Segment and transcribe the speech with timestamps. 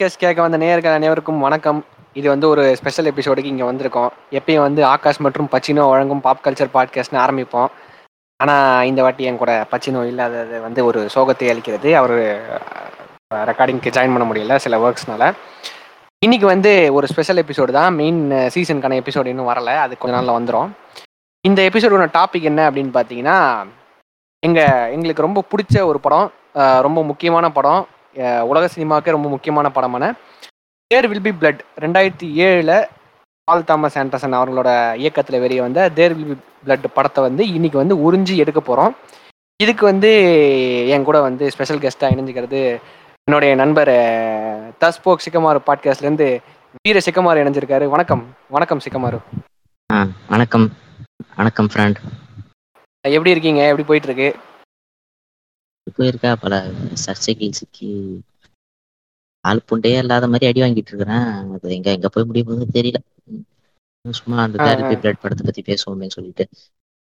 [0.00, 1.80] Podcast கேட்க வந்த நேயர்கள் அனைவருக்கும் வணக்கம்.
[2.18, 4.12] இது வந்து ஒரு ஸ்பெஷல் எபிசோடுக்கு இங்கே வந்திருக்கோம்.
[4.38, 7.68] எப்பயும் வந்து ஆகாஷ் மற்றும் பச்சினோ வழங்கும் பாப் கல்ச்சர் பாட்காஸ்ட்னு ஆரம்பிப்போம்.
[8.44, 11.92] ஆனால் இந்த வாட்டி என் கூட பச்சினோ இல்லாதது வந்து ஒரு சோகத்தை அளிக்கிறது.
[12.00, 12.14] அவர்
[13.50, 15.30] ரெக்கார்டிங்க்கு ஜாயின் பண்ண முடியல சில ஒர்க்ஸ்னால
[16.26, 17.92] இன்னைக்கு வந்து ஒரு ஸ்பெஷல் எபிசோடு தான்.
[18.00, 18.24] மெயின்
[18.56, 19.76] சீசனுக்கான எபிசோடு இன்னும் வரல.
[19.84, 20.74] அது கொஞ்ச நாளில் வந்துடும்
[21.44, 23.38] இந்த எபிசோடோட டாபிக் என்ன அப்படின்னு பார்த்தீங்கன்னா
[24.42, 26.28] எங்கள் எங்களுக்கு ரொம்ப பிடிச்ச ஒரு படம்
[26.88, 27.82] ரொம்ப முக்கியமான படம்.
[28.42, 30.14] உலக சினிமாவுக்கே ரொம்ப முக்கியமான படமான
[30.86, 32.86] தேர் வில் பி பிளட் ரெண்டாயிரத்தி ஏழில்
[33.44, 36.36] பால் தாமஸ் ஆண்டர்சன் அவர்களோட இயக்கத்தில் வெளியே வந்த தேர் வில் பி
[36.66, 38.96] பிளட் படத்தை வந்து இன்னைக்கு வந்து உறிஞ்சி எடுக்க போகிறோம்
[39.56, 40.10] இதுக்கு வந்து
[40.88, 42.80] என் கூட வந்து ஸ்பெஷல் கெஸ்ட்டாக இணைஞ்சிக்கிறது
[43.24, 43.92] என்னுடைய நண்பர்
[44.80, 46.38] தஸ்போக் சிக்கமாரு பாட்காஸ்ட்லேருந்து
[46.86, 47.88] வீர சிக்கமாரு இணைஞ்சிருக்காரு.
[47.88, 48.34] வணக்கம்.
[48.48, 49.18] வணக்கம் சிக்கமாரு
[49.92, 50.70] ஆ வணக்கம்.
[51.36, 51.98] வணக்கம் ஃப்ரெண்ட்
[53.00, 53.62] எப்படி இருக்கீங்க?
[53.62, 54.49] எப்படி போயிட்டு இருக்கு?
[55.98, 56.70] போயிருக்கா பல
[57.06, 58.20] சர்ச்சைகள் சிக்கி.
[59.40, 61.18] ஆள் புண்டையே இல்லாத மாதிரி அடி வாங்கிட்டு இருக்கிறேன்.
[61.18, 62.94] அது எங்க எங்க போய் முடிய போகுதுன்னு தெரியல.
[64.10, 64.98] சும்மா அந்த தேரப்பி.
[64.98, 66.48] பிளட் படத்தை பத்தி பேசுவோமேன்னு சொல்லிட்டு.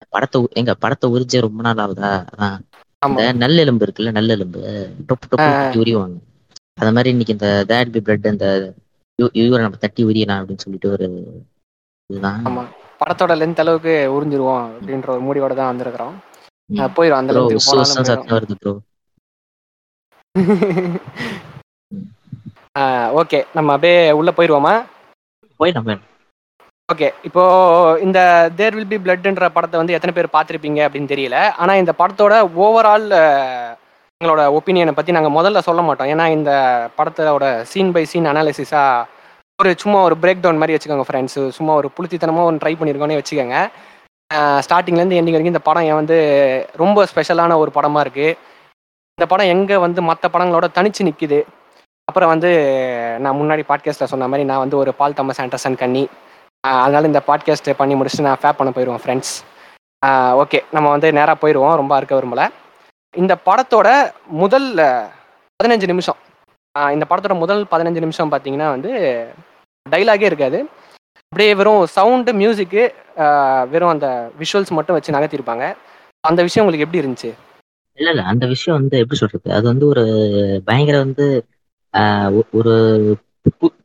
[0.08, 2.26] படத்தை எங்க படத்தை உரிச்சே ரொம்ப நாள் ஆகுதா?
[2.36, 2.58] அதான்.
[3.06, 4.90] இந்த நல்லெலும்பு இருக்குல்ல நல்லெலும்பு.
[5.08, 6.16] டொப்பு டொப்பு உரிவாங்க
[6.80, 8.72] அது மாதிரி இன்னைக்கு இந்த தேட் பி பிளட்
[9.14, 11.42] இவ- இவரை நம்ம தட்டி உரியலாம் அப்படின்னு சொல்லிட்டு ஒரு
[12.06, 12.44] இதுதான்.
[13.00, 16.12] படத்தோட லென்த் அளவுக்கு உறிஞ்சிருவோம் அப்படின்ற ஒரு முடிவோட தான் வந்திருக்கிறோம்.
[16.96, 17.32] போயிடும் அந்த
[18.10, 18.74] சத்தம் வருது ப்ரோ
[23.20, 24.72] ஓகே நம்ம அப்படியே உள்ள போயிடுவோமா
[25.60, 25.94] போய் நம்ம
[26.88, 27.44] ஓகே இப்போ
[28.06, 28.18] இந்த
[28.58, 31.38] தேர் வில் பி பிளட்ன்ற படத்தை வந்து எத்தனை பேர் பார்த்துருப்பீங்க அப்படின்னு தெரியல.
[31.62, 32.34] ஆனா இந்த படத்தோட
[32.64, 33.06] ஓவரால்
[34.20, 36.10] எங்களோட ஒப்பீனியனை பத்தி நாங்க முதல்ல சொல்ல மாட்டோம்.
[36.14, 36.52] ஏன்னா இந்த
[36.98, 38.84] படத்தோட சீன் பை சீன் அனாலிசிஸா
[39.58, 43.58] ஒரு சும்மா ஒரு பிரேக் டவுன் மாதிரி வச்சுக்கோங்க ஃப்ரெண்ட்ஸ் சும்மா ஒரு புளுத்தித்தனமா ஒன்று ட்ரை பண்ணியிருக்கோன்னே வச்சுக்கோங்க.
[44.60, 46.16] ஸ்டார்டிங்லேருந்து எண்டிங் வரைக்கும் இந்த படம் ஏன் வந்து
[46.76, 48.36] ரொம்ப ஸ்பெஷலான ஒரு படமாக இருக்குது
[49.18, 51.40] இந்த படம் எங்கே வந்து மற்ற படங்களோட தனிச்சு நிற்கிது
[52.08, 52.50] அப்புறம் வந்து
[53.18, 56.04] நான் முன்னாடி பாட்காஸ்ட்டில் சொன்ன மாதிரி நான் வந்து ஒரு பால் தாமஸ் ஆண்டர்சன் கன்னி
[56.64, 59.34] அதனால் இந்த பாட்காஸ்ட் பண்ணி முடிச்சுட்டு நான் ஃபேப் பண்ண போயிடுவோம் ஃப்ரெண்ட்ஸ்
[60.42, 62.46] ஓகே நம்ம வந்து நேராக போயிடுவோம் ரொம்ப இருக்க விரும்பலை.
[63.14, 63.88] இந்த படத்தோட
[64.42, 64.68] முதல்
[65.60, 66.18] பதினஞ்சு நிமிஷம்.
[66.74, 68.90] இந்த படத்தோட முதல் பதினஞ்சு நிமிஷம் பார்த்தீங்கன்னா வந்து
[69.86, 70.58] டைலாகே இருக்காது.
[71.32, 72.82] அப்படியே வெறும் சவுண்டு மியூசிக்கு
[73.72, 74.08] வெறும் அந்த
[74.40, 75.64] விஷுவல்ஸ் மட்டும் வச்சு நகர்த்திருப்பாங்க.
[76.24, 77.30] அந்த விஷயம் உங்களுக்கு எப்படி இருந்துச்சு?
[77.98, 78.22] இல்ல இல்ல.
[78.32, 79.48] அந்த விஷயம் வந்து எப்படி சொல்றது?
[79.56, 80.04] அது வந்து ஒரு
[80.66, 81.26] பயங்கர வந்து
[82.58, 82.72] ஒரு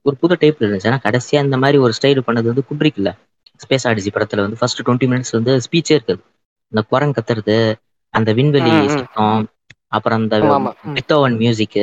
[0.06, 0.90] ஒரு புது டைப்ல இருந்துச்சு.
[0.90, 3.12] ஆனா கடைசியா இந்த மாதிரி ஒரு ஸ்டைல் பண்ணது வந்து குப்ரிக் இல்ல.
[3.60, 6.22] ஸ்பேஸ் ஆடிஜி படத்துல வந்து ஃபர்ஸ்ட் டுவெண்ட்டி மினிட்ஸ் வந்து ஸ்பீச்சே இருக்காது.
[6.72, 7.58] இந்த குரங்கு கத்துறது
[8.14, 8.74] அந்த விண்வெளி.
[8.96, 9.42] சத்தம்
[9.96, 10.36] அப்புறம் அந்த
[10.96, 11.80] பித்தோவன் மியூசிக்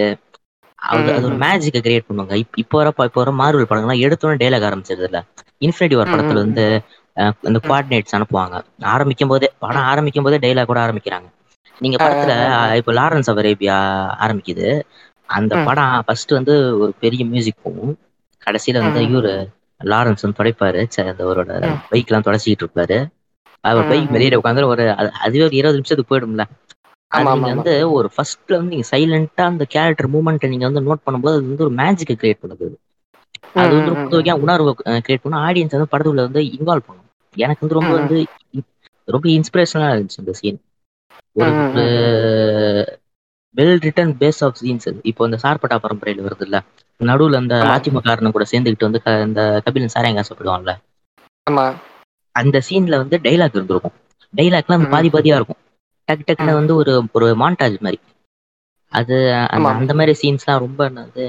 [0.79, 1.37] அது ஒரு.
[1.43, 2.35] மேஜிக்கை கிரியேட் பண்ணுவாங்க.
[2.63, 5.21] இப்ப வர இப்போ வர மார்வல் படங்கள்லாம் எடுத்தோன்னே டைலாக் ஆரம்பிச்சது இல்ல
[5.65, 6.83] இன்ஃபினிட்டி வார் ம், படத்துல வந்து
[7.15, 7.73] இந்த ம்.
[7.73, 8.63] கோஆர்டினேட்ஸ் அனுப்புவாங்க.
[8.81, 11.31] ஆரம்பிக்கும் போதே படம் ஆரம்பிக்கும் போதே டைலாக் கூட ஆரம்பிக்கிறாங்க.
[11.79, 13.77] நீங்க படத்துல இப்போ லாரன்ஸ் ஆஃப் அரேபியா
[14.25, 14.83] ஆரம்பிக்குது.
[15.27, 15.57] அந்த.
[15.65, 17.99] படம் ஃபர்ஸ்ட் வந்து ஒரு பெரிய மியூசிக் போகும்
[18.47, 19.01] கடைசியில வந்து.
[19.01, 19.49] இவரு
[19.85, 21.09] லாரன்ஸ் வந்து துடைப்பாரு.
[21.09, 23.07] அந்த அவரோட எல்லாம் தொடச்சிக்கிட்டு இருப்பாரு.
[23.61, 24.11] அவர் பைக்.
[24.11, 26.45] வெளியில உட்காந்து ஒரு அது- அதுவே ஒரு இருபது நிமிஷத்துக்கு போயிடும்ல.
[27.17, 31.57] நீங்க வந்து ஒரு ஃபர்ஸ்ட்ல வந்து நீங்க சைலண்டா அந்த கேரக்டர் மூமெண்ட் நீங்க வந்து நோட் பண்ணும்போது அது
[31.57, 32.88] வந்து ஒரு மேஜிக்கை கிரியேட் பண்ணுது.
[33.59, 37.07] அது வந்து ரொம்ப ம், புது வகையான உணர்வு கிரியேட் பண்ணும் ஆடியன்ஸ் வந்து படத்துக்குள்ள வந்து இன்வால்வ் பண்ணும்
[37.37, 37.93] எனக்கு வந்து ரொம்ப.
[37.99, 38.17] வந்து
[39.09, 40.61] ரொம்ப இன்ஸ்பிரேஷனலா இருந்துச்சு இந்த சீன்
[41.37, 41.53] ஒரு.
[43.55, 46.59] Well written pace of scenes இப்போ இந்த சார்பட்டா பரம்பரையில வருது இல்ல
[47.01, 47.75] நடுவுல அந்த ஆமா.
[47.75, 50.75] அதிமுக கூட சேர்ந்துக்கிட்டு வந்து இந்த கபிலன் சாராயங்க சாப்பிடுவாங்கல்ல
[51.47, 51.67] ஆமா.
[52.35, 53.95] அந்த சீன்ல வந்து டைலாக் இருந்திருக்கும்.
[54.35, 55.61] டைலாக்லாம் பாதி பாதியா இருக்கும்.
[56.09, 56.59] டக்கு டக்குன்னு.
[56.59, 57.99] வந்து ஒரு ஒரு மாண்டாஜ் மாதிரி.
[58.93, 59.15] அது
[59.73, 61.25] அந்த மாதிரி சீன்ஸ்லாம் ரொம்ப வந்து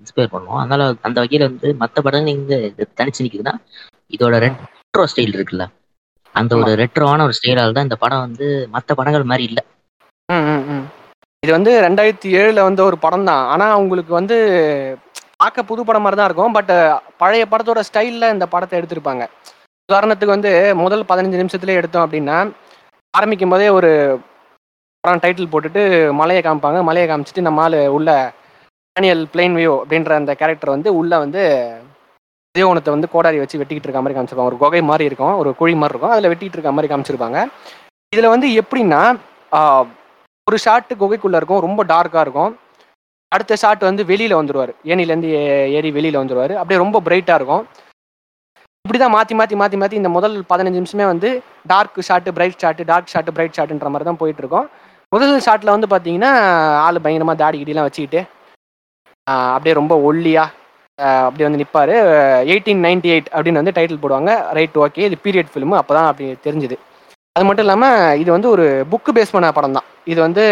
[0.00, 2.56] இன்ஸ்பயர் பண்ணும் அதனால அந்த வகையில வந்து மற்ற படங்கள் இங்க
[3.00, 3.54] தனிச்சு நிக்குதுன்னா
[4.08, 4.34] இதோட.
[4.38, 5.64] ரெட்ரோ ஸ்டைல் இருக்குல்ல.
[6.34, 9.60] அந்த ஒரு ரெட்ரோவான ஒரு ஸ்டைலால தான் இந்த படம் வந்து மற்ற படங்கள் மாதிரி இல்ல.
[10.28, 10.84] ம், ம், ம்.
[11.42, 13.46] இது வந்து ரெண்டாயிரத்தி ஏழுல வந்த ஒரு படம் தான்.
[13.46, 14.36] ஆனா உங்களுக்கு வந்து
[15.36, 16.52] பார்க்க புது படம் மாதிரி தான் இருக்கும்.
[16.52, 16.72] பட்
[17.16, 19.24] பழைய படத்தோட ஸ்டைல்ல இந்த படத்தை எடுத்திருப்பாங்க.
[19.88, 22.36] உதாரணத்துக்கு வந்து முதல் பதினஞ்சு நிமிஷத்துலேயே எடுத்தோம் அப்படின்னா
[23.14, 23.90] ஆரம்பிக்கும் போதே ஒரு
[25.04, 25.80] படம் டைட்டில் போட்டுட்டு
[26.18, 26.78] மலையை காமிப்பாங்க.
[26.88, 28.10] மலையை காமிச்சிட்டு நம்ம ஆள் உள்ள
[28.96, 31.42] டேனியல் பிளெயின் வியூ அப்படின்ற அந்த கேரக்டர் வந்து உள்ள வந்து
[32.54, 34.52] தேவனத்தை வந்து கோடாரி வச்சு வெட்டிக்கிட்டு இருக்க மாதிரி காமிச்சிருப்பாங்க.
[34.52, 35.34] ஒரு குகை மாதிரி இருக்கும்.
[35.42, 36.12] ஒரு குழி மாதிரி இருக்கும்.
[36.14, 37.38] அதில் வெட்டிக்கிட்டு இருக்க மாதிரி காமிச்சிருப்பாங்க.
[38.14, 39.00] இதில் வந்து எப்படின்னா
[40.46, 41.62] ஒரு ஷாட்டு குகைக்குள்ளே இருக்கும்.
[41.66, 42.52] ரொம்ப டார்க்காக இருக்கும்.
[43.32, 45.30] அடுத்த ஷாட் வந்து வெளியில் வந்துடுவார் ஏனிலேருந்து
[45.78, 47.64] ஏறி வெளியில் வந்துடுவார் அப்படியே ரொம்ப பிரைட்டாக இருக்கும்.
[48.84, 51.28] இப்படி தான் மாற்றி மாற்றி மாற்றி மாற்றி இந்த முதல் பதினஞ்சு நிமிஷமே வந்து
[51.72, 54.66] dark shot bright shot dark shot bright ஷாட்டுன்ற மாதிரி தான் போயிட்டுருக்கோம்
[55.14, 56.32] முதல் ஷாட்டில் வந்து பார்த்தீங்கன்னா
[56.84, 58.20] ஆள் பயங்கரமாக தாடி கிடிலாம் வச்சுக்கிட்டு
[59.54, 60.62] அப்படியே ரொம்ப ஒல்லியாக
[61.26, 61.92] அப்படியே வந்து நிற்பார்
[62.50, 64.32] எயிட்டீன் நைன்டி எயிட் அப்படின்னு வந்து டைட்டில் போடுவாங்க.
[64.56, 66.76] ரைட் ஓகே இது பீரியட் ஃபிலிம் அப்போ தான் அப்படி தெரிஞ்சுது.
[67.36, 70.44] அது மட்டும் இல்லாமல் இது வந்து ஒரு புக்கு பேஸ் பண்ண படம் தான் இது வந்து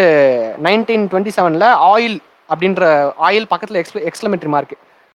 [0.66, 2.16] நைன்டீன் டுவெண்ட்டி செவனில் ஆயில்
[2.52, 2.82] அப்படின்ற
[3.26, 4.74] ஆயில் பக்கத்தில் எக்ஸ்பிள எக்ஸ்பிளமெட்ரி மார்க்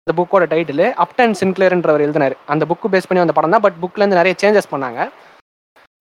[0.07, 2.35] இந்த புக்கோட டைட்டில் அப்டன் சின்க்ளேர்ன்றவர் எழுதினார்.
[2.53, 4.99] அந்த புக்கு பேஸ் பண்ணி வந்த படம் தான் பட் புக்லேருந்து நிறைய சேஞ்சஸ் பண்ணாங்க.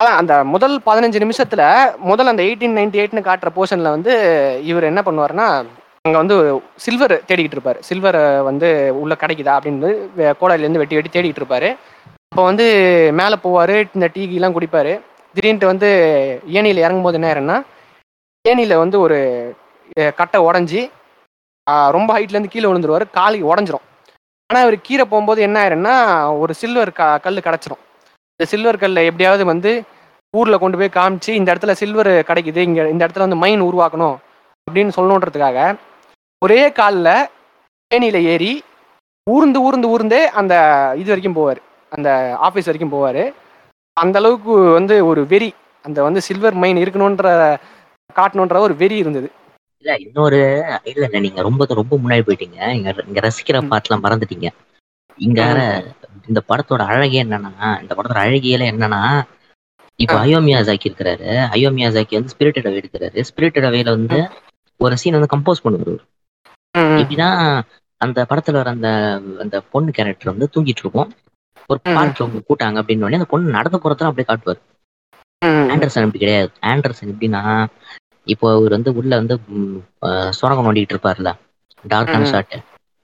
[0.00, 1.62] அதான் அந்த முதல் பதினஞ்சு நிமிஷத்துல
[2.10, 4.12] முதல் அந்த எயிட்டீன் நைன்டி எயிட்னு காட்டுற போர்ஷன்ல வந்து
[4.70, 5.46] இவர் என்ன பண்ணுவாருன்னா
[6.06, 6.36] அங்கே வந்து
[6.84, 7.78] சில்வர் தேடிக்கிட்டு இருப்பார்.
[7.88, 8.68] சில்வரை வந்து
[9.02, 9.90] உள்ளே கிடைக்குதா அப்படின்னு
[10.40, 11.68] கோடாயிலேருந்து வெட்டி வெட்டி தேடிக்கிட்டு இருப்பார்.
[12.32, 12.66] அப்போ வந்து
[13.20, 14.92] மேலே போவார் இந்த டீ கீலாம் குடிப்பார்.
[15.36, 15.90] திடீர்னு வந்து
[16.58, 17.56] ஏணியில் இறங்கும்போது என்ன ஆயிருன்னா
[18.44, 19.18] ஏணியில் வந்து ஒரு
[20.20, 20.82] கட்டை உடஞ்சி
[21.96, 23.06] ரொம்ப ஹைட்லேருந்து கீழே விழுந்துருவார்.
[23.18, 23.86] காலி உடஞ்சிரும்.
[24.50, 25.96] ஆனால் இவர் கீழே போகும்போது என்ன ஆயிருன்னா
[26.42, 27.82] ஒரு சில்வர் க கல் கிடச்சிரும்.
[28.40, 29.72] இந்த சில்வர் கல்லை எப்படியாவது வந்து
[30.34, 34.16] ஊரில் கொண்டு போய் காமிச்சு இந்த இடத்துல சில்வர் கிடைக்குது இங்கே இந்த இடத்துல வந்து மைன் உருவாக்கணும்
[34.66, 35.58] அப்படின்னு சொல்லணுன்றதுக்காக
[36.42, 37.12] ஒரே காலில்
[37.90, 38.52] ஏணியில் ஏறி
[39.26, 40.54] ஊர்ந்து ஊர்ந்து ஊர்ந்தே அந்த
[40.96, 41.60] இது வரைக்கும் போவார்.
[41.92, 42.08] அந்த
[42.42, 43.22] ஆஃபீஸ் வரைக்கும் போவார்.
[43.96, 45.50] அந்த அளவுக்கு வந்து ஒரு வெறி
[45.84, 47.28] அந்த வந்து சில்வர் மைன் இருக்கணுன்ற
[48.16, 49.28] காட்டணுன்ற ஒரு வெறி இருந்தது.
[49.78, 50.40] இல்ல இன்னொரு
[50.84, 52.58] இல்ல நீங்க ரொம்ப ரொம்ப முன்னாடி போயிட்டீங்க.
[52.78, 53.60] இங்க இங்க ரசிக்கிற.
[53.72, 54.48] பாட்டுலாம் மறந்துட்டீங்க.
[55.18, 55.40] இங்க
[56.26, 57.50] இந்த படத்தோட அழகே என்னன்னா
[57.82, 59.00] இந்த படத்தோட அழகியல என்னன்னா
[59.98, 60.22] இப்போ ஆ.
[60.24, 61.26] அயோமியாசாக்கி இருக்கிறாரு.
[61.54, 63.18] அயோமியாசாக்கி வந்து ஸ்பிரிட்டட் அவே எடுக்கிறாரு.
[63.28, 64.18] ஸ்பிரிட்டட் அவேல வந்து
[64.80, 65.94] ஒரு சீன் வந்து கம்போஸ் பண்ணுவாரு
[66.74, 67.28] ம், எப்படின்னா
[68.00, 68.88] அந்த படத்துல வர அந்த
[69.40, 71.10] அந்த பொண்ணு கேரக்டர் வந்து தூங்கிட்டு இருக்கும்.
[71.70, 71.78] ஒரு.
[71.88, 74.60] பார்க்ல அவங்க கூட்டாங்க அப்படின்னு உடனே அந்த பொண்ணு நடந்து போறதுலாம் அப்படியே காட்டுவார்.
[75.70, 76.50] ஆண்டர்சன் அப்படி கிடையாது.
[76.66, 77.42] ஆண்டர்சன் எப்படின்னா
[78.26, 79.34] இப்போ அவர் வந்து உள்ள வந்து
[80.32, 81.30] சுரங்கம் நோண்டிட்டு இருப்பார்ல
[81.84, 82.32] டார்க்கான ம்.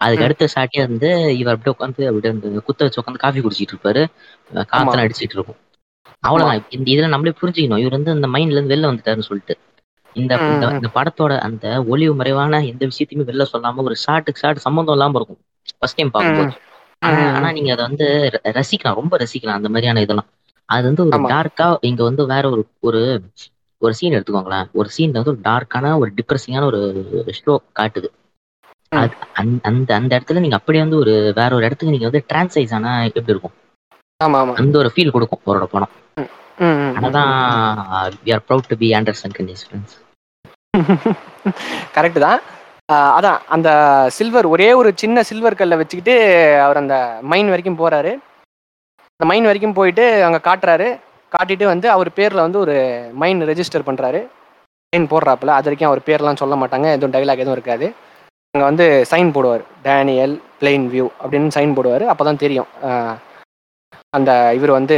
[0.00, 0.24] அதுக்கு.
[0.24, 4.06] அடுத்த ஷாட்டே வந்து இவர் அப்படியே உட்காந்து அப்படியே அந்த குத்த வச்சு உட்காந்து காஃபி குடிச்சிட்டு இருப்பாரு.
[4.54, 5.56] காத்தெல்லாம் அடிச்சிட்டு இருக்கும்.
[6.20, 6.64] அவ்வளவுதான்.
[6.70, 7.78] இந்த இதுல நம்மளே புரிஞ்சுக்கணும்.
[7.78, 9.58] இவர் வந்து இந்த மைண்ட்ல இருந்து வெளில வந்துட்டாருன்னு சொல்லிட்டு.
[10.14, 15.16] இந்த இந்த- படத்தோட அந்த ஒளிவு மறைவான எந்த விஷயத்தையுமே வெளில சொல்லாம ஒரு ஷாட்டுக்கு ஷாட் சம்மந்தம் இல்லாம
[15.16, 15.38] இருக்கும்.
[15.78, 16.48] ஃபர்ஸ்ட் டைம் பார்க்கும்போது.
[17.32, 18.94] ஆனா நீங்க அதை வந்து ரசிக்கலாம்.
[18.94, 20.26] ரொம்ப ரசிக்கலாம் அந்த மாதிரியான இதெல்லாம்.
[20.64, 21.22] அது வந்து ஒரு.
[21.34, 23.22] டார்க்கா இங்க வந்து வேற ஒரு ஒரு
[23.78, 24.70] ஒரு சீன் எடுத்துக்கோங்களேன்.
[24.72, 27.06] ஒரு சீன் வந்து ஒரு டார்க்கான ஒரு டிப்ரெசிங்கான ஒரு
[27.46, 28.06] ஷோ காட்டுது.
[28.98, 32.92] அந்த- அந்த அந்த இடத்துல நீங்க அப்படியே வந்து ஒரு வேற ஒரு இடத்துக்கு நீங்க வந்து டிரான்சைஸ் ஆனா
[33.02, 33.52] எப்படி இருக்கும்?
[34.24, 35.92] ஆமா ஆமா அந்த ஒரு ஃபீல் கொடுக்கும் அவரோட படம்.
[37.06, 37.32] அதான்
[38.24, 39.96] we are proud to be Anderson கண்டிஸ் friends
[41.96, 42.40] correct தான்.
[43.18, 43.70] அதான் அந்த
[44.16, 46.16] சில்வர் ஒரே ஒரு சின்ன சில்வர் கல்லை வச்சுக்கிட்டு
[46.64, 46.96] அவர் அந்த
[47.30, 48.12] மைன் வரைக்கும் போறாரு.
[49.20, 50.88] அந்த மைன் வரைக்கும் போயிட்டு அங்கே காட்டுறாரு.
[51.34, 52.76] காட்டிட்டு வந்து அவர் பேரில் வந்து ஒரு
[53.20, 54.20] மைன் ரெஜிஸ்டர் பண்ணுறாரு
[54.92, 57.88] சைன் போடுறாப்புல அது வரைக்கும் அவர் பேர்லாம் சொல்ல மாட்டாங்க எதுவும் டைலாக் எதுவும் இருக்காது.
[58.54, 59.62] அங்கே வந்து சைன் போடுவார்.
[59.84, 62.04] டேனியல் பிளெயின் வியூ அப்படின்னு சைன் போடுவார்.
[62.12, 62.70] அப்போ தான் தெரியும்
[64.16, 64.96] அந்த இவர் வந்து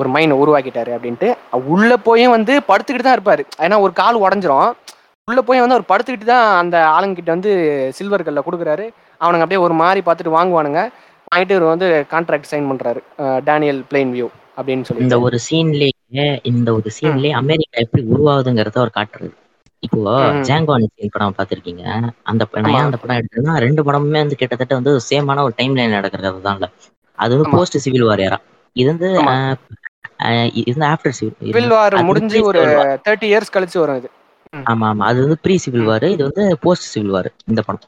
[0.00, 1.28] ஒரு மைனை உருவாக்கிட்டாரு அப்படின்ட்டு.
[1.74, 3.42] உள்ளே போயும் வந்து படுத்துக்கிட்டு தான் இருப்பார்.
[3.64, 4.68] ஏன்னா ஒரு கால் உடஞ்சிரும்.
[5.28, 7.52] உள்ளே போய் வந்து அவர் படுத்துக்கிட்டு தான் அந்த ஆளுங்கிட்ட வந்து
[7.98, 8.86] சில்வர் கல்ல கொடுக்குறாரு.
[9.20, 10.82] அவனுங்க அப்படியே ஒரு மாதிரி பார்த்துட்டு வாங்குவானுங்க.
[11.30, 13.02] வாங்கிட்டு இவர் வந்து கான்ட்ராக்ட் சைன் பண்ணுறாரு
[13.48, 18.98] டேனியல் பிளெயின் வியூ அப்படின்னு சொல்லி இந்த ஒரு சீன்லயே இந்த ஒரு சீன்லயே அமெரிக்கா எப்படி உருவாகுதுங்கிறத அவர்
[18.98, 19.34] காட்டுறது.
[19.82, 20.00] இப்போ.
[20.46, 21.84] ஜாங்கோ சீன் படம் பார்த்திருக்கீங்க.
[22.30, 22.74] அந்த நான்.
[22.74, 26.18] ஏன் அந்த படம் எடுத்தேன்னா ரெண்டு படமுமே வந்து கிட்டத்தட்ட வந்து சேமான ஒரு டைம் லைன் நடக்கிறது
[26.48, 26.68] தான்ல
[27.18, 27.48] அது வந்து.
[27.54, 28.38] போஸ்ட் சிவில் வார் ஏரா
[28.76, 29.08] இது வந்து
[30.60, 31.72] இது வந்து ஆஃப்டர் சிவில் வார்
[32.02, 32.62] முடிஞ்சு ஒரு.
[33.06, 34.08] தேர்ட்டி இயர்ஸ் கழிச்சு வரும் இது.
[34.66, 35.04] ஆமா ஆமா.
[35.08, 37.86] அது வந்து ப்ரீ சிவில் வார் இது வந்து போஸ்ட் சிவில் வார் இந்த படம்.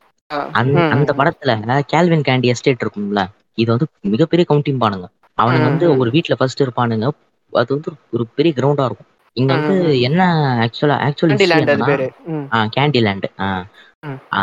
[0.94, 1.52] அந்த படத்துல
[1.92, 3.22] கேல்வின் கேண்டி எஸ்டேட் இருக்கும்ல
[3.58, 5.06] இது வந்து மிகப்பெரிய கவுண்டிங் பானுங்க.
[5.38, 5.86] அவனுங்க வந்து.
[6.00, 7.06] ஒரு வீட்ல ஃபர்ஸ்ட் இருப்பானுங்க.
[7.52, 9.08] அது வந்து ஒரு பெரிய கிரவுண்டா இருக்கும்.
[9.36, 9.74] இங்க வந்து.
[10.08, 10.20] என்ன
[10.64, 11.34] ஆக்சுவலா ஆக்சுவல்
[12.74, 13.26] கேண்டி லேண்ட்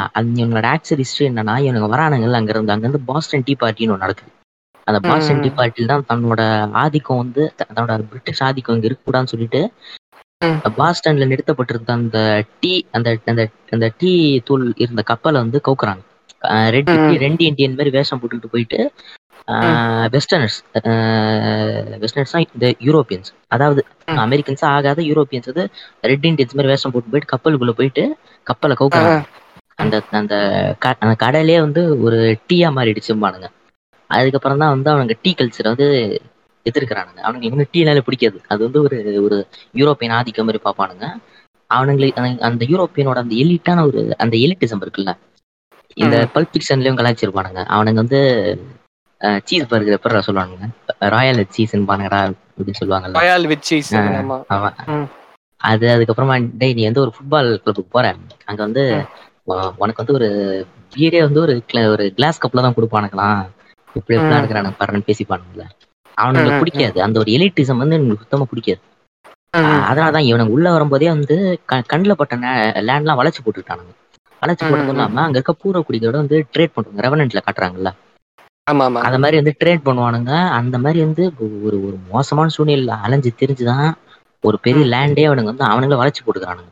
[0.09, 4.05] அது இவங்களோட ஆக்சுவல் ஹிஸ்டரி என்னன்னா இவனுங்க வரானுங்கல்ல அங்க இருந்து அங்க இருந்து பாஸ்டன் டீ பார்ட்டின்னு ஒன்று
[4.05, 4.31] நடக்குது
[4.87, 5.49] அந்த பாஸ்டன் டீ.
[5.51, 6.41] பார்ட்டியில் தான் தன்னோட
[6.81, 9.61] ஆதிக்கம் வந்து தன்னோட பிரிட்டிஷ் ஆதிக்கம் இங்க இருக்கக்கூடாதுன்னு சொல்லிட்டு.
[10.77, 12.17] பாஸ்டன்ல நிறுத்தப்பட்டிருந்த அந்த
[12.61, 13.43] டீ அந்த அந்த
[13.75, 14.11] அந்த டீ
[14.47, 16.03] தூள் இருந்த கப்பலை வந்து கவுக்குறாங்க
[16.75, 16.91] ரெட்.
[17.21, 18.79] ரெண்டு இண்டியன் மாதிரி வேஷம் போட்டுட்டு போயிட்டு
[20.13, 20.57] வெஸ்டர்னர்ஸ்
[22.01, 23.81] வெஸ்டர்னர்ஸ் இந்த யூரோப்பியன்ஸ் அதாவது.
[24.23, 25.65] அமெரிக்கன்ஸ் ஆகாத யூரோப்பியன்ஸ் வந்து
[26.03, 28.03] ரெட் இண்டியன்ஸ் மாதிரி வேஷம் போட்டு போயிட்டு கப்பலுக்குள்ள போயிட்டு
[28.47, 29.15] கப்பலை ஆ, கவுக்குறாங்க
[29.77, 30.35] அந்த அந்த
[31.01, 32.17] அந்த கடலே வந்து ஒரு
[32.49, 33.47] டீயா மாறிடுச்சும்பானுங்க
[34.09, 35.87] அதுக்கப்புறம் தான் வந்து அவனுங்க டீ கல்ச்சரை வந்து
[36.65, 37.19] எதிர்க்கிறானுங்க.
[37.25, 38.37] அவனுங்க இவங்க டீனால பிடிக்காது.
[38.47, 39.37] அது வந்து ஒரு ஒரு
[39.75, 41.05] யூரோப்பியன் ஆதிக்கம் மாதிரி பார்ப்பானுங்க.
[41.69, 45.11] அவனுங்களுக்கு அந்த யூரோப்பியனோட அந்த எலிட்டான ஒரு அந்த எலிட்டிசம் இருக்குல்ல.
[45.97, 46.29] இந்த ம்.
[46.33, 48.19] பல்ப் ஃபிக்ஷன்லயும் கலாச்சிருப்பானுங்க அவனுங்க வந்து
[49.41, 50.67] சீஸ் பர்கர் எப்படா சொல்லுவானுங்க.
[51.09, 52.19] ராயல் சீஸ்ன்னு பானுங்கடா
[52.49, 53.17] அப்படின்னு சொல்லுவாங்கல்ல.
[53.19, 53.89] Royal with cheese.
[54.53, 54.69] ஆமா.
[55.61, 58.05] அது அதுக்கப்புறமா டேய் நீ வந்து ஒரு ஃபுட்பால் கிளப்புக்கு போற.
[58.45, 58.83] அங்க வந்து
[59.77, 60.27] உனக்கு வந்து ஒரு
[60.93, 61.53] பீரே வந்து ஒரு
[61.91, 63.41] ஒரு கிளாஸ் கப்ல தான் கொடுப்பானுங்களாம்
[63.95, 64.41] இப்படி எப்படிலாம்.
[64.41, 65.67] இருக்கிறானுங்க பாருன்னு
[66.17, 66.97] அவனுங்களுக்கு ம், பிடிக்காது.
[67.03, 68.81] அந்த ஒரு எலிட்டிசம் வந்து எனக்கு சுத்தமா பிடிக்காது.
[69.89, 71.35] அதனாலதான் இவனுங்க உள்ள வரும்போதே வந்து
[71.91, 72.35] கண்ணுல பட்ட
[72.87, 73.91] லேண்ட்லாம் வளைச்சு போட்டுட்டானுங்க.
[74.41, 74.93] ம், போட்டதும்.
[74.93, 77.91] இல்லாம அங்க இருக்க பூர குடிகளோட வந்து ட்ரேட் பண்றாங்க ரெவனன்ட்ல காட்டுறாங்கல்ல.
[78.67, 80.31] ஆமா ஆமா அந்த மாதிரி வந்து ட்ரேட் பண்ணுவானுங்க.
[80.59, 81.23] அந்த மாதிரி வந்து
[81.65, 83.87] ஒரு ஒரு மோசமான சூழ்நிலையில அலைஞ்சு தெரிஞ்சுதான்
[84.43, 84.83] ஒரு பெரிய.
[84.93, 86.71] லேண்டே அவனுங்க வந்து அவனுங்கள வளைச்சு போட்டுக்கிறானுங்க.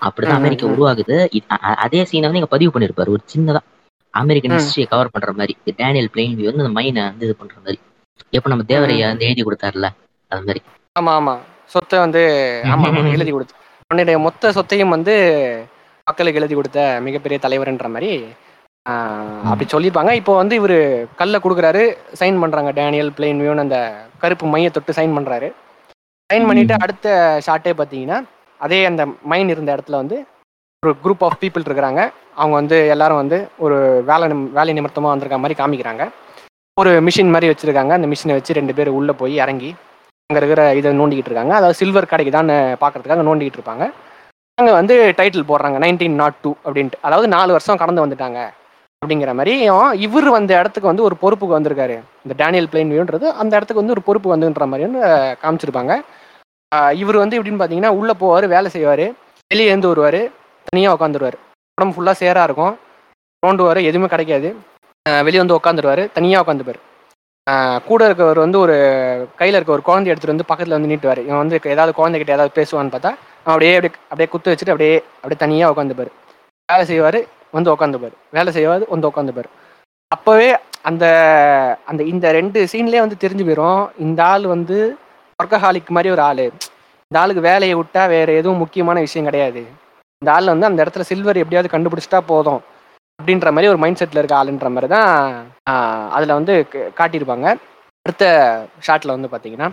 [0.00, 0.66] அப்படிதான் அமெரிக்கா.
[0.70, 1.16] உருவாகுது.
[1.84, 3.14] அதே சீனை வந்து இங்க பதிவு பண்ணிருப்பாரு.
[3.14, 3.60] ஒரு சின்னதா
[4.14, 4.54] அமெரிக்கன்.
[4.56, 5.52] ஹிஸ்டரியை கவர் பண்ற மாதிரி.
[5.78, 7.78] டேனியல் பிளெயின் வியூ வந்து அந்த மைனை வந்து இது பண்ற மாதிரி.
[8.32, 9.88] எப்ப நம்ம தேவரையா வந்து எழுதி கொடுத்தாருல
[10.30, 10.60] அது மாதிரி.
[10.96, 11.34] ஆமா ஆமா
[11.70, 12.22] சொத்தை வந்து
[12.70, 13.54] ஆமா எழுதி கொடுத்து.
[13.90, 15.14] உன்னுடைய மொத்த சொத்தையும் வந்து
[16.10, 18.12] மக்களுக்கு எழுதி கொடுத்த மிகப்பெரிய தலைவர்ன்ற மாதிரி
[19.50, 20.12] அப்படி சொல்லியிருப்பாங்க.
[20.18, 20.76] இப்போ வந்து இவரு
[21.18, 21.82] கல்ல கொடுக்குறாரு
[22.20, 22.70] சைன் பண்றாங்க.
[22.78, 23.78] டேனியல் பிளெயின் வியூன்னு அந்த
[24.22, 25.48] கருப்பு மைய தொட்டு சைன் பண்றாரு.
[26.30, 26.74] சைன் பண்ணிட்டு.
[26.84, 27.08] அடுத்த
[27.46, 28.18] ஷாட்டே பார்த்தீங்கன்னா
[28.60, 29.02] அதே அந்த
[29.32, 30.16] மைன் இருந்த இடத்துல வந்து
[30.82, 32.00] ஒரு குரூப் ஆஃப் பீப்புள் இருக்கிறாங்க.
[32.40, 33.78] அவங்க வந்து எல்லாரும் வந்து ஒரு
[34.10, 34.26] வேலை
[34.58, 36.04] வேலை நிமித்தமாக வந்திருக்க மாதிரி காமிக்கிறாங்க.
[36.80, 37.92] ஒரு மிஷின் மாதிரி வச்சிருக்காங்க.
[37.98, 39.70] அந்த மிஷினை வச்சு ரெண்டு பேர் உள்ள போய் இறங்கி
[40.28, 41.54] அங்கே இருக்கிற இதை நோண்டிக்கிட்டு இருக்காங்க.
[41.60, 42.50] அதாவது சில்வர் கடைக்கு தான்
[42.82, 43.86] பார்க்கறதுக்காக நோண்டிக்கிட்டு இருப்பாங்க.
[44.60, 46.98] அங்கே வந்து டைட்டில் போடுறாங்க நைன்டீன் நாட் டூ அப்படின்ட்டு.
[47.08, 48.40] அதாவது நாலு வருஷம் கடந்து வந்துட்டாங்க
[49.02, 49.52] அப்படிங்கிற மாதிரி.
[50.06, 51.96] இவர் வந்த இடத்துக்கு வந்து ஒரு பொறுப்புக்கு வந்திருக்காரு.
[52.24, 55.02] இந்த டேனியல் பிளேன் வியூன்றது அந்த இடத்துக்கு வந்து ஒரு பொறுப்பு வந்துன்ற மாதிரி வந்து
[55.44, 55.94] காமிச்சிருப்பாங்க.
[57.02, 59.06] இவர் வந்து எப்படின்னு பார்த்தீங்கன்னா உள்ளே போவார் வேலை செய்வார்
[59.50, 60.20] வெளியே இருந்து வருவார்
[60.68, 61.38] தனியாக உட்காந்துருவார்
[61.78, 62.74] உடம்பு ஃபுல்லாக சேராக இருக்கும்.
[63.42, 64.48] தோண்டுவார் எதுவுமே கிடைக்காது.
[65.26, 66.80] வெளியே வந்து உட்காந்துருவார் தனியாக உட்காந்துப்பார்
[67.88, 68.74] கூட இருக்கவர் வந்து ஒரு
[69.38, 71.20] கையில் இருக்க ஒரு குழந்தை எடுத்துகிட்டு வந்து பக்கத்தில் வந்து நீட்டுவார்.
[71.28, 73.12] இவன் வந்து ஏதாவது குழந்தைகிட்ட ஏதாவது பேசுவான்னு பார்த்தா
[73.44, 76.10] அப்படியே அப்படியே அப்படியே குத்து வச்சுட்டு அப்படியே அப்படியே தனியாக உட்காந்துப்பார்
[76.68, 77.20] வேலை செய்வார்
[77.50, 79.50] வந்து உட்காந்துப்பார் வேலை செய்வார் வந்து உட்காந்துப்பார்
[80.10, 81.04] அப்போவே அந்த
[81.86, 84.76] அந்த இந்த ரெண்டு சீன்லேயே வந்து தெரிஞ்சு போயிடும் இந்த ஆள் வந்து
[85.38, 86.42] ஒர்க்கஹாலிக் மாதிரி ஒரு ஆள்.
[87.10, 89.60] இந்த ஆளுக்கு வேலையை விட்டா வேறு எதுவும் முக்கியமான விஷயம் கிடையாது.
[90.22, 92.60] இந்த ஆள் வந்து அந்த இடத்துல சில்வர் எப்படியாவது கண்டுபிடிச்சிட்டா போதும்.
[93.18, 95.10] அப்படின்ற மாதிரி ஒரு மைண்ட் செட்டில் இருக்க ஆளுன்ற மாதிரி தான்
[96.10, 97.46] அதில் வந்து க- காட்டியிருப்பாங்க.
[98.06, 98.24] அடுத்த
[98.86, 99.68] ஷாட்டில் வந்து பார்த்தீங்கன்னா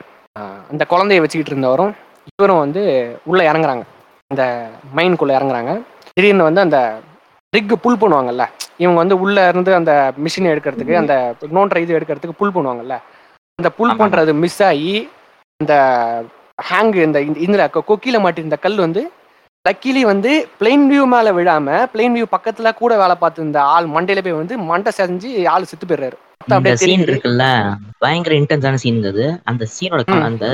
[0.71, 1.93] அந்த குழந்தைய வச்சுக்கிட்டு இருந்தவரும்
[2.35, 2.83] இவரும் வந்து
[3.23, 3.83] உள்ளே இறங்குறாங்க.
[4.27, 4.43] அந்த
[4.95, 5.81] மைனுக்குள்ளே இறங்குறாங்க.
[6.13, 6.99] திடீர்னு வந்து அந்த
[7.57, 8.45] ரிக்கு புல் பண்ணுவாங்கல்ல
[8.77, 12.95] இவங்க வந்து உள்ள இருந்து அந்த மிஷின் எடுக்கிறதுக்கு அந்த நோன்ற இது எடுக்கிறதுக்கு புல் பண்ணுவாங்கல்ல
[13.55, 13.99] அந்த புல் ஆமா.
[13.99, 15.09] பண்றது மிஸ் ஆகி
[15.57, 15.73] அந்த
[16.69, 19.11] ஹேங் இந்த இந்த- இதுல கொ- கொக்கியில மாட்டிருந்த கல் வந்து
[19.65, 24.23] லக்கிலி வந்து பிளெயின் வியூ மேல விழாம பிளெயின் வியூ பக்கத்துல கூட வேலை பார்த்து இந்த ஆள் மண்டையில
[24.23, 26.17] போய் வந்து மண்டை செஞ்சு ஆள் செத்து போயிடுறாரு.
[26.39, 27.45] அப்படியே சீன் இருக்குல்ல
[27.97, 29.41] பயங்கர இன்டென்ஸான சீன் அது.
[29.43, 30.21] அந்த சீனோட.
[30.21, 30.45] அந்த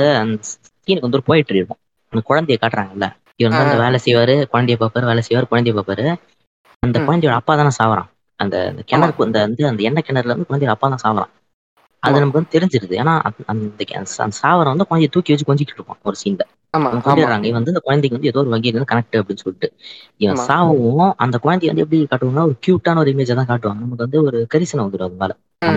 [0.84, 1.76] அந்த சீனுக்கு வந்து ஒரு போயிட்டு இருக்கும்.
[2.08, 3.16] அந்த குழந்தைய காட்டுறாங்கல்ல.
[3.36, 3.76] இவர் வந்து அந்த.
[3.76, 6.14] வேலை செய்வாரு குழந்தைய பார்ப்பாரு வேலை செய்வாரு குழந்தைய பார்ப்பாரு.
[6.78, 7.00] அந்த.
[7.00, 8.08] குழந்தையோட அப்பா தானே சாவறான்.
[8.36, 11.30] அந்த அந்த கிணறுக்கு அந்த வந்து அந்த எண்ணெய் கிணறுல இருந்து குழந்தையோட அப்பா தான் சாவறான்.
[11.98, 12.18] அது.
[12.18, 12.90] நமக்கு வந்து தெரிஞ்சிருது.
[12.90, 16.40] ஏன்னா அந்த- அந்த அந்த சாவரம் வந்து குழந்தைய தூக்கி வச்சு கொஞ்சிட்டு இருப்பான் ஒரு சீன்ல
[16.78, 19.72] கொண்டுறாங்க இவன் வந்து இந்த குழந்தைக்கு வந்து ஏதோ ஒரு வகையில இருந்து கனெக்ட் அப்படின்னு சொல்லிட்டு.
[20.16, 20.36] இவன்.
[20.46, 23.62] சாவும் அந்த குழந்தைய வந்து எப்படி காட்டுவாங்கன்னா ஒரு கியூட்டான ஒரு இமேஜை தான் காட்டுவாங்க.
[23.62, 25.36] நமக்கு வந்து ஒரு கரிசனம் வந்துடும் அது மேல.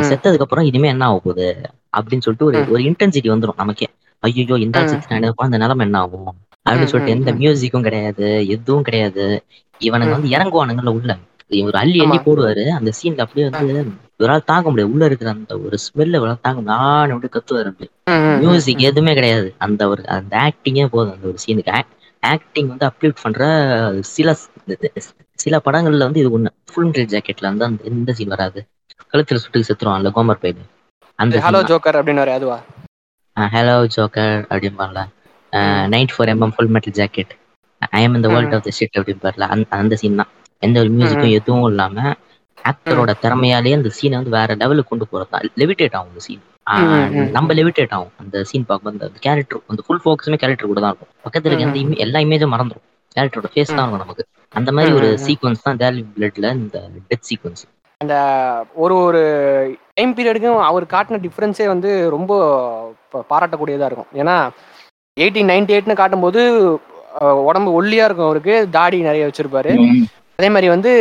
[0.09, 1.61] செத்ததுக்கு அப்புறம் இனிமே என்ன ஆக போகுது?
[1.97, 2.57] அப்படின்னு சொல்லிட்டு ஒரு.
[2.71, 3.87] ஒரு இன்டென்சிட்டி வந்துடும் நமக்கே.
[4.23, 4.77] ஐயோ இந்த.
[4.83, 6.29] செத்துட்டானே குழந்தை நிலைமை என்ன ஆகும்?
[6.65, 7.31] அப்படின்னு சொல்லிட்டு எந்த.
[7.33, 9.25] மியூசிக்கும் கிடையாது எதுவும் கிடையாது.
[9.81, 10.11] இவனுங்க.
[10.11, 11.11] வந்து இறங்குவானுங்கல்ல உள்ள.
[11.55, 12.17] இவர் அள்ளி அள்ளி.
[12.25, 12.63] போடுவாரு.
[12.77, 13.75] அந்த சீன்ல அப்படியே வந்து
[14.19, 14.93] இவரால் தாங்க முடியாது.
[14.93, 16.81] உள்ள இருக்கிற அந்த ஒரு ஸ்மெல்ல இவரால் தாங்க முடியாது.
[16.87, 17.87] ஆன்னு அப்படி கத்துவாரு அப்படி.
[18.41, 18.79] மியூசிக்.
[18.89, 19.47] எதுவுமே கிடையாது.
[19.57, 21.13] அந்த ஒரு அந்த ஆக்டிங்கே போதும்.
[21.15, 21.75] அந்த ஒரு சீனுக்கு
[22.23, 23.41] ஆக்டிங் வந்து அப்லீட் பண்ற
[24.09, 24.29] சில
[25.39, 26.51] சில படங்கள்ல வந்து இது ஒண்ணு.
[26.67, 28.59] ஃபுல் மெட்டல் ஜாக்கெட்ல வந்து அந்த எந்த சீன் வராது.
[29.11, 30.63] கழுத்துல சுட்டு செத்துருவான்ல கோமர் பைடு
[31.19, 32.57] அந்த ஹலோ ஜோக்கர் அப்படின்னு அதுவா?
[33.37, 34.99] ஹலோ ஜோக்கர் அப்படிம்பார்ல.
[35.93, 37.33] Night four MM full metal jacket
[37.97, 38.53] I am இந்த வேர்ல்ட்.
[38.57, 39.45] ஆஃப் த ஷிட் அப்படிம்பார்ல.
[39.53, 40.31] அந்த அந்த சீன் தான்.
[40.63, 41.97] எந்த ஒரு மியூசிக்கும் எதுவும் இல்லாம
[42.71, 45.45] ஆக்டரோட திறமையாலேயே அந்த சீனை வந்து வேற லெவலுக்கு கொண்டு போறது தான்.
[45.61, 46.41] லெவிடேட் ஆகும் அந்த சீன்.
[47.37, 48.13] நம்ம லெவிடேட் ஆகும்.
[48.23, 51.11] அந்த சீன் பார்க்கும்போது அந்த கேரக்டர் அந்த ஃபுல் ஃபோக்கஸுமே கேரக்டர் கூட தான் இருக்கும்.
[51.25, 54.25] பக்கத்துல இருக்க அந்த எல்லா இமேஜும் மறந்துடும் கேரக்டரோட ஃபேஸ் தான் இருக்கும் நமக்கு.
[54.53, 55.09] அந்த மாதிரி ஒரு.
[55.25, 56.77] சீக்வன்ஸ் தான் டேலி பிளட்ல இந்த
[57.11, 57.65] டெத் சீக்வன்ஸ்
[58.83, 59.21] ஒரு ஒரு
[59.97, 62.33] டைம் பீரியடுக்கும் அவர் காட்டின டிஃப்ரென்ஸே வந்து ரொம்ப
[63.11, 64.09] ப- பாராட்டக்கூடியதா இருக்கும்.
[64.15, 64.35] ஏன்னா
[65.17, 66.41] எயிட்டீன் நைன்டி எயிட்னு காட்டும்போது
[67.45, 68.55] உடம்பு ஒல்லியா இருக்கும் அவருக்கு.
[68.71, 69.71] தாடி நிறைய வச்சிருப்பாரு.
[70.39, 70.91] அதே மாதிரி வந்து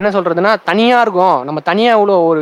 [0.00, 1.36] என்ன சொல்றதுன்னா தனியா இருக்கும்.
[1.44, 2.40] நம்ம தனியா இவ்வளோ ஒரு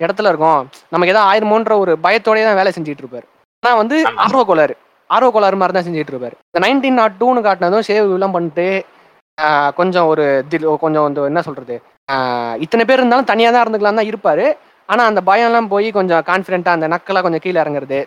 [0.00, 0.60] இடத்துல இருக்கோம்.
[0.88, 3.26] நமக்கு ஏதாவது ஆயிருமோன்ற ஒரு பயத்தோடயே தான் வேலை செஞ்சுட்டு இருப்பாரு.
[3.62, 3.96] ஆனா வந்து.
[4.24, 4.74] ஆர்வ கோளாறு.
[5.10, 6.36] ஆர்வ கோளாறு மாதிரி தான் செஞ்சுட்டு இருப்பாரு.
[6.46, 8.68] இந்த நைன்டீன் நாட் டூன்னு காட்டினதும் சேவ் எல்லாம் பண்ணிட்டு
[9.74, 10.24] கொஞ்சம் ஒரு
[10.80, 11.74] கொஞ்சம் வந்து என்ன சொல்றது
[12.08, 14.44] ஆஹ், இத்தனை பேர் இருந்தாலும் தனியா தான் இருந்துக்கலாம் தான் இருப்பாரு.
[14.88, 18.00] ஆனா அந்த பயம்லாம் போய் கொஞ்சம் கான்ஃபிடென்ட்டா அந்த நக்கெல்லாம் கொஞ்சம் கீழே இறங்குறது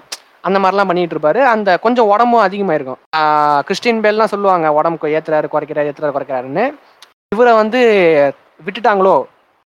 [0.44, 1.40] அந்த மாதிரிலாம் பண்ணிட்டு இருப்பாரு.
[1.54, 3.00] அந்த கொஞ்சம் உடம்பும் அதிகமாயிருக்கும்.
[3.18, 6.66] ஆஹ், கிறிஸ்டின் பேல்லாம் சொல்லுவாங்க உடம்புக்கு ஏத்துறாரு குறைக்கிறாரு ஏத்துறாரு குறைக்கிறாருன்னு.
[7.32, 7.80] இவரை வந்து
[8.60, 9.16] விட்டுட்டாங்களோ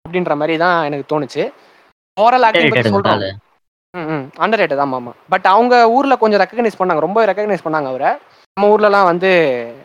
[0.04, 1.42] அப்படின்ற மாதிரி தான் எனக்கு தோணுச்சு.
[2.16, 3.40] ஓவரால் ஆக்டிங் பத்தி சொல்றோம்.
[3.94, 8.10] ம் அண்டர் ரேட்டட் ஆமாம் ஆமாம் பட் அவங்க ஊரில் கொஞ்சம் ரெக்கக்னைஸ் பண்ணாங்க ரொம்ப ரெக்கக்னைஸ் பண்ணாங்க அவரை.
[8.56, 9.30] நம்ம ஊர்லலாம் வந்து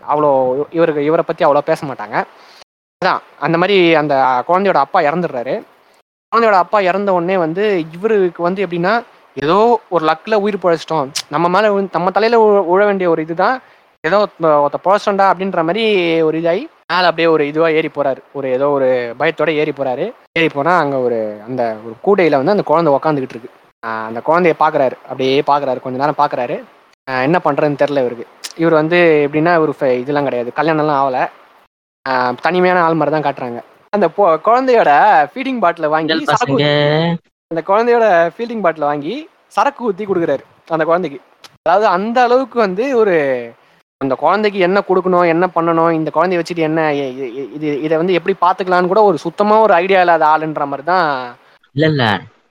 [0.07, 0.29] அவ்வளோ
[0.71, 2.15] இவருக்கு இவரை பற்றி அவ்வளோ பேச மாட்டாங்க.
[3.01, 4.13] அதான் அந்த மாதிரி அந்த
[4.47, 5.55] குழந்தையோட அப்பா இறந்துடுறாரு.
[6.35, 9.03] குழந்தையோட அப்பா இறந்த உடனே வந்து இவருக்கு வந்து எப்படின்னா
[9.33, 11.09] ஏதோ ஒரு லக்கில் உயிர் பழச்சிட்டோம்.
[11.29, 13.61] நம்ம மேலே நம்ம தலையில் உழ வேண்டிய ஒரு இதுதான்.
[14.01, 18.51] ஏதோ ஒருத்த- ஒருத்த பழச்சிட்டோம்டா அப்படின்ற மாதிரி ஒரு இதாகி மேலே அப்படியே ஒரு இதுவாக ஏறி போகிறாரு ஒரு
[18.51, 22.93] ஏதோ ஒரு பயத்தோட ஏறி போகிறாரு ஏறி போனால் அங்கே ஒரு அந்த ஒரு கூடையில் வந்து அந்த குழந்தை
[22.93, 23.49] உக்காந்துக்கிட்டு இருக்கு.
[23.79, 26.63] அந்த குழந்தைய பார்க்குறாரு அப்படியே பார்க்குறாரு கொஞ்ச நேரம் பார்க்குறாரு
[27.03, 28.27] என்ன பண்ணுறதுன்னு தெரில இவருக்கு.
[28.57, 30.51] இவர் வந்து எப்படின்னா இவர் இதெல்லாம் கிடையாது.
[30.55, 31.27] கல்யாணம்லாம் ஆகல.
[32.41, 33.61] தனிமையான ஆள் மாதிரி தான் காட்டுறாங்க.
[33.93, 34.05] அந்த
[34.47, 34.91] குழந்தையோட
[35.31, 36.13] ஃபீடிங் பாட்டில வாங்கி
[37.51, 39.13] அந்த குழந்தையோட ஃபீல்டிங் பாட்டில் வாங்கி
[39.55, 41.19] சரக்கு ஊற்றி கொடுக்குறாரு அந்த குழந்தைக்கு.
[41.65, 43.15] அதாவது அந்த அளவுக்கு வந்து ஒரு
[44.01, 46.81] அந்த குழந்தைக்கு என்ன கொடுக்கணும் என்ன பண்ணணும் இந்த குழந்தைய வச்சுட்டு என்ன
[47.55, 51.07] இது இதை வந்து எப்படி பார்த்துக்கலான்னு கூட ஒரு சுத்தமாக ஒரு ஐடியா இல்லாத ஆளுன்ற மாதிரி தான்
[51.75, 52.03] இல்ல இல்ல.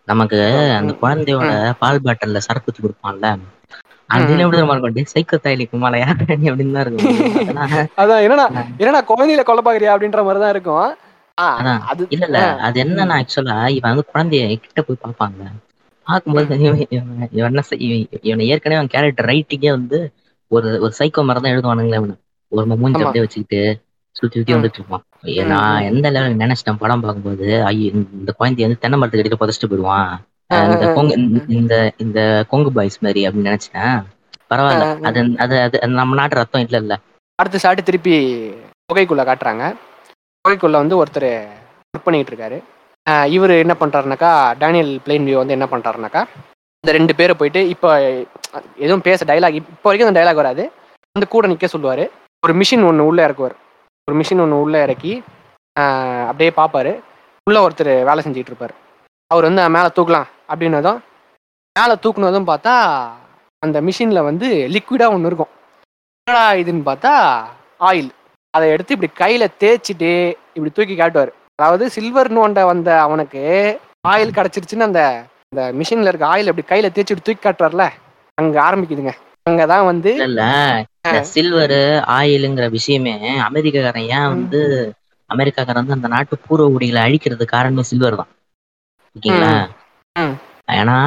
[0.08, 0.38] நமக்கு
[0.78, 1.50] அந்த குழந்தையோட
[1.82, 3.28] பால் பாட்டில்ல சரக்கு ஊத்தி கொடுப்பான்ல.
[4.10, 5.36] எப்படி இருக்கும் சைக்கோ
[6.50, 7.06] அப்படின்னு தான் இருக்கும்.
[8.02, 8.44] அதான் என்னடா
[8.80, 10.86] என்னடா குழந்தையில கொல்ல பாக்குறியா அப்படின்ற மாதிரி தான் இருக்கும்.
[12.08, 15.42] இல்ல இல்ல அது என்னன்னா ஆக்சுவலா இவன் வந்து குழந்தைய கிட்ட போய் பார்ப்பாங்க.
[16.04, 16.86] பார்க்கும்போது இவன்
[18.20, 20.12] இவன் ஏற்கனவே அவன் கேரக்டர் ரைட்டிங்கே வந்து
[20.48, 22.16] ஒரு ஒரு சைக்கோ மாதிரி தான் எழுதுவானுங்களே அவனு.
[22.48, 23.00] ஒரு மூஞ்சி.
[23.00, 24.54] அப்படியே வச்சுக்கிட்டு சுத்தி சுத்தி.
[24.54, 25.04] வந்துட்டு இருப்பான்.
[25.46, 25.82] நான்.
[25.82, 30.20] எந்த லெவலுக்கு நினைச்சிட்டேன் படம் பார்க்கும்போது ஐயோ இந்த குழந்தைய வந்து தென்னை மரத்துக்கு அடியில புதைச்சிட்டு போயிடுவான்.
[30.48, 34.04] இந்த கொங்கு இந்த- இந்த கொங்கு பாய்ஸ் மாதிரி அப்படின்னு நினைச்சிட்டேன்.
[34.50, 35.00] பரவாயில்ல.
[35.00, 36.98] அது அது அது நம்ம நாட்டு ரத்தம் இல்ல இல்ல
[37.34, 39.76] அடுத்த ஷாட்டு திருப்பி புகைக்குள்ள காட்டுறாங்க.
[40.46, 41.30] புகைக்குள்ள வந்து ஒருத்தர்
[41.94, 42.58] ஒர்க் பண்ணிட்டு இருக்காரு
[43.36, 46.22] இவர் என்ன பண்ணுறாருனாக்கா டேனியல் பிளேன் வியூ வந்து என்ன பண்ணுறாருனாக்கா
[46.84, 47.88] இந்த ரெண்டு பேரை போயிட்டு இப்போ
[48.84, 50.64] எதுவும் பேச டைலாக் இப்போ வரைக்கும் அந்த டைலாக் வராது.
[51.16, 52.02] அந்த கூட நிற்க சொல்லுவார்.
[52.44, 53.54] ஒரு மிஷின் ஒன்று உள்ளே இறக்குவார்.
[54.08, 55.12] ஒரு மிஷின் ஒன்று உள்ளே இறக்கி
[56.28, 56.92] அப்படியே பார்ப்பாரு
[57.46, 58.74] உள்ள ஒருத்தர் வேலை செஞ்சுட்டு இருப்பார்
[59.30, 60.28] அவர் வந்து மேலே தூக்கலாம்.
[60.52, 61.00] அப்படின்னதும்
[61.76, 62.74] மேலே தூக்குனதும் பார்த்தா
[63.62, 65.52] அந்த மிஷினில் வந்து லிக்விடாக ஒன்று இருக்கும்.
[66.26, 67.14] என்னடா இதுன்னு பார்த்தா
[67.90, 68.10] ஆயில்
[68.54, 70.10] அதை எடுத்து இப்படி கையில் தேய்ச்சிட்டு
[70.56, 71.32] இப்படி தூக்கி காட்டுவார்.
[71.58, 73.42] அதாவது சில்வர் நோண்ட வந்த அவனுக்கு
[74.12, 75.02] ஆயில் கிடச்சிருச்சுன்னு அந்த
[75.50, 77.84] அந்த மிஷினில் இருக்க ஆயில் இப்படி கையில் தேய்ச்சி இப்படி தூக்கி காட்டுவார்ல
[78.38, 79.12] அங்கே ஆரம்பிக்குதுங்க.
[79.48, 81.80] அங்கே தான் வந்து இந்த சில்வர்
[82.16, 83.14] ஆயிலுங்கிற விஷயமே
[83.48, 84.60] அமெரிக்காக்காரன் ஏன் வந்து
[85.30, 88.30] அமெரிக்காக்காரன் வந்து அந்த நாட்டு பூர்வ குடிகளை அழிக்கிறது காரணமே சில்வர் தான்.
[89.16, 89.52] ஓகேங்களா.
[90.80, 90.98] ஏன்னா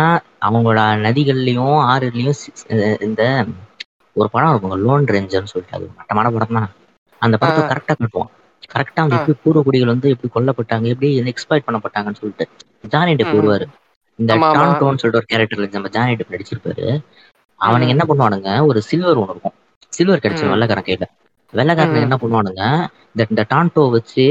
[0.48, 2.38] அவங்களோட நதிகள்லயும் ஆறுலயும்
[3.08, 3.22] இந்த
[4.16, 6.70] ஒரு படம் இருக்குங்க லோன் ரேஞ்சர்னு சொல்லிட்டு அது மட்டமான படம் தான்
[7.22, 7.64] அந்த படத்தை.
[7.72, 8.32] கரெக்டா காட்டுவான்
[8.70, 9.20] கரெக்டா வந்து ஆ.
[9.20, 12.46] எப்படி பூர்வ குடிகள் வந்து எப்படி கொல்லப்பட்டாங்க எப்படி எக்ஸ்பைட் பண்ணப்பட்டாங்கன்னு சொல்லிட்டு
[12.88, 13.34] ஜானி டெப்.
[13.38, 13.66] வருவாரு
[14.20, 14.48] இந்த ஆமா.
[14.58, 16.86] டான்டோன்னு சொல்லிட்டு ஒரு கேரக்டர்ல நம்ம ஜானி டெப் நடிச்சிருப்பாரு
[17.60, 17.94] அவனுக்கு.
[17.96, 19.56] என்ன பண்ணுவானுங்க ஒரு சில்வர் ஒன்று இருக்கும்
[19.94, 20.56] சில்வர் கிடைச்சிரும் ம்.
[20.56, 21.06] வெள்ளக்காரன் கையில
[21.54, 22.06] வெள்ளக்காரன்.
[22.06, 22.64] என்ன பண்ணுவானுங்க
[23.12, 24.26] இந்த இந்த டான்டோ வச்சு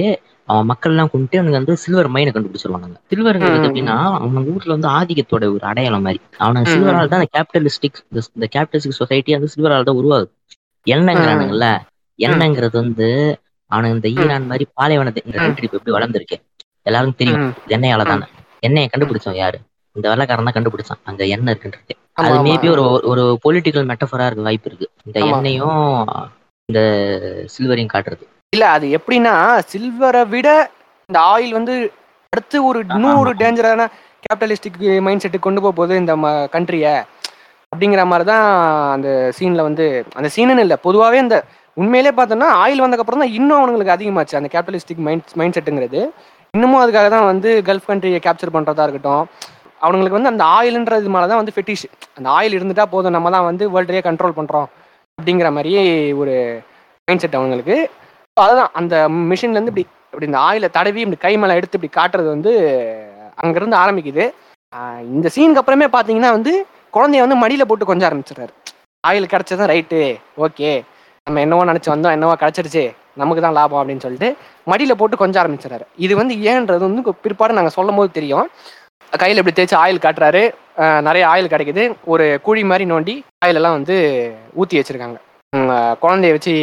[0.48, 3.58] அவன் மக்கள் எல்லாம் கொண்டுட்டு அவனுக்கு வந்து சில்வர் மைனை கண்டுபிடிச்சிருவானுங்க சில்வர்ங்கிறது.
[3.60, 6.72] எப்படின்னா அவனுங்க ஊர்ல வந்து ஆதிக்கத்தோட ஒரு அடையாளம் மாதிரி அவனுக்கு.
[6.74, 7.98] சில்வரால் தான் அந்த கேபிட்டலிஸ்டிக்
[8.30, 10.30] இந்த கேபிட்டலிஸ்டிக் சொசைட்டி வந்து சில்வரால் தான் உருவாகுது
[10.86, 11.68] எண்ணெய்ங்கிறானுங்கல்ல
[12.18, 13.08] எண்ணெய்ங்கிறது வந்து
[13.70, 15.36] அவனுக்கு இந்த ஈரான் மாதிரி பாலைவனத்தை இந்த.
[15.38, 16.36] கண்ட்ரி எப்படி வளர்ந்துருக்கு?
[16.86, 17.42] எல்லாருக்கும் தெரியும்.
[17.68, 18.26] எண்ணெயால தானே
[18.62, 19.58] எண்ணெயை கண்டுபிடிச்சவன் யாரு?
[19.96, 21.00] இந்த வெள்ளக்காரன் தான் கண்டுபிடிச்சான்.
[21.04, 21.94] அங்க எண்ணெய் இருக்குன்றது.
[22.20, 22.36] அது.
[22.46, 24.88] மேபி ஒரு ஒரு பொலிட்டிக்கல் மெட்டஃபரா இருக்க வாய்ப்பு இருக்கு.
[25.06, 25.18] இந்த.
[25.30, 25.78] எண்ணெயும்
[26.68, 26.80] இந்த
[27.54, 28.24] சில்வரையும் காட்டுறது.
[28.52, 29.34] இல்ல அது எப்படின்னா
[29.72, 30.48] சில்வரை விட
[31.08, 31.74] இந்த ஆயில் வந்து
[32.32, 33.30] அடுத்து ஒரு இன்னும் ஒரு.
[33.34, 33.82] டேஞ்சரான
[34.24, 36.14] கேபிட்டலிஸ்டிக் மைண்ட் செட்டுக்கு கொண்டு போக போகுது இந்த
[36.52, 36.86] கண்ட்ரிய
[37.72, 38.44] அப்படிங்கிற மாதிரி தான்
[38.92, 40.76] அந்த சீன்ல வந்து அந்த சீனுன்னு இல்லை.
[40.82, 41.36] பொதுவாகவே இந்த
[41.80, 44.34] உண்மையிலே பார்த்தோம்னா ஆயில் வந்தக்கப்புறம் தான் இன்னும் அவங்களுக்கு அதிகமாச்சு.
[44.40, 46.00] அந்த கேபிட்டலிஸ்டிக் மைண்ட் மைண்ட் செட்டுங்கிறது
[46.54, 49.24] இன்னமும் அதுக்காக தான் வந்து கல்ஃப் கண்ட்ரியை கேப்சர் பண்ணுறதா இருக்கட்டும்.
[49.86, 51.84] அவங்களுக்கு வந்து அந்த ஆயில்ன்றது மேலே தான் வந்து ஃபெட்டிஷ்
[52.18, 53.14] அந்த ஆயில் இருந்துட்டா போதும்.
[53.16, 54.68] நம்ம தான் வந்து வேர்ல்டையே கண்ட்ரோல் பண்ணுறோம்
[55.18, 55.82] அப்படிங்கிற மாதிரியே
[56.22, 56.34] ஒரு
[57.08, 57.76] மைண்ட் செட் அவங்களுக்கு
[58.36, 58.72] அதுதான்.
[58.80, 58.94] அந்த
[59.30, 62.52] மிஷின்லேருந்து இப்படி இப்படி இந்த ஆயிலை தடவி இப்படி கை மேலே எடுத்து இப்படி காட்டுறது வந்து
[63.42, 64.24] அங்கேருந்து ஆரம்பிக்குது.
[65.16, 66.52] இந்த சீனுக்கு அப்புறமே பார்த்தீங்கன்னா வந்து
[66.96, 68.52] குழந்தைய வந்து மடியில் போட்டு கொஞ்சம் ஆரம்பிச்சிடுறாரு.
[69.04, 70.00] ஆயில் கிடச்சதான் ரைட்டு
[70.46, 70.70] ஓகே
[71.28, 72.82] நம்ம என்னவோ நினச்சி வந்தோம் என்னவோ கிடச்சிருச்சு
[73.20, 74.28] நமக்கு தான் லாபம் அப்படின்னு சொல்லிட்டு
[74.70, 75.84] மடியில் போட்டு கொஞ்சம் ஆரம்பிச்சிடறாரு.
[76.04, 78.46] இது வந்து ஏன்றது வந்து பிற்பாடு நாங்கள் சொல்லும் போது தெரியும்.
[79.22, 80.42] கையில் இப்படி தேய்ச்சி ஆயில் காட்டுறாரு.
[81.08, 81.84] நிறைய ஆயில் கிடைக்குது.
[82.12, 83.14] ஒரு குழி மாதிரி நோண்டி
[83.44, 83.96] ஆயிலெல்லாம் வந்து
[84.62, 85.18] ஊற்றி வச்சிருக்காங்க.
[86.04, 86.54] குழந்தைய வச்சு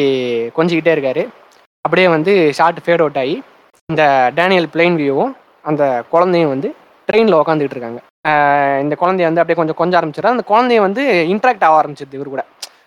[0.57, 1.23] கொஞ்சிக்கிட்டே இருக்காரு.
[1.85, 3.37] அப்படியே வந்து ஷார்ட் ஃபேட் அவுட் ஆகி
[3.89, 4.03] இந்த
[4.39, 5.33] டேனியல் பிளெயின் வியூவும்
[5.69, 6.69] அந்த குழந்தையும் வந்து
[7.09, 7.99] ட்ரெயினில் உக்காந்துக்கிட்டு இருக்காங்க.
[8.83, 10.37] இந்த குழந்தைய வந்து அப்படியே கொஞ்சம் கொஞ்சம் ஆரம்பிச்சிடறாரு.
[10.37, 12.45] அந்த குழந்தைய வந்து இன்ட்ராக்ட் ஆக ஆரம்பிச்சிருது இவர் கூட.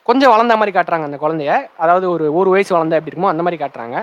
[0.09, 1.53] கொஞ்சம் வளர்ந்த மாதிரி காட்டுறாங்க அந்த குழந்தைய.
[1.85, 3.97] அதாவது ஒரு ஒரு வயசு வளர்ந்த எப்படி இருக்குமோ அந்த மாதிரி காட்டுறாங்க.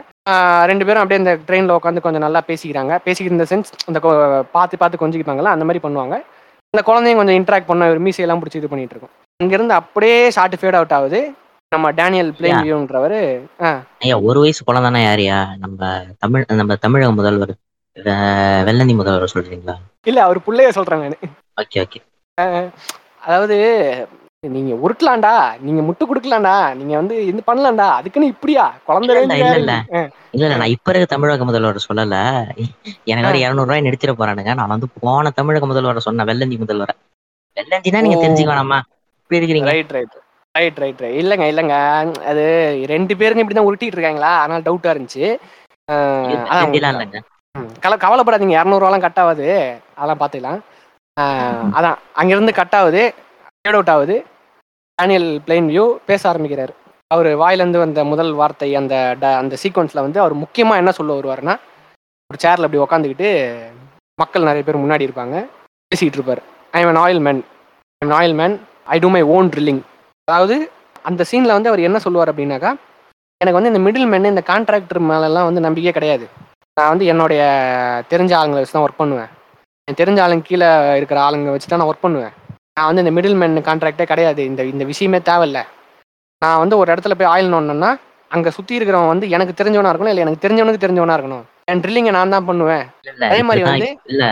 [0.72, 2.94] ரெண்டு பேரும் அப்படியே இந்த ட்ரெயினில் உட்காந்து கொஞ்சம் நல்லா பேசிக்கிறாங்க.
[3.06, 4.00] பேசிக்கிற இந்த சென்ஸ் அந்த
[4.56, 6.18] பார்த்து பார்த்து கொஞ்சிப்பாங்கல்ல அந்த மாதிரி பண்ணுவாங்க.
[6.74, 9.14] அந்த குழந்தையும் கொஞ்சம் இன்ட்ராக்ட் பண்ண ஒரு மீசையெல்லாம் பிடிச்சி இது பண்ணிட்டு இருக்கும்.
[9.44, 11.20] இங்கேருந்து அப்படியே ஷார்ட் ஃபேட் அவுட் ஆகுது.
[11.72, 12.30] நம்ம டேனியல்.
[12.44, 13.16] வியூன்றவர்
[14.06, 15.90] ஐயா ஒரு வயசு குழந்தைனா யாரையா நம்ம
[16.24, 17.54] தமிழ் நம்ம தமிழக முதல்வர்
[18.68, 19.76] வெள்ளந்தி முதல்வர் சொல்றீங்களா?
[20.12, 21.34] இல்ல அவர் புள்ளைய சொல்றேன் நான்.
[21.62, 22.00] Okay okay.
[23.26, 23.58] அதாவது
[24.50, 28.66] நீங்க உருட்டலாம்டா நீங்க முட்டு கொடுக்கலாம்டா நீங்க வந்து இது பண்ணலாம்டா அதுக்குன்னு இப்படியா?
[28.84, 29.74] குழந்தை இல்ல, இல்ல,
[30.36, 30.54] இல்ல.
[30.54, 32.16] நான் இப்ப இருக்க தமிழக முதல்வர் சொல்லல.
[33.06, 34.54] எனக்கு வேற இருநூறு ரூபாய் நடிச்சிட போறானுங்க.
[34.54, 36.96] நான் வந்து போன தமிழக முதல்வரை சொன்னேன் வெள்ளந்தி முதல்வரை.
[37.58, 38.20] வெள்ளந்தினா நீங்க.
[38.24, 38.80] தெரிஞ்சுக்க வேணாமா
[39.20, 39.72] இப்படி இருக்கிறீங்க.
[39.72, 40.16] Right right
[40.56, 41.78] right right right இல்லைங்க இல்லைங்க.
[42.32, 42.44] அது
[42.94, 44.32] ரெண்டு பேருங்க இப்படி தான் உருட்டிட்டு இருக்காங்களா?
[44.42, 45.26] அதனால டவுட்டா இருந்துச்சு.
[46.90, 47.20] இல்லைங்க.
[48.06, 48.56] கவலைப்படாதீங்க.
[48.60, 49.48] இரநூறுவாலாம் கட் ஆகாது.
[49.98, 50.62] அதெல்லாம் பார்த்துக்கலாம்.
[51.78, 51.98] அதான்.
[52.14, 53.04] அங்கிருந்து கட் ஆகுது.
[53.56, 54.16] ஃபேட் அவுட் ஆகுது.
[55.02, 56.74] டேனியல் பிளெயின் வியூ பேச ஆரம்பிக்கிறார்.
[57.08, 61.56] அவர் வாயிலேருந்து வந்த முதல் வார்த்தை அந்த ட- அந்த சீக்வன்ஸில் வந்து அவர் முக்கியமாக என்ன சொல்ல வருவாருன்னா
[62.30, 63.56] ஒரு சேரில் அப்படி உக்காந்துக்கிட்டு
[64.16, 65.46] மக்கள் நிறைய பேர் முன்னாடி இருப்பாங்க
[65.88, 66.42] பேசிக்கிட்டு இருப்பார்.
[66.72, 67.46] I am an oil man
[67.98, 69.82] I am oil man I do my own drilling
[70.24, 70.72] அதாவது
[71.04, 72.76] அந்த சீனில் வந்து அவர் என்ன சொல்லுவார் அப்படின்னாக்கா
[73.42, 76.30] எனக்கு வந்து இந்த மிடில் மேன் இந்த கான்ட்ராக்டர் மேலெல்லாம் வந்து நம்பிக்கையே கிடையாது.
[76.74, 77.42] நான் வந்து என்னுடைய
[78.10, 79.28] தெரிஞ்ச ஆளுங்களை வச்சு தான் ஒர்க் பண்ணுவேன்.
[79.84, 82.32] என் தெரிஞ்ச ஆளுங்க கீழே இருக்கிற ஆளுங்க வச்சு தான் நான் ஒர்க் பண்ணுவேன்.
[82.78, 84.42] நான் வந்து இந்த மிடில் மேன் கான்ட்ராக்டே கிடையாது.
[84.50, 85.60] இந்த இந்த விஷயமே தேவையில்ல.
[86.42, 87.92] நான் வந்து ஒரு இடத்துல போய் ஆயில் நோண்டணும்னா
[88.32, 91.44] அங்கே சுற்றி இருக்கிறவன் வந்து எனக்கு தெரிஞ்சவனா இருக்கணும் இல்லை எனக்கு தெரிஞ்சவனுக்கு தெரிஞ்சவனா இருக்கணும்.
[91.72, 92.84] என் ட்ரில்லிங்கை நான் தான் பண்ணுவேன்.
[93.30, 94.24] அதே மாதிரி வந்து இல்ல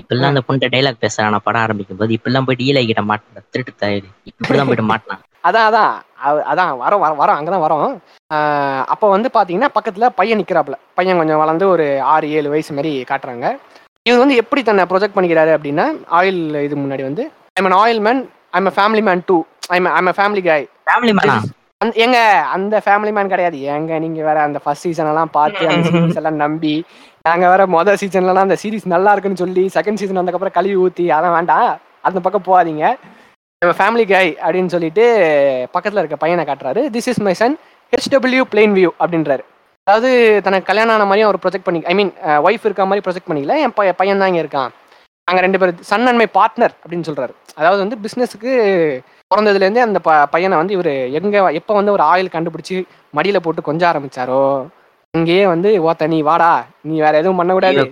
[0.00, 2.12] இப்பெல்லாம் அந்த பொண்ணு டைலாக் பேசுறான் நான் படம் ஆரம்பிக்கும் போது.
[2.18, 4.08] இப்பெல்லாம் போயிட்டு ஈலை கிட்ட மாட்டேன் திருட்டு தாயிடு.
[4.30, 5.92] இப்படிதான் போயிட்டு மாட்டினான் அதான் அதான்.
[6.50, 7.92] அதான் வரோம் வரோம் வரோம் அங்கே தான் வரோம்
[8.92, 13.46] அப்போ வந்து பார்த்தீங்கன்னா பக்கத்தில் பையன் நிற்கிறாப்புல பையன் கொஞ்சம் வளர்ந்து ஒரு ஆறு ஏழு வயசு மாதிரி காட்டுறாங்க.
[14.06, 15.86] இவர் வந்து எப்படி தன்னை ப்ரொஜெக்ட் பண்ணிக்கிறாரு அப்படின்னா
[16.18, 17.24] ஆயில் இது முன்னாடி வந்து
[17.58, 18.20] I'm an oil man
[18.58, 19.36] I'm a family man too
[19.76, 20.60] I'm I'm a family guy.
[20.88, 21.36] Family மேனா
[22.04, 22.18] எங்க
[22.54, 23.58] அந்த ஃபேமிலி மேன் கிடையாது.
[23.74, 26.74] ஏங்க நீங்க வேற அந்த ஃபர்ஸ்ட் சீசன் எல்லாம் பார்த்து அந்த சீரிஸ் எல்லாம் நம்பி
[27.26, 31.34] நாங்க வேற மொதல் சீசன்லாம் அந்த சீரிஸ் நல்லா இருக்குன்னு சொல்லி செகண்ட் சீசன் வந்ததுக்கப்புறம் கழுவி ஊத்தி அதான்
[31.36, 31.70] வேண்டாம்.
[32.08, 32.84] அந்த பக்கம் போகாதீங்க.
[33.62, 35.04] நம்ம ஃபேமிலி கை அப்படின்னு சொல்லிட்டு
[35.76, 36.82] பக்கத்துல இருக்க பையனை காட்டுறாரு.
[36.96, 37.56] This is my son
[37.92, 38.44] HW
[38.78, 39.44] Plainview அப்படின்றாரு.
[39.86, 40.10] அதாவது
[40.46, 42.12] தனக்கு கல்யாணம் ஆன மாதிரியும் அவர் ப்ரொஜெக்ட் பண்ணி ஐ மீன்
[42.46, 43.56] ஒய்ஃப் இருக்க மாதிரி ப்ரொஜெக்ட் பண்ணிக்கல.
[43.66, 44.72] என் பைய பையன் தான் இங்கே இருக்கான்.
[45.28, 47.32] நாங்கள் ரெண்டு பேர் சன் அண்ட் மை பார்ட்னர் அப்படின்னு சொல்றாரு.
[47.60, 48.52] அதாவது வந்து பிஸ்னஸுக்கு
[49.30, 52.76] பிறந்ததுலேருந்தே அந்த ப பையனை வந்து இவர் எங்கே எப்போ வந்து ஒரு ஆயில் கண்டுபிடிச்சி
[53.16, 54.42] மடியில் போட்டு கொஞ்ச ஆரம்பிச்சாரோ
[55.14, 56.50] அங்கேயே வந்து ஓத்த நீ வாடா
[56.88, 57.84] நீ வேற எதுவும் பண்ணக்கூடாது.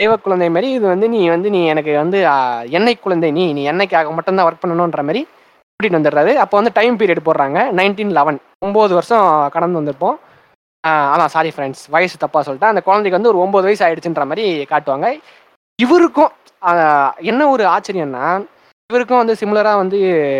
[0.00, 0.48] தெய்வ குழந்தை.
[0.54, 2.18] மாதிரி இது வந்து நீ வந்து நீ எனக்கு வந்து
[2.78, 5.22] எண்ணெய் குழந்தை நீ நீ எண்ணெய்க்காக மட்டும்தான் ஒர்க் பண்ணணுன்ற மாதிரி
[5.80, 6.32] கூட்டிட்டு வந்துடுறாரு.
[6.42, 10.16] அப்போ வந்து டைம் பீரியட் போடுறாங்க நைன்டீன் லெவன் ஒம்பது வருஷம் கடந்து வந்திருப்போம்.
[11.14, 15.08] அதான் சாரி ஃப்ரெண்ட்ஸ் வயசு தப்பா சொல்லிட்டேன் அந்த குழந்தைக்கு வந்து ஒரு ஒம்பது வயசு ஆயிடுச்சுன்ற மாதிரி காட்டுவாங்க.
[15.78, 16.32] இவருக்கும்
[17.30, 18.26] என்ன ஒரு ஆச்சரியம்னா
[18.90, 19.98] இவருக்கும் வந்து சிமிலரா வந்து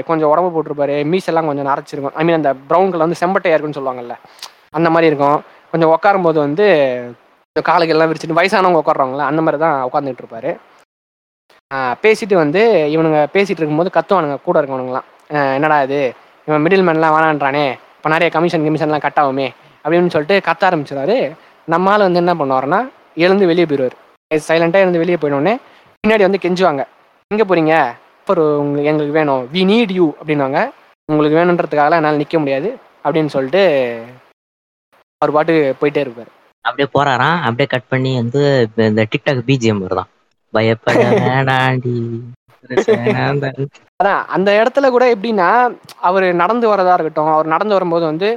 [0.08, 0.94] கொஞ்சம் உடம்பு போட்டிருப்பாரு.
[1.10, 2.14] மீஸ் எல்லாம் கொஞ்சம் நரைச்சிருக்கும்.
[2.20, 4.14] ஐ மீன் அந்த ப்ரௌன் கலர் வந்து செம்பட்டையா இருக்குன்னு சொல்லுவாங்கல்ல.
[4.78, 5.38] அந்த மாதிரி இருக்கும்.
[5.72, 6.66] கொஞ்சம் உட்காரும் போது வந்து
[7.56, 10.50] காலுக்கு எல்லாம் விரிச்சிட்டு வயசானவங்க உட்காடுறாங்களே அந்த மாதிரி தான் உட்காந்துட்டு இருப்பாரு.
[12.04, 12.62] பேசிட்டு வந்து
[12.94, 15.06] இவனுங்க பேசிட்டு இருக்கும்போது கத்துவானுங்க கூட இருக்கவனுங்களாம்
[15.56, 16.00] என்னடா இது?
[16.48, 17.64] இவன் மிடில் மேன்லாம் வேணான்றானே.
[17.96, 19.48] இப்போ நிறைய கமிஷன் கமிஷன்லாம் கட் ஆகுமே.
[19.84, 21.16] அப்படின்னு சொல்லிட்டு கத்த ஆரம்பிச்சிடாரு
[21.68, 22.80] நம்மால் வந்து என்ன பண்ணுவாருன்னா
[23.24, 23.96] எழுந்து வெளியே போயிடுவார்
[24.48, 25.54] சைலண்டாக எழுந்து வெளியே போயிடனே
[26.04, 26.82] பின்னாடி வந்து கெஞ்சுவாங்க.
[27.30, 27.74] எங்கே போறீங்க?
[28.20, 29.42] அப்புறம் உங்க எங்களுக்கு வேணும்.
[29.52, 30.58] வி நீட் யூ அப்படின்வாங்க
[31.08, 32.68] உங்களுக்கு வேணுன்றதுக்காகலாம் என்னால் நிற்க முடியாது
[33.04, 33.62] அப்படின்னு சொல்லிட்டு
[35.22, 36.30] அவர் பாட்டு போயிட்டே இருப்பார்.
[36.64, 37.38] அப்படியே போறாராம்.
[37.42, 38.40] அப்படியே கட் பண்ணி வந்து
[38.86, 40.10] இந்த டிக்டாக் பிஜிஎம் வருதான்
[40.54, 41.96] பயப்பட வேணாண்டி.
[44.00, 45.48] அதான் அந்த இடத்துல கூட எப்படின்னா
[46.00, 48.28] அவர் நடந்து வரதா இருக்கட்டும் அவர் நடந்து வரும்போது வந்து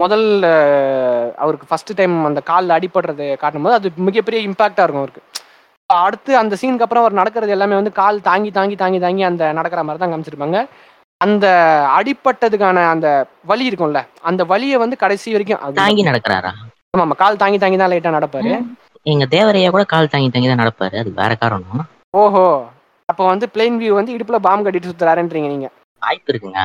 [0.00, 5.22] முதல் அஹ், அவருக்கு ஃபர்ஸ்ட் டைம் அந்த காலில் அடிபடுறது காட்டும்போது அது மிகப்பெரிய இம்பாக்டா இருக்கும் அவருக்கு.
[6.00, 9.82] அடுத்து அந்த சீனுக்கு அப்புறம் அவர் நடக்கிறது எல்லாமே வந்து கால் தாங்கி தாங்கி தாங்கி தாங்கி அந்த நடக்கிற
[9.82, 10.58] மாதிரி தான் காமிச்சிருப்பாங்க.
[11.20, 11.46] அந்த
[11.96, 13.08] அடிபட்டதுக்கான அந்த
[13.46, 16.52] வலி இருக்கும்ல அந்த வலியை வந்து கடைசி வரைக்கும் தாங்கி நடக்கிறாரா?
[16.94, 18.52] ஆமா ஆமா கால் தாங்கி தாங்கி தான் லைட்டா நடப்பாரு.
[19.06, 20.96] எங்க தேவரையா கூட கால் தாங்கி தாங்கி தான் நடப்பாரு.
[20.98, 21.84] அது வேற காரணம்.
[22.14, 22.44] ஓஹோ
[23.08, 25.68] அப்போ வந்து பிளெயின் வியூ வந்து இடுப்புல பாம்பு கட்டிட்டு சுத்துறாருன்றீங்க நீங்க.
[26.02, 26.60] வாய்ப்பு இருக்குங்க.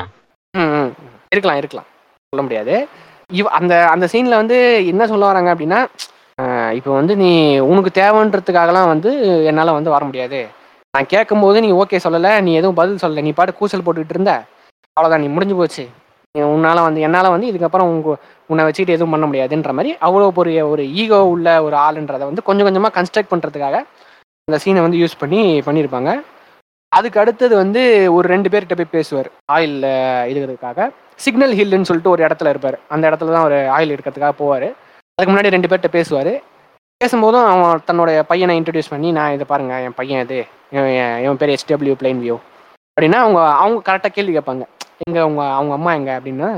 [0.53, 0.91] ம்.
[1.31, 1.87] இருக்கலாம் இருக்கலாம்.
[2.33, 2.75] சொல்ல முடியாது.
[3.29, 4.57] இவ அந்த அந்த சீன்ல வந்து
[4.91, 5.79] என்ன சொல்ல வராங்க அப்படின்னா
[6.77, 7.29] இப்போ வந்து நீ
[7.71, 9.11] உனக்கு தேவைன்றதுக்காகலாம் வந்து
[9.49, 10.39] என்னால் வந்து வர முடியாது.
[10.93, 14.33] நான் கேட்கும்போது நீ ஓகே சொல்லலை நீ எதுவும் பதில் சொல்லலை நீ பாட்டு கூச்சல் போட்டுக்கிட்டு இருந்த.
[14.97, 15.83] அவ்வளோதான் நீ முடிஞ்சு போச்சு.
[16.35, 18.09] நீ உன்னால் வந்து என்னால் வந்து இதுக்கப்புறம் உங்க
[18.51, 22.67] உன்னை வச்சுக்கிட்டு எதுவும் பண்ண முடியாதுன்ற மாதிரி அவ்வளோ பெரிய ஒரு ஈகோ உள்ள ஒரு ஆளுன்றதை வந்து கொஞ்சம்
[22.67, 23.77] கொஞ்சமாக கன்ஸ்ட்ரக்ட் பண்ணுறதுக்காக
[24.47, 26.11] அந்த சீனை வந்து யூஸ் பண்ணி பண்ணியிருப்பாங்க
[26.91, 27.81] அதுக்கு அடுத்தது வந்து
[28.17, 29.75] ஒரு ரெண்டு பேர்கிட்ட போய் பேசுவார் ஆயில்
[30.31, 30.87] இதுக்கிறதுக்காக
[31.25, 32.77] சிக்னல் ஹில்லுன்னு சொல்லிட்டு ஒரு இடத்துல இருப்பார்.
[32.93, 34.69] அந்த இடத்துல தான் ஒரு ஆயில் எடுக்கிறதுக்காக போவார்.
[35.19, 36.33] அதுக்கு முன்னாடி ரெண்டு பேர்கிட்ட பேசுவார்.
[37.01, 40.37] பேசும்போதும் அவன் தன்னோட பையனை இன்ட்ரடியூஸ் பண்ணி நான் இதை பாருங்க என் பையன் இது
[40.71, 40.89] இவன்
[41.25, 42.35] என் பேர் எஸ்டபிள்யூ பிளைன் வியூ
[42.97, 44.63] அப்படின்னா அவங்க அவங்க கரெக்டாக கேள்வி கேட்பாங்க.
[45.05, 46.11] எங்க அவங்க அவங்க அம்மா எங்க?
[46.19, 46.49] அப்படின்னா.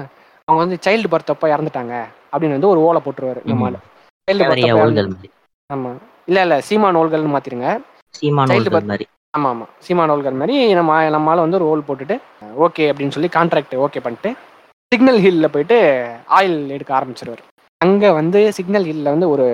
[0.47, 1.93] அவங்க வந்து சைல்டு பர்த் அப்போ இறந்துட்டாங்க
[2.33, 3.77] அப்படின்னு வந்து ஒரு ஓலை போட்டுருவாரு நம்மால
[4.27, 5.29] சைல்டு பர்த் ஓல்கள் மாதிரி.
[5.69, 5.91] ஆமா.
[6.27, 7.67] இல்ல இல்ல சீமான் ஓல்கள்னு மாத்திருங்க.
[8.15, 8.89] சீமான் Child ஓல்கள் birth.
[8.91, 9.05] மாதிரி.
[9.33, 9.65] ஆமா ஆமா.
[9.79, 12.15] சீமான் ஓல்கர் மாதிரி நம்ம நம்மளால வந்து ஒரு ரோல் போட்டுட்டு
[12.65, 14.31] ஓகே அப்படின்னு சொல்லி கான்ட்ராக்ட் ஓகே பண்ணிட்டு
[14.91, 15.77] சிக்னல் ஹில்ல போயிட்டு
[16.37, 17.43] ஆயில் எடுக்க ஆரம்பிச்சிருவாரு.
[17.83, 19.45] அங்க வந்து சிக்னல் ஹில்ல வந்து ஒரு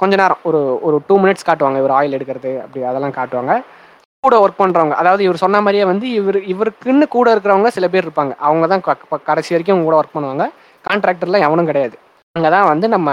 [0.00, 1.78] கொஞ்ச நேரம் ஒரு ஒரு டூ மினிட்ஸ் காட்டுவாங்க.
[1.82, 3.54] இவர் ஆயில் எடுக்கிறது அப்படி அதெல்லாம் காட்டுவாங்க.
[4.24, 8.34] கூட ஒர்க் பண்றவங்க அதாவது இவர் சொன்ன மாதிரியே வந்து இவர் இவருக்குன்னு கூட இருக்கிறவங்க சில பேர் இருப்பாங்க.
[8.48, 8.84] அவங்க தான்
[9.30, 10.46] கடைசி வரைக்கும் கூட ஒர்க் பண்ணுவாங்க.
[10.84, 11.96] கான்ட்ராக்டர்ல எவனும் கிடையாது.
[12.36, 13.10] அங்கே தான் வந்து நம்ம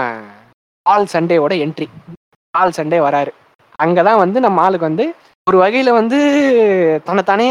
[0.86, 1.88] ஆல் சண்டேவோட என்ட்ரி
[2.54, 3.32] ஆல் சண்டே வராரு.
[3.86, 5.06] அங்கே தான் வந்து நம்ம ஆளுக்கு வந்து
[5.48, 6.18] ஒரு வகையில் வந்து
[7.08, 7.50] தன்னைத்தானே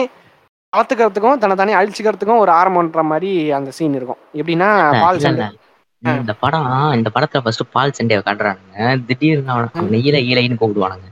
[0.73, 4.21] வளர்த்துக்கிறதுக்கும் தன்னைத்தானே அழிச்சுக்கிறதுக்கும் ஒரு ஆரம்பம்ன்ற மாதிரி அந்த சீன் இருக்கும்.
[4.41, 4.69] எப்படின்னா
[5.03, 5.47] பால் சண்டை.
[6.03, 6.67] இந்த படம்
[6.99, 8.97] இந்த படத்துல ஃபர்ஸ்ட் பால் சண்டையை காட்டுறானுங்க.
[9.09, 11.09] திடீர்னு அவன அவனை ஈர ஈலைன்னு கூப்பிடுவானுங்க.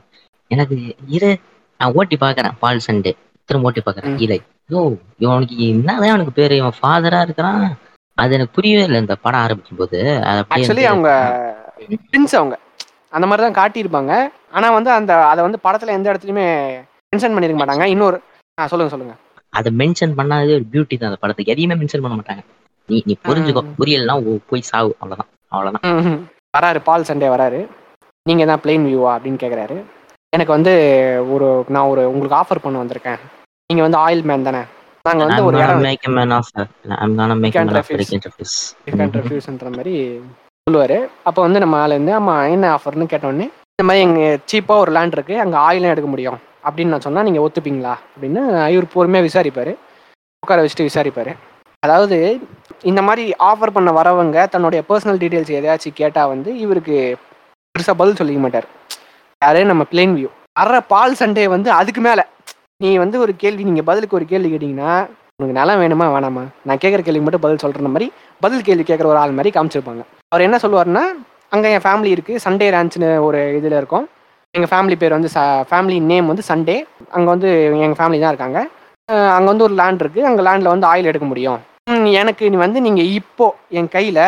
[0.51, 0.77] எனக்கு
[1.17, 1.31] இரு
[1.81, 3.13] நான் ஓட்டி பாக்குறேன் பால் சண்டே.
[3.49, 4.15] திரும்ப ஓட்டி பாக்குறேன்.
[4.25, 4.39] ஈலை
[4.75, 4.81] யோ
[5.25, 7.65] இவனுக்கு என்னதான் அவனுக்கு பேரு இவன் ஃபாதரா இருக்கிறான்?
[8.23, 9.99] அது எனக்கு புரியவே இல்லை இந்த படம் ஆரம்பிக்கும் போது
[10.55, 11.11] ஆக்சுவலி அவங்க
[12.41, 12.57] அவங்க.
[13.17, 14.13] அந்த மாதிரி தான் காட்டியிருப்பாங்க.
[14.57, 16.47] ஆனா வந்து அந்த அதை வந்து படத்துல எந்த இடத்துலயுமே
[17.13, 17.87] மென்ஷன் பண்ணிருக்க மாட்டாங்க.
[17.95, 18.19] இன்னொரு
[18.73, 19.15] சொல்லுங்க சொல்லுங்க.
[19.59, 21.53] அதை மென்ஷன் பண்ணாதே ஒரு பியூட்டி தான் அந்த படத்துக்கு.
[21.55, 22.45] எதையுமே மென்ஷன் பண்ண மாட்டாங்க.
[22.87, 23.63] நீ நீ புரிஞ்சுக்கோ.
[23.79, 24.97] புரியலன்னா போய் சாவு.
[24.99, 25.33] அவ்வளவுதான்.
[25.49, 26.29] அவ்வளவுதான்.
[26.59, 27.69] வராரு பால் சண்டே வராரு.
[28.23, 29.83] நீங்க தான் பிளெயின் வியூவா அப்படின்னு கேக்குறாரு.
[30.29, 30.73] எனக்கு வந்து
[31.31, 33.19] ஒரு நான் ஒரு உங்களுக்கு ஆஃபர் பண்ண வந்திருக்கேன்.
[33.67, 34.63] நீங்க வந்து ஆயில் மேன் தானே.
[35.03, 35.57] நாங்க வந்து ஒரு
[39.71, 40.23] மாதிரி
[40.71, 41.09] சொல்லுவாரு.
[41.23, 43.47] அப்போ வந்து நம்ம ஆள் இருந்து ஆமா என்ன ஆஃபர்னு கேட்டோடனே
[43.79, 45.41] இந்த மாதிரி எங்க சீப்பா ஒரு லேண்ட் இருக்கு.
[45.41, 46.39] அங்க ஆயிலும் எடுக்க முடியும்.
[46.65, 47.95] அப்படின்னு நான் சொன்னா நீங்க ஒத்துப்பீங்களா?
[48.15, 49.77] அப்படின்னு இவர் பொறுமையா விசாரிப்பாரு.
[50.39, 51.33] உட்கார வச்சுட்டு விசாரிப்பாரு.
[51.79, 52.41] அதாவது
[52.91, 56.97] இந்த மாதிரி ஆஃபர் பண்ண வரவங்க தன்னுடைய பர்சனல் டீடைல்ஸ் எதையாச்சும் கேட்டால் வந்து இவருக்கு
[57.75, 58.67] பெருசாக பதில் சொல்லிக்க மாட்டார்.
[59.43, 60.31] யாரே நம்ம பிளேன் வியூ
[60.63, 62.25] அற பால் சண்டே வந்து அதுக்கு மேலே.
[62.83, 64.93] நீ வந்து ஒரு கேள்வி நீங்கள் பதிலுக்கு ஒரு கேள்வி கேட்டிங்கன்னா
[65.39, 66.45] உனக்கு நிலம் வேணுமா வேணாமா?
[66.67, 68.07] நான் கேட்குற கேள்வி மட்டும் பதில் சொல்கிற மாதிரி
[68.45, 70.03] பதில் கேள்வி கேட்குற ஒரு ஆள் மாதிரி காமிச்சிருப்பாங்க.
[70.33, 71.05] அவர் என்ன சொல்லுவார்னா
[71.55, 74.07] அங்கே என் ஃபேமிலி இருக்குது சண்டே ரேன்ச்னு ஒரு இதில் இருக்கும்.
[74.55, 76.77] எங்கள் ஃபேமிலி பேர் வந்து ச ஃபேமிலி நேம் வந்து சண்டே
[77.17, 77.49] அங்கே வந்து
[77.85, 78.61] எங்கள் ஃபேமிலி தான் இருக்காங்க.
[79.37, 81.61] அங்கே வந்து ஒரு லேண்ட் இருக்குது அங்கே லேண்டில் வந்து ஆயில் எடுக்க முடியும்.
[82.17, 83.47] எனக்கு நீ வந்து நீங்கள் இப்போ
[83.79, 84.23] என் கையில்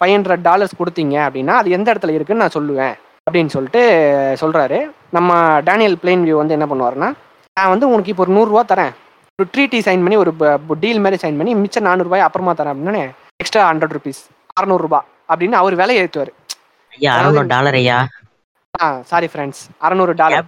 [0.00, 2.94] ஃபைவ் ஹண்ட்ரட் டாலர்ஸ் கொடுத்தீங்க அப்படின்னா அது எந்த இடத்துல இருக்குன்னு நான் சொல்லுவேன்
[3.26, 3.82] அப்படின்னு சொல்லிட்டு
[4.40, 4.78] சொல்கிறாரு
[5.12, 5.32] நம்ம
[5.68, 7.08] டேனியல் பிளேன் வியூ வந்து என்ன பண்ணுவாருன்னா
[7.56, 8.92] நான் வந்து உனக்கு இப்போ ஒரு நூறுரூவா தரேன்.
[9.38, 10.32] ஒரு ட்ரீட்டி சைன் பண்ணி ஒரு
[10.82, 13.04] டீல் மாதிரி சைன் பண்ணி மிச்சம் நானூறுபாய் அப்புறமா தரேன் அப்படின்னா
[13.40, 14.20] எக்ஸ்ட்ரா ஹண்ட்ரட் ருபீஸ்
[14.56, 16.32] அறநூறுபா அப்படின்னு அவர் விலை ஏற்றுவார்
[16.92, 17.98] ஐயா அறுநூறு டாலர் ஐயா?
[18.74, 20.44] ஆ சாரி ஃப்ரெண்ட்ஸ் அறநூறு டாலர்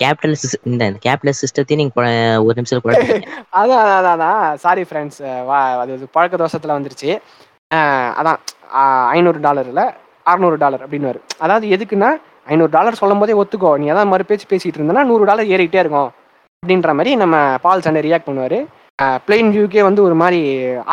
[0.00, 2.04] கேபிட்டலிஸ்ட் இந்த கேபிட்டல் சிஸ்டத்தையும் நீங்க
[2.46, 2.78] ஒரு நிமிஷம்
[3.60, 7.10] அதான் அதான், அதான் சாரி ஃப்ரெண்ட்ஸ் வா அது பழக்க தோஷத்தில் வந்துருச்சு.
[8.20, 8.38] அதான்.
[9.16, 9.82] ஐநூறு டாலரில்
[10.26, 12.10] அறநூறு டாலர் அப்படின்னு வரும் அதாவது எதுக்குன்னா
[12.52, 13.70] ஐநூறு டாலர் சொல்லும் போதே ஒத்துக்கோ.
[13.82, 16.10] நீ அதான் மறு பேச்சு பேசிகிட்டு இருந்தேன்னா நூறு டாலர் ஏறிக்கிட்டே இருக்கும்.
[16.62, 18.58] அப்படின்ற மாதிரி நம்ம பால் சண்டை ரியாக்ட் பண்ணுவார்.
[19.26, 20.40] பிளெயின் வியூக்கே வந்து ஒரு மாதிரி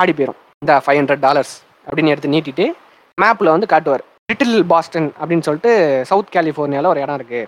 [0.02, 1.54] ஆடி போயிடும் இந்த ஃபைவ் ஹண்ட்ரட் டாலர்ஸ்
[1.88, 2.66] அப்படின்னு எடுத்து நீட்டிட்டு
[3.18, 4.04] மேப்பில் வந்து காட்டுவார்.
[4.32, 5.72] லிட்டில் பாஸ்டன் அப்படின்னு சொல்லிட்டு
[6.10, 7.44] சவுத் கலிஃபோர்னியாவில் ஒரு இடம் இருக்குது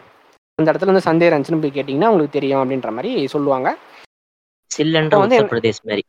[0.60, 3.70] அந்த இடத்துல வந்து சண்டே ரன்ஸ்னு போய் கேட்டிங்கன்னா உங்களுக்கு தெரியும் அப்படின்ற மாதிரி சொல்லுவாங்க.
[4.72, 6.04] சில்லன்ற உத்தரப்பிரதேஷ் மாதிரி.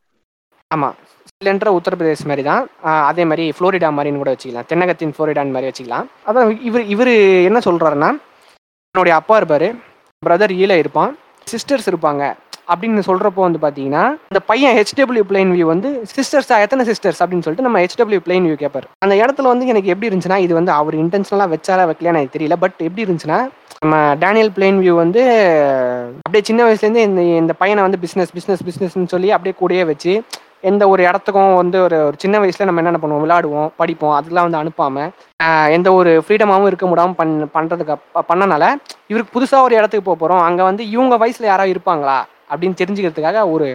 [0.75, 0.97] ஆமாம்
[1.77, 2.63] உத்தரப்பிரதேஷ் மாதிரி தான்.
[3.11, 4.67] அதே மாதிரி ஃப்ளோரிடா மாதிரின்னு கூட வச்சுக்கலாம்.
[4.71, 6.07] தென்னகத்தின் ஃப்ளோரிடான் மாதிரி வச்சுக்கலாம்.
[6.29, 7.13] அதான் இவர் இவர்
[7.47, 8.09] என்ன சொல்கிறாருன்னா
[8.93, 9.67] என்னுடைய அப்பா இருப்பார்
[10.25, 11.11] பிரதர் ஈல இருப்பான்
[11.51, 12.23] சிஸ்டர்ஸ் இருப்பாங்க.
[12.71, 17.67] அப்படின்னு சொல்கிறப்போ வந்து பார்த்தீங்கன்னா இந்த பையன் ஹெச்டபிள்யூ பிளைன் வியூ வந்து சிஸ்டர்ஸா எத்தனை சிஸ்டர்ஸ் அப்படின்னு சொல்லிட்டு
[17.67, 21.53] நம்ம ஹெச்டபிள்யூ பிளைன் வியூ கேட்பார் அந்த இடத்துல வந்து எனக்கு எப்படி இருந்துச்சுன்னா இது வந்து அவர் இன்டென்ஷனலாக
[21.55, 22.55] வச்சாரா வைக்கலையா எனக்கு தெரியல.
[22.55, 23.39] பட் எப்படி இருந்துச்சுன்னா
[23.83, 25.21] நம்ம டேனியல் பிளைன் வியூ வந்து
[26.25, 30.13] அப்படியே சின்ன வயசுலேருந்து இந்த இந்த பையனை வந்து பிஸ்னஸ் பிஸ்னஸ் பிஸ்னஸ்னு சொல்லி அப்படியே கூடயே வச்சு
[30.63, 34.59] எந்த ஒரு இடத்துக்கும் வந்து ஒரு ஒரு சின்ன வயசில் நம்ம என்னென்ன பண்ணுவோம் விளையாடுவோம் படிப்போம் அதெல்லாம் வந்து
[34.61, 35.09] அனுப்பாமல்
[35.67, 37.95] எந்த ஒரு ஃப்ரீடமாகவும் இருக்க முடியாமல் பண் பண்ணுறதுக்கு
[38.29, 38.65] பண்ணனால
[39.07, 42.17] இவருக்கு புதுசாக ஒரு இடத்துக்கு போக போகிறோம் அங்கே வந்து இவங்க வயசில் யாராவது இருப்பாங்களா?
[42.51, 43.67] அப்படின்னு தெரிஞ்சுக்கிறதுக்காக ஒரு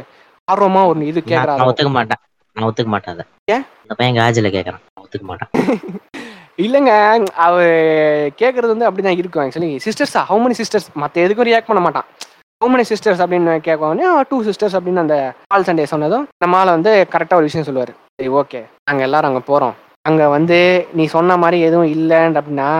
[0.49, 2.21] ஆர்வமா ஒரு இது கேட்குறாரு ஒத்துக்க மாட்டேன்.
[2.57, 3.23] நான் ஒத்துக்க மாட்டேன்
[3.55, 3.65] ஏன்?
[3.83, 4.83] அந்த பையன் காஜில கேக்குறான்.
[4.89, 5.51] நான் ஒத்துக்க மாட்டேன்.
[6.65, 6.93] இல்லைங்க
[7.47, 7.73] அவர்
[8.41, 12.07] கேட்குறது வந்து அப்படிதான் இருக்கும் ஆக்சுவலி சிஸ்டர்ஸா ஹவு many சிஸ்டர்ஸ் மற்ற எதுக்கும் ரியாக்ட் பண்ண மாட்டான்.
[12.61, 15.17] ஹவு many சிஸ்டர்ஸ் அப்படின்னு கேட்கவுடனே டூ சிஸ்டர்ஸ் அப்படின்னு அந்த
[15.53, 17.93] பால் சண்டே சொன்னதும் நம்ம ஆளை வந்து கரெக்டாக ஒரு விஷயம் சொல்லுவார்.
[18.17, 20.59] சரி ஓகே நாங்கள் எல்லாரும் அங்கே போகிறோம் அங்கே வந்து
[20.99, 22.71] நீ சொன்ன மாதிரி எதுவும் இல்லைன்னு அப்படின்னா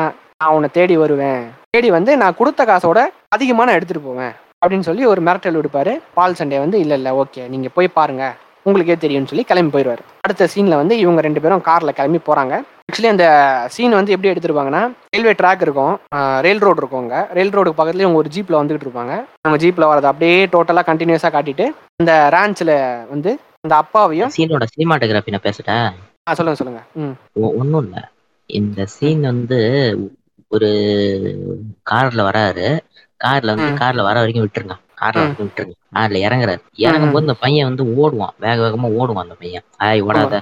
[0.41, 1.43] நான் உன்னை தேடி வருவேன்.
[1.75, 2.99] தேடி வந்து நான் கொடுத்த காசோட
[3.37, 4.35] அதிகமாக நான் எடுத்துகிட்டு போவேன்.
[4.67, 5.93] அப்படின்னு சொல்லி ஒரு மிரட்டல் விடுப்பாரு.
[6.15, 8.25] பால் சண்டே வந்து இல்லை இல்லை ஓகே நீங்கள் போய் பாருங்க.
[8.63, 12.55] உங்களுக்கே தெரியும்னு சொல்லி கிளம்பி போயிடுவார் அடுத்த சீனில் வந்து இவங்க ரெண்டு பேரும் காரில் கிளம்பி போகிறாங்க
[12.89, 13.27] ஆக்சுவலி அந்த
[13.75, 14.81] சீன் வந்து எப்படி எடுத்திருப்பாங்கன்னா
[15.13, 15.95] ரயில்வே ட்ராக் இருக்கும்.
[16.41, 17.21] ரயில் ரோடு இருக்கும் அங்கே.
[17.37, 19.15] ரயில் ரோடுக்கு பக்கத்துலேயே இவங்க ஒரு ஜீப்பில் வந்துகிட்டு இருப்பாங்க.
[19.43, 22.75] அவங்க ஜீப்பில் வரது அப்படியே டோட்டலாக கண்டினியூஸாக காட்டிட்டு அந்த ரேஞ்சில்
[23.09, 25.87] வந்து அந்த அப்பாவையும் சீனோட சினிமாட்டோகிராஃபி நான் பேசிட்டேன்
[26.29, 26.83] ஆ சொல்லுங்க சொல்லுங்க.
[26.95, 27.15] ம்.
[27.61, 28.03] ஒன்றும் இல்லை.
[28.51, 29.59] இந்த சீன் வந்து
[30.51, 30.71] ஒரு
[31.91, 32.69] கார்ல வராரு.
[33.21, 33.71] கார்ல வந்து.
[33.83, 34.75] கார்ல வர வரைக்கும் விட்டுருங்க.
[35.01, 35.15] கார்ல.
[35.15, 35.75] வரைக்கும் விட்டுருங்க.
[35.95, 36.61] கார்ல இறங்குறாரு.
[36.77, 38.35] இறங்கும் போது இந்த பையன் வந்து ஓடுவான்.
[38.39, 39.65] வேக வேகமா ஓடுவான் அந்த பையன்.
[39.79, 40.35] ஆய் ஓடாத.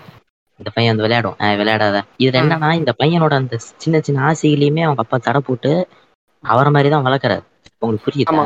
[0.60, 1.36] இந்த பையன் வந்து விளையாடும்.
[1.38, 1.96] ஆய் விளையாடாத.
[2.18, 2.38] இதுல.
[2.42, 5.72] என்னன்னா இந்த பையனோட அந்த சின்ன சின்ன ஆசைகளையுமே அவங்க அப்பா தடை போட்டு
[6.44, 7.42] அவரை மாதிரி தான் வளர்க்குறாரு.
[7.78, 8.44] உங்களுக்கு புரியுதா?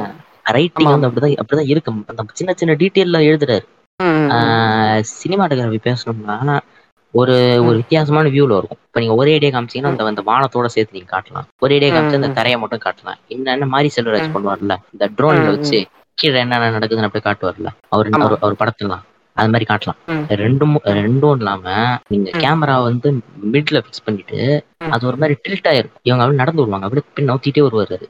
[0.49, 0.93] ரைட்டிங்.
[0.93, 3.65] வந்து அப்படிதான் அப்படிதான் இருக்கு அந்த சின்ன சின்ன டீட்டெயில்ல எழுதுறாரு.
[5.19, 6.57] சினிமாட்டோகிராஃபி பேசணும்னா
[7.15, 11.11] ஒரு ஒரு வித்தியாசமான வியூல இருக்கும் இப்ப நீங்க ஒரே ஐடியா காமிச்சீங்கன்னா அந்த அந்த வானத்தோட சேர்த்து நீங்க
[11.13, 12.31] காட்டலாம் ஒரே ஐடியா காமிச்சு அந்த.
[12.39, 14.35] தரையை மட்டும் காட்டலாம் என்னென்ன மாதிரி செல்வராஜ்.
[14.35, 15.79] பண்ணுவார்ல இந்த ட்ரோன்ல வச்சு
[16.19, 18.09] கீழே என்னென்ன நடக்குதுன்னு அப்படியே காட்டுவார்ல அவர்.
[18.39, 19.05] அவர் படத்துலாம்
[19.37, 19.99] அது மாதிரி காட்டலாம்.
[20.41, 21.65] ரெண்டும் ரெண்டும் இல்லாம
[22.09, 22.31] நீங்க.
[22.43, 23.09] கேமரா வந்து
[23.55, 24.39] மிட்ல ஃபிக்ஸ் பண்ணிட்டு.
[24.89, 28.09] அது ஒரு மாதிரி டில்ட் ஆயிருக்கும் இவங்க அப்படியே நடந்து வருவாங்க அப்படியே பின் நவுத்திட்டே வருவாரு அது.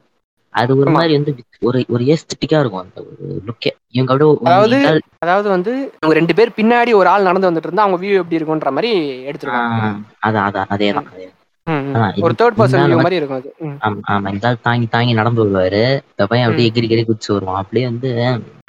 [0.74, 0.90] ஒரு.
[0.94, 1.32] மாதிரி வந்து
[1.62, 3.16] ஒரு ஒரு ஏஸ்தட்டிக்கா இருக்கும் அந்த ஒரு
[3.48, 4.78] லுக்கே ஒரு அதாவது
[5.18, 8.70] அதாவது வந்து இவங்க ரெண்டு பேர் பின்னாடி ஒரு ஆள் நடந்து வந்துட்டு இருந்தா அவங்க வியூ எப்படி இருக்கும்ன்ற
[8.76, 8.90] மாதிரி
[9.30, 9.82] எடுத்துருவாங்க
[10.26, 11.08] அதான் அதான் அதேதான்.
[11.12, 11.26] அதே
[12.18, 13.50] ஒரு தேர்ட் பர்சன் மாதிரி இருக்கும் அது.
[14.12, 15.82] ஆமா இந்த தாங்கி தாங்கி நடந்து வருவாரு.
[16.10, 16.68] இந்த பையன் அப்படியே.
[16.70, 17.60] எகிரி எகிரி குதிச்சு வருவான்.
[17.62, 18.10] அப்படியே வந்து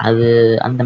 [0.04, 0.26] அது
[0.66, 0.80] அந்த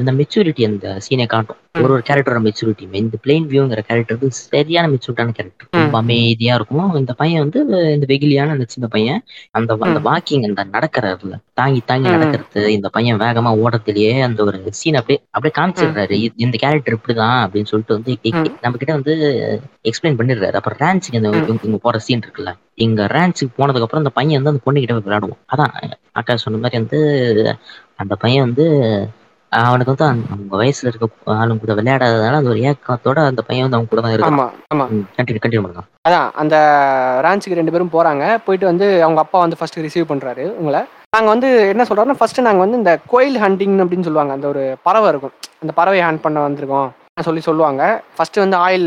[0.00, 1.60] அந்த மெச்சூரிட்டி அந்த சீனை காட்டும்.
[1.74, 6.96] ஒரு ஒரு கேரக்டரோட மெச்சூரிட்டி இந்த பிளெயின் வியூங்கிற கேரக்டர் வந்து சரியான மெச்சூரிட்டான கேரக்டர் ரொம்ப அமைதியா இருக்கும்
[6.96, 7.60] இந்த பையன் வந்து
[7.94, 10.00] இந்த வெகிலியான அந்த சின்ன பையன் அந்த அந்த.
[10.08, 12.08] வாக்கிங் அந்த நடக்கிறதுல தாங்கி தாங்கி.
[12.14, 16.16] நடக்கிறது இந்த பையன் வேகமா ஓடத்திலேயே அந்த ஒரு சீன் அப்படியே அப்படியே காமிச்சிடுறாரு.
[16.44, 18.16] இந்த கேரக்டர் இப்படிதான் அப்படின்னு சொல்லிட்டு வந்து.
[18.64, 19.14] நம்ம கிட்ட வந்து
[19.84, 20.56] எக்ஸ்பிளைன் பண்ணிடுறாரு.
[20.60, 21.30] அப்புறம் ரேன்ச்சுக்கு இந்த
[21.60, 22.52] இவங்க போற சீன் இருக்குல்ல
[22.86, 25.72] இங்க ரேன்ச்சுக்கு போனதுக்கு அப்புறம் அந்த பையன் வந்து அந்த பொண்ணு கிட்ட விளையாடுவோம் அதான்
[26.12, 27.00] அக்கா சொன்ன மாதிரி வந்து
[27.96, 28.64] அந்த பையன் வந்து
[29.52, 33.90] அவனுக்கு வந்து அவங்க வயசுல இருக்க ஆளுங்க கூட விளையாடாததால அந்த ஒரு ஏக்கத்தோட அந்த பையன் வந்து அவங்க
[33.92, 34.36] கூட தான் இருக்கான்.
[34.36, 34.84] ஆமா ஆமா.
[35.16, 35.84] கண்டினியூ கண்டினியூ பண்ணுங்க.
[36.08, 36.56] அதான் அந்த
[37.26, 38.24] ரான்ச்சுக்கு ரெண்டு பேரும் போறாங்க.
[38.46, 40.82] போயிட்டு வந்து அவங்க அப்பா வந்து ஃபர்ஸ்ட் ரிசீவ் பண்றாரு உங்களை.
[41.16, 44.32] நாங்க வந்து என்ன சொல்றோம்னா ஃபர்ஸ்ட் நாங்க வந்து இந்த கோயில் ஹண்டிங் அப்படின்னு சொல்லுவாங்க.
[44.32, 45.34] அந்த ஒரு பறவை இருக்கும்.
[45.62, 46.90] அந்த பறவையை ஹண்ட் பண்ண வந்திருக்கோம்
[47.28, 47.82] சொல்லி சொல்லுவாங்க.
[48.16, 48.86] ஃபர்ஸ்ட் வந்து ஆயில்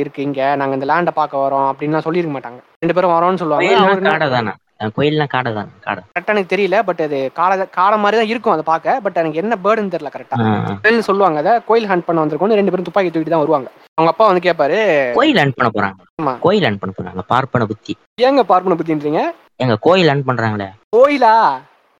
[0.00, 0.56] இருக்கு இங்க.
[0.56, 2.60] நாங்க இந்த லேண்டை பார்க்க வரோம் அப்படின்லாம் சொல்லியிருக்க மாட்டாங்க.
[2.82, 4.52] ரெண்டு பேரும் வரோம்னு சொல்லுவாங்க.
[4.96, 6.00] கோயில்லாம் காடை தானே காடை.
[6.00, 9.20] தானே காடை கரெக்டாக எனக்கு தெரியல பட் அது காடை காடை மாதிரி தான் இருக்கும் அதை பார்க்க பட்
[9.22, 13.34] எனக்கு என்ன பேர்டுன்னு தெரியல கரெக்டா சொல்லுவாங்க அதை கோயில் ஹண்ட் பண்ண வந்திருக்கோம் ரெண்டு பேரும் துப்பாக்கி தூக்கிட்டு
[13.34, 13.68] தான் வருவாங்க.
[13.98, 14.78] அவங்க அப்பா வந்து கேட்பாரு
[15.18, 16.36] கோயில் அன் பண்ண போறாங்க.
[16.46, 17.94] கோயில் அன் பண்ண போறாங்க பார்ப்பன புத்தி.
[18.28, 19.22] ஏங்க பார்ப்பன பத்தின்றீங்க?
[19.64, 20.68] எங்க கோயில் அன் பண்றாங்களே?
[20.96, 21.34] கோயிலா?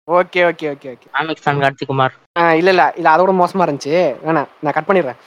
[0.08, 1.06] Okay okay okay okay.
[1.16, 2.14] Comic தான் கார்த்திகுமார்.
[2.60, 3.94] இல்ல இல்ல இது அதோட மோசமா இருந்துச்சு.
[4.26, 5.18] வேணாம் நான் கட் பண்ணிடுறேன்.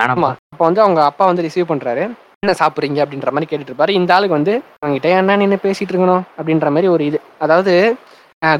[0.00, 2.04] வேணாம் அப்போ வந்து அவங்க அப்பா வந்து ரிசீவ் பண்றாரு.
[2.44, 6.22] என்ன சாப்பிடுறீங்க அப்படின்ற மாதிரி கேட்டுட்டு இருப்பாரு இந்த ஆளுக்கு வந்து அவங்ககிட்ட என்ன நின்று பேசிட்டு இருக்கணும்?
[6.38, 7.20] அப்படின்ற மாதிரி ஒரு இது.
[7.38, 7.96] அதாவது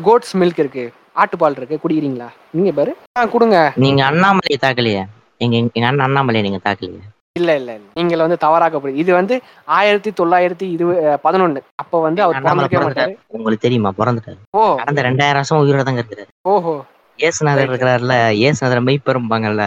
[0.02, 0.84] கோட்ஸ் மில்க் இருக்கு.
[1.16, 1.78] ஆட்டுப்பால் இருக்கு.
[1.84, 2.28] குடிக்கிறீங்களா?
[2.50, 2.92] நீங்க பாரு.
[3.30, 3.72] கொடுங்க.
[3.76, 5.02] நீங்க அண்ணாமலையை தாக்கலையே?
[5.36, 7.02] எங்க எங்க அண்ணன் அண்ணாமலையை நீங்க தாக்கலையே?
[7.38, 11.60] இல்ல இல்ல நீங்கள் வந்து தவறாக்கப்படுது இது வந்து ஆயிரத்தி தொள்ளாயிரத்தி இருபது பதினொன்னு.
[11.74, 13.90] அப்போ வந்து அவர் உங்களுக்கு தெரியுமா?
[13.98, 14.40] பிறந்துட்டாரு.
[14.50, 14.74] ஓ.
[14.74, 16.26] கடந்த ரெண்டாயிரம் வருஷம் உயிரோட தாங்க இருக்கிறாரு.
[16.42, 16.84] ஓஹோ.
[17.18, 18.14] ஏசுநாதர் இருக்கிறாருல
[18.46, 19.64] ஏசுநாதர் மெய்ப்பெரும்பாங்கல்ல.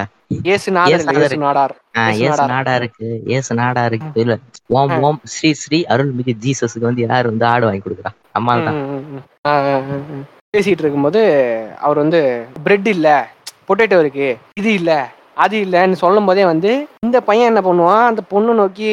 [0.48, 2.52] இயேசு நாதர் இல்ல, இயேசு இயேசு நாடார் ஆஹ் இயேசு ஏசு நாடார்.
[2.54, 3.06] நாடா இருக்கு
[3.36, 4.34] ஏசு நாடா இருக்கு இல்ல.
[4.78, 4.94] ஓம்.
[5.02, 8.12] ஓம் ஸ்ரீ ஸ்ரீ அருள்மிகு ஜீசஸுக்கு வந்து யார் வந்து ஆடு வாங்கி கொடுக்குறா?
[8.40, 8.80] அம்மா தான்.
[10.54, 11.22] பேசிட்டு இருக்கும்போது
[11.86, 12.20] அவர் வந்து
[12.66, 13.08] பிரெட் இல்ல
[13.70, 14.28] பொட்டேட்டோ இருக்கு
[14.60, 14.92] இது இல்ல
[15.38, 16.72] அது இல்லைன்னு சொல்லும் போதே வந்து
[17.06, 18.88] இந்த பையன் என்ன பண்ணுவான் அந்த பொண்ணு நோக்கி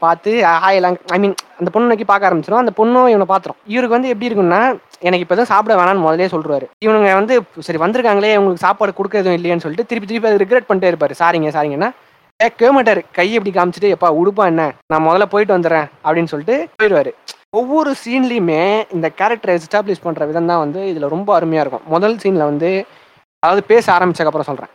[0.00, 0.30] பார்த்து
[0.62, 4.28] ஹாயெல்லாம் ஐ மீன் அந்த பொண்ணு நோக்கி பார்க்க ஆரம்பிச்சிடும் அந்த பொண்ணும் இவனை பாத்துரும் இவருக்கு வந்து எப்படி
[4.28, 4.60] இருக்குன்னா
[5.08, 6.66] எனக்கு இப்போ சாப்பிட வேணாம்னு முதலே சொல்றாரு.
[6.84, 7.34] இவனுங்க வந்து
[7.66, 11.14] சரி வந்திருக்காங்களே உங்களுக்கு சாப்பாடு கொடுக்க எதுவும் இல்லையான்னு சொல்லிட்டு திருப்பி திருப்பி அதை ரிக்ரெட் பண்ணிட்டே இருப்பாரு.
[11.22, 11.90] சாரிங்க சாரிங்கன்னா
[12.40, 13.00] கேட்கவே மாட்டாரு.
[13.18, 14.62] கை எப்படி காமிச்சிட்டு எப்பா உடுப்பா என்ன?
[14.92, 17.12] நான் முதல்ல போயிட்டு வந்துடுறேன் அப்படின்னு சொல்லிட்டு போயிடுவாரு.
[17.60, 18.62] ஒவ்வொரு சீன்லையுமே
[18.96, 21.84] இந்த கேரக்டரை எஸ்டாப்ளிஷ் பண்ணுற விதம் தான் வந்து இதில் ரொம்ப அருமையாக இருக்கும்.
[21.94, 22.70] முதல் சீனில் வந்து
[23.42, 24.72] அதாவது பேச ஆரம்பிச்சதுக்கு சொல்கிறேன்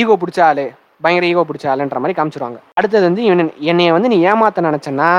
[0.00, 0.64] ஈகோ பிடிச்ச ஆளு
[1.04, 2.58] பயங்கர ஈகோ பிடிச்ச ஆளுன்ற மாதிரி காமிச்சிருவாங்க.
[2.78, 5.10] அடுத்தது வந்து இவன் என்னைய வந்து நீ ஏமாத்த நினச்சேன்னா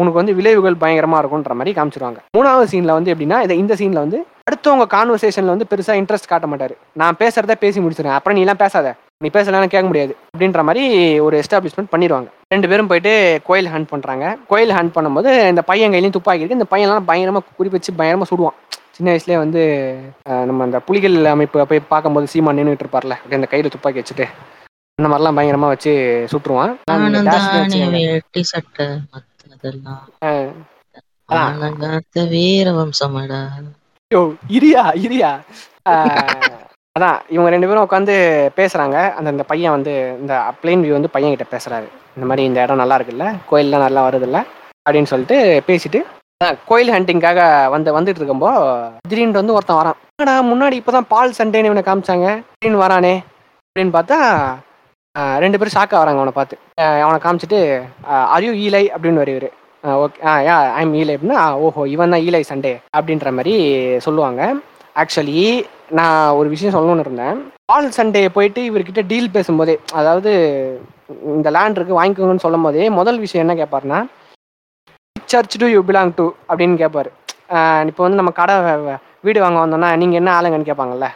[0.00, 2.20] உனக்கு வந்து விளைவுகள் பயங்கரமா இருக்கும்ன்ற மாதிரி காமிச்சிருவாங்க.
[2.36, 6.74] மூணாவது சீன்ல வந்து எப்படின்னா இதை இந்த சீன்ல வந்து அடுத்தவங்க கான்வர்சேஷன்ல வந்து பெருசா இன்ட்ரெஸ்ட் காட்ட மாட்டாரு.
[6.92, 8.94] நான் பேசுறத பேசி முடிச்சிடுறேன் அப்புறம் நீ எல்லாம் பேசாத.
[9.24, 10.16] நீ பேசலாம் கேட்க முடியாது.
[10.32, 10.84] அப்படின்ற மாதிரி
[11.18, 12.28] ஒரு எஸ்டாப்ளிஷ்மெண்ட் பண்ணிடுவாங்க.
[12.54, 14.38] ரெண்டு பேரும் போயிட்டு கோயில் ஹண்ட் பண்றாங்க.
[14.46, 16.58] கோயில் ஹண்ட் பண்ணும்போது இந்த பையன் கையிலையும் துப்பாக்கி இருக்கு.
[16.60, 18.58] இந்த பையன்லாம் பயங்கரமா குறி வச்சு பயங்கரமா சுடுவான்.
[18.96, 19.62] சின்ன வயசுலயே வந்து
[20.48, 23.16] நம்ம அந்த புலிகள் அமைப்பு போய் பார்க்கும்போது சீமா நின்றுட்டு இருப்பார்ல.
[23.22, 24.26] அப்படியே அந்த கையில துப்பாக்கி வச்சுட்டு.
[24.98, 25.92] அந்த மாதிரிலாம் பயங்கரமா வச்சு
[26.32, 26.74] சுட்டுருவான்.
[29.68, 30.02] அதான்.
[31.28, 33.40] ஆனங்காத்த வீர வம்சமடா.
[34.14, 34.20] யோ
[34.56, 35.30] இரியா இரியா.
[36.96, 38.16] அதான் இவங்க ரெண்டு பேரும் உட்காந்து
[38.58, 38.96] பேசுறாங்க.
[39.18, 41.88] அந்த இந்த பையன் வந்து இந்த பிளேன் வியூ வந்து பையன் கிட்ட பேசுறாரு.
[42.16, 44.40] இந்த மாதிரி இந்த இடம் நல்லா இருக்குல்ல கோயில்லாம் நல்லா வருதுல்ல
[44.86, 45.38] அப்படின்னு சொல்லிட்டு
[45.68, 46.00] பேசிட்டு
[46.70, 47.40] கோயில் ஹண்டிங்காக
[47.74, 48.50] வந்து வந்துட்டு இருக்கும்போ
[49.10, 49.98] திடீர்னு வந்து ஒருத்தன் வரான்.
[50.50, 52.28] முன்னாடி இப்பதான் பால் சண்டேன்னு இவனை காமிச்சாங்க.
[52.52, 53.14] திடீர்னு வரானே
[53.66, 54.18] அப்படின்னு பார்த்தா
[55.38, 56.56] ரெண்டு பேரும் ஷாக்கா வராங்க அவனை பார்த்து.
[57.02, 57.58] அவனை காமிச்சிட்டு
[58.34, 59.50] அரியூ ஈலை அப்படின்னு வருவார்
[59.84, 63.54] ஓகே ஆ யா ஐம் ஈலை அப்படின்னா "ஆ, ஓஹோ இவன் தான் ஈலை சண்டே அப்படின்ற மாதிரி
[64.00, 64.40] சொல்லுவாங்க.
[64.96, 65.40] ஆக்சுவலி
[65.90, 67.36] நான் ஒரு விஷயம் சொல்லணும்னு இருந்தேன்.
[67.64, 70.30] பால் சண்டே போயிட்டு இவர்கிட்ட டீல் பேசும்போதே அதாவது
[71.32, 74.00] இந்த லேண்ட் இருக்கு வாங்கிக்கோங்கன்னு சொல்லும் போதே முதல் விஷயம் என்ன கேட்பாருன்னா
[75.26, 77.10] church do you belong to அப்படின்னு கேட்பாரு
[77.88, 78.54] இப்போ வந்து நம்ம கடை
[79.22, 81.08] வீடு வாங்க வந்தோம்னா நீங்க என்ன ஆளுங்கன்னு கேட்பாங்கல்ல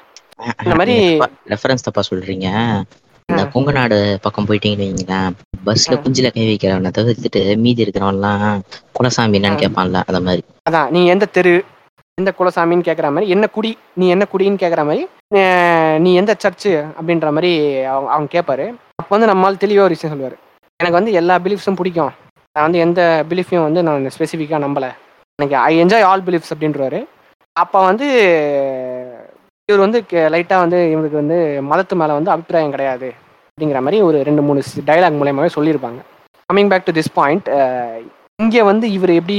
[0.62, 0.98] இந்த மாதிரி-
[1.52, 2.48] ரெஃபரன்ஸ் தப்பா சொல்றீங்க.
[3.32, 5.34] இந்த கொங்குநாடு பக்கம் போயிட்டீங்கன்னு வைங்களேன்
[5.66, 5.96] பஸ்ல.
[6.04, 8.44] குஞ்சில கை வைக்கிறவனை தவிர்த்துட்டு மீதி இருக்கிறவன்லாம்
[8.96, 9.60] குலசாமி என்னன்னு.
[9.62, 10.42] கேட்பான்ல அந்த மாதிரி.
[10.68, 11.52] அதான் நீ எந்த தெரு
[12.18, 13.70] எந்த குலசாமின்னு கேட்குற மாதிரி என்ன குடி
[14.00, 15.04] நீ என்ன குடின்னு கேட்குற மாதிரி
[16.04, 17.52] நீ எந்த சர்ச்சு அப்படின்ற மாதிரி
[17.92, 18.66] அவங்க அவங்க கேட்பாரு
[19.00, 20.36] அப்போ வந்து நம்மால் தெளிவாக ஒரு விஷயம் சொல்லுவார்.
[20.80, 22.12] எனக்கு வந்து எல்லா பிலீஃப்ஸும் பிடிக்கும்.
[22.56, 23.00] நான் வந்து எந்த
[23.30, 24.90] பிலீஃபையும் வந்து நான் ஸ்பெசிஃபிக்காக நம்பலை.
[25.38, 27.00] எனக்கு ஐ என்ஜாய் ஆல் பிலீஃப்ஸ் அப்படின்றவாரு.
[27.56, 28.06] அப்போ வந்து
[29.68, 29.98] இவர் வந்து
[30.34, 31.38] லைட்டாக வந்து இவருக்கு வந்து
[31.70, 33.08] மதத்து மேலே வந்து அபிப்பிராயம் கிடையாது
[33.48, 34.60] அப்படிங்கிற மாதிரி ஒரு ரெண்டு மூணு
[34.90, 36.00] டைலாக் மூலயமாவே சொல்லியிருப்பாங்க.
[36.50, 37.48] Coming back to this point
[38.44, 39.36] இங்கே வந்து இவர் எப்படி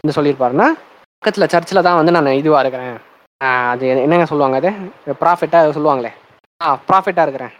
[0.00, 0.68] வந்து சொல்லியிருப்பாருன்னா
[1.18, 2.96] பக்கத்தில் சர்ச்சில் தான் வந்து நான் இதுவாக இருக்கிறேன்.
[3.70, 4.70] அது என்னங்க சொல்லுவாங்க அது?
[5.22, 6.12] ப்ராஃபிட்டாக சொல்லுவாங்களே.
[6.60, 7.54] ஆ ப்ராஃபிட்டாக இருக்கிறேன்.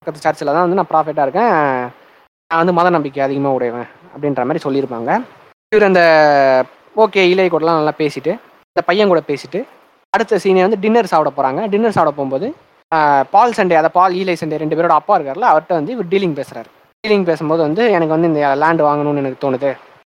[0.00, 1.54] பக்கத்து சர்ச்சில் தான் வந்து நான் ப்ராஃபிட்டாக இருக்கேன்.
[2.50, 5.10] நான் வந்து மத நம்பிக்கை அதிகமாக உடையவன் அப்படின்ற மாதிரி சொல்லியிருப்பாங்க.
[5.72, 6.02] இவர் அந்த
[7.04, 8.32] ஓகே இலை கூடலாம் நல்லா பேசிட்டு
[8.70, 9.60] இந்த பையன் கூட பேசிட்டு
[10.14, 12.46] அடுத்த சீனை வந்து டின்னர் சாப்பிட போகிறாங்க டின்னர் சாப்பிட போகும்போது
[13.34, 16.68] பால் சண்டே அதை பால் ஈலை சண்டே ரெண்டு பேரோட அப்பா இருக்கார்ல அவர்கிட்ட வந்து இவர் டீலிங் பேசுகிறார்
[17.04, 19.70] டீலிங் பேசும்போது வந்து எனக்கு வந்து இந்த லேண்ட் வாங்கணும்னு எனக்கு தோணுது.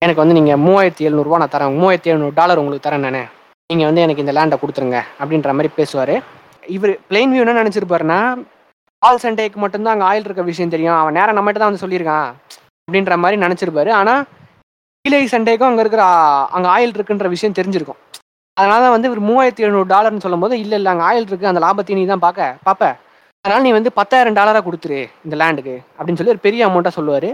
[0.04, 1.74] எனக்கு வந்து நீங்கள் மூவாயிரத்தி எழுநூறுவா நான் தரேன்.
[1.80, 3.28] மூவாயிரத்தி எழுநூறு டாலர் உங்களுக்கு தரேன் நான்.
[3.70, 6.14] நீங்கள் வந்து எனக்கு இந்த லேண்டை கொடுத்துருங்க அப்படின்ற மாதிரி பேசுவார்.
[6.76, 8.20] இவர் பிளெயின் வியூ என்ன நினச்சிருப்பாருன்னா
[9.02, 10.98] பால் சண்டேக்கு மட்டும்தான் அங்கே ஆயில் இருக்க விஷயம் தெரியும்.
[11.00, 12.28] அவன் நேரம் நம்மகிட்ட தான் வந்து சொல்லியிருக்கான்
[12.88, 13.90] அப்படின்ற மாதிரி நினச்சிருப்பாரு.
[14.00, 14.22] ஆனால்
[15.04, 16.04] ஈலை சண்டேக்கும் அங்கே இருக்கிற
[16.56, 18.00] அங்கே ஆயில் இருக்குன்ற விஷயம் தெரிஞ்சிருக்கும்.
[18.60, 21.96] அதனால தான் வந்து இவர் மூவாயிரத்தி எழுநூறு டாலர்னு சொல்லும்போது இல்லை இல்லை அங்கே ஆயில் இருக்கு அந்த லாபத்தை
[21.98, 22.88] நீ தான் பார்க்க பார்ப்ப
[23.44, 25.74] அதனால நீ வந்து பத்தாயிரம் டாலராக கொடுத்துரு இந்த லேண்டுக்கு.
[25.96, 27.28] அப்படின்னு சொல்லி ஒரு பெரிய அமௌண்ட்டாக சொல்லுவார்.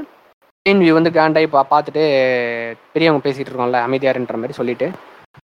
[0.67, 2.05] டிஎன்வி வியூ வந்து கிராண்டாகி பா பார்த்துட்டு
[2.93, 4.87] பெரியவங்க பேசிகிட்டு இருக்கோம்ல அமைதியாருன்ற மாதிரி சொல்லிட்டு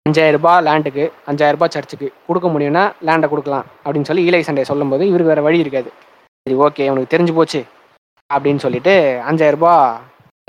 [0.07, 3.67] அஞ்சாயிரரூபா லேண்டுக்கு அஞ்சாயிரரூபா சர்ச்சுக்கு கொடுக்க முடியும்னா லேண்டை கொடுக்கலாம்.
[3.85, 5.91] அப்படின்னு சொல்லி ஈலை சண்டே சொல்லும்போது இவருக்கு வேறு வழி இருக்காது.
[6.45, 7.61] சரி ஓகே உனக்கு தெரிஞ்சு போச்சு.
[8.29, 8.95] அப்படின்னு சொல்லிட்டு
[9.29, 9.85] அஞ்சாயிரம் ரூபாய்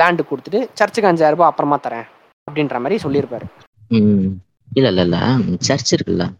[0.02, 2.08] லேண்டு கொடுத்துட்டு சர்ச்சுக்கு அஞ்சாயிரரூபா அப்புறமா தரேன்.
[2.48, 3.48] அப்படின்ற மாதிரி சொல்லியிருப்பாரு.
[4.76, 5.38] இல்ல இல்ல இல்ல.
[5.58, 6.34] சர்ச் இருக்குல்ல.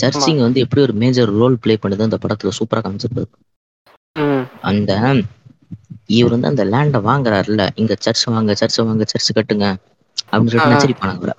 [0.00, 3.26] சர்ச்சிங் வந்து எப்படி ஒரு மேஜர் ரோல் ப்ளே பண்ணுது அந்த படத்துல சூப்பரா காமிச்சிருப்பாரு.
[4.62, 5.22] அந்த
[6.06, 7.68] இவர் வந்து அந்த லேண்டை வாங்குறாருல்ல.
[7.74, 9.76] இங்க சர்ச் வாங்க சர்ச் வாங்க சர்ச் கட்டுங்க
[10.30, 10.78] அப்படின்னு சொல்லிட்டு ஆ.
[10.78, 11.34] நச்சரிப்பானுங்க அவரை.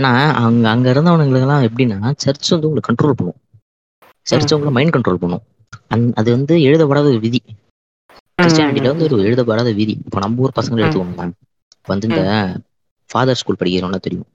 [0.00, 3.36] ஏன்னா அங்க அங்க இருந்தவனுங்களுக்கு எல்லாம் எப்படின்னா சர்ச் வந்து உங்களை கண்ட்ரோல் பண்ணும்.
[4.22, 5.42] சர்ச் உங்களை மைண்ட் கண்ட்ரோல் பண்ணும்.
[5.94, 7.42] அந்- அது வந்து எழுதப்படாத ஒரு விதி.
[8.42, 10.00] கிறிஸ்டியானிட்டில வந்து ஒரு எழுதப்படாத விதி.
[10.04, 10.68] இப்போ நம்ம ஊர் பசங்களை.
[10.68, 11.30] எடுத்துக்கோங்க
[11.86, 12.60] வந்து இந்த
[13.06, 14.26] ஃபாதர் ஸ்கூல் படிக்கிறவங்க தெரியும்.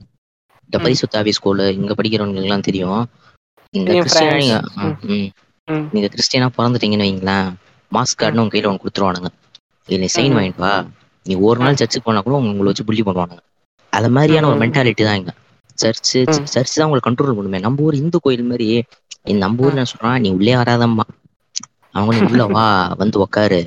[0.69, 0.81] இந்த.
[0.83, 3.01] பரிசுத்தாவி ஸ்கூல் இங்க படிக்கிறவங்களுக்கு எல்லாம் தெரியும்
[3.73, 4.67] இந்த தெரியும், கிறிஸ்டியானி France.
[4.83, 4.95] ம்.
[5.15, 5.27] ம்.
[5.67, 5.85] ம்.
[5.93, 7.47] நீங்க கிறிஸ்டியனா பிறந்துட்டீங்கன்னு வைங்களேன்
[7.91, 9.29] மாஸ்க் கார்டுன்னு உங்க கையில ஒன்று கொடுத்துருவானுங்க
[9.89, 10.35] இது நீ சைன்.
[10.37, 10.73] வாங்கிட்டு வா
[11.25, 13.43] நீ ஒரு நாள் சர்ச்சுக்கு போனா கூட உங்களை வச்சு புள்ளி பண்ணுவானுங்க
[13.93, 14.59] அது மாதிரியான ஒரு.
[14.63, 15.33] மென்டாலிட்டி தான் இங்க
[15.77, 16.19] சர்ச்சு.
[16.53, 18.67] சர்ச் தான் உங்களை கண்ட்ரோல் பண்ணுமே நம்ம ஊர் இந்து கோயில் மாதிரி
[19.39, 21.05] நம்ம ஊர்ல என்ன சொல்றான் நீ உள்ளே வராதம்மா
[21.95, 22.65] அவங்க நீ உள்ள வா
[23.01, 23.59] வந்து உக்காரு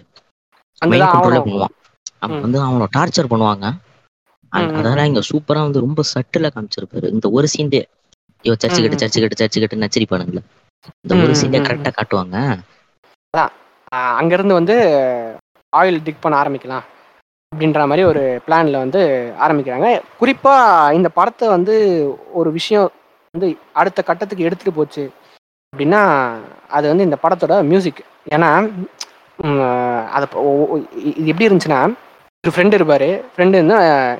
[1.13, 1.41] கண்ட்ரோலே.
[1.45, 1.75] பண்ணுவான்
[2.29, 2.43] ம்.
[2.45, 3.67] வந்து அவனை டார்ச்சர் பண்ணுவாங்க.
[4.53, 7.07] அதெல்லாம் இங்க சூப்பரா வந்து ரொம்ப சட்டிலா காமிச்சிருப்பாரு.
[7.09, 7.81] இந்த ஒரு சீன்டே
[8.45, 9.01] ஐயோ சர்ச்சு கட்டு.
[9.03, 10.43] சர்ச்சு கட்டு சர்ச்சு கட்டு நச்சரிப்பானுங்களே.
[11.05, 12.37] இந்த ஒரு சீன்டே கரெக்டா காட்டுவாங்க.
[13.35, 14.75] ஆஹ் அங்கிருந்து வந்து
[15.73, 16.87] ஆயில் டிக் பண்ண ஆரம்பிக்கலாம்
[17.53, 19.01] அப்படின்ற மாதிரி ஒரு பிளான்ல வந்து
[19.45, 19.87] ஆரம்பிக்கிறாங்க.
[20.21, 20.55] குறிப்பா
[20.93, 21.75] இந்த படத்தை வந்து
[22.33, 22.89] ஒரு விஷயம்
[23.35, 25.05] வந்து அடுத்த கட்டத்துக்கு எடுத்துட்டு போச்சு
[25.73, 26.03] அப்படின்னா
[26.69, 28.51] அது வந்து இந்த படத்தோட மியூசிக் ஏன்னா
[30.11, 30.27] அது
[31.13, 31.81] இது எப்படி இருந்துச்சுன்னா
[32.45, 33.09] ஒரு ஃப்ரெண்டு இருப்பாரு.
[33.33, 33.79] ஃப்ரெண்டு வந்து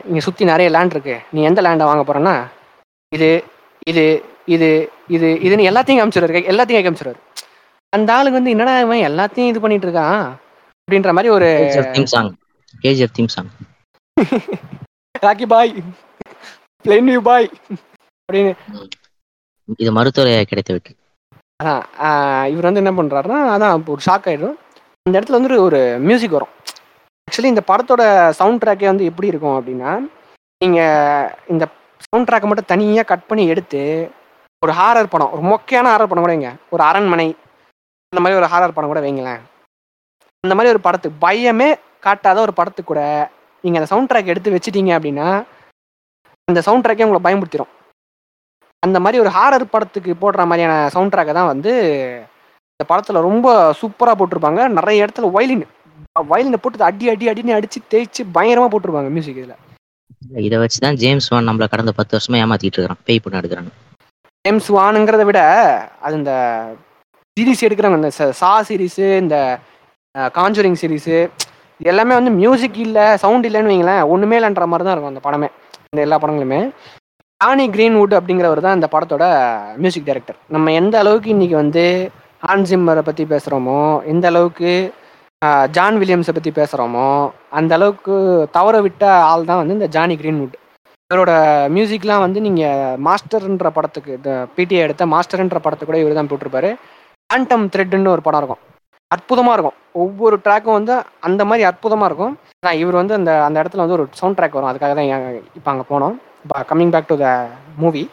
[0.09, 1.15] இங்கே சுற்றி நிறைய லேண்ட் இருக்கு.
[1.35, 2.35] நீ எந்த லேண்டை வாங்க போறேன்னா
[3.17, 3.29] இது
[3.91, 4.05] இது
[4.55, 4.69] இது
[5.17, 6.43] இது இதுன்னு எல்லாத்தையும் காமிச்சிருவாரு.
[6.53, 7.21] எல்லாத்தையும் காமிச்சிருவாரு.
[7.97, 10.25] அந்த ஆளுக்கு வந்து என்னடா இவன் எல்லாத்தையும் இது பண்ணிட்டு இருக்கான்?
[10.83, 12.31] அப்படின்ற மாதிரி ஒரு KGF theme song
[12.85, 13.51] KGF theme song
[15.27, 15.73] Rocky Bhai
[17.11, 17.49] Plainview Bhai
[18.29, 18.53] அப்படின்னு.
[19.83, 20.93] இது மருத்துவரையா கிடைத்து விட்டு.
[21.63, 24.57] அதான் இவர் வந்து என்ன பண்றாருன்னா அதான் ஒரு ஷாக் ஆயிடும்.
[25.07, 26.55] அந்த இடத்துல வந்து ஒரு மியூசிக் வரும்.
[27.31, 28.03] ஆக்சுவலி இந்த படத்தோட
[28.39, 29.91] சவுண்ட் ட்ராக்கே வந்து எப்படி இருக்கும் அப்படின்னா
[30.63, 31.65] நீங்கள் இந்த
[32.07, 33.83] சவுண்ட் ட்ராக்கை மட்டும் தனியாக கட் பண்ணி எடுத்து
[34.63, 36.51] ஒரு ஹாரர் படம் ஒரு மொக்கையான ஹாரர் படம் கூட வைங்க.
[36.75, 37.29] ஒரு அரண்மனை
[38.13, 39.41] அந்த மாதிரி ஒரு ஹாரர் படம் கூட வைங்களேன்.
[40.45, 41.71] அந்த மாதிரி ஒரு படத்துக்கு பயமே
[42.07, 43.03] காட்டாத ஒரு படத்துக்கு கூட
[43.65, 45.29] நீங்கள் அந்த சவுண்ட் ட்ராக் எடுத்து வச்சிட்டீங்க அப்படின்னா
[46.49, 47.73] அந்த சவுண்ட் ட்ராக்கே உங்களை பயமுறுத்திடும்
[48.83, 51.75] அந்த மாதிரி ஒரு ஹாரர் படத்துக்கு போடுற மாதிரியான சவுண்ட் ட்ராக்கை தான் வந்து
[52.75, 53.49] இந்த படத்தில் ரொம்ப
[53.81, 54.63] சூப்பராக போட்டிருப்பாங்க.
[54.79, 55.67] நிறைய இடத்துல வயலின்
[56.31, 59.55] வயலினை போட்டு அடி அடி அடின்னு அடிச்சு தேய்ச்சி பயங்கரமா போட்டிருப்பாங்க மியூசிக் இதுல.
[60.41, 63.03] இதை வச்சுதான் ஜேம்ஸ் வான் நம்மள கடந்த பத்து வருஷமா ஏமாத்திட்டு இருக்கிறான்.
[63.05, 63.71] பேய் பண்ண எடுக்கிறாங்க
[64.45, 65.41] ஜேம்ஸ் வானுங்கிறத விட
[66.01, 66.33] அது இந்த
[67.37, 69.37] சீரிஸ் எடுக்கிறாங்க இந்த ச- சீரிஸு இந்த
[70.35, 71.17] காஞ்சூரிங் சீரிஸு
[71.81, 75.49] எல்லாமே வந்து மியூசிக் இல்லை சவுண்ட் இல்லைன்னு வைங்களேன் ஒன்றுமே இல்லைன்ற மாதிரி தான் இருக்கும் அந்த படமே.
[75.87, 76.61] இந்த எல்லா படங்களுமே.
[77.41, 79.25] ஜானி கிரீன்வுட் அப்படிங்கிறவர் தான் இந்த படத்தோட
[79.77, 81.85] மியூசிக் டைரக்டர் நம்ம எந்த அளவுக்கு இன்னைக்கு வந்து
[82.43, 84.71] ஹான் ஜிம்மரை பற்றி பேசுகிறோமோ எந்த அளவுக்கு
[85.77, 87.05] ஜான் வில்லியம்ஸை பற்றி பேசுகிறோமோ
[87.59, 88.15] அந்த அளவுக்கு
[88.57, 90.57] தவற விட்ட ஆள் தான் வந்து இந்த ஜானி கிரீன்வுட்
[91.11, 91.33] இவரோட
[91.75, 96.71] மியூசிக்லாம் வந்து நீங்கள் மாஸ்டர்ன்ற படத்துக்கு இந்த பிடிஐ எடுத்த மாஸ்டர்ன்ற படத்தை கூட இவர் தான் போட்டிருப்பாரு.
[97.31, 98.61] ஆண்டம் த்ரெட்னு ஒரு படம் இருக்கும்.
[99.11, 99.79] அற்புதமாக இருக்கும்.
[100.03, 100.95] ஒவ்வொரு ட்ராக்கும் வந்து
[101.29, 102.35] அந்த மாதிரி அற்புதமாக இருக்கும்.
[102.63, 104.71] ஆனால் இவர் வந்து அந்த அந்த இடத்துல வந்து ஒரு சவுண்ட் ட்ராக் வரும்.
[104.73, 105.09] அதுக்காக தான்
[105.59, 106.17] இப்போ அங்கே போனோம்.
[106.45, 107.31] இப்போ coming back to the
[107.85, 108.05] movie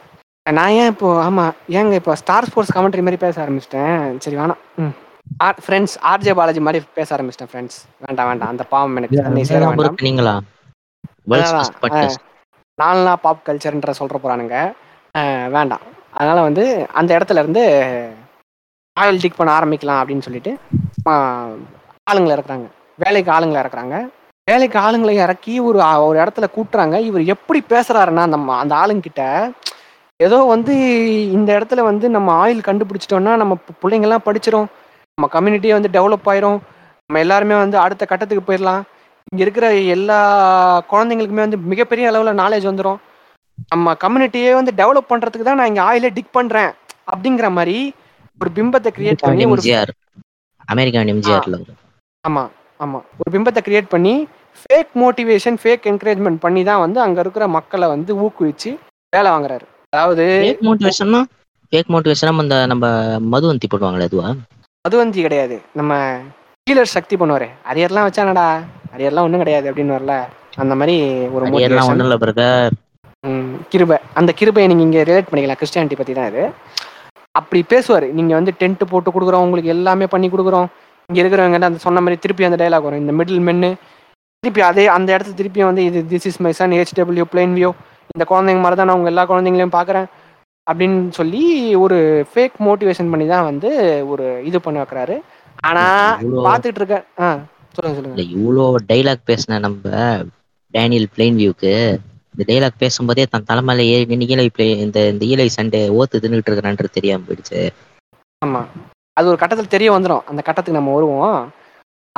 [0.46, 3.96] நான் ஏன் இப்போ ஆமாம் ஏங்க இப்போ ஸ்டார் ஸ்போர்ட்ஸ் கமெண்ட்ரி மாதிரி பேச ஆரம்பிச்சிட்டேன்.
[4.24, 4.62] சரி வேணாம்.
[4.82, 4.94] ம்.
[5.36, 8.48] ஆர் ஃப்ரெண்ட்ஸ் ஆர்ஜே பாலாஜி மாதிரி பேச ஆரம்பிச்சிட்டேன் ஃப்ரெண்ட்ஸ் வேண்டாம் வேண்டாம்.
[8.48, 9.94] அந்த பாவம் எனக்கு தன்னை சேர வேண்டாம்.
[10.08, 10.40] நீங்களா
[12.82, 14.56] நாலனா பாப் கல்ச்சர்ன்ற சொல்ற போறானுங்க.
[15.50, 15.84] வேண்டாம்.
[16.12, 16.64] அதனால வந்து
[17.00, 17.62] அந்த இடத்துல இருந்து
[19.00, 20.52] ஆயில் டிக் பண்ண ஆரம்பிக்கலாம் அப்படின்னு சொல்லிட்டு
[22.10, 22.66] ஆளுங்களை இறக்குறாங்க.
[23.04, 23.96] வேலைக்கு ஆளுங்களை இறக்குறாங்க.
[24.50, 26.96] வேலைக்கு ஆளுங்களை இறக்கி ஒரு ஒரு இடத்துல கூட்டுறாங்க.
[27.08, 29.22] இவர் எப்படி பேசுறாருன்னா நம்ம அந்த ஆளுங்கிட்ட
[30.16, 30.74] ஏதோ வந்து
[31.36, 34.68] இந்த இடத்துல வந்து நம்ம ஆயில் கண்டுபிடிச்சிட்டோம்னா நம்ம பிள்ளைங்கெல்லாம் படிச்சிடும்
[35.18, 36.58] நம்ம கம்யூனிட்டியே வந்து டெவலப் ஆயிரும்.
[37.10, 38.82] நம்ம எல்லாருமே வந்து அடுத்த கட்டத்துக்கு போயிடலாம்
[39.32, 40.18] இங்க இருக்கிற எல்லா
[40.90, 42.98] குழந்தைங்களுக்குமே வந்து மிகப்பெரிய அளவுல நாலேஜ் வந்துடும்
[43.72, 46.70] நம்ம கம்யூனிட்டியே வந்து டெவலப் பண்றதுக்கு தான் நான் இங்க ஆயிலே டிக் பண்றேன்
[47.12, 47.76] அப்படிங்கிற மாதிரி
[48.40, 49.64] ஒரு பிம்பத்தை கிரியேட் பண்ணி ஒரு
[50.68, 51.58] அமெரிக்கான் எம்ஜிஆர்ல
[52.24, 52.44] ஆமா
[52.80, 52.98] ஆமா.
[53.20, 54.14] ஒரு பிம்பத்தை கிரியேட் பண்ணி
[54.60, 58.70] ஃபேக் மோட்டிவேஷன் ஃபேக் என்கரேஜ்மெண்ட் பண்ணி தான் வந்து அங்க இருக்கிற மக்களை வந்து ஊக்குவிச்சு
[59.12, 59.66] வேலை வாங்குறாரு.
[59.92, 61.20] அதாவது ஃபேக் மோட்டிவேஷன்னா
[61.72, 62.86] ஃபேக் மோட்டிவேஷனா இந்த நம்ம
[63.32, 64.28] மதுவந்தி போடுவாங்களே அதுவா?
[64.84, 65.56] மதுவந்தி கிடையாது.
[65.78, 65.92] நம்ம
[66.66, 67.46] ஹீலர் சக்தி பண்ணுவாரு.
[67.70, 68.44] அரியர்லாம் வச்சானடா
[68.94, 70.14] அரியர்லாம் ஒண்ணும் கிடையாது அப்படின்னு வரல
[70.62, 70.96] அந்த மாதிரி
[71.34, 71.42] ஒரு.
[71.90, 72.76] ஒண்ணும் இல்ல பிரதர்
[73.72, 73.96] கிருபை.
[74.18, 75.60] அந்த கிருபையை நீங்க இங்க ரிலேட் பண்ணிக்கலாம்.
[75.60, 76.42] கிறிஸ்டியானிட்டி பத்தி தான் இது.
[77.38, 78.06] அப்படி பேசுவாரு.
[78.18, 79.44] நீங்க வந்து டென்ட் போட்டு கொடுக்குறோம்.
[79.46, 80.68] உங்களுக்கு எல்லாமே பண்ணி கொடுக்குறோம்.
[81.08, 83.02] இங்க இருக்கிறவங்க அந்த சொன்ன மாதிரி திருப்பி அந்த டைலாக் வரும்.
[83.04, 83.70] இந்த மிடில் மென்னு
[84.42, 87.26] திருப்பி அதே அந்த இடத்துல திருப்பியும் வந்து இது this is my son HW
[87.58, 87.70] Plainview
[88.14, 90.06] இந்த குழந்தைங்க மாதிரி தான் நான் உங்க எல்லா குழந்தைங்களையும் பார்க்குறேன்.
[90.68, 95.20] அப்படின்னு சொல்லி ஒரு ஃபேக் மோட்டிவேஷன் பண்ணி தான் வந்து ஒரு இது பண்ண வைக்கிறாரு.
[95.60, 97.38] ஆனா இவ்வளோ பார்த்துட்டு இருக்க ஆ
[97.72, 98.22] சொல்லுங்க சொல்லுங்க.
[98.22, 100.16] இவ்வளோ டைலாக் பேசின நம்ம
[100.70, 101.98] டேனியல் பிளைன் வியூக்கு
[102.38, 106.50] இந்த டைலாக் பேசும்போதே தன் தலைமையில ஏறி நின்று ஈழை play- இந்த இந்த ஈழை சண்டே ஓத்து தின்னுட்டு
[106.50, 107.68] இருக்கிறான்றது தெரியாம போயிடுச்சு.
[108.46, 108.64] ஆமா.
[109.12, 111.52] அது ஒரு கட்டத்தில் தெரிய வந்துடும் அந்த கட்டத்துக்கு நம்ம வருவோம்.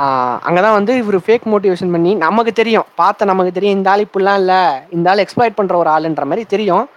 [0.01, 2.83] ஆஹ் அங்கதான் வந்து இவர் ஃபேக் மோட்டிவேஷன் பண்ணி நமக்கு தெரியும்.
[2.95, 3.77] பார்த்த நமக்கு தெரியும்.
[3.77, 4.83] இந்த ஆள் இப்படிலாம் இல்ல.
[4.89, 6.89] இந்த ஆள் எக்ஸ்ப்ளாய்ட் பண்ற ஒரு ஆளுன்ற மாதிரி தெரியும்.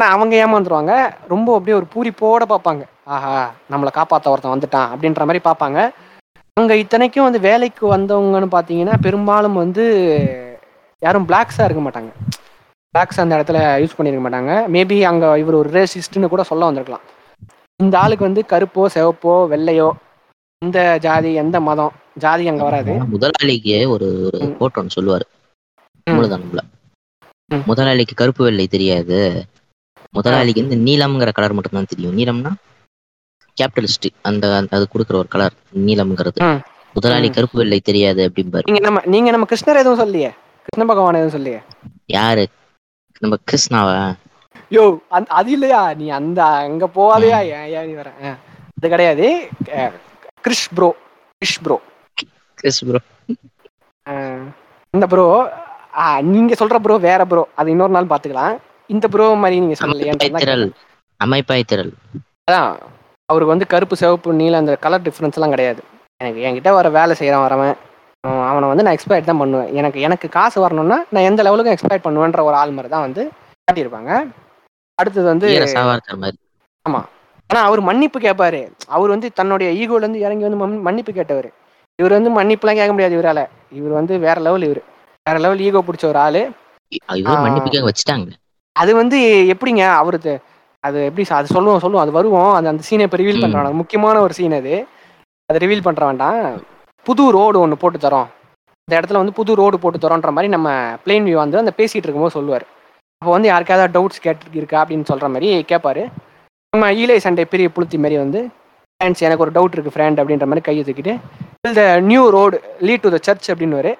[0.00, 0.92] ஆனா அவங்க ஏமாந்துருவாங்க.
[1.32, 2.82] ரொம்ப அப்படியே ஒரு பூரிப்போட பார்ப்பாங்க.
[3.14, 3.32] ஆஹா
[3.72, 5.78] நம்மளை காப்பாத்த ஒருத்தன் வந்துட்டான் அப்படின்ற மாதிரி பார்ப்பாங்க.
[6.56, 9.84] அங்க இத்தனைக்கும் வந்து வேலைக்கு வந்தவங்கன்னு பார்த்தீங்கன்னா பெரும்பாலும் வந்து
[11.02, 12.10] யாரும் பிளாக்ஸா இருக்க மாட்டாங்க.
[12.94, 14.54] பிளாக்ஸ் அந்த இடத்துல யூஸ் பண்ணிருக்க மாட்டாங்க.
[14.76, 17.04] மேபி அங்க இவர் ஒரு ரேசிஸ்ட்னு கூட சொல்ல வந்திருக்கலாம்.
[17.84, 19.90] இந்த ஆளுக்கு வந்து கருப்போ சிவப்போ வெள்ளையோ
[20.62, 21.94] எந்த ஜாதி எந்த மதம்
[22.24, 22.94] ஜாதி அங்க வராது.
[23.14, 24.08] முதலாளிக்கு ஒரு.
[24.58, 25.26] கோட் ஒன்று சொல்லுவாரு.
[27.70, 29.20] முதலாளிக்கு கருப்பு வெள்ளை தெரியாது.
[30.14, 32.16] முதலாளிக்கு வந்து நீலம்ங்கிற கலர் மட்டும்தான் தெரியும்.
[32.18, 32.52] நீலம்னா
[33.58, 34.44] கேபிட்டலிஸ்ட் அந்த
[34.76, 35.54] அது கொடுக்குற ஒரு கலர்
[35.88, 36.40] நீலம்ங்கிறது.
[36.96, 37.28] முதலாளி.
[37.36, 38.66] கருப்பு வெள்ளை தெரியாது அப்படிம்பாரு.
[38.70, 40.30] நீங்க நம்ம நீங்க நம்ம கிருஷ்ணர் எதுவும் சொல்லியே
[40.66, 41.60] கிருஷ்ண பகவான் எதுவும் சொல்லியே
[42.16, 42.44] யாரு?
[43.24, 43.96] நம்ம கிருஷ்ணாவா?
[44.76, 44.82] யோ
[45.38, 45.80] அது இல்லையா?
[46.00, 48.10] நீ அந்த அங்க போவாதையா ஏன் நீ வர.
[48.76, 49.26] அது கிடையாது.
[50.46, 50.88] Krish bro
[51.42, 51.76] Krish bro
[52.58, 53.00] Krish bro
[54.94, 55.26] இந்த ப்ரோ
[56.34, 58.56] நீங்க சொல்ற ப்ரோ வேற ப்ரோ அது இன்னொரு நாள் பாத்துக்கலாம்.
[58.90, 60.72] இந்த ப்ரோ மாதிரி நீங்க அமைப்பாய் திரள் சொல்லலையே
[61.24, 61.92] அமைப்பாய் திரள்
[62.50, 62.76] அதான்
[63.24, 65.82] அவருக்கு வந்து கருப்பு சிவப்பு நீல அந்த கலர் டிஃப்ரென்ஸ் எல்லாம் கிடையாது.
[66.16, 67.74] எனக்கு என்கிட்ட வர வேலை செய்யறான் வரவன்
[68.48, 69.74] அவன் வந்து நான் எக்ஸ்பெக்ட் தான் பண்ணுவேன்.
[69.74, 73.30] எனக்கு எனக்கு காசு வரணும்னா நான் எந்த லெவலுக்கும் எக்ஸ்பெக்ட் பண்ணுவேன்ற ஒரு ஆள் மாதிரி தான் வந்து
[73.72, 74.30] காட்டியிருப்பாங்க.
[74.94, 75.48] அடுத்தது வந்து
[76.14, 76.36] மாதிரி.
[77.46, 81.52] ஆனா அவர் மன்னிப்பு கேட்பாரு அவர் வந்து தன்னுடைய ஈகோல இருந்து இறங்கி வந்து மன்- மன்னிப்பு கேட்டவர்.
[81.96, 83.46] இவர் வந்து மன்னிப்புலாம் கேட்க முடியாது இவரால.
[83.72, 84.82] இவர் வந்து வேற லெவல் இவர்.
[85.24, 86.50] வேற லெவல் ஈகோ பிடிச்ச ஒரு ஆளு.
[87.40, 88.28] மன்னிப்பு வச்சுட்டாங்க.
[88.80, 89.18] அது வந்து
[89.54, 90.32] எப்படிங்க அவருக்கு
[90.84, 92.52] அது எப்படி அது சொல்லுவோம் சொல்லுவோம் அது வருவோம்.
[92.56, 93.44] அந்த அந்த சீனை இப்போ ரிவீல் ம்.
[93.44, 94.74] பண்றான் முக்கியமான ஒரு சீன் அது.
[95.48, 96.38] அதை ரிவீல் பண்ற வேண்டாம்.
[97.06, 98.28] புது ரோடு ஒன்று போட்டு தரோம்.
[98.88, 100.68] இந்த இடத்துல வந்து புது ரோடு போட்டு தரோன்ற மாதிரி நம்ம
[101.04, 102.64] பிளேன் வியூ வந்து அந்த பேசிட்டு இருக்கும்போது சொல்லுவார்.
[103.22, 106.02] அப்போ வந்து யாருக்காவது டவுட்ஸ் கேட்டு இருக்கா அப்படின்னு சொல்ற மாதிரி கேட்பாரு
[106.72, 108.40] நம்ம ஈலை சண்டை பெரிய புளுத்தி மாதிரி வந்து
[109.00, 111.14] ஃப்ரெண்ட்ஸ் எனக்கு ஒரு டவுட் இருக்கு ஃப்ரெண்ட் அப்படின்ற மாதிரி கையை தூக்கிட்டு
[111.74, 113.92] the new road lead to the church அப்படின்னு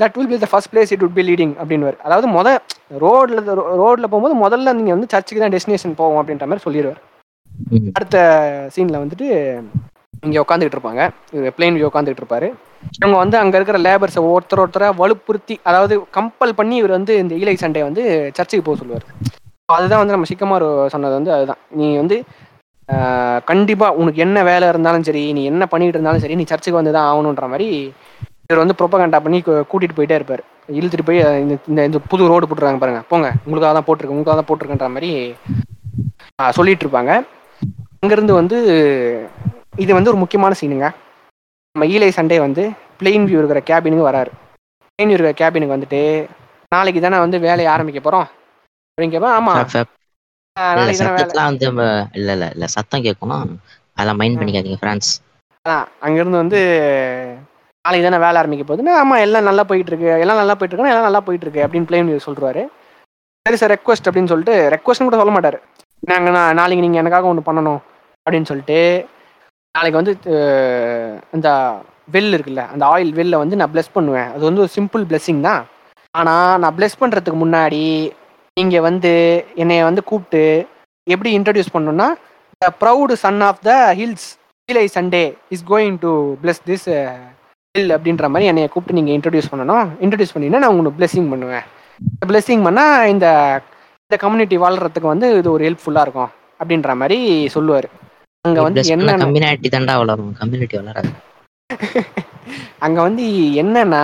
[0.00, 2.48] that will be the first place it would be leading அப்படின்னு அதாவது முத
[3.04, 3.40] ரோட்ல
[3.82, 7.00] ரோட்ல போகும்போது முதல்ல நீங்க வந்து சர்ச்சுக்கு தான் டெஸ்டினேஷன் போவோம் அப்படின்ற மாதிரி சொல்லிடுவார்.
[7.98, 8.16] அடுத்த
[8.74, 9.26] சீன்ல வந்துட்டு
[10.26, 11.02] இங்க உட்காந்துக்கிட்டு இருப்பாங்க.
[11.56, 12.48] பிளேன் வியூ உட்காந்துக்கிட்டு இருப்பாரு.
[12.98, 17.54] இவங்க வந்து அங்க இருக்கிற லேபர்ஸை ஒருத்தர் ஒருத்தரை வலுப்புறுத்தி அதாவது கம்பல் பண்ணி இவர் வந்து இந்த ஈலை
[17.64, 18.02] சண்டே வந்து
[18.38, 19.06] சர்ச்சுக்கு போக சொல்லுவார்.
[19.76, 21.60] அதுதான் வந்து நம்ம சிக்கமார் சொன்னது வந்து அதுதான்.
[21.78, 22.18] நீ வந்து
[23.50, 27.08] கண்டிப்பா உனக்கு என்ன வேலை இருந்தாலும் சரி நீ என்ன பண்ணிட்டு இருந்தாலும் சரி நீ சர்ச்சுக்கு வந்து தான்
[27.10, 27.68] ஆகணுன்ற மாதிரி
[28.52, 30.42] இவர் வந்து ப்ரொப்பகண்டா பண்ணி கூட்டிட்டு போயிட்டே இருப்பார்.
[30.68, 33.02] இழுத்துட்டு போய் இந்த இந்த- இந்த புது ரோடு போட்டுருக்காங்க பாருங்க.
[33.08, 33.32] போங்க.
[33.44, 34.14] உங்களுக்காக தான் போட்டிருக்கு.
[34.14, 35.34] உங்களுக்காக தான் போட்டிருக்குன்ற மாதிரி
[36.50, 37.26] சொல்லிட்டு இருப்பாங்க.
[38.00, 38.56] அங்கிருந்து வந்து
[39.76, 40.94] இது வந்து ஒரு முக்கியமான சீனுங்க
[41.72, 42.70] நம்ம ஈலை சண்டே வந்து
[43.02, 44.30] பிளெயின் வியூ இருக்கிற கேபினுக்கு வராரு.
[44.84, 46.00] பிளெயின் வியூ இருக்கிற கேபினுக்கு வந்துட்டு
[46.68, 48.26] நாளைக்கு தானே வந்து வேலையை ஆரம்பிக்க போறோம்.
[48.84, 49.50] அப்படின்னு கேட்பேன் ஆமா.
[49.50, 49.92] ஃபேப், ஃபேப்.
[50.60, 51.26] ஆஹ், இல்ல, நாளைக்கு தானே வேலை.
[51.26, 51.66] சத்தத்தெல்லாம் வந்து
[52.12, 53.46] இல்ல இல்ல இல்ல சத்தம் கேட்கணும்.
[53.94, 55.10] அதெல்லாம் மைண்ட் பண்ணிக்காதீங்க ஃப்ரான்ஸ்
[55.68, 56.58] அதான் அங்கிருந்து வந்து
[57.86, 61.08] நாளைக்கு தானே வேலை ஆரம்பிக்க போகுதுன்னா ஆமாம் எல்லாம் நல்லா போயிட்டு இருக்கு எல்லாம் நல்லா போயிட்டு இருக்கு எல்லாம்
[61.08, 62.62] நல்லா போயிட்டு இருக்கு அப்படின்னு பிளேம் சொல்றாரு.
[63.46, 65.58] சரி சார் ரெக்வஸ்ட் அப்படின்னு சொல்லிட்டு ரெக்வஸ்ட்னு கூட சொல்ல மாட்டார்.
[66.10, 67.80] நாங்கள் நான் நாளைக்கு நீங்கள் எனக்காக ஒன்று பண்ணணும்
[68.26, 68.78] அப்படின்னு சொல்லிட்டு
[69.74, 70.14] நாளைக்கு வந்து
[71.36, 71.48] இந்த
[72.14, 74.28] வெல் இருக்குல்ல அந்த ஆயில் வெல்ல வந்து நான் bless பண்ணுவேன்.
[74.34, 75.62] அது வந்து ஒரு சிம்பிள் பிளெஸ்ஸிங் தான்.
[76.14, 77.84] ஆனால் நான் bless பண்ணுறதுக்கு முன்னாடி
[78.56, 79.12] நீங்கள் வந்து
[79.62, 80.42] என்னைய வந்து கூப்பிட்டு
[81.06, 82.08] எப்படி இன்ட்ரடியூஸ் பண்ணணும்னா
[82.62, 84.28] the proud son of the hills
[84.68, 85.24] Eli Sunday
[85.56, 86.12] is going to
[86.42, 86.86] bless this
[87.76, 89.86] அப்படின்ற மாதிரி என்னைய கூப்பிட்டு நீங்கள் இன்ட்ரடியூஸ் பண்ணணும்.
[90.00, 91.62] இன்ட்ரடியூஸ் பண்ணினா நான் உங்களுக்கு blessing பண்ணுவேன்.
[92.26, 93.26] blessing பண்ணால் இந்த
[94.02, 97.88] இந்த கம்யூனிட்டி வாழ்றதுக்கு வந்து இது ஒரு ஹெல்ப்ஃபுல்லாக இருக்கும் அப்படின்ற மாதிரி சொல்லுவார்.
[98.40, 100.32] அங்கே வந்து என்ன கம்யூனிட்டி தாண்டா வளரும்.
[100.38, 101.10] கம்யூனிட்டி வளராது.
[102.78, 103.22] அங்க வந்து
[103.62, 104.02] என்னன்னா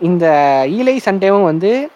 [0.00, 0.26] இந்த
[0.68, 1.90] ஈலை சண்டேவும் வந்து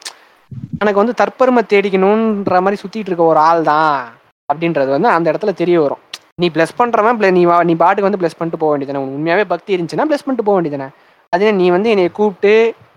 [0.79, 4.19] எனக்கு வந்து தற்பெருமை தேடிக்கணுன்ற மாதிரி சுத்திட்டு இருக்க ஒரு ஆள் தான்
[4.53, 5.99] அப்படின்றது வந்து அந்த இடத்துல தெரிய வரும்.
[6.35, 10.07] நீ ப்ளஸ் பண்றவன் ble- நீ நீ பாட்டுக்கு வந்து ப்ளஸ் பண்ணிட்டு போக வேண்டியதானே உண்மையாவே பக்தி இருந்துச்சுன்னா
[10.11, 10.89] ப்ளஸ் பண்ணிட்டு போக வேண்டியதானே
[11.33, 12.53] அதே நீ வந்து என்னை கூப்பிட்டு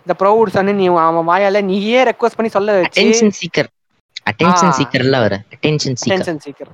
[0.06, 3.70] இந்த ப்ரௌட் சன்னு நீ அவன் வாயால நீயே ரெக்வஸ்ட் பண்ணி சொல்ல வச்சு அட்டென்ஷன் சீக்கர்
[4.30, 4.74] அட்டென்ஷன்.
[4.78, 5.34] சீக்கர்ல வர.
[5.54, 6.72] Attention seeker attention seeker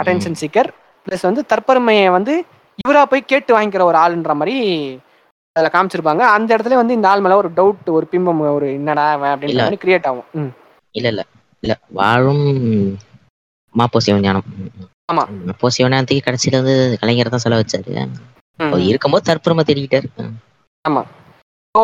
[0.00, 0.68] attention seeker
[1.06, 2.34] plus வந்து தற்பெருமையை வந்து
[2.78, 4.56] இவரா போய் கேட்டு வாங்கிக்கிற ஒரு ஆளுன்ற மாதிரி
[5.56, 6.22] அதில் காமிச்சிருப்பாங்க.
[6.36, 9.60] அந்த இடத்துல வந்து இந்த ஆள் மேல ஒரு டவுட் ஒரு பிம்பம் ஒரு என்னடா அவன் அப்படின்ற.
[9.60, 10.50] மாதிரி கிரியேட் ஆகும்.
[10.94, 11.22] இல்ல இல்ல.
[11.62, 12.44] இல்ல வாழும்
[13.74, 14.46] மாப்போ சிவஞானம்.
[15.10, 15.24] ஆமா.
[15.48, 17.94] மாப்போ சிவஞானத்துக்கு கடைசியில வந்து கலைஞர் தான் செலவு வச்சாரு
[18.88, 20.08] இருக்கும்போது தற்பெருமை தேடிக்கிட்டாரு.
[20.84, 21.02] ஆமா.
[21.74, 21.82] ஸோ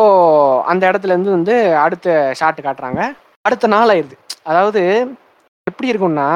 [0.71, 2.07] அந்த இடத்துல இருந்து வந்து அடுத்த
[2.39, 3.01] ஷாட் காட்டுறாங்க.
[3.45, 4.15] அடுத்த நாள் ஆயிடுது
[4.49, 4.81] அதாவது
[5.67, 6.27] எப்படி இருக்கும்னா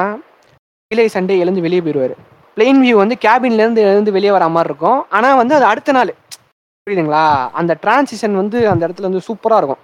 [0.90, 2.14] இலை சண்டே எழுந்து வெளியே போயிடுவாரு
[2.56, 5.00] பிளெயின் வியூ வந்து கேபின்ல இருந்து எழுந்து வெளியே வர மாதிரி இருக்கும்.
[5.16, 6.10] ஆனா வந்து அது அடுத்த நாள்.
[6.86, 7.24] புரியுதுங்களா?
[7.60, 9.82] அந்த டிரான்சிஷன் வந்து அந்த இடத்துல வந்து சூப்பரா இருக்கும்.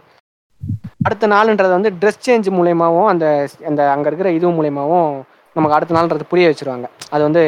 [1.06, 3.26] அடுத்த நாள்ன்றது வந்து ட்ரெஸ் சேஞ்ச் மூலியமாவும் அந்த
[3.70, 5.10] அந்த அங்க இருக்கிற இது மூலியமாவும்
[5.56, 6.86] நமக்கு அடுத்த நாள்ன்றது புரிய வச்சிருவாங்க.
[7.14, 7.42] அது வந்து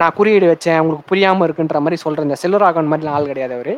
[0.00, 3.74] நான் குறியீடு வச்சேன் உங்களுக்கு புரியாம இருக்குன்ற மாதிரி சொல்ற இந்த செல்வராகவன் மாதிரி ஆள் கிடையாது அவரு.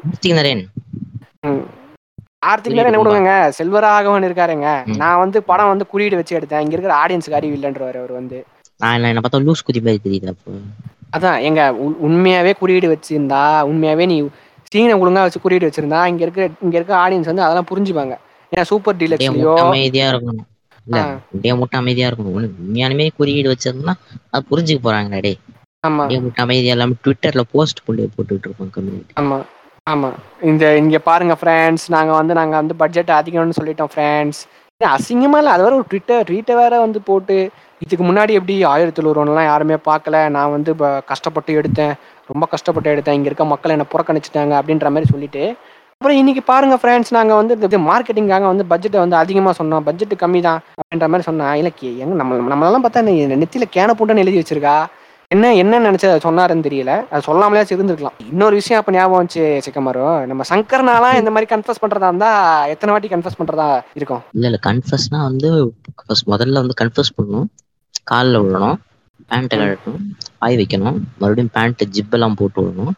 [2.42, 4.68] கார்த்திக் என்ன விடுங்க செல்வராகவன் இருக்காருங்க.
[5.02, 6.62] நான் வந்து படம் வந்து குறியீடு வச்சு எடுத்தேன்.
[6.64, 8.38] இங்க இருக்கிற ஆடியன்ஸுக்கு அறிவு இல்லைன்றவர் அவர் வந்து.
[8.80, 10.52] நான் என்ன பார்த்தா லூஸ் குதி மாதிரி தெரியுது அப்போ.
[11.16, 11.60] அதான் எங்க
[12.06, 14.16] உண்மையாவே குறியீடு வச்சிருந்தா உண்மையாவே நீ
[14.72, 18.14] சீனை ஒழுங்கா வச்சு குறியீடு வச்சிருந்தா இங்க இருக்க இங்க இருக்க ஆடியன்ஸ் வந்து அதெல்லாம் புரிஞ்சுப்பாங்க.
[18.52, 20.46] ஏன்னா சூப்பர் டீலக்ஸ்லயோ அமைதியா இருக்கணும்.
[20.86, 21.00] இல்ல.
[21.42, 22.36] டே முட்டை அமைதியா இருக்கணும்.
[22.60, 23.94] உண்மையானுமே குறியீடு வச்சிருந்தா
[24.32, 25.32] அது புரிஞ்சுக்க போறாங்கடா டே
[25.84, 26.04] ஆமா.
[26.44, 29.38] அமைதியா இல்லாம ட்விட்டர்ல போஸ்ட் போட்டு போட்டுட்டு இருப்போம் கம்யூனிட்டி ஆமா.
[29.88, 30.08] ஆமா.
[30.42, 34.40] இந்த இங்க பாருங்க ஃப்ரெண்ட்ஸ் நாங்க வந்து நாங்க வந்து பட்ஜெட் அதிகம்னு சொல்லிட்டோம் ஃப்ரெண்ட்ஸ்
[34.80, 35.50] அசிங்கமா இல்ல.
[35.50, 37.36] அது வேற ஒரு ட்விட்டர் ட்வீட்டை வேற வந்து போட்டு
[37.82, 40.28] இதுக்கு முன்னாடி எப்படி ஆயிரத்தி தொண்ணூறுலாம் யாருமே பார்க்கல.
[40.28, 40.70] நான் வந்து
[41.06, 41.94] கஷ்டப்பட்டு எடுத்தேன்.
[42.26, 43.12] ரொம்ப கஷ்டப்பட்டு எடுத்தேன்.
[43.12, 45.42] இங்க இருக்க மக்கள் என்ன புறக்கணிச்சிட்டாங்க அப்படின்ற மாதிரி சொல்லிட்டு.
[45.92, 49.80] அப்புறம் இன்னைக்கு பாருங்க ஃப்ரெண்ட்ஸ் நாங்க வந்து இது மார்க்கெட்டிங்காக வந்து பட்ஜெட்டை வந்து அதிகமா சொன்னோம்.
[49.80, 53.94] பட்ஜெட் கம்மி தான் அப்படின்ற மாதிரி சொன்னா இல்ல கே- எங்க நம்ம நம்மளெல்லாம் பார்த்தா நீ நெத்தியில கேன
[53.98, 54.76] பூண்டுன்னு எழுதி வச்சிருக்கா?
[55.30, 57.06] என்ன என்ன நினைச்சு அதை சொன்னாருன்னு தெரியல.
[57.10, 60.26] அது சொல்லாமலே இருந்திருக்கலாம் இன்னொரு விஷயம் அப்ப ஞாபகம் வந்துச்சு சிக்கமாரோ.
[60.26, 62.30] நம்ம சங்கர்னாலாம் இந்த மாதிரி கன்ஃபஸ் பண்றதா இருந்தா
[62.66, 64.22] எத்தனை வாட்டி கன்ஃபஸ் பண்றதா இருக்கும்?
[64.32, 64.58] இல்ல இல்ல.
[64.66, 65.74] கன்ஃபஸ்னா வந்து
[66.08, 67.46] first முதல்ல வந்து கன்ஃபஸ் பண்ணணும்.
[68.04, 68.76] காலில் விழணும்.
[69.30, 70.04] பேண்ட்டை கழட்டணும்
[70.38, 70.98] பாய் வைக்கணும்.
[71.18, 72.92] மறுபடியும் பேண்ட் ஜிப்பெல்லாம் போட்டு விடணும்.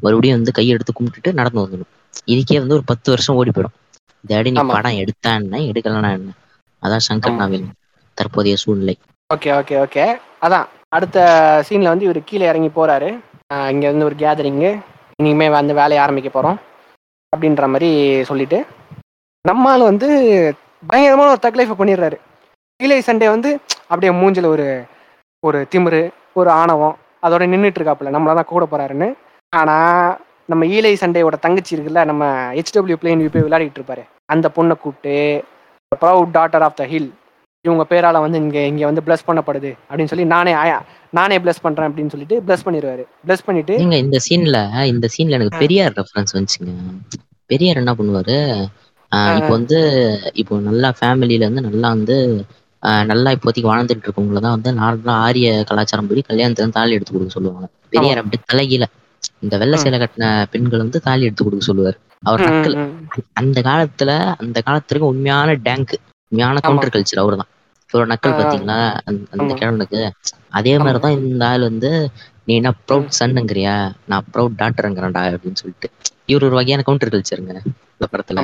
[0.00, 1.92] மறுபடியும் வந்து கையெடுத்து கும்பிட்டுட்டு நடந்து வந்துடணும்.
[2.26, 3.76] இதுக்கே வந்து ஒரு பத்து வருஷம் ஓடி போயிடும்.
[4.28, 4.72] டேடி நீ.
[4.72, 5.58] படம் எடுத்தா என்ன?
[5.58, 6.32] எடுக்கலன்னா என்ன?
[6.82, 7.34] அதான் சங்கர்.
[7.34, 7.66] நாவல்
[8.14, 8.98] தற்போதைய சூழ்நிலை.
[9.34, 10.18] Okay okay okay.
[10.42, 10.66] அதான்.
[10.96, 11.18] அடுத்த
[11.68, 13.08] சீனில் வந்து இவர் கீழே இறங்கி போகிறாரு
[13.72, 14.70] இங்கே வந்து ஒரு கேதரிங்கு
[15.22, 16.58] இனிமேல் வந்து வேலையை ஆரம்பிக்க போகிறோம்
[17.32, 17.90] அப்படின்ற மாதிரி
[18.28, 18.58] சொல்லிட்டு
[19.44, 20.08] நம்மால் வந்து
[20.90, 22.16] பயங்கரமான ஒரு தக் பண்ணிடுறாரு.
[22.80, 23.50] கீழே சண்டே வந்து
[23.90, 24.66] அப்படியே மூஞ்சில் ஒரு
[25.42, 26.00] ஒரு திமிரு
[26.40, 29.08] ஒரு ஆணவம் அதோட நின்றுட்டு இருக்காப்புல நம்மள தான் கூட போறாருன்னு.
[29.52, 29.76] ஆனா
[30.52, 32.24] நம்ம ஈலை சண்டையோட தங்கச்சி இருக்குல்ல நம்ம
[32.58, 34.02] ஹெச்டபிள்யூ பிளேன் போய் விளையாடிட்டு இருப்பாரு.
[34.32, 35.14] அந்த பொண்ணை கூப்பிட்டு
[36.02, 37.10] proud daughter of the hill
[37.66, 40.52] இவங்க பேரால வந்து இங்க இங்க வந்து பிளஸ் பண்ணப்படுது அப்படின்னு சொல்லி நானே
[41.18, 43.04] நானே பிளஸ் பண்றேன் அப்படின்னு சொல்லிட்டு பிளஸ் பண்ணிடுவாரு.
[43.26, 44.58] பிளஸ் பண்ணிட்டு ஏங்க இந்த சீன்ல
[44.92, 45.60] இந்த சீன்ல எனக்கு.
[45.62, 46.72] பெரியார் ரெஃபரன்ஸ் வந்துச்சுங்க.
[47.50, 48.36] பெரியார் என்ன பண்ணுவாரு?
[49.38, 49.78] இப்போ வந்து
[50.40, 52.16] இப்போ நல்லா ஃபேமிலியில இருந்து நல்லா வந்து
[53.10, 57.66] நல்லா இப்போதைக்கு வாழ்ந்துட்டு இருக்கவங்கள தான் வந்து நார்மலா ஆரிய கலாச்சாரம் படி கல்யாணத்துல தாலி எடுத்து கொடுக்க சொல்லுவாங்க.
[57.94, 58.84] பெரியார் அப்படி தலைகீழ.
[59.44, 59.76] இந்த வெள்ளை.
[59.84, 61.96] சேலை கட்டின பெண்கள் வந்து தாலி எடுத்து கொடுக்க சொல்லுவார்.
[62.28, 62.76] அவர் நக்கல்.
[63.40, 64.10] அந்த காலத்துல
[64.42, 65.94] அந்த காலத்துக்கு உண்மையான டேங்க்
[66.32, 67.50] உண்மையான கவுண்டர் கல்ச்சர் அவர் தான்
[67.90, 68.36] இவ்வளவு நக்கல்.
[68.38, 68.78] பாத்தீங்களா?
[69.08, 69.56] அந்த-.
[69.60, 70.00] கிழவனுக்கு
[70.58, 71.90] அதே மாதிரிதான் இந்த ஆள் வந்து
[72.46, 73.74] நீ என்ன ப்ரௌட் சன்னுங்கிறியா?
[74.06, 75.88] நான் ப்ரௌட் டாக்டருங்கிறேன்டா அப்படின்னு சொல்லிட்டு.
[76.26, 77.52] இவர் ஒரு வகையான கவுண்டர் கல்ச்சருங்க
[77.94, 78.42] இந்த படத்துல.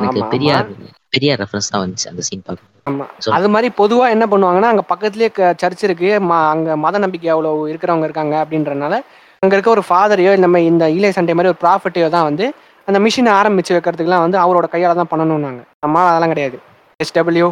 [0.00, 0.68] எனக்கு பெரியார்.
[1.14, 2.72] பெரியார் ரெஃபரன்ஸ் தான் வந்துச்சு அந்த சீன் பார்க்க.
[3.36, 5.28] அது மாதிரி பொதுவா என்ன பண்ணுவாங்கன்னா அங்க பக்கத்துலயே
[5.62, 6.08] சர்ச் இருக்கு.
[6.50, 8.94] அங்க மத நம்பிக்கை அவ்வளவு இருக்கிறவங்க இருக்காங்க அப்படின்றனால
[9.42, 12.44] அங்க இருக்க ஒரு ஃபாதரையோ இந்த மாதிரி இந்த ஈலை சண்டை மாதிரி ஒரு ப்ராஃபிட்டையோ தான் வந்து
[12.88, 15.60] அந்த மிஷினை ஆரம்பிச்சு வைக்கிறதுக்குலாம் வந்து அவரோட கையால தான் பண்ணணும்னாங்க.
[15.80, 16.56] நம்ம அதெல்லாம் கிடையாது.
[17.00, 17.48] எஸ்டபிள்யூ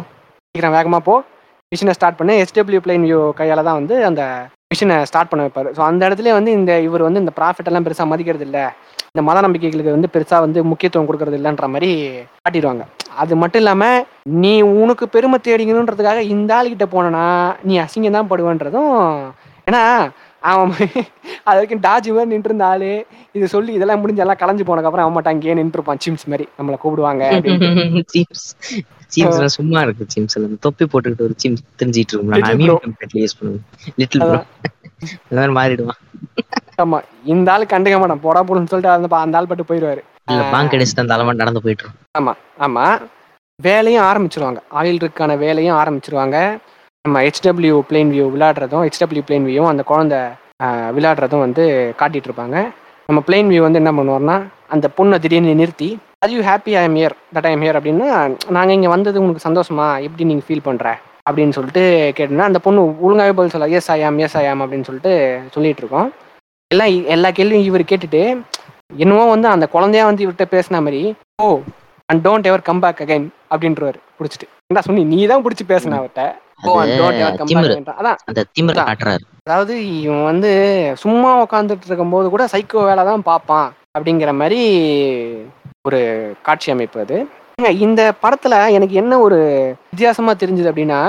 [0.55, 1.13] சீக்கிரம் வேகமாக போ.
[1.71, 2.33] மிஷினை ஸ்டார்ட் பண்ணு.
[2.41, 4.21] எஸ்டபிள்யூ பிளைன் வியூ கையால் தான் வந்து அந்த
[4.71, 5.67] மிஷினை ஸ்டார்ட் பண்ண வைப்பார்.
[5.77, 8.63] ஸோ அந்த இடத்துல வந்து இந்த இவர் வந்து இந்த ப்ராஃபிட் எல்லாம் பெருசாக மதிக்கிறது இல்லை.
[9.11, 11.89] இந்த மத நம்பிக்கைகளுக்கு வந்து பெருசாக வந்து முக்கியத்துவம் கொடுக்கறது இல்லைன்ற மாதிரி
[12.43, 12.85] காட்டிடுவாங்க.
[13.23, 13.99] அது மட்டும் இல்லாமல்
[14.43, 14.53] நீ
[14.83, 17.25] உனக்கு பெருமை தேடிக்கணுன்றதுக்காக இந்த ஆளுகிட்ட போனனா
[17.67, 18.95] நீ அசிங்கம் தான் படுவேன்றதும்
[19.69, 19.83] ஏன்னா
[20.49, 20.71] அவன்
[21.47, 22.91] அது வரைக்கும் டாஜி மாதிரி நின்று ஆளு.
[23.37, 26.77] இது சொல்லி இதெல்லாம் முடிஞ்சு எல்லாம் கலைஞ்சு போனதுக்கப்புறம் அவன் மட்டும் அங்கேயே நின்று இருப்பான் சிம்ஸ் மாதிரி நம்மளை
[26.83, 27.23] கூப்பிடுவாங்க
[29.55, 30.35] சும்மா இருக்கு சீம்ஸ்
[30.65, 32.95] தொப்பி போட்டுக்கிட்டு ஒரு சீம்ஸ் தெரிஞ்சிட்டு இருக்கும்.
[33.21, 33.63] யூஸ் பண்ணுவேன்.
[34.01, 34.39] லிட்டில் ப்ரோ
[35.29, 35.99] இந்த மாதிரி மாறிடுவான்.
[36.83, 36.97] ஆமா.
[37.33, 38.23] இந்த ஆளு கண்டுக்க மாட்டான்.
[38.25, 40.01] போடா போடுன்னு சொல்லிட்டு அந்த அந்த ஆள் பட்டு போயிடுவாரு.
[40.31, 42.85] இல்ல பாங்க் அடிச்சுட்டு அந்த நடந்து போயிட்டு இருக்கும் ஆமா.
[43.59, 44.61] வேலையும் ஆரம்பிச்சிருவாங்க.
[44.79, 46.37] ஆயில் ரிக்கான வேலையும் ஆரம்பிச்சிருவாங்க.
[47.05, 50.19] நம்ம ஹெச்டபிள்யூ பிளேன் வியூ விளையாடுறதும் ஹெச்டபிள்யூ பிளேன் வியூவும் அந்த குழந்தை
[50.95, 51.63] விளையாடுறதும் வந்து
[51.99, 52.57] காட்டிகிட்டு இருப்பாங்க.
[53.09, 54.37] நம்ம பிளேன் வியூ வந்து என்ன பண்ணுவோம்னா
[54.75, 55.89] அந்த பொண்ணை திடீர்னு நிறுத்தி
[56.23, 58.07] அது you happy I am here that I am here அப்படின்னா
[58.55, 59.87] நாங்கள் இங்கே வந்தது உங்களுக்கு சந்தோஷமா?
[60.05, 60.87] எப்படி நீங்கள் ஃபீல் பண்ணுற
[61.27, 61.83] அப்படின்னு சொல்லிட்டு
[62.19, 65.13] கேட்டோன்னா அந்த பொண்ணு ஒழுங்காகவே பதில் சொல்ல எஸ் ஐயாம் எஸ் ஐயாம் அப்படின்னு சொல்லிட்டு
[65.55, 66.09] சொல்லிட்டு இருக்கோம்.
[66.71, 68.23] எல்லாம் எல்லா கேள்வியும் இவர் கேட்டுட்டு
[69.03, 71.03] என்னவோ வந்து அந்த குழந்தையா வந்து இவர்கிட்ட பேசின மாதிரி
[71.43, 71.59] oh, O
[72.09, 74.49] and don't ever come back again அப்படின்றவர் பிடிச்சிட்டு.
[74.71, 76.25] என்ன சொன்னி நீ தான் பிடிச்சி பேசின அவர்கிட்ட.
[79.45, 80.51] அதாவது இவன் வந்து
[81.03, 84.61] சும்மா உட்காந்துட்டு இருக்கும்போது கூட சைக்கோ வேலை தான் பார்ப்பான் அப்படிங்கிற மாதிரி
[85.87, 85.99] ஒரு
[86.47, 87.17] காட்சி அமைப்பு அது.
[87.87, 89.39] இந்த படத்துல எனக்கு என்ன ஒரு
[89.91, 90.99] வித்தியாசமா தெரிஞ்சது அப்படின்னா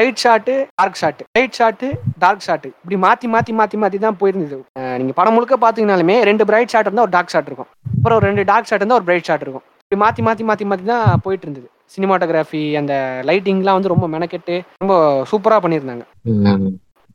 [0.00, 1.88] right shot dark shot right shot
[2.22, 4.58] dark shot இப்படி மாத்தி மாத்தி மாத்தி மாத்தி தான் போயிருந்தது.
[5.00, 7.70] நீங்க படம் முழுக்க பாத்தீங்கனாலுமே ரெண்டு பிரைட் ஷாட் இருந்தா ஒரு டார்க் ஷாட் இருக்கும்.
[7.96, 9.64] அப்புறம் ரெண்டு டார்க் ஷாட் இருந்தா ஒரு பிரைட் ஷாட் இருக்கும்.
[9.84, 11.68] இப்படி மாத்தி மாத்தி மாத்தி மாத்தி தான் போயிட்டு இருந்தது.
[11.94, 12.94] சினிமாட்டோகிராஃபி அந்த
[13.28, 14.94] லைட்டிங்லாம் வந்து ரொம்ப மெனக்கெட்டு ரொம்ப
[15.32, 16.04] சூப்பரா பண்ணியிருந்தாங்க.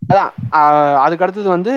[0.01, 0.31] அதான்
[1.03, 1.71] அதுக்கு அடுத்தது வந்து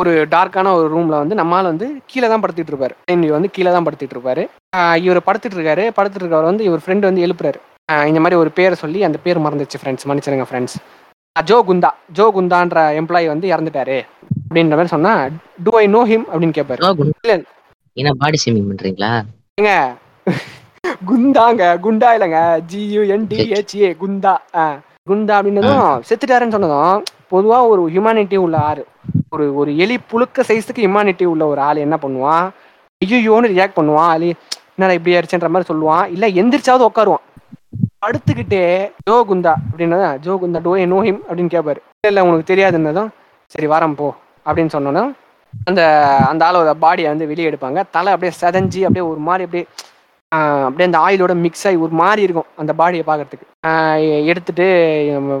[0.00, 2.94] ஒரு டார்க்கான ஒரு ரூம்ல வந்து நம்மால் வந்து கீழே தான் படுத்துட்டு இருப்பாரு.
[3.36, 4.42] வந்து கீழே தான் படுத்துட்டு இருப்பாரு.
[5.06, 5.84] இவர் படுத்துட்டு இருக்காரு.
[5.98, 7.60] படுத்துட்டு இருக்கவர் வந்து இவர் ஃப்ரெண்ட் வந்து எழுப்புறாரு.
[8.10, 10.76] இந்த மாதிரி ஒரு பேரை சொல்லி அந்த பேர் மறந்துச்சு ஃப்ரெண்ட்ஸ் மன்னிச்சிருங்க ஃப்ரெண்ட்ஸ்
[11.36, 13.98] ஜோ குந்தா ஜோ குந்தான்ற எம்ப்ளாயி வந்து இறந்துட்டாரு.
[14.44, 15.14] அப்படின்ற மாதிரி சொன்னா
[15.66, 16.80] டு ஐ நோ ஹிம் அப்படின்னு கேட்பாரு
[18.22, 19.12] பாடி ஷேமிங் பண்றீங்களா?
[21.08, 22.40] குந்தாங்க குண்டா இல்லைங்க.
[22.70, 24.32] ஜியூ என்டிஹெச்ஏ குந்தா
[25.10, 25.34] குண்டா.
[25.38, 26.98] அப்படின்னதும் செத்துட்டாருன்னு சொன்னதும்
[27.32, 28.82] பொதுவா ஒரு ஹியூமானிட்டி உள்ள ஆறு
[29.34, 32.46] ஒரு ஒரு எலி புழுக்க சைஸுக்கு ஹியூமானிட்டி உள்ள ஒரு ஆள் என்ன பண்ணுவான்?
[33.02, 34.10] ஐயோன்னு ரியாக்ட் பண்ணுவான்.
[34.14, 34.28] அது
[34.74, 36.04] என்னடா இப்படி ஆயிடுச்சுன்ற மாதிரி சொல்லுவான்.
[36.14, 37.24] இல்ல எந்திரிச்சாவது உட்காருவான்.
[38.02, 38.62] படுத்துக்கிட்டே
[39.08, 43.10] Joe Gunda அப்படின்னதான் Joe Gunda do know him அப்படின்னு கேட்பாரு இல்ல இல்ல உனக்கு தெரியாதுன்னதும்
[43.52, 44.08] சரி வரேன் போ
[44.46, 45.02] அப்படின்னு சொன்னோன்னா
[45.68, 45.82] அந்த
[46.30, 47.80] அந்த ஆளோட பாடியை வந்து வெளியே எடுப்பாங்க.
[47.96, 49.64] தலை அப்படியே செதஞ்சு அப்படியே ஒரு மாதிரி அப்படியே
[50.38, 53.46] அப்படியே அந்த ஆயிலோட மிக்ஸ் ஆகி ஒரு மாதிரி இருக்கும் அந்த பாடியை பார்க்கறதுக்கு.
[54.30, 54.66] எடுத்துட்டு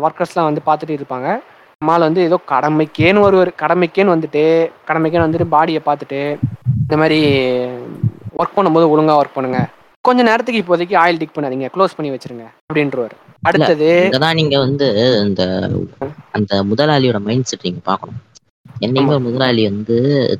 [0.06, 1.28] ஒர்க்கர்ஸ்லாம் வந்து பார்த்துட்டு இருப்பாங்க.
[1.88, 4.42] மால் வந்து ஏதோ கடமைக்கேன்னு வருவார் கடமைக்கேன்னு வந்துட்டு
[4.88, 6.20] கடமைக்கேன்னு வந்துட்டு பாடியை பார்த்துட்டு
[6.84, 7.20] இந்த மாதிரி
[8.40, 9.60] ஒர்க் பண்ணும்போது ஒழுங்கா ஒர்க் பண்ணுங்க.
[10.06, 13.14] கொஞ்ச நேரத்துக்கு இப்போதைக்கு ஆயில் டிக் பண்ணாதீங்க க்ளோஸ் பண்ணி வச்சிருங்க அப்படின்றவர்.
[13.48, 14.86] அடுத்தது இங்கதான் நீங்க வந்து
[15.26, 15.42] இந்த
[16.38, 18.18] அந்த முதலாளியோட மைண்ட் செட் நீங்க பார்க்கணும்.
[18.86, 19.96] என்னைக்குமே ஒரு முதலாளி வந்து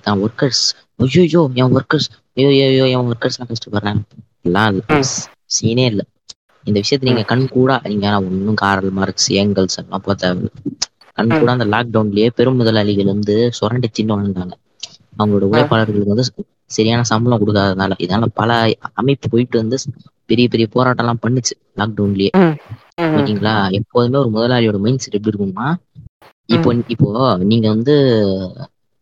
[0.06, 0.64] தான் ஒர்க்கர்ஸ்
[1.04, 4.02] ஐயோ என் ஒர்க்கர்ஸ் ஐயோ ஐயோ என் ஒர்க்கர்ஸ் எல்லாம் கஷ்டப்படுறாங்க.
[4.44, 4.78] எல்லாம்.
[5.56, 6.02] சீனே இல்ல.
[6.64, 10.50] இந்த விஷயத்த நீங்க கண் கூட நீங்க ஒன்னும் காரல் மார்க்ஸ் ஏங்கல்ஸ் எல்லாம் தேவையில்ல.
[11.18, 14.54] கண் கூட அந்த லாக்டவுன்லயே பெரும் முதலாளிகள் வந்து சுரண்டி தின்னு வந்தாங்க
[15.18, 16.26] அவங்களோட உழைப்பாளர்களுக்கு வந்து
[16.70, 18.50] சரியான சம்பளம் கொடுக்காதனால இதனால பல
[18.94, 19.76] அமைப்பு போயிட்டு வந்து
[20.30, 22.30] பெரிய பெரிய போராட்டம் எல்லாம் பண்ணுச்சு லாக்டவுன்லயே
[23.12, 23.54] ஓகேங்களா?
[23.78, 25.68] எப்போதுமே ஒரு முதலாளியோட மைண்ட் செட் எப்படி இருக்கும்னா
[26.48, 27.08] இப்போ இப்போ
[27.44, 27.94] நீங்க வந்து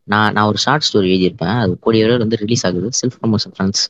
[0.09, 1.57] நான் நான் ஒரு ஷார்ட் ஸ்டோரி எழுதியிருப்பேன்.
[1.63, 2.89] அது கோடி வந்து ரிலீஸ் ஆகுது.
[3.01, 3.85] செல்ஃப் ப்ரமோஷன் ஃப்ரெண்ட்ஸ்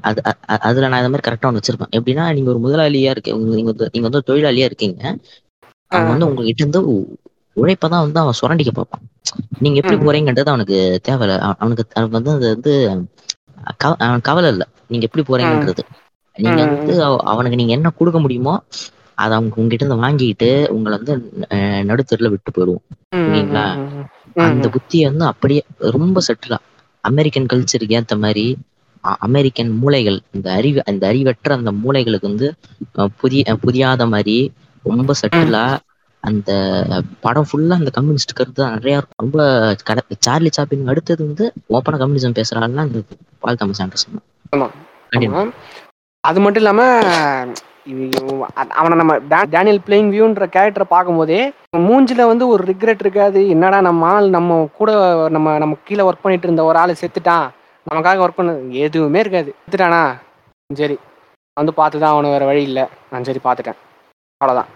[0.00, 2.00] அது அதுல நான் இந்த மாதிரி கரெக்டா ஒன்று வச்சிருப்பேன்.
[2.00, 5.18] எப்படின்னா நீங்க ஒரு முதலாளியா இருக்க நீங்க வந்து நீங்க வந்து ஒரு தொழிலாளியா இருக்கீங்க.
[5.86, 6.90] அவன் வந்து உங்ககிட்ட இருந்து
[7.56, 9.00] உழைப்பதான் வந்து அவன் சுரண்டிக்க பார்ப்பான்.
[9.58, 9.96] நீங்க எப்படி.
[9.96, 11.38] போறீங்கன்றது அவனுக்கு தேவையில்ல.
[11.38, 13.06] அவ- அவனுக்கு அவனுக்கு வந்து அது வந்து
[13.98, 14.66] அவன் கவலை இல்லை.
[14.88, 15.78] நீங்க எப்படி போறீங்கன்றது.
[16.36, 16.64] நீங்க.
[16.64, 18.62] வந்து அவ- அவனுக்கு நீங்க என்ன கொடுக்க முடியுமோ
[19.14, 23.14] அதை அவங்க உங்ககிட்ட இருந்து வாங்கிட்டு உங்களை வந்து நடுத்தெருல விட்டு போயிடுவோம்.
[23.16, 23.50] ம்,
[24.34, 26.56] அந்த புத்தியை வந்து அப்படியே ரொம்ப செட்டிலா
[27.00, 28.56] அமெரிக்கன் கல்ச்சருக்கு ஏத்த மாதிரி
[29.24, 32.48] அமெரிக்கன் மூளைகள் இந்த அறிவு அந்த அறிவற்ற அந்த மூளைகளுக்கு வந்து
[33.20, 34.36] புதிய அஹ், புரியாத மாதிரி
[34.84, 35.64] ரொம்ப செட்டிலா
[36.22, 36.50] அந்த
[37.20, 39.20] படம் ஃபுல்லா அந்த கம்யூனிஸ்ட் கருத்து தான் நிறைய இருக்கும்.
[39.20, 39.38] ரொம்ப
[40.26, 43.00] சார்லி சாப்பிங் அடுத்தது வந்து ஓப்பனா கம்யூனிசம் பேசுறாங்கன்னா இந்த
[43.42, 44.20] பால் தாமஸ் ஆண்டர்சன்.
[46.24, 46.82] அது மட்டும் இல்லாம
[48.76, 49.14] அவனை நம்ம
[49.52, 51.40] டேனியல் பிளேயிங் வியூன்ற கேரக்டரை பார்க்கும்போதே
[51.86, 53.40] மூஞ்சில வந்து ஒரு ரிக்ரெட் இருக்காது.
[53.48, 54.90] என்னடா நம்ம ஆள் நம்ம கூட
[55.28, 57.46] நம்ம நம்ம கீழே ஒர்க் பண்ணிட்டு இருந்த ஒரு ஆள் செத்துட்டான்.
[57.90, 58.52] நமக்காக ஒர்க் பண்ண.
[58.68, 59.54] எதுவுமே இருக்காது.
[59.62, 60.02] எடுத்துட்டானா?
[60.70, 60.96] சரி.
[61.56, 62.84] வந்து பார்த்து தான் அவனு வேறு வழி இல்லை.
[63.10, 63.78] நான் சரி பார்த்துட்டேன்.
[64.40, 64.70] அவ்வளோதான்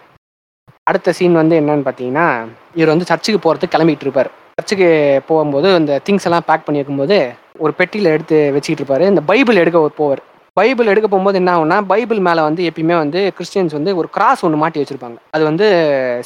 [0.83, 2.27] அடுத்த சீன் வந்து என்னன்னு பார்த்தீங்கன்னா
[2.75, 4.31] இவர் வந்து சர்ச்சுக்கு போகிறதுக்கு கிளம்பிட்டு இருப்பார்.
[4.55, 4.89] சர்ச்சுக்கு
[5.27, 7.17] போகும்போது இந்த திங்ஸ் எல்லாம் பேக் பண்ணி வைக்கும்போது
[7.59, 9.09] ஒரு பெட்டியில் எடுத்து வச்சுக்கிட்டு இருப்பாரு.
[9.09, 10.23] இந்த பைபிள் எடுக்க ஒரு போவார்.
[10.59, 14.61] பைபிள் எடுக்க போகும்போது என்ன ஆகும்னா பைபிள் மேலே வந்து எப்பயுமே வந்து கிறிஸ்டியன்ஸ் வந்து ஒரு கிராஸ் ஒன்று
[14.63, 15.19] மாட்டி வச்சிருப்பாங்க.
[15.35, 15.67] அது வந்து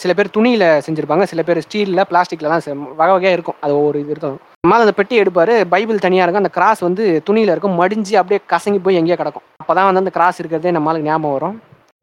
[0.03, 2.63] சில பேர் துணியில் செஞ்சுருப்பாங்க சில பேர் ஸ்டீலில் பிளாஸ்டிக்லலாம்
[3.01, 3.59] வகை வகையாக இருக்கும்.
[3.65, 4.37] அது ஒரு இது இருக்கும்.
[4.71, 6.45] மேலே அந்த பெட்டி எடுப்பார் பைபிள் தனியாக இருக்கும்.
[6.45, 7.77] அந்த கிராஸ் வந்து துணியில் இருக்கும்.
[7.81, 9.47] மடிஞ்சு அப்படியே கசங்கி போய் எங்கேயோ கிடக்கும்.
[9.63, 11.57] அப்போ தான் வந்து அந்த கிராஸ் இருக்கிறதே நம்மளுக்கு ஞாபகம் வரும்.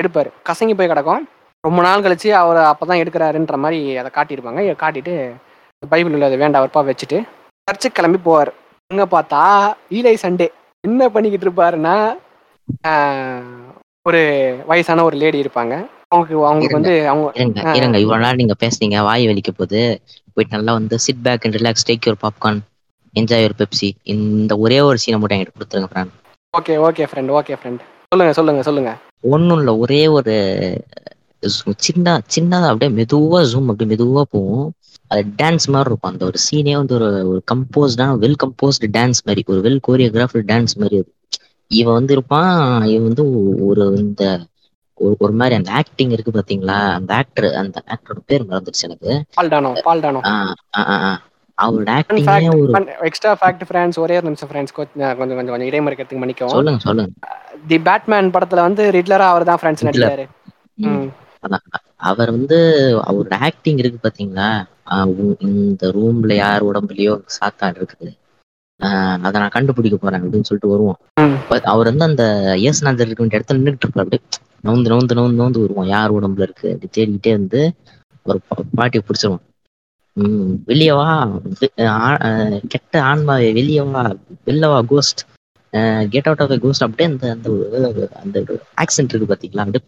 [0.03, 0.32] எடுப்பார்.
[0.51, 1.23] கசங்கி போய் கிடக்கும்.
[1.63, 4.75] ரொம்ப நாள் கழிச்சு அவர் அப்போ தான் எடுக்கிறாருன்ற மாதிரி அதை காட்டியிருப்பாங்க.
[4.84, 5.15] காட்டிட்டு
[5.84, 7.17] பைபிள் உள்ளது வேண்டாம் அவர்ப்பா வச்சுட்டு
[7.67, 8.51] சர்ச்சுக்கு கிளம்பி போவார்.
[8.91, 9.41] அங்கே பார்த்தா
[9.97, 10.47] ஈலை சண்டே.
[10.84, 11.95] என்ன பண்ணிக்கிட்டு இருப்பாருன்னா
[14.05, 14.21] ஒரு
[14.67, 15.73] வயசான ஒரு லேடி இருப்பாங்க.
[16.11, 18.97] அவங்களுக்கு அவங்களுக்கு வந்து அவங்க இருங்க இவ்வளவு நாள் நீங்க பேசுனீங்க.
[19.07, 19.80] வாய் வலிக்க போது.
[20.34, 22.61] போயிட்டு நல்லா வந்து sit back and relax take your popcorn
[23.13, 26.13] enjoy your Pepsi இந்த ஒரே ஒரு சீனை மட்டும் என்கிட்ட கொடுத்துருங்க friend
[26.53, 28.91] okay okay friend okay friend சொல்லுங்க சொல்லுங்க சொல்லுங்க.
[29.36, 29.73] ஒன்றும் இல்லை.
[29.84, 30.36] ஒரே ஒரு
[31.77, 34.67] சின்ன சின்னதா அப்படியே மெதுவா ஜூம் அப்படியே மெதுவா போகும்.
[35.07, 36.11] அது டான்ஸ் மாதிரி இருக்கும்.
[36.11, 40.75] அந்த ஒரு சீனே வந்து ஒரு ஒரு கம்போஸ்டான வெல் கம்போஸ்டு டான்ஸ் மாதிரி ஒரு வெல் கோரியோகிராஃபர் டான்ஸ்
[40.75, 41.09] மாதிரி அது.
[41.71, 42.51] இவன் வந்து இருப்பான்
[42.85, 43.25] இவன் வந்து
[43.65, 44.23] ஒரு இந்த
[44.97, 46.77] ஒரு ஒரு மாதிரி அந்த ஆக்டிங் இருக்கு பாத்தீங்களா?
[46.93, 49.11] அந்த ஆக்டர் அந்த ஆக்டரோட பேர் மறந்துருச்சு எனக்கு.
[49.37, 50.21] பால்டானோ பால்டானோ.
[51.57, 52.73] அவரோட ஆக்டிங்கே ஒரு
[53.09, 56.55] எக்ஸ்ட்ரா ஃபேக்ட் ஃப்ரெண்ட்ஸ் ஒரே ஒரு நிமிஷம் ஃப்ரெண்ட்ஸ் கொஞ்சம் கொஞ்சம் கொஞ்சம் இடைமறிக்கிறதுக்கு மன்னிக்கவும்.
[56.55, 57.13] சொல்லுங்க சொல்லுங்க.
[57.67, 59.85] தி பேட்மேன் படத்துல வந்து ரிட்லரா அவர் தான் ஃப்ரெண்ட்ஸ்.
[59.87, 60.25] நடிச்சாரு.
[61.95, 62.55] அவர் வந்து
[63.07, 64.65] அவரோட ஆக்டிங் இருக்கு பாத்தீங்களா?
[65.39, 68.17] இந்த ரூம்ல யார் உடம்புலயோ சாத்தான் இருக்குது.
[69.21, 70.97] அதை நான் கண்டுபிடிக்க போறேன் அப்படின்னு சொல்லிட்டு வருவோம்
[71.63, 73.99] அவர் வந்து அந்த இயேசுநாதர் இருக்க வேண்டிய இடத்துல நின்றுட்டு இருப்பாரு.
[73.99, 74.21] அப்படியே
[74.63, 76.73] நவுந்து நவுந்து நவுந்து நவுந்து வருவோம் யார் உடம்புல இருக்கு?
[76.73, 77.73] அப்படி தேடிக்கிட்டே வந்து
[78.23, 79.45] ஒரு பா- பாட்டியை பிடிச்சிருவோம்
[80.13, 81.39] ம் வெளியே வா.
[81.59, 84.15] வெ- ஆ- ஆ, கெட்ட ஆன்மாவே வெளியே வா.
[84.45, 85.21] வெளில வா ghost
[86.09, 87.38] get out of the ghost அப்படியே அந்த
[87.75, 88.43] அந்த அந்த
[88.77, 89.57] ஆக்சென்ட் இருக்கு பாத்தீங்களா?
[89.57, 89.83] அப்படியே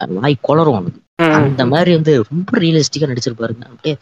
[0.00, 1.00] வாய் குளரும் அவனுக்கு.
[1.38, 3.94] அந்த மாதிரி வந்து ரொம்ப ரியலிஸ்டிக்கா நடிச்சிருப்பாருங்க அப்படியே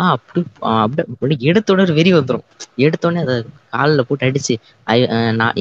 [0.00, 2.44] ஆ அப்படி அப்படியே அப்படியே எடுத்த உடனே ஒரு வெறி வந்துடும்
[2.86, 3.36] எடுத்த உடனே அதை
[3.74, 4.54] காலில் போட்டு அடிச்சு
[5.40, 5.58] நான்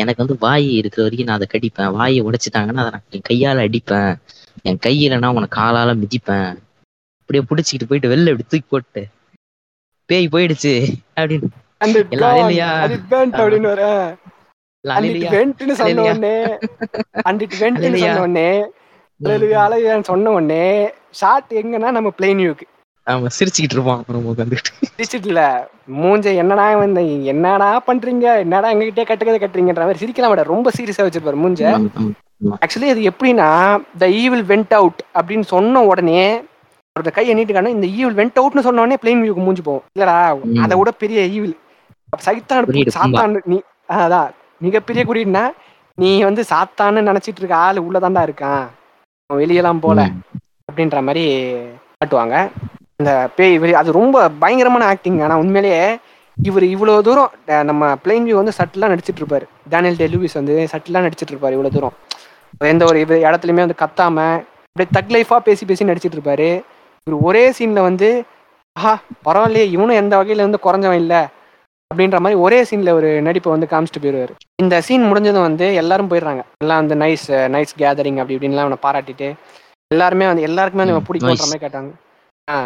[0.00, 1.92] எனக்கு வந்து வாய் இருக்கிற வரைக்கும் நான் அதை கடிப்பேன்.
[1.98, 4.10] வாயை உடைச்சிட்டாங்கன்னா அதை நான் என் கையால அடிப்பேன்.
[4.68, 6.50] என் கையிலனா உன காலால மிதிப்பேன்.
[7.20, 9.02] அப்படியே பிடிச்சிக்கிட்டு போயிட்டு வெளில இப்படி தூக்கி போட்டு
[10.10, 10.74] பேய் போயிடுச்சு
[11.20, 11.48] அப்படின்னு.
[11.80, 11.94] And
[19.20, 20.32] wentன்னு சொன்ன?
[20.38, 20.64] உடனே
[21.20, 22.66] ஷாட் எங்கன்னா நம்ம பிளேன் வியூக்கு
[23.06, 25.42] ஆமா சிரிச்சுக்கிட்டு இருப்பான் அப்புறம் உட்காந்துட்டு சிரிச்சிட்டுல
[25.98, 27.02] மூஞ்ச என்னடா வந்து
[27.32, 28.26] என்னடா பண்றீங்க?
[28.44, 31.62] என்னடா எங்ககிட்டே கட்டுக்கதை கட்டுறீங்கன்ற மாதிரி சிரிக்கலாம் விட ரொம்ப சீரியஸா வச்சிருப்பாரு மூஞ்ச.
[32.64, 33.48] ஆக்சுவலி அது எப்படின்னா
[34.02, 36.24] த ஈவில் வெண்ட் அவுட் அப்படின்னு சொன்ன உடனே
[36.96, 39.84] ஒரு கையை நீட்டுக்கான இந்த ஈவில் வெண்ட் அவுட்னு சொன்ன உடனே பிளேன் வியூக்கு மூஞ்சி போகும்.
[39.96, 40.16] இல்லடா.
[40.64, 41.54] அதை விட பெரிய ஈவில்
[42.26, 43.58] சைத்தான் சாத்தான் நீ
[44.04, 44.30] அதான்
[44.66, 45.44] மிகப்பெரிய குறியீடுனா
[45.98, 48.64] நீ வந்து சாத்தான்னு நினைச்சிட்டு இருக்க ஆளு உள்ளதான்டா இருக்கான்.
[48.64, 48.85] அவன்
[49.30, 50.00] வெளியெல்லாம் போல
[50.68, 51.24] அப்படின்ற மாதிரி
[52.00, 52.36] காட்டுவாங்க.
[53.00, 55.80] இந்த பேய் அது ரொம்ப பயங்கரமான ஆக்டிங் ஆனா உண்மையிலேயே
[56.36, 57.32] இவர் இவ்வளவு தூரம்
[57.68, 59.46] நம்ம பிளைன் வியூ வந்து சட்டிலாம் நடிச்சிட்டு இருப்பாரு.
[59.72, 61.94] டேனியல் டே லூவிஸ் வந்து சட்டிலாம் நடிச்சிட்டு இருப்பாரு இவ்வளவு தூரம்.
[62.72, 64.18] எந்த ஒரு இது இடத்துலயுமே வந்து கத்தாம
[64.68, 66.48] அப்படியே தக் லைஃபா பேசி பேசி நடிச்சிட்டு இருப்பாரு.
[67.06, 68.10] இவர் ஒரே சீன்ல வந்து
[68.76, 68.92] ஆஹா
[69.26, 71.14] பரவாயில்லையே இவனும் எந்த வகையில வந்து குறைஞ்சவன் இல்ல.
[71.90, 76.42] அப்படின்ற மாதிரி ஒரே சீன்ல ஒரு நடிப்பை வந்து காமிச்சிட்டு போயிடுவாரு இந்த சீன் முடிஞ்சதும் வந்து எல்லாரும் போயிடுறாங்க.
[76.62, 79.28] எல்லாம் வந்து நைஸ் நைஸ் கேதரிங் அப்படி இப்படின்லாம் அவனை பாராட்டிட்டு
[79.90, 81.46] எல்லாருமே வந்து எல்லாருக்குமே வந்து இவன் ம், பிடிக்கும்ன்ற.
[81.46, 81.90] மாதிரி கேட்டாங்க
[82.48, 82.56] ஆ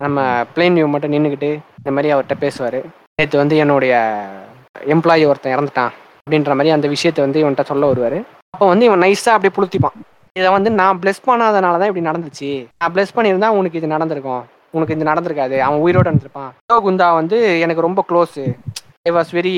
[0.00, 0.20] நம்ம
[0.54, 2.78] பிளேன் வியூ மட்டும் நின்றுக்கிட்டு இந்த மாதிரி அவர்கிட்ட பேசுவார்.
[3.18, 3.94] நேற்று வந்து என்னுடைய
[4.94, 8.18] எம்ப்ளாயி ஒருத்தன் இறந்துட்டான் அப்படின்ற மாதிரி அந்த விஷயத்தை வந்து இவன்கிட்ட சொல்ல வருவார்.
[8.54, 9.96] அப்போ வந்து இவன் நைஸாக அப்படியே புளுத்திப்பான்.
[10.36, 12.50] இதை வந்து நான் ப்ளஸ் பண்ணாதனால தான் இப்படி நடந்துச்சு.
[12.80, 14.44] நான் ப்ளஸ் பண்ணியிருந்தா உனக்கு இது நடந்திருக்கும்.
[14.74, 16.50] உனக்கு இது நடந்திருக்காது அவன் உயிரோட இருந்திருப்பான்.
[16.70, 18.44] ஜோ குந்தா வந்து எனக்கு ரொம்ப க்ளோஸு
[19.08, 19.52] ஐ வாஸ் வெரி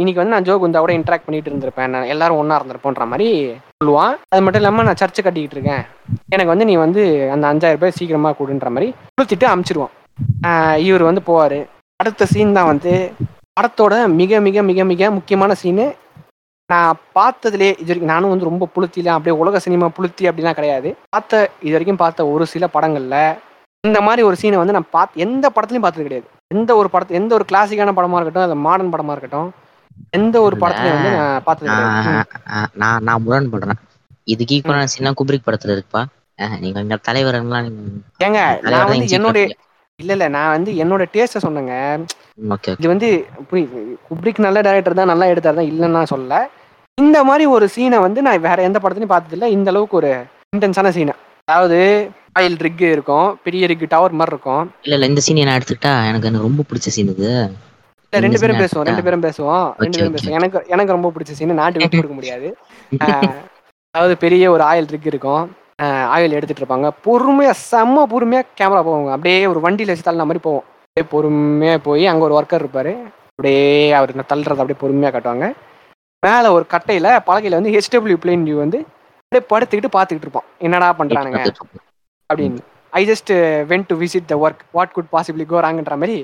[0.00, 1.90] இன்னைக்கு வந்து நான் ஜோ குந்தாவோட இன்ட்ராக்ட் பண்ணிட்டு இருந்திருப்பேன்.
[1.94, 3.28] நான் எல்லாரும் ஒன்றா இருந்திருப்போன்ற மாதிரி
[3.80, 4.14] சொல்லுவான்.
[4.32, 5.84] அது மட்டும் இல்லாமல் நான் சர்ச்சை கட்டிக்கிட்டு இருக்கேன்.
[6.34, 7.02] எனக்கு வந்து நீ வந்து
[7.34, 9.94] அந்த அஞ்சாயிரம் ரூபாய் சீக்கிரமாக கொடுன்ற மாதிரி கொடுத்துட்டு அமுச்சிடுவான்.
[10.88, 11.58] இவர் வந்து போவார்.
[12.02, 12.94] அடுத்த சீன் தான் வந்து
[13.58, 15.86] படத்தோட மிக மிக மிக மிக முக்கியமான சீனு
[16.70, 20.90] நான் பார்த்ததுலே இது வரைக்கும் நானும் வந்து ரொம்ப புளுத்திலாம் அப்படியே உலக சினிமா புளுத்தி அப்படிலாம் கிடையாது.
[21.14, 23.16] பார்த்த இது வரைக்கும் பார்த்த ஒரு சில படங்களில்
[23.88, 26.26] இந்த மாதிரி ஒரு சீனை வந்து நான் பார்த்து எந்த படத்துலையும் பார்த்தது கிடையாது.
[26.54, 29.48] எந்த ஒரு படத்து எந்த ஒரு கிளாசிக்கான படமா இருக்கட்டும் அது மாடர்ன் படமா இருக்கட்டும்
[30.18, 32.12] எந்த ஒரு படத்துலையும் வந்து நான் பார்த்தது கிடையாது.
[32.48, 33.80] நான் நான் நான் முரண்படுறேன்
[34.32, 36.02] இதுக்கு ஈக்குவலான சீனா குப்ரிக் படத்துல இருக்குப்பா.
[36.62, 37.66] நீங்க எங்க தலைவரெல்லாம்
[38.26, 38.40] ஏங்க
[38.74, 39.40] நான் வந்து சீக்கிரம்
[40.00, 41.74] இல்ல இல்ல நான் வந்து என்னோட டேஸ்ட்டை சொன்னேங்க.
[42.54, 43.08] ஓகே இது வந்து
[44.10, 46.36] குப்ரிக் நல்ல டைரக்டர் தான் நல்லா எடுத்தார் தான் இல்லைன்னு சொல்லல.
[46.98, 49.48] இந்த மாதிரி ஒரு சீனை வந்து நான் வேற எந்த படத்துலையும் பார்த்ததில்ல.
[49.56, 50.12] இந்த அளவுக்கு ஒரு
[50.56, 51.14] இன்டென்ஸான சீனை
[51.48, 51.78] அதாவது
[52.38, 53.28] ஆயில் ரிக் இருக்கும்.
[53.44, 54.64] பெரிய ரிக் டவர் மாதிரி இருக்கும்.
[54.82, 57.30] இல்ல இல்ல இந்த சீன் நான் எடுத்துக்கிட்டா எனக்கு எனக்கு ரொம்ப பிடிச்ச சீன் இது.
[58.12, 59.66] இல்ல ரெண்டு பேரும் பேசுவோம் ரெண்டு பேரும் பேசுவோம்.
[59.82, 60.36] ரெண்டு பேரும் பேசுவோம்.
[60.38, 62.48] எனக்கு எனக்கு ரொம்ப பிடிச்ச சீன் நாட்டு விட்டு கொடுக்க முடியாது.
[63.94, 65.44] அதாவது பெரிய ஒரு ஆயில் ரிக் இருக்கும்.
[66.14, 66.88] ஆயில் எடுத்துட்டு இருப்பாங்க.
[67.06, 69.10] பொறுமையா செம்ம பொறுமையா கேமரா போவாங்க.
[69.16, 70.64] அப்படியே ஒரு வண்டியில வச்சு தள்ளின மாதிரி போவோம்.
[70.82, 72.92] அப்படியே பொறுமையா போய் அங்க ஒரு ஒர்க்கர் இருப்பாரு.
[73.30, 75.48] அப்படியே அவர் தள்ளுறத அப்படியே பொறுமையா காட்டுவாங்க.
[76.22, 78.78] மேல ஒரு கட்டையில பலகையில வந்து ஹெச்டபிள்யூ பிளேன் வியூ வந்து
[79.22, 80.48] அப்படியே படுத்துக்கிட்டு பார்த்துக்கிட்டு இருப்பான்.
[80.58, 81.42] என்னடா பண்றானுங்க?
[82.30, 82.58] அப்படின்னு.
[82.90, 83.32] I just
[83.70, 86.16] went to visit the work what could possibly go ராங்கன்ற மாதிரி.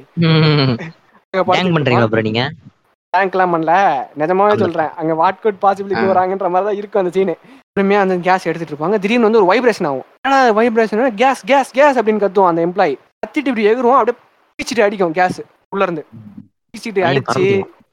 [1.32, 2.06] பண்றீங்களா.
[2.06, 2.42] அப்புறம் நீங்க?
[3.16, 3.72] டேங்க்லாம் பண்ணல.
[4.18, 4.90] நிஜமாவே சொல்றேன்.
[4.96, 6.00] அங்க வாட் குட் பாசிபிளி ஆ.
[6.00, 7.34] போறாங்கன்ற மாதிரி தான் இருக்கும் அந்த சீனு
[7.76, 8.98] பொறுமையா அந்த கேஸ் எடுத்துட்டு இருப்பாங்க.
[8.98, 10.04] திடீர்னு வந்து ஒரு வைப்ரேஷன் ஆகும்.
[10.20, 14.16] ஆனா வைப்ரேஷன் கேஸ் கேஸ் கேஸ் அப்படின்னு கத்துவோம் அந்த எம்ப்ளாயி கத்திட்டு இப்படி எகுரும் அப்படியே
[14.58, 16.04] பீச்சிட்டு அடிக்கும் கேஸ் உள்ள இருந்து.
[16.70, 17.44] பீச்சிட்டு அடிச்சு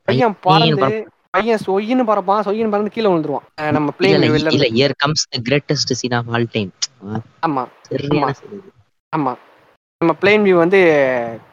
[0.03, 3.45] பையன் பறந்து பையன் சொயின்னு பறப்பான் சொயின்னு பறந்து கீழே விழுந்துருவான்.
[3.71, 4.65] நம்ம பிளேன் இல்ல.
[4.79, 6.71] Here comes the greatest scene of all time
[7.47, 7.63] ஆமா.
[9.15, 9.31] ஆமா.
[10.01, 10.79] நம்ம பிளேன் வியூ வந்து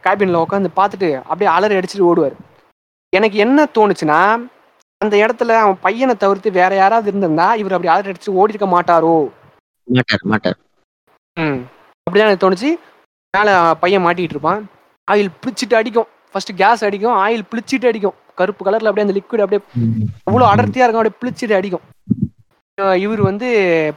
[0.04, 2.36] கேபின்ல உட்காந்து பார்த்துட்டு அப்படியே அலறி அடிச்சுட்டு ஓடுவார்.
[3.12, 4.20] எனக்கு என்ன தோணுச்சுன்னா
[5.00, 9.14] அந்த இடத்துல அவன் பையனை தவிர்த்து வேற யாராவது இருந்திருந்தா இவர் அப்படி அலறி அடிச்சு ஓடி இருக்க மாட்டாரோ?
[9.88, 10.58] மாட்டார் மாட்டார்.
[11.36, 11.60] ம்.
[12.04, 12.70] அப்படிதான் எனக்கு தோணுச்சு.
[13.34, 14.62] மேலே பையன் மாட்டிக்கிட்டு இருப்பான்.
[15.10, 16.08] ஆயில் பிடிச்சிட்டு அடிக்கும்.
[16.32, 18.16] ஃபர்ஸ்ட் கேஸ் அடிக்கும் ஆயில் பிடிச்சிட்டு அடிக்கும்.
[18.40, 19.62] கருப்பு கலர்ல அப்படியே அந்த லிக்விட் அப்படியே
[20.28, 21.86] அவ்வளோ அடர்த்தியா இருக்கும் அப்படியே பிளிச்சிட்டு அடிக்கும்.
[23.04, 23.48] இவர் வந்து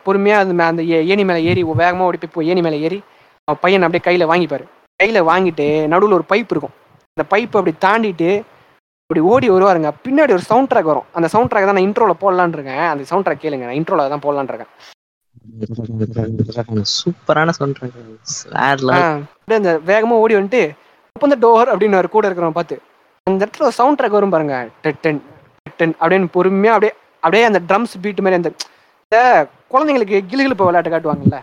[0.06, 0.84] பொறுமையா அந்த அந்த
[1.14, 3.00] ஏணி மேல ஏறி வேகமா ஓடி போய் ஏணி மேல ஏறி
[3.48, 4.66] அவன் பையன் அப்படியே கையில வாங்கிப்பாரு.
[5.00, 6.76] கையில வாங்கிட்டு நடுவுல ஒரு பைப் இருக்கும்.
[7.14, 8.32] அந்த பைப் அப்படி தாண்டிட்டு
[9.04, 9.90] அப்படி ஓடி வருவாருங்க.
[10.06, 11.08] பின்னாடி ஒரு சவுண்ட் ட்ராக் வரும்.
[11.18, 12.84] அந்த சவுண்ட் ட்ராக் தான் நான் இன்ட்ரோல போடலான்னு இருக்கேன்.
[12.92, 13.66] அந்த சவுண்ட் ட்ராக் கேளுங்க.
[13.70, 14.74] நான் இன்ட்ரோல தான் போடலான்னு இருக்கேன்.
[17.00, 17.74] சூப்பரான level.
[18.54, 20.62] அப்படியே அந்த வேகமா ஓடி வந்துட்டு
[21.16, 22.76] ஓப்பன் த டோர் அப்படின்னு கூட இருக்கிறவன் பார்த்து
[23.30, 24.56] அந்த இடத்துல ஒரு சவுண்ட் ட்ராக் வரும் பாருங்க.
[25.04, 25.20] டென்
[25.80, 26.94] டென் அப்படின்னு பொறுமையா அப்படியே
[27.26, 28.50] அப்படியே அந்த ட்ரம்ஸ் பீட் மாதிரி அந்த
[29.74, 31.38] குழந்தைங்களுக்கு கிளுகிழுப்பு விளையாட்டு காட்டுவாங்கல்ல.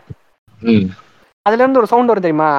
[1.46, 2.50] அதுல இருந்து ஒரு சவுண்ட் வரும் தெரியுமா?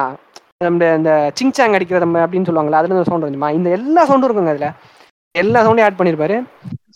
[0.64, 3.50] நம்ம இந்த சிங்சாங் அடிக்கிறது நம்ம அப்படின்னு சொல்லுவாங்கல்ல அதுல இருந்து ஒரு சவுண்ட் வரும் தெரியுமா?
[3.58, 4.70] இந்த எல்லா சவுண்டும் இருக்குங்க அதுல.
[5.42, 6.36] எல்லா சவுண்டையும் ஆட் பண்ணிருப்பாரு.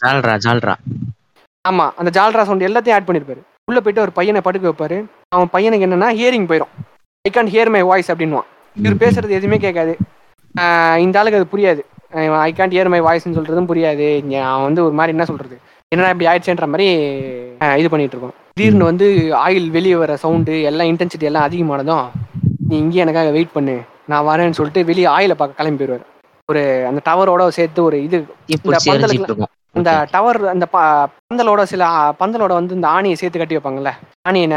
[0.02, 0.74] ஜால்ரா ஜால்ரா.
[1.68, 3.40] ஆமா அந்த ஜால்ரா சவுண்ட் எல்லாத்தையும் ஆட் பண்ணிருப்பாரு.
[3.70, 4.98] உள்ள போயிட்டு ஒரு பையனை படுக்க வைப்பாரு.
[5.36, 6.72] அவன் பையனுக்கு என்னன்னா ஹியரிங் போயிடும்
[7.28, 8.48] I can hear my voice அப்படின்னுவான்.
[8.82, 9.94] இவர் பேசுறது எதுவுமே கேட்காது.
[11.04, 11.82] இந்த ஆளுக்கு அது புரியாது.
[12.16, 14.08] ஐ கான்ட் ஹியர் மை வாய்ஸ்னு சொல்றதும் புரியாது.
[14.40, 15.58] அவன் வந்து ஒரு மாதிரி என்ன சொல்றது?
[15.88, 16.86] என்னடா இப்படி ஆயிடுச்சுன்ற மாதிரி
[17.80, 19.06] இது பண்ணிட்டு இருக்கோம் திடீர்னு வந்து
[19.46, 22.06] ஆயில் வெளியே வர சவுண்டு எல்லாம் இன்டென்சிட்டி எல்லாம் அதிகமானதும்
[22.68, 23.80] நீ இங்கே எனக்காக வெயிட் பண்ணு.
[24.06, 26.04] நான் வரேன்னு சொல்லிட்டு வெளியே ஆயில பார்க்க கிளம்பி போயிடுவார்.
[26.46, 30.10] ஒரு அந்த டவரோட சேர்த்து ஒரு இது இந்த பந்தலுக்கு- Okay.
[30.10, 30.66] டவர் அந்த
[31.34, 31.84] பந்தலோட சில
[32.20, 33.90] பந்தலோட வந்து இந்த ஆணியை சேர்த்து கட்டி வைப்பாங்கல்ல?
[34.28, 34.48] ஆணியை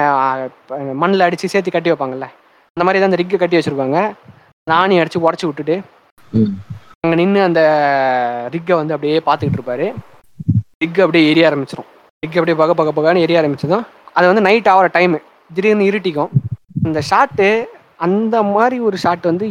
[0.94, 2.28] மண்ணில் அடிச்சு சேர்த்து கட்டி வைப்பாங்கல்ல?
[2.78, 3.98] அந்த மாதிரி தான் அந்த ரிக்கை கட்டி வச்சிருப்பாங்க.
[4.64, 5.82] அந்த ஆணியை அடிச்சு உடச்சி விட்டுட்டு.
[7.02, 9.94] அங்க நின்று அந்த ரிக்கை வந்து அப்படியே பார்த்துக்கிட்டு இருப்பாரு.
[10.78, 11.86] ரிக் அப்படியே எரிய ஆரம்பிச்சிடும்
[12.20, 15.20] ரிக் அப்படியே பக பக பகன்னு எரிய ஆரம்பிச்சதும் அது வந்து நைட் ஆகிற டைம்
[15.54, 16.30] திடீர்னு இருட்டிக்கும்.
[16.84, 17.66] இந்த ஷாட்டு
[17.98, 19.48] அந்த மாதிரி ஒரு ஷாட் வந்து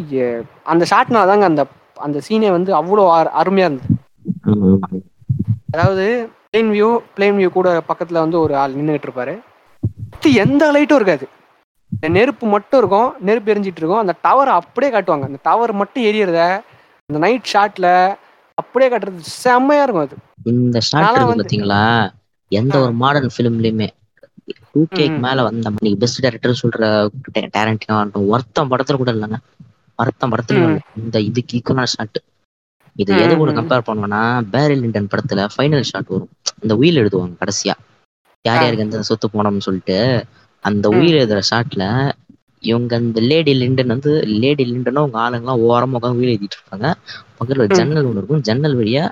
[0.64, 3.94] அந்த ஷாட்னால தாங்க அந்த அந்த சீனே வந்து அவ்வளோ அரு- அருமையா இருந்தது.
[5.72, 9.40] அதாவது பிளேன் வியூ பிளேன் வியூ கூட பக்கத்துல வந்து ஒரு ஆள் நின்றுகிட்டு இருப்பாரு.
[10.32, 11.28] எந்த லைட்டும் இருக்காது.
[12.00, 13.98] நெருப்பு மட்டும் இருக்கும் நெருப்பு எரிஞ்சிட்டு இருக்கும்.
[13.98, 15.22] அந்த டவர் அப்படியே காட்டுவாங்க.
[15.22, 16.60] அந்த டவர் மட்டும் எரியறத
[17.08, 17.86] அந்த நைட் ஷாட்ல
[18.58, 20.16] அப்படியே காட்டுறது செம்மையா இருக்கும் அது
[20.52, 21.78] இந்த ஷாட் பாத்தீங்களா
[22.50, 23.88] எந்த ஒரு மாடர்ன் ஃபிலிம்லயுமே
[24.72, 25.16] டூ கேக்கு.
[25.24, 26.82] மேல வந்த நீ பெஸ்ட் டேரக்டர் சொல்ற
[27.56, 27.96] டேரண்டினோ
[28.32, 29.38] ஒருத்தன் படத்துல கூட இல்லைங்க
[29.98, 30.66] ஒருத்தன் படத்துல.
[31.00, 32.18] இந்த இதுக்கு ஈக்குவலான ஷாட்
[32.96, 33.50] இது எது கூட.
[33.58, 34.20] கம்பேர் பண்ணுவோம்னா
[34.54, 36.30] பேரில் லிண்டன் படத்துல ஃபைனல் ஷாட் வரும்
[36.62, 37.74] அந்த உயில் எழுதுவாங்க கடைசியா
[38.44, 38.62] யார்.
[38.62, 39.98] யாருக்கு எந்த சொத்து போனோம்னு சொல்லிட்டு
[40.64, 40.86] அந்த.
[40.98, 41.84] உயில் எழுதுற ஷாட்ல
[42.62, 46.86] இவங்க அந்த லேடி லிண்டன் வந்து லேடி லிண்டனும் அவங்க ஆளுங்கெல்லாம் ஓரமா உட்காந்து உயில் எழுதிட்டு இருப்பாங்க
[47.36, 47.66] பக்கத்துல.
[47.76, 49.04] ஜன்னல் ஒன்று இருக்கும் ஜன்னல் வழியா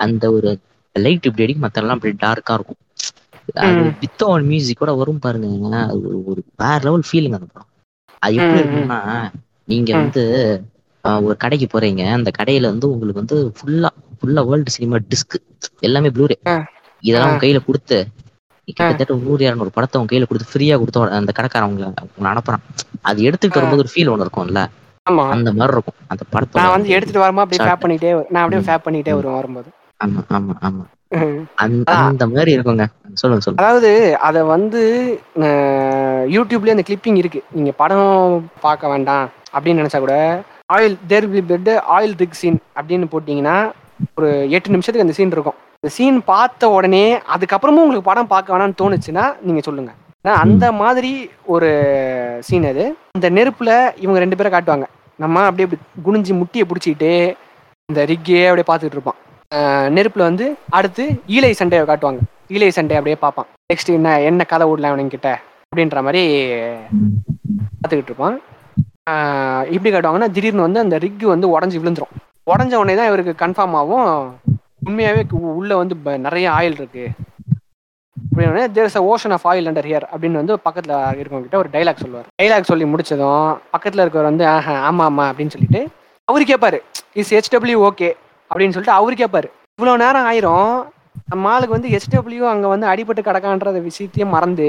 [0.00, 0.50] அந்த ஒரு
[0.96, 2.80] லைட் இப்படி அடிக்கும் மத்தெல்லாம் அப்படி டார்க்கா இருக்கும்
[3.62, 3.94] அது ம்.
[4.02, 5.48] வித்தவுட் மியூசிக் கூட வரும் பாருங்க
[5.98, 7.70] ஒரு ஒரு வேற லெவல் ஃபீலிங் அந்த படம்
[8.22, 8.60] அது எப்படி.
[8.60, 8.98] இருக்கும்னா
[9.68, 9.90] நீங்க.
[10.00, 10.22] வந்து
[11.22, 15.36] ஒரு கடைக்கு போறீங்க அந்த கடையில வந்து உங்களுக்கு வந்து ஃபுல்லா ஃபுல்லா வேர்ல்டு சினிமா டிஸ்க்
[15.82, 16.36] எல்லாமே ப்ளூரே.
[17.02, 17.98] இதெல்லாம் கையில கொடுத்து
[18.68, 22.64] கிட்டத்தட்ட நூறு இரநூறு படத்தை உங்க கையில கொடுத்து ஃப்ரீயா கொடுத்து அந்த கடைக்காரன் உங்களை உங்களை அனுப்புறான்.
[23.02, 23.60] அது எடுத்துக்கிட்டு ஆ.
[23.60, 24.62] வரும்போது ஒரு ஃபீல் ஒன்று இருக்கும்ல.
[25.06, 25.24] ஆமா.
[25.30, 25.98] அந்த மாதிரி இருக்கும்.
[26.08, 27.64] அந்த படத்தோட நான் வந்து எடுத்துட்டு வரும்போது அப்படியே.
[27.64, 28.66] ஃபேப் பண்ணிட்டே நான் அப்படியே.
[28.68, 29.16] ஃபேப் பண்ணிட்டே ம்.
[29.16, 29.70] வருவேன் வரும்போது.
[30.00, 30.84] ஆமா ஆமா ஆமா.
[32.04, 32.84] அந்த மாதிரி இருக்குங்க.
[33.12, 33.60] சொல்லுங்க சொல்லுங்க.
[33.60, 33.90] அதாவது
[34.20, 34.80] அதை வந்து
[35.42, 37.42] அஹ், யூடியூப்லயே அந்த கிளிப்பிங் இருக்கு.
[37.50, 38.08] நீங்க படம்
[38.60, 40.16] பார்க்க வேண்டாம் அப்படின்னு நினைச்சா கூட
[40.72, 43.56] oil there bet oil rig scene அப்படின்னு போட்டிங்கன்னா
[44.14, 45.58] ஒரு எட்டு நிமிஷத்துக்கு அந்த சீன் இருக்கும்.
[45.84, 47.02] இந்த சீன் பார்த்த உடனே
[47.34, 49.90] அதுக்கப்புறமும் உங்களுக்கு படம் பார்க்க வேணாம்னு தோணுச்சுன்னா நீங்க சொல்லுங்க.
[50.24, 51.10] ஏன்னா அந்த மாதிரி
[51.54, 51.68] ஒரு
[52.46, 52.84] சீன் அது.
[53.16, 53.72] இந்த நெருப்புல
[54.04, 54.86] இவங்க ரெண்டு பேரை காட்டுவாங்க.
[55.24, 57.10] நம்ம அப்படியே இப்படி குனிஞ்சு முட்டியை பிடிச்சிக்கிட்டு
[57.88, 59.18] இந்த ரிக்கே அப்படியே பார்த்துட்டு இருப்பான்.
[59.96, 60.46] நெருப்புல வந்து
[60.78, 62.22] அடுத்து ஈலை சண்டையை காட்டுவாங்க.
[62.54, 63.50] ஈலை சண்டை அப்படியே பார்ப்பான்.
[63.72, 65.36] நெக்ஸ்ட் என்ன என்ன கதை விடலாம் அவனுங்கிட்ட
[65.68, 66.24] அப்படின்ற மாதிரி
[67.78, 68.38] பார்த்துக்கிட்டு இருப்பான்.
[69.74, 72.14] இப்படி காட்டுவாங்கன்னா திடீர்னு வந்து அந்த ரிக்கு வந்து உடஞ்சி விழுந்துரும்.
[72.52, 74.10] உடஞ்ச உடனே தான் இவருக்கு கன்ஃபார்ம் ஆகும்.
[74.86, 75.22] உண்மையாவே
[75.60, 77.04] உள்ள வந்து நிறைய ஆயில் இருக்கு.
[78.36, 82.26] அப்படின்னு there's ocean of oil under here அப்படின்னு வந்து பக்கத்துல இருக்கவங்க கிட்ட ஒரு டைலாக் சொல்லுவார்.
[82.42, 85.80] டைலாக் சொல்லி முடிச்சதும் பக்கத்துல இருக்கவர் வந்து ஆஹா ஆமா ஆமா அப்படின்னு சொல்லிட்டு
[86.28, 86.78] அவரு கேட்பாரு
[87.12, 88.10] இஸ் ஹெச்டபிள்யூ ஓகே
[88.50, 90.74] அப்படின்னு சொல்லிட்டு அவரு கேட்பாரு இவ்வளவு நேரம் ஆயிரும்
[91.28, 94.68] நம்ம ஆளுக்கு வந்து ஹெச்டபிள்யூ அங்க வந்து அடிபட்டு கிடக்கான்ற விஷயத்தையும் மறந்து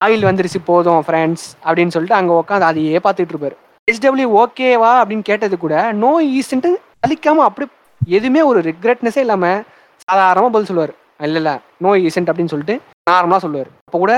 [0.00, 3.56] ஆயில் வந்துருச்சு போதும் ஃப்ரெண்ட்ஸ் அப்படின்னு சொல்லிட்டு அங்க உட்காந்து அதையே பார்த்துட்டு இருப்பாரு.
[3.88, 6.70] ஹெச்டபிள்யூ ஓகேவா அப்படின்னு கேட்டது கூட நோ ஈஸ்ன்ட்டு
[7.06, 7.66] அழிக்காம அப்படி
[8.16, 9.46] எதுவுமே ஒரு ரிக்ரெட்னஸே இல்லாம
[10.08, 10.92] சாதாரணமா பதில் சொல்லுவாரு.
[11.20, 11.50] இல்ல இல்ல
[11.80, 12.76] நோ ஈசென்ட் அப்படின்னு சொல்லிட்டு
[13.10, 13.70] நார்மலா சொல்லுவாரு.
[13.86, 14.14] அப்ப கூட.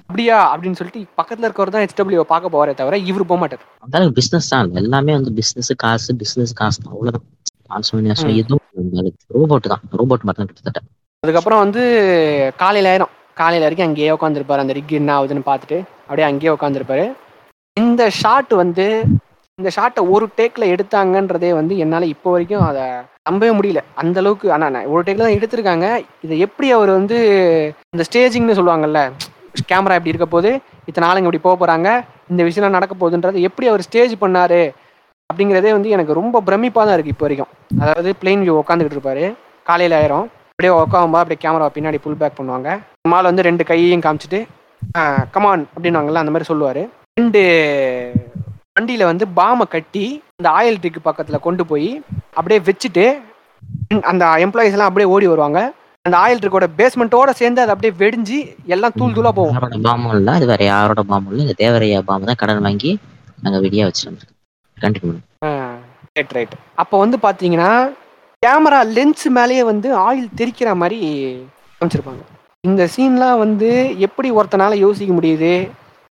[0.00, 0.38] அப்படியா?
[0.52, 3.64] அப்படின்னு சொல்லிட்டு பக்கத்துல இருக்கவர் தான் ஹெச்டபிள்யூ பார்க்க போவாரே தவிர இவரு போக மாட்டார்.
[3.86, 4.72] அதாவது பிசினஸ் தான்.
[4.82, 6.94] எல்லாமே வந்து பிசினஸ் காசு பிசினஸ் காசு தான்.
[6.94, 7.26] அவ்வளவுதான்.
[7.70, 8.34] கான்சோனியாசம்.
[8.42, 8.64] எதுவும்
[9.36, 9.82] ரோபோட் தான்.
[10.00, 10.80] ரோபோட் மாதிரி தான் கிட்டத்தட்ட.
[11.22, 11.82] அதுக்கப்புறம் வந்து
[12.56, 13.14] காலையில ஆயிரும்.
[13.36, 15.78] காலையில வரைக்கும் அங்கேயே உட்காந்துருப்பாரு அந்த ரிக் என்ன ஆகுதுன்னு பார்த்துட்டு
[16.08, 17.04] அப்படியே அங்கேயே உட்காந்துருப்பாரு
[17.76, 18.86] இந்த ஷாட் வந்து
[19.58, 22.84] இந்த ஷாட்டை ஒரு டேக்ல எடுத்தாங்கன்றதே வந்து என்னால இப்போ வரைக்கும் அதை
[23.28, 23.80] நம்பவே முடியல.
[24.02, 25.86] அந்த அளவுக்கு ஆனா நான் ஒரு டேக்ல தான் எடுத்திருக்காங்க.
[26.26, 27.18] இதை எப்படி அவர் வந்து
[27.94, 29.02] இந்த ஸ்டேஜிங்னு சொல்லுவாங்கல்ல
[29.70, 30.50] கேமரா இப்படி இருக்க போது
[30.88, 31.88] இத்தனை ஆளுங்க இப்படி போக போறாங்க
[32.32, 34.60] இந்த விஷயம்லாம் நடக்க போகுதுன்றது எப்படி அவர் ஸ்டேஜ் பண்ணாரு
[35.30, 37.50] அப்படிங்கிறதே வந்து எனக்கு ரொம்ப பிரமிப்பாக தான் இருக்கு இப்போ வரைக்கும்.
[37.82, 39.24] அதாவது பிளெயின் வியூ உட்காந்துக்கிட்டு இருப்பாரு.
[39.70, 40.26] காலையில் ஆயிரும்.
[40.50, 42.68] அப்படியே உட்காவும்பா அப்படியே கேமரா பின்னாடி புல் பேக் பண்ணுவாங்க.
[43.12, 44.40] மால் வந்து ரெண்டு கையையும் காமிச்சிட்டு
[45.34, 46.82] கமான் அப்படின்னுவாங்கல்ல அந்த மாதிரி சொல்லுவார்.
[47.20, 47.42] ரெண்டு
[48.78, 50.06] வண்டியில வந்து பாமை கட்டி
[50.38, 51.90] அந்த ஆயில் ட்ரிக் பக்கத்துல கொண்டு போய்
[52.38, 53.04] அப்படியே வச்சுட்டு
[54.10, 55.60] அந்த எம்ப்ளாயிஸ் எல்லாம் அப்படியே ஓடி வருவாங்க.
[56.04, 58.38] அந்த ஆயில் ட்ரிக்கோட பேஸ்மெண்ட்டோட சேர்ந்து அது அப்படியே வெடிஞ்சு
[58.74, 59.56] எல்லாம் தூள் தூளா போகும்.
[59.86, 62.92] பாம்பும் இல்ல அது வேற யாரோட பாம்பும் இல்ல இந்த தேவரையா பாம்பு தான் கடன் வாங்கி
[63.44, 64.30] நாங்க வெடியா வச்சிருந்தோம்.
[64.76, 65.16] கண்டினியூ
[66.18, 67.72] ரைட் ரைட் அப்போ வந்து பாத்தீங்கன்னா
[68.42, 70.98] கேமரா லென்ஸ் மேலேயே வந்து ஆயில் தெரிக்கிற மாதிரி
[71.80, 72.22] காமிச்சிருப்பாங்க.
[72.68, 73.70] இந்த சீன்லாம் வந்து
[74.06, 75.52] எப்படி ஒருத்தனால யோசிக்க முடியுது?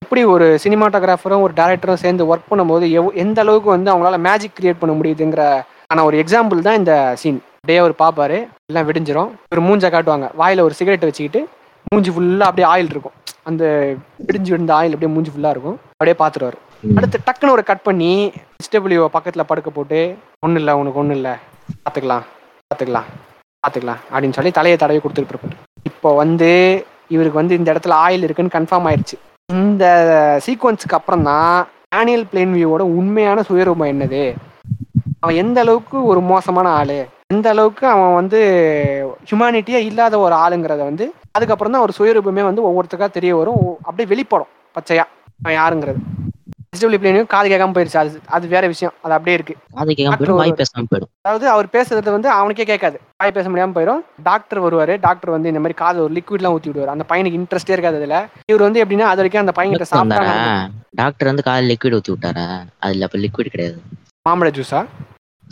[0.03, 4.79] எப்படி ஒரு சினிமாட்டோகிராஃபரும் ஒரு டேரக்டரும் சேர்ந்து ஒர்க் பண்ணும்போது எவ் எந்த அளவுக்கு வந்து அவங்களால மேஜிக் கிரியேட்
[4.81, 5.43] பண்ண முடியுதுங்கிற
[5.91, 8.37] ஆன ஒரு எக்ஸாம்பிள் தான் இந்த சீன் அப்படியே அவர் பார்ப்பாரு
[8.69, 9.29] எல்லாம் விடிஞ்சிரும்.
[9.53, 10.27] ஒரு மூஞ்ச காட்டுவாங்க.
[10.41, 11.41] வாயில ஒரு சிகரெட் வச்சுக்கிட்டு
[11.91, 13.15] மூஞ்சி ஃபுல்லா அப்படியே ஆயில் இருக்கும்.
[13.49, 13.63] அந்த
[14.27, 15.79] விடிஞ்சு விழுந்த ஆயில் அப்படியே மூஞ்சி ஃபுல்லா இருக்கும்.
[15.95, 16.59] அப்படியே பார்த்துருவாரு
[16.97, 18.11] அடுத்து டக்குன்னு ஒரு கட் பண்ணி
[18.61, 19.99] எஸ்டபிள்யூ பக்கத்துல படுக்க போட்டு
[20.45, 21.33] ஒன்றும் இல்லை உனக்கு ஒன்றும் இல்லை.
[21.83, 22.25] பார்த்துக்கலாம்
[22.71, 23.09] பார்த்துக்கலாம்
[23.63, 25.57] பார்த்துக்கலாம் அப்படின்னு சொல்லி தலையை தடவி கொடுத்துட்டு இருப்பாரு
[25.91, 26.49] இப்போ வந்து
[27.15, 29.17] இவருக்கு வந்து இந்த இடத்துல ஆயில் இருக்குன்னு கன்ஃபார்ம் ஆயிடுச்சு
[29.81, 31.53] இந்த சீக்வன்ஸுக்கு அப்புறம் தான்
[31.95, 34.21] டேனியல் பிளேன் வியூவோட உண்மையான சுயரூபம் என்னது?
[35.19, 36.97] அவன் எந்த அளவுக்கு ஒரு மோசமான ஆளு?
[37.33, 38.39] எந்த அளவுக்கு அவன் வந்து
[39.29, 43.63] ஹியூமானிட்டியே இல்லாத ஒரு ஆளுங்கிறத வந்து அதுக்கப்புறம் தான் ஒரு சுயரூபமே வந்து ஒவ்வொருத்தருக்கா தெரிய வரும்.
[43.81, 45.05] அப்படியே வெளிப்படும் பச்சையா.
[45.43, 46.01] அவன் யாருங்கிறது.
[46.75, 47.97] எஸ்டபிள்யூ பிளேனுக்கு காது கேட்காம போயிருச்சு.
[48.01, 48.93] அது அது வேற விஷயம்.
[49.05, 49.53] அது அப்படியே இருக்கு.
[49.77, 51.09] காது கேட்காம போயிடும் வாய் பேசாம போயிடும்.
[51.25, 52.97] அதாவது அவர் பேசுறது வந்து அவனுக்கே கேட்காது.
[53.21, 54.93] வாய் பேச முடியாம போயிடும் டாக்டர் வருவாரு.
[55.05, 58.19] டாக்டர் வந்து இந்த மாதிரி காது ஒரு லிக்விட்லாம் ஊத்தி விடுவார் அந்த பையனுக்கு இன்ட்ரெஸ்டே இருக்காது அதுல.
[58.51, 60.33] இவர் வந்து எப்படின்னா அது வரைக்கும் அந்த பையன்கிட்ட சாப்பிட்டாங்க.
[61.01, 62.47] டாக்டர் வந்து காலையில் லிக்விட் ஊத்தி விட்டாரா?
[62.85, 63.77] அதுல அப்ப லிக்விட் கிடையாது.
[64.25, 64.81] மாம்பழ ஜூஸா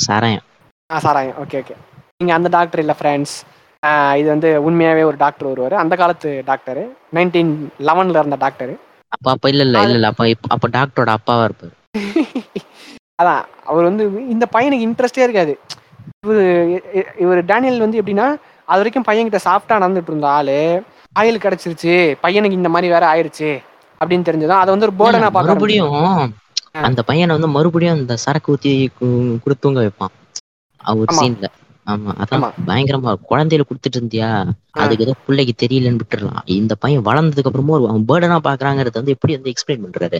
[0.07, 0.43] சாராயம்.
[0.89, 1.37] ஆ சாராயம்.
[1.43, 1.75] ஓகே ஓகே
[2.19, 3.37] நீங்க அந்த டாக்டர் இல்ல ஃப்ரெண்ட்ஸ்
[4.19, 5.75] இது வந்து உண்மையாவே ஒரு டாக்டர் வருவாரு.
[5.83, 6.81] அந்த காலத்து டாக்டர்
[7.17, 7.51] நைன்டீன்
[7.89, 8.73] லெவன்ல இருந்த டாக்டர்
[9.21, 10.09] அப்ப அப்ப இல்ல இல்ல இல்ல இல்ல.
[10.11, 11.73] அப்ப அப்ப டாக்டரோட அப்பாவா இருப்பாரு.
[13.19, 15.53] அதான் அவர் வந்து இந்த பையனுக்கு இன்ட்ரெஸ்டே இருக்காது.
[16.23, 16.39] இவர்
[17.19, 18.27] இவர் டேனியல் வந்து எப்படின்னா
[18.67, 20.57] அது வரைக்கும் பையன்கிட்ட சாஃப்டா நடந்துட்டு இருந்த ஆளு.
[21.15, 21.93] ஆயில் கிடைச்சிருச்சு
[22.23, 23.49] பையனுக்கு இந்த மாதிரி வேற ஆயிருச்சு
[24.01, 26.33] அப்படின்னு தெரிஞ்சதும் அதை வந்து ஒரு போர்டனா பார்க்க மறுபடியும்
[26.83, 29.09] அந்த பையனை வந்து மறுபடியும் அந்த சரக்கு ஊத்தி கு-
[29.43, 30.13] குடுத்து தூங்க வைப்பான்
[30.81, 31.15] அவர்.
[31.17, 31.47] சீன்ல
[31.89, 32.43] ஆமா அதான்.
[32.67, 33.11] பயங்கரமா.
[33.29, 34.29] குழந்தையில குடுத்துட்டு இருந்தியா
[34.79, 39.35] அதுக்கு ஏதோ பிள்ளைக்கு தெரியலன்னு விட்டுறலாம் இந்த பையன் வளர்ந்ததுக்கு அப்புறமா ஒரு அவன் பேர்டனா பாக்குறாங்கறத வந்து எப்படி
[39.37, 40.19] வந்து எக்ஸ்பிளைன் பண்றாரு?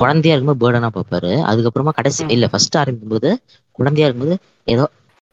[0.00, 1.32] குழந்தையா இருக்கும்போது பேர்டனா பாப்பாரு.
[1.50, 2.22] அதுக்கப்புறமா கடைசி.
[2.34, 3.30] இல்ல ஃபர்ஸ்ட் ஆரம்பிக்கும் போது
[3.78, 4.36] குழந்தையா இருக்கும்போது
[4.68, 4.84] ஏதோ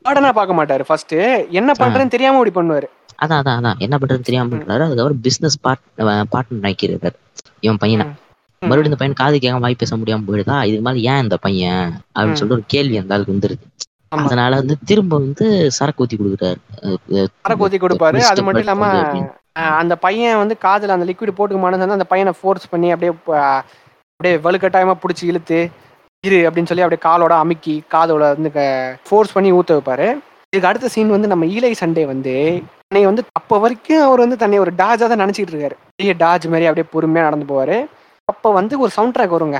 [0.05, 0.83] போர்டனா பார்க்க மாட்டாரு.
[0.87, 1.15] ஃபர்ஸ்ட்
[1.59, 2.87] என்ன பண்றேன்னு தெரியாம இப்படி பண்ணுவாரு.
[3.19, 3.79] அதான் அதான் அதான்.
[3.85, 4.49] என்ன பண்றதுன்னு தெரியாம.
[4.53, 4.83] பண்றாரு.
[4.85, 5.83] அதுக்கப்புறம் பிசினஸ் பார்ட்
[6.33, 7.17] பார்ட்னர் ஆக்கிடுறாரு
[7.65, 8.05] இவன் பையனை.
[8.61, 10.55] மறுபடியும் இந்த பையன் காது கேட்காம வாய் பேச முடியாம போயிடுதா?
[10.67, 11.83] இதுக்கு மேல ஏன் இந்த பையன்?
[12.15, 12.39] அப்படின்னு.
[12.39, 13.63] சொல்லிட்டு ஒரு கேள்வி அந்த ஆளுக்கு வந்துருது.
[14.11, 15.45] அதனால வந்து திரும்ப வந்து
[15.77, 16.59] சரக்கு ஊத்தி கொடுக்குறாரு.
[17.43, 18.19] சரக்கு ஊத்தி கொடுப்பாரு.
[18.31, 18.43] அது.
[18.45, 18.87] மட்டும் இல்லாம
[19.81, 23.11] அந்த பையன் வந்து காதுல அந்த லிக்விட் போட்டுக்குமான்னு சொன்னா அந்த பையனை ஃபோர்ஸ் பண்ணி அப்படியே
[24.17, 25.59] அப்படியே வலுக்கட்டாயமா பிடிச்சி இழுத்து
[26.23, 28.51] இரு அப்படின்னு சொல்லி அப்படியே காலோட அமுக்கி காதோட வந்து
[29.07, 30.07] ஃபோர்ஸ் பண்ணி ஊத்த வைப்பாரு.
[30.51, 32.33] இதுக்கு அடுத்த சீன் வந்து நம்ம ஈலை சண்டே வந்து
[32.83, 35.75] தன்னை வந்து அப்ப வரைக்கும் அவர் வந்து தன்னை ஒரு டாஜா தான் நினைச்சிட்டு இருக்காரு.
[35.97, 37.77] பெரிய டாஜ் மாதிரி அப்படியே பொறுமையா நடந்து போவாரு.
[38.31, 39.59] அப்ப வந்து ஒரு சவுண்ட் ட்ராக் வருங்க.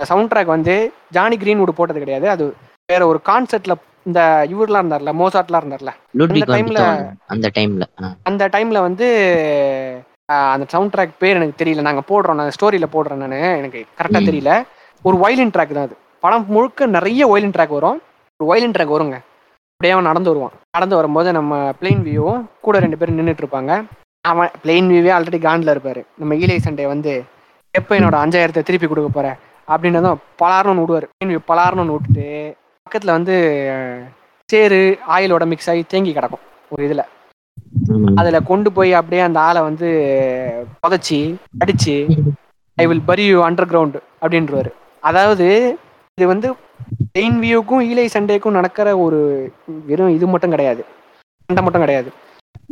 [0.00, 0.74] சவுண்ட் ட்ராக் வந்து
[1.16, 2.28] ஜானி கிரீன்வுட் போட்டது கிடையாது.
[2.34, 2.46] அது
[2.88, 3.74] வேற ஒரு கான்செர்ட்ல
[4.08, 4.20] இந்த
[4.50, 5.90] இவர்லாம் இருந்தார்ல மோசாட்லாம் இருந்தார்ல.
[6.14, 7.86] அந்த பீத்தோவன் அந்த டைம்ல
[8.22, 9.06] அந்த டைம்ல வந்து
[10.52, 11.80] அந்த சவுண்ட் ட்ராக் பேர் எனக்கு தெரியல.
[11.80, 13.36] நாங்க போடுறோம் நான் ஸ்டோரியில போடுறேன் நான்.
[13.60, 14.20] எனக்கு கரெக்டா.
[14.30, 14.52] தெரியல.
[15.04, 15.96] ஒரு வயலின் ட்ராக் தான் அது.
[16.20, 17.98] படம் முழுக்க நிறைய வயலின் ட்ராக் வரும்.
[18.40, 19.16] ஒரு வயலின் ட்ராக் வருங்க.
[19.72, 20.54] அப்படியே அவன் நடந்து வருவான்.
[20.76, 23.72] நடந்து வரும்போது நம்ம பிளெயின் வியூவும் கூட ரெண்டு பேரும் நின்றுட்டு இருப்பாங்க
[24.24, 26.02] அவன் பிளெயின் வியூவே ஆல்ரெடி காண்டில் இருப்பாரு.
[26.18, 27.12] நம்ம ஈலை சண்டே வந்து
[27.74, 29.28] எப்போ என்னோட அஞ்சாயிரத்தை திருப்பி கொடுக்க போற?
[29.68, 31.06] அப்படின்னதும் பலார்னு விடுவார்.
[31.10, 32.28] பிளெயின் வியூ பலார்னு விட்டுட்டு
[32.94, 33.36] பக்கத்துல வந்து
[34.48, 34.78] சேறு
[35.14, 36.42] ஆயிலோட மிக்ஸ் ஆகி தேங்கி கிடக்கும்
[36.72, 37.02] ஒரு இதுல.
[38.20, 39.88] அதுல கொண்டு போய் அப்படியே அந்த ஆளை வந்து
[40.82, 41.18] புதைச்சி
[41.62, 41.94] அடிச்சு
[42.78, 43.40] I will bury you
[43.72, 44.70] underground அப்படின்றவாரு.
[45.02, 45.48] அதாவது
[46.18, 46.48] இது வந்து
[47.16, 49.20] பெயின் வியூக்கும் ஈலை சண்டேக்கும் நடக்கிற ஒரு
[49.90, 50.82] வெறும் இது மட்டும் கிடையாது.
[51.48, 52.08] சண்டை மட்டும் கிடையாது.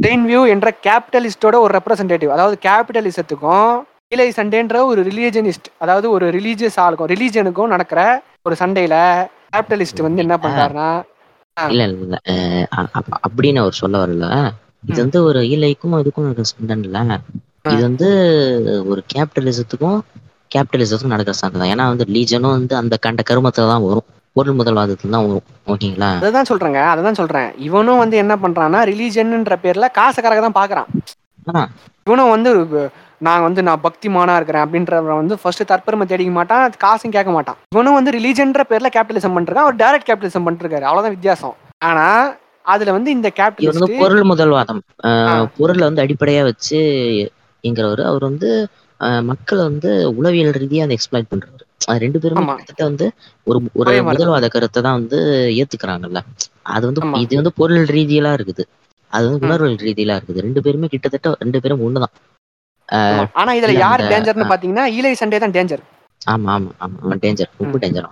[0.05, 3.71] பெயின் வியூ என்ற கேபிட்டலிஸ்டோட ஒரு ரெப்ரசன்டேட்டிவ் அதாவது கேபிட்டலிசத்துக்கும்
[4.15, 8.01] ஈலை சண்டேன்ற ஒரு ரிலீஜனிஸ்ட் அதாவது ஒரு ரிலீஜியஸ் ஆளுக்கும் ரிலீஜனுக்கும் நடக்கிற
[8.49, 8.97] ஒரு சண்டையில
[9.53, 10.89] கேபிட்டலிஸ்ட் வந்து என்ன பண்றாருன்னா
[11.57, 12.17] இல்ல இல்ல
[13.27, 14.27] அப்படின்னு அவர் சொல்ல வரல.
[14.91, 17.01] இது வந்து ஒரு இலைக்கும் இதுக்கும் சண்டைன்னு இல்ல.
[17.73, 18.09] இது வந்து
[18.93, 19.99] ஒரு கேபிட்டலிசத்துக்கும்
[20.55, 21.71] கேபிட்டலிசத்துக்கும் நடக்கிற சண்டை தான்.
[21.75, 24.07] ஏன்னா வந்து லீஜனும் வந்து அந்த கண்ட கருமத்துல தான் வரும்.
[24.37, 25.47] பொருள் முதல்வாதத்துல தான் வரும்.
[25.73, 26.11] ஓகேங்களா?
[26.29, 27.49] அதான் சொல்றேங்க அதான் சொல்றேன்.
[27.69, 30.89] இவனும் வந்து என்ன பண்றான்னா ரிலீஜன்ன்ற பேர்ல காசுக்காரங்க தான் பாக்குறான்.
[32.07, 32.51] இவனும் வந்து
[33.23, 37.99] நான் வந்து நான் பக்திமானா இருக்கிறேன் அப்படின்றவன் வந்து ஃபர்ஸ்ட் தற்பெருமை தேடிக்க மாட்டான் காசும் கேட்க மாட்டான் இவனும்
[37.99, 42.07] வந்து ரிலீஜன்ற பேர்ல கேபிட்டலிசம் பண்ணிருக்கான் அவர் டைரக்ட் கேபிட்டலிசம் பண்ணிருக்காரு அவ்வளவுதான் வித்தியாசம் ஆனா
[42.67, 44.81] அதுல வந்து இந்த கேபிட்டலிஸ்ட் பொருள் முதல்வாதம்.
[45.57, 46.79] பொருளை வந்து அடிப்படையா வச்சு
[47.65, 48.51] என்கிறவர் அவர் வந்து
[49.31, 52.43] மக்களை வந்து உளவியல் ரீதியா அதை எக்ஸ்பிளைன் பண்றாரு அது ரெண்டு பேருமே.
[52.51, 53.07] கிட்டத்தட்ட வந்து
[53.47, 53.93] ஒரு ஒரு.
[54.09, 55.19] முதல்வாத கருத்தை தான் வந்து
[55.57, 56.21] ஏத்துக்கிறாங்கல்ல
[56.73, 57.03] அது வந்து.
[57.25, 58.65] இது வந்து பொருள் ரீதியலா இருக்குது
[59.11, 59.47] அது வந்து ம்.
[59.47, 62.15] உணர்வுகள் ரீதியிலா இருக்குது ரெண்டு பேருமே கிட்டத்தட்ட ரெண்டு பேரும் ஒண்ணுதான்.
[63.35, 65.83] ஆனா இதுல யார் டேஞ்சர்னு பாத்தீங்கன்னா ஈலை சண்டே தான் டேஞ்சர்
[66.27, 66.97] ஆமா ஆமா ஆமா.
[67.01, 68.09] அவன் டேஞ்சர் ரொம்ப டேஞ்சர்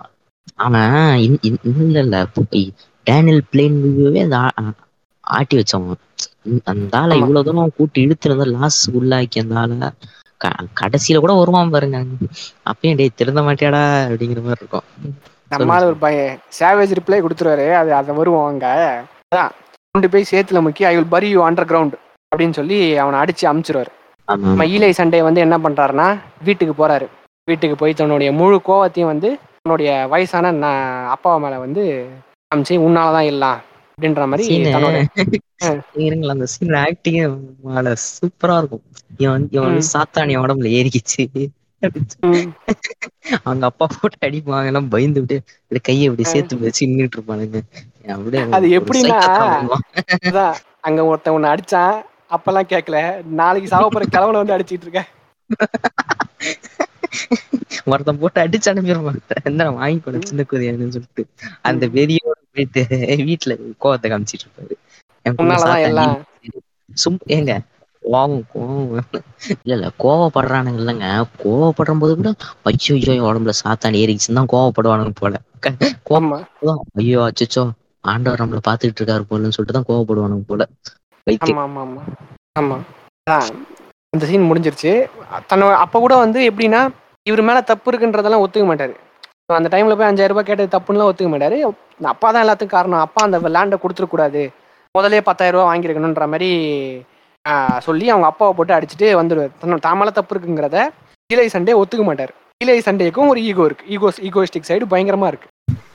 [0.59, 2.17] அவன் இல்ல இல்ல.
[3.07, 4.23] டேனியல் பிளேன் வியூவே
[5.23, 5.99] ஆட்டி வச்சவன்
[6.71, 7.15] அந்த ஆளை.
[7.21, 9.89] இவ்வளவு தூரம் கூட்டி இழுத்துருந்த லாஸ் உள்ளாக்கி அந்த ஆளை
[10.79, 11.97] கடைசியில கூட வருவான் பாருங்க.
[12.69, 13.81] அப்பயும் டேய் திருந்த மாட்டியாடா?
[14.07, 14.87] அப்படிங்கிற மாதிரி இருக்கும்.
[15.53, 16.17] நம்மால ஒரு பய
[16.57, 17.67] சேவேஜ் ரிப்ளை கொடுத்துருவாரு.
[17.79, 18.65] அது அதை வருவோம் அங்க.
[19.31, 19.51] அதான்.
[19.95, 21.41] கொண்டு போய் சேத்துல முக்கி I will bury you
[21.71, 21.95] underground
[22.31, 23.91] அப்படின்னு சொல்லி அவனை அடிச்சு அமுச்சிருவாரு.
[24.27, 27.07] ஈலை சண்டே வந்து என்ன பண்றாருன்னா வீட்டுக்கு போறாரு.
[27.43, 32.07] வீட்டுக்கு போய் தன்னுடைய முழு கோவத்தையும் வந்து தன்னுடைய வயசான ந- அப்பா மேல வந்து
[32.55, 33.61] காமிச்சு உன்னாலதான் எல்லாம்
[33.91, 34.63] அப்படின்ற மாதிரி
[36.29, 38.81] அந்த சீன் ஆக்டிங் சூப்பரா இருக்கும்.
[39.17, 39.81] இவன் இவன்.
[39.93, 41.45] சாத்தானி உடம்புல ஏறிக்கிச்சு.
[43.43, 47.59] அவங்க அப்பா போட்டு அடிப்பாங்க எல்லாம் பயந்து விட்டு இப்படி கையை இப்படி சேர்த்து வச்சு நின்றுட்டு இருப்பானுங்க.
[48.51, 52.01] அது எப்படின்னா அங்க ஒருத்தன் உன்னை அடிச்சான்
[52.31, 52.97] அப்பெல்லாம் கேட்கல
[53.39, 55.01] நாளைக்கு சாவ போற கிழவனை வந்து அடிச்சிட்டு இருக்க.
[57.91, 59.19] ஒருத்தன் போட்டு அடிச்சு அனுப்பிடுவான்.
[59.49, 61.23] என்ன வாங்கி கொடு சின்ன குதியான்னு சொல்லிட்டு.
[61.69, 62.83] அந்த வெறியோட போயிட்டு
[63.27, 63.53] வீட்டுல
[63.83, 64.75] கோவத்தை காமிச்சிட்டு இருப்பாரு.
[66.97, 67.53] சும் ஏங்க
[68.03, 68.87] கோவம் கோவம்.
[69.63, 71.07] இல்ல இல்ல கோவப்படுறானுங்க இல்லைங்க.
[71.43, 72.29] கோவப்படுற போது கூட
[72.69, 75.35] ஐயோ ஐயோ உடம்புல சாத்தான் ஏறிச்சுன்னு தான் கோவப்படுவானுங்க போல.
[76.09, 76.31] கோவம்
[77.01, 77.63] ஐயோ அச்சச்சோ
[78.03, 80.63] ஆண்டவர் நம்மள பாத்துக்கிட்டு இருக்காரு போலன்னு சொல்லிட்டு தான் கோவப்படுவானுங்க போல.
[81.27, 82.01] ஆமா ஆமா ஆமா.
[82.55, 82.77] ஆமா
[84.13, 84.91] அந்த சீன் முடிஞ்சிருச்சு.
[85.49, 86.81] தன்னை அப்ப கூட வந்து எப்படின்னா
[87.27, 88.93] இவர் மேல தப்பு இருக்குன்றதெல்லாம் ஒத்துக்க மாட்டாரு.
[89.57, 91.57] அந்த டைம்ல போய் அஞ்சாயிரம் ரூபாய் கேட்டது தப்புன்னுலாம் ஒத்துக்க மாட்டாரு.
[92.11, 93.03] அப்பா தான் எல்லாத்துக்கும் காரணம்.
[93.05, 94.41] அப்பா அந்த லேண்டை கொடுத்துருக்கூடாது
[94.95, 96.49] முதலே பத்தாயிரம் ரூபாய் வாங்கியிருக்கணுன்ற மாதிரி
[97.45, 99.53] ஆஹ், சொல்லி அவங்க அப்பாவை போட்டு அடிச்சுட்டு வந்துடுவார்.
[99.61, 100.77] தன்னோட தாமல தப்பு இருக்குங்கிறத
[101.29, 102.31] இலை சண்டே ஒத்துக்க மாட்டார்.
[102.61, 103.85] இலை சண்டேக்கும் ஒரு ஈகோ இருக்கு.
[103.93, 105.47] ஈகோ ஈகோஸ்டிக் சைடு பயங்கரமா இருக்கு.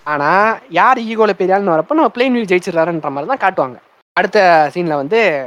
[0.07, 0.31] ஆனா
[0.71, 3.77] யார் ஈகோல பெரியாள்னு வரப்போ வரப்ப நம்ம பிளெயின் வியூ ஜெயிச்சிடறாருன்ற மாதிரி தான் காட்டுவாங்க.
[4.19, 5.47] அடுத்த சீன்ல வந்து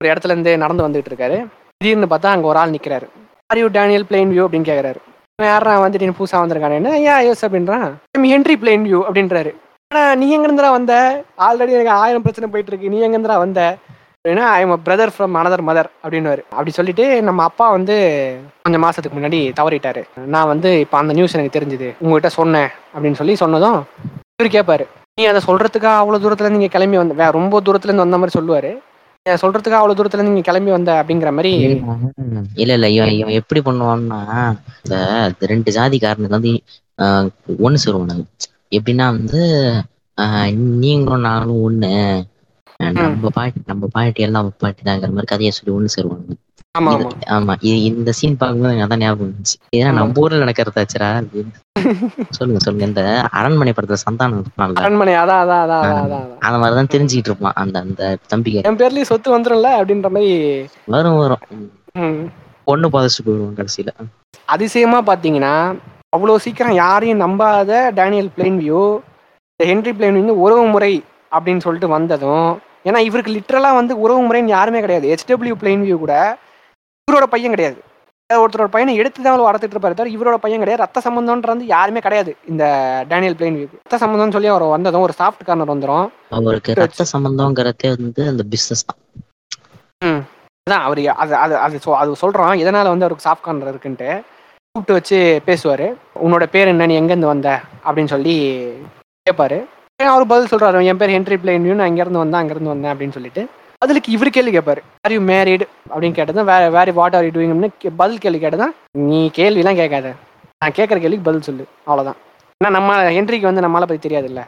[0.00, 1.46] ஒரு இடத்துல இருந்து நடந்து வந்துட்டு இருக்காரு.
[1.76, 3.06] திடீர்னு பார்த்தா அங்க ஒரு ஆள் நிக்கிறாரு.
[3.46, 4.96] Are you Daniel Plainview அப்படின்னு கேக்குறாரு.
[5.42, 6.92] யாரா வந்துட்டு நீ புதுசா வந்திருக்கானே.
[6.94, 7.86] ஏன் யோஸ் அப்படின்றான்?
[8.18, 9.54] ஹென்ரி பிளேன் வியூ அப்படின்றாரு.
[9.90, 11.24] ஆனா நீ எங்க வந்த?
[11.38, 12.88] ஆல்ரெடி எனக்கு ஆயிரம் பிரச்சனை போயிட்டு இருக்கு.
[12.88, 13.76] நீ எங்க வந்த?
[14.16, 16.42] அப்படின்னா I am brother from another mother அப்படின்னுவாரு.
[16.50, 17.96] அப்படி சொல்லிட்டு நம்ம அப்பா வந்து
[18.62, 20.02] கொஞ்சம் மாசத்துக்கு முன்னாடி தவறிட்டாரு.
[20.26, 21.94] நான் வந்து இப்போ அந்த நியூஸ் எனக்கு தெரிஞ்சுது.
[21.98, 23.84] உங்ககிட்ட சொன்னேன் அப்படின்னு சொல்லி சொன்னதும்
[24.42, 24.86] இவர் கேட்பாரு
[25.18, 28.36] நீ அதை சொல்றதுக்கா அவ்வளவு தூரத்துல இருந்து நீங்க கிளம்பி வந்த வே- ரொம்ப தூரத்துல இருந்து வந்த மாதிரி
[28.36, 28.70] சொல்லுவாரு.
[29.26, 31.52] நீ அதை சொல்றதுக்கா அவ்வளவு தூரத்துல இருந்து நீங்க கிளம்பி வந்த அப்படிங்கிற மாதிரி.
[32.56, 34.18] இல்ல இல்ல இவன் இவன் எப்படி பண்ணுவான்னா
[34.80, 34.96] இந்த
[35.52, 36.52] ரெண்டு ஜாதிக்காரனுக்கு வந்து
[37.64, 38.24] ஒண்ணு சேருவானுங்க
[38.72, 39.40] எப்படின்னா வந்து
[40.82, 41.92] நீங்களும் நானும் ஒண்ணு
[42.98, 46.36] நம்ம பாட்டி நம்ம பாட்டி எல்லாம் பாட்டி தாங்கிற மாதிரி கதையை சொல்லி ஒண்ணு சேருவானுங்க
[46.74, 47.54] ஆமா
[47.88, 49.90] இந்த சீன் பார்க்கும்போது எனக்கு அதான் ஞாபகம் இருந்துச்சு ஏன்னா.
[49.90, 51.08] நம்ம ஊர்ல நடக்கிறதாச்சுரா
[52.36, 53.02] சொல்லுங்க சொல்லுங்க இந்த
[53.38, 56.26] அரண்மனை படத்துல சந்தானம் இருப்பான்ல அரண்மனை அதான் அதான் அதான்.
[56.44, 58.02] அந்த மாதிரிதான் தெரிஞ்சுக்கிட்டு இருப்பான் அந்த அந்த
[58.32, 58.62] தம்பிக்கு.
[58.68, 60.30] என் பேர்லயும் சொத்து வந்துரும்ல அப்படின்ற மாதிரி
[60.94, 61.42] வரும் வரும்.
[62.68, 63.90] பொண்ணு பாதிச்சுட்டு போயிடுவான் கடைசியில.
[64.48, 65.54] அதிசயமா பாத்தீங்கன்னா
[66.12, 68.82] அவ்வளோ சீக்கிரம் யாரையும் நம்பாத டேனியல் பிளேன் வியூ
[69.52, 70.94] இந்த ஹென்ரி பிளேன் வந்து உறவு முறை
[71.32, 72.48] அப்படின்னு சொல்லிட்டு வந்ததும்
[72.88, 75.06] ஏன்னா இவருக்கு லிட்டரலா வந்து உறவு முறைன்னு யாருமே கிடையாது.
[75.12, 76.14] ஹெச்டபிள்யூ பிளேன் வியூ கூட
[77.08, 77.78] இவரோட பையன் கிடையாது.
[78.30, 80.82] ஒருத்தரோட பையனை எடுத்து தான் வளர்த்துட்டு இருப்பாரு தவிர இவரோட பையன் கிடையாது.
[80.84, 82.64] ரத்த சம்பந்தம்ன்றது யாருமே கிடையாது இந்த
[83.08, 87.90] டேனியல் பிளேன் வியூ ரத்த சம்பந்தம்னு சொல்லி அவர் வந்ததும் ஒரு சாஃப்ட் கார்னர் வந்துடும் அவருக்கு ரத்த சம்பந்தம்ங்கிறதே
[87.96, 89.00] வந்து அந்த பிசினஸ் தான்.
[90.66, 94.08] அதான் அவர் அது அது அது சொ- அது சொல்கிறோம் எதனால் வந்து அவருக்கு சாஃப்ட் கார்னர் இருக்குன்ட்டு
[94.74, 95.86] கூப்பிட்டு வச்சு பேசுவார்.
[96.24, 96.86] உன்னோட பேர் என்ன?
[96.86, 97.48] நீ எங்கேருந்து வந்த?
[97.86, 98.34] அப்படின்னு சொல்லி
[99.26, 99.58] கேட்பாரு
[99.98, 103.42] அவர் பதில் சொல்கிறாரு என் பேர் ஹென்ரி பிளேன் நான் இங்கேருந்து வந்தேன் அங்கேருந்து வந்தேன் அப்படின்னு சொல்லிட்டு.
[103.84, 107.70] அதுக்கு இவர் கேள்வி கேட்பாரு ஆர் யூ மேரிடு அப்படின்னு கேட்டதும் வேற வேற வாட் ஆர் யூ டூயிங்னு
[108.02, 108.74] பதில் கேள்வி கேட்டதான்
[109.08, 110.08] நீ கேள்விலாம் கேட்காத.
[110.60, 111.64] நான் கேட்குற கேள்விக்கு பதில் சொல்லு.
[111.88, 112.18] அவ்வளோதான்
[112.60, 114.42] ஏன்னா நம்ம ஹென்ரிக்கு வந்து நம்மளால பற்றி தெரியாதுல்ல.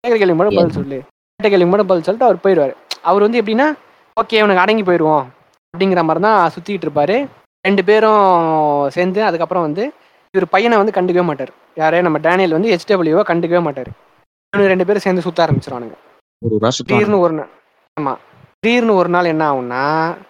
[0.00, 0.98] கேட்குற கேள்வி மட்டும் பதில் சொல்லு.
[1.36, 2.74] கேட்ட கேள்வி மட்டும் பதில் சொல்லிட்டு அவர் போயிடுவார்
[3.10, 3.66] அவர் வந்து எப்படின்னா
[4.20, 5.24] ஓகே இவனுக்கு அடங்கி போயிடுவோம்
[5.74, 7.16] அப்படிங்கிற மாதிரி தான் சுற்றிக்கிட்டு இருப்பாரு.
[7.64, 8.24] ரெண்டு பேரும்
[8.96, 9.84] சேர்ந்து அதுக்கப்புறம் வந்து
[10.34, 11.52] இவர் பையனை வந்து கண்டுக்கவே மாட்டார்.
[11.82, 13.90] யாரே நம்ம டேனியல் வந்து ஹெச்டபிள்யூவை கண்டுக்கவே மாட்டார்.
[14.52, 15.96] இவனுக்கு ரெண்டு பேரும் சேர்ந்து சுத்த ஆரம்பிச்சிருவானுங்க.
[16.42, 16.98] ஒரு சுத்தம்
[18.66, 19.82] திடீர்னு ஒரு நாள் என்ன ஆகும்னா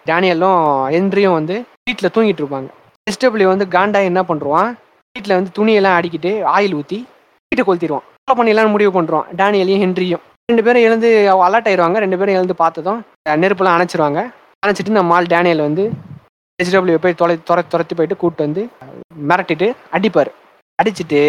[0.08, 0.64] டேனியலும்
[0.96, 1.54] என்ட்ரியும் வந்து
[1.86, 2.68] வீட்டில் தூங்கிட்டு இருப்பாங்க.
[3.10, 4.68] எஸ்டபிள்யூ வந்து காண்டா என்ன பண்ணுறான்
[5.16, 6.98] வீட்டில் வந்து துணியெல்லாம் அடிக்கிட்டு ஆயில் ஊற்றி
[7.48, 8.04] வீட்டை கொளுத்திடுவான்.
[8.24, 10.22] ஃபாலோ பண்ணிடலாம்னு முடிவு பண்ணுறான் டேனியலையும் ஹென்ரியும்.
[10.50, 11.12] ரெண்டு பேரும் எழுந்து
[11.46, 13.00] அலர்ட் ஆயிடுவாங்க ரெண்டு பேரும் எழுந்து பார்த்ததும்
[13.44, 14.22] நெருப்புலாம் அணைச்சிருவாங்க.
[14.64, 15.86] அணைச்சிட்டு நம்ம ஆள் டேனியல் வந்து
[16.58, 18.64] ஹெச்டபிள்யூ போய் தொலை துர துரத்தி போயிட்டு கூப்பிட்டு வந்து
[19.30, 20.32] மிரட்டிட்டு அடிப்பார்.
[20.82, 21.22] அடிச்சிட்டு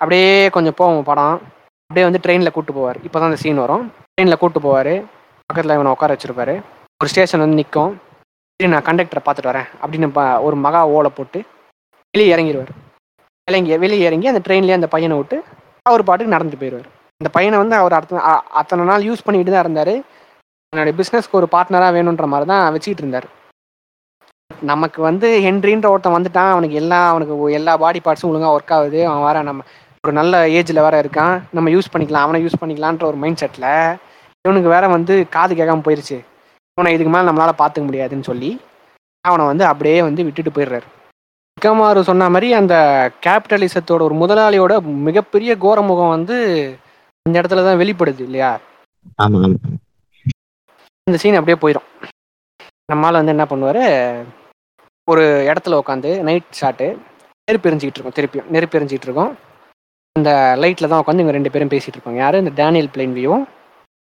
[0.00, 0.26] அப்படியே
[0.58, 1.38] கொஞ்சம் போவோம் படம்.
[1.86, 3.00] அப்படியே வந்து ட்ரெயினில் கூட்டு போவார்.
[3.06, 3.86] இப்போ தான் அந்த சீன் வரும்.
[4.12, 4.94] ட்ரெயினில் கூட்டு போவார்.
[5.50, 6.54] பக்கத்தில் இவனை உட்கார வச்சிருப்பாரு.
[7.00, 7.92] ஒரு ஸ்டேஷன் வந்து நிற்கும்
[8.60, 10.08] சரி நான் கண்டக்டரை பார்த்துட்டு வரேன் அப்படின்னு
[10.46, 11.38] ஒரு மகா ஓலை போட்டு
[12.14, 12.72] வெளியே இறங்கிடுவார்
[13.48, 15.36] இறங்கி வெளியே இறங்கி அந்த ட்ரெயின்லேயே அந்த பையனை விட்டு
[15.88, 16.88] அவர் பாட்டுக்கு நடந்துட்டு போயிடுவார்
[17.20, 18.20] அந்த பையனை வந்து அவர் அத்தனை
[18.60, 19.94] அத்தனை நாள் யூஸ் பண்ணிட்டு தான் இருந்தார்.
[20.72, 23.26] என்னுடைய பிஸ்னஸ்க்கு ஒரு பார்ட்னராக வேணுன்ற மாதிரி தான் வச்சுக்கிட்டு இருந்தார்.
[24.70, 26.52] நமக்கு வந்து ஹென்ரின்ற ஒருத்தன் வந்துட்டான்.
[26.54, 29.00] அவனுக்கு எல்லா அவனுக்கு எல்லா பாடி பார்ட்ஸும் ஒழுங்காக ஒர்க் ஆகுது.
[29.10, 29.66] அவன் வர நம்ம
[30.04, 31.34] ஒரு நல்ல ஏஜில் வர இருக்கான்.
[31.56, 33.70] நம்ம யூஸ் பண்ணிக்கலாம் அவனை யூஸ் பண்ணிக்கலான்ற ஒரு மைண்ட் செட்டில்
[34.44, 36.18] இவனுக்கு வேற வந்து காது கேட்காம போயிருச்சு.
[36.76, 38.50] இவனை இதுக்கு மேலே நம்மளால பார்த்துக்க முடியாதுன்னு சொல்லி
[39.24, 40.86] அவனை வந்து அப்படியே வந்து விட்டுட்டு போயிடுறாரு.
[41.56, 42.74] விக்ரமாரு சொன்ன மாதிரி அந்த
[43.24, 44.74] கேபிட்டலிசத்தோட ஒரு முதலாளியோட
[45.08, 46.36] மிகப்பெரிய கோரமுகம் வந்து
[47.26, 48.50] இந்த இடத்துல தான் வெளிப்படுது இல்லையா?
[51.06, 51.88] இந்த சீன் அப்படியே போயிடும்
[52.92, 53.82] நம்மால் வந்து என்ன பண்ணுவார்?
[55.08, 56.86] ஒரு இடத்துல உட்காந்து நைட் ஷாட்டு
[57.48, 58.50] நெருப்பு எரிஞ்சிக்கிட்டு இருக்கோம் திருப்பியும்.
[58.54, 59.32] நெருப்பு எரிஞ்சிக்கிட்டு இருக்கோம்.
[60.16, 60.30] அந்த
[60.62, 62.20] லைட்டில் தான் உட்காந்து இவங்க ரெண்டு பேரும் பேசிகிட்டு இருப்பாங்க.
[62.24, 62.42] யார்?
[62.42, 63.44] இந்த டேனியல் பிளைன்வியும்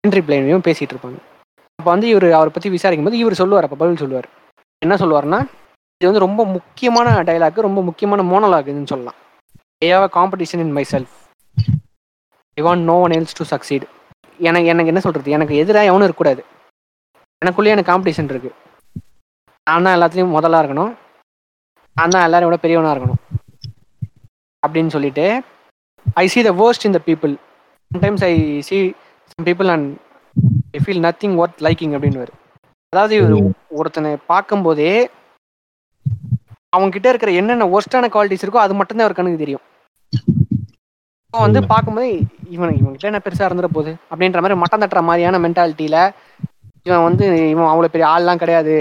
[0.03, 1.17] ஹென்ரி பிளேனையும் பேசிகிட்டு இருப்பாங்க.
[1.79, 4.27] அப்போ வந்து இவர் அவரை பற்றி விசாரிக்கும் போது இவர் சொல்லுவார் அப்போ பதில் சொல்லுவார்.
[4.81, 5.39] என்ன சொல்லுவார்னா
[6.01, 9.17] இது வந்து ரொம்ப முக்கியமான டைலாக் ரொம்ப முக்கியமான மோனலாக் சொல்லலாம்.
[9.85, 11.15] I have competition in myself
[12.57, 13.85] I want no one else to succeed
[14.49, 16.41] எனக்கு எனக்கு என்ன சொல்கிறது எனக்கு எதிராக எவனும் இருக்கக்கூடாது.
[17.41, 18.55] எனக்குள்ளேயே எனக்கு காம்படிஷன் இருக்குது
[19.67, 20.93] நான் தான் எல்லாத்துலேயும் முதலாக இருக்கணும்.
[21.95, 23.21] நான் தான் எல்லாரும் விட பெரியவனாக இருக்கணும்.
[24.63, 25.27] அப்படின்னு சொல்லிட்டு
[26.23, 27.33] I see the worst in the people
[27.91, 28.33] sometimes I
[28.69, 28.79] see
[29.47, 29.89] people and
[30.75, 32.25] I feel nothing worth liking அப்படின்னு
[32.93, 33.15] அதாவது.
[33.79, 34.91] ஒருத்தனை பார்க்கும்போதே
[36.75, 39.63] அவங்க கிட்ட இருக்கிற என்னென்ன ஒர்ஸ்டான குவாலிட்டிஸ் இருக்கோ அது மட்டும்தான் அவர் கண்ணுக்கு தெரியும்.
[41.25, 41.61] இப்போ வந்து.
[41.71, 42.09] பார்க்கும்போது
[42.55, 43.91] இவன் இவன் கிட்ட என்ன பெருசா இருந்துட போகுது?
[44.11, 45.97] அப்படின்ற மாதிரி மட்டம் தட்டுற மாதிரியான மென்டாலிட்டியில
[46.87, 48.75] இவன் வந்து இவன் அவ்வளவு பெரிய ஆள்லாம் கிடையாது.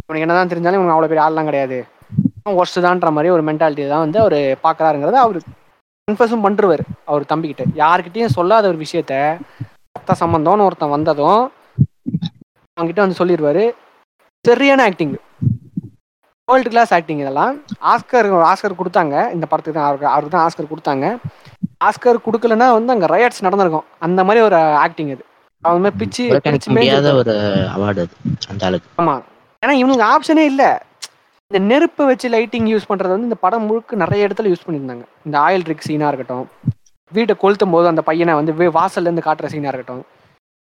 [0.00, 1.78] இவனுக்கு என்னதான் தெரிஞ்சாலும் இவன் அவ்வளவு பெரிய ஆள்லாம் கிடையாது.
[2.58, 5.38] ஒர்ஸ்ட் தான்ற மாதிரி ஒரு மென்டாலிட்டி தான் வந்து அவர் பாக்குறாருங்கிறத அவர்
[6.08, 6.82] கன்ஃபர்ஸும் பண்ருவார்.
[7.04, 7.64] அவர் தம்பிக்கிட்ட.
[7.82, 9.14] யாருக்கிட்டையும் சொல்லாத ஒரு விஷயத்த
[9.98, 11.42] ரத்த சம்பந்தம்னு ஒருத்தன் வந்ததும்
[12.76, 13.64] அவன்கிட்ட வந்து சொல்லிடுவாரு
[14.44, 15.14] சரியான ஆக்டிங்
[16.48, 17.54] வேர்ல்டு கிளாஸ் ஆக்டிங் இதெல்லாம்.
[17.92, 19.14] ஆஸ்கர் ஆஸ்கர் கொடுத்தாங்க.
[19.34, 21.06] இந்த படத்துக்கு தான் அவருக்கு அவருக்கு தான் ஆஸ்கர் கொடுத்தாங்க.
[21.86, 23.86] ஆஸ்கர் கொடுக்கலன்னா வந்து அங்க ரயட்ஸ் நடந்திருக்கும்.
[24.06, 25.24] அந்த மாதிரி ஒரு ஆக்டிங் இது.
[25.62, 26.24] அவன் மாதிரி பிச்சு.
[27.22, 27.34] ஒரு
[27.74, 28.16] அவார்டு அது
[28.52, 29.16] அந்த ஆளுக்கு ஆமா.
[29.62, 30.64] ஏன்னா இவனுக்கு ஆப்ஷனே இல்ல.
[31.50, 35.06] இந்த நெருப்பு வச்சு லைட்டிங் யூஸ் பண்றது வந்து இந்த படம் முழுக்க நிறைய இடத்துல யூஸ் பண்ணியிருந்தாங்க.
[35.28, 36.46] இந்த ஆயில் ட்ரிக் சீனா இருக்கட்டும்.
[37.12, 40.06] வீட்டை கொளுத்தும் போது அந்த பையனை வந்து வே- வாசல்ல இருந்து காட்டுற சீனா இருக்கட்டும்.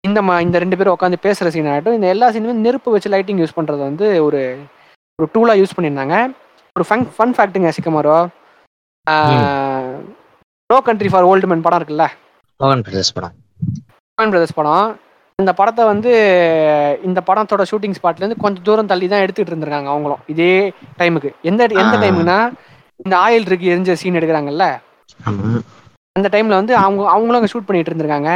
[0.07, 1.93] இந்த ம- இந்த ரெண்டு பேரும் உட்காந்து பேசுற சீனா இருக்கட்டும்.
[1.93, 4.59] இந்த எல்லா சீனுமே நெருப்பு வச்சு லைட்டிங் யூஸ் பண்றது வந்து ஒரு
[5.22, 6.34] ஒரு டூலா யூஸ் பண்ணியிருந்தாங்க.
[6.80, 8.27] ஒரு ஃபன் ஃபன் ஃபேக்ட்டுங்க சிக்கமாரோ.
[10.73, 12.07] No country for old man படம் இருக்குல்ல?
[12.59, 13.31] மோகன் பிரதேஷ் படம்.
[13.95, 14.99] மோகன் பிரதர்ஸ் படம்.
[15.35, 16.09] இந்த படத்தை வந்து
[17.03, 20.18] இந்த படத்தோட ஷூட்டிங் ஸ்பாட்ல இருந்து கொஞ்சம் தூரம் தள்ளி தான் எடுத்துட்டு இருந்திருக்காங்க அவங்களும்.
[20.27, 21.97] இதே டைமுக்கு எந்த எந்த.
[21.97, 22.51] டைமுக்குன்னா
[22.95, 24.80] இந்த ஆயில் இருக்கு எரிஞ்ச சீன் எடுக்கிறாங்கல்ல?
[26.18, 28.31] அந்த டைம்ல வந்து அவங்க அவங்களும் அங்கே ஷூட் பண்ணிட்டு இருந்திருக்காங்க.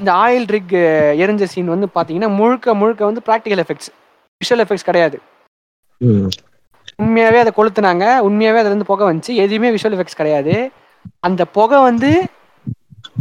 [0.00, 0.74] இந்த ஆயில் ரிக்
[1.22, 3.90] எரிஞ்ச சீன் வந்து பாத்தீங்கன்னா முழுக்க முழுக்க வந்து ப்ராக்டிக்கல் எஃபெக்ட்ஸ்
[4.40, 5.16] விஷுவல் எஃபெக்ட்ஸ் கிடையாது.
[7.02, 8.04] உண்மையாவே அதை கொளுத்துனாங்க.
[8.28, 9.32] உண்மையாவே அதுல இருந்து புகை வந்துச்சு.
[9.44, 10.54] எதுவுமே விஷுவல் எஃபெக்ட்ஸ் கிடையாது.
[11.28, 12.10] அந்த புகை வந்து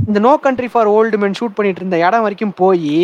[0.07, 2.97] இந்த no country for old men shoot பண்ணிட்டு இருந்த இடம் வரைக்கும் போய்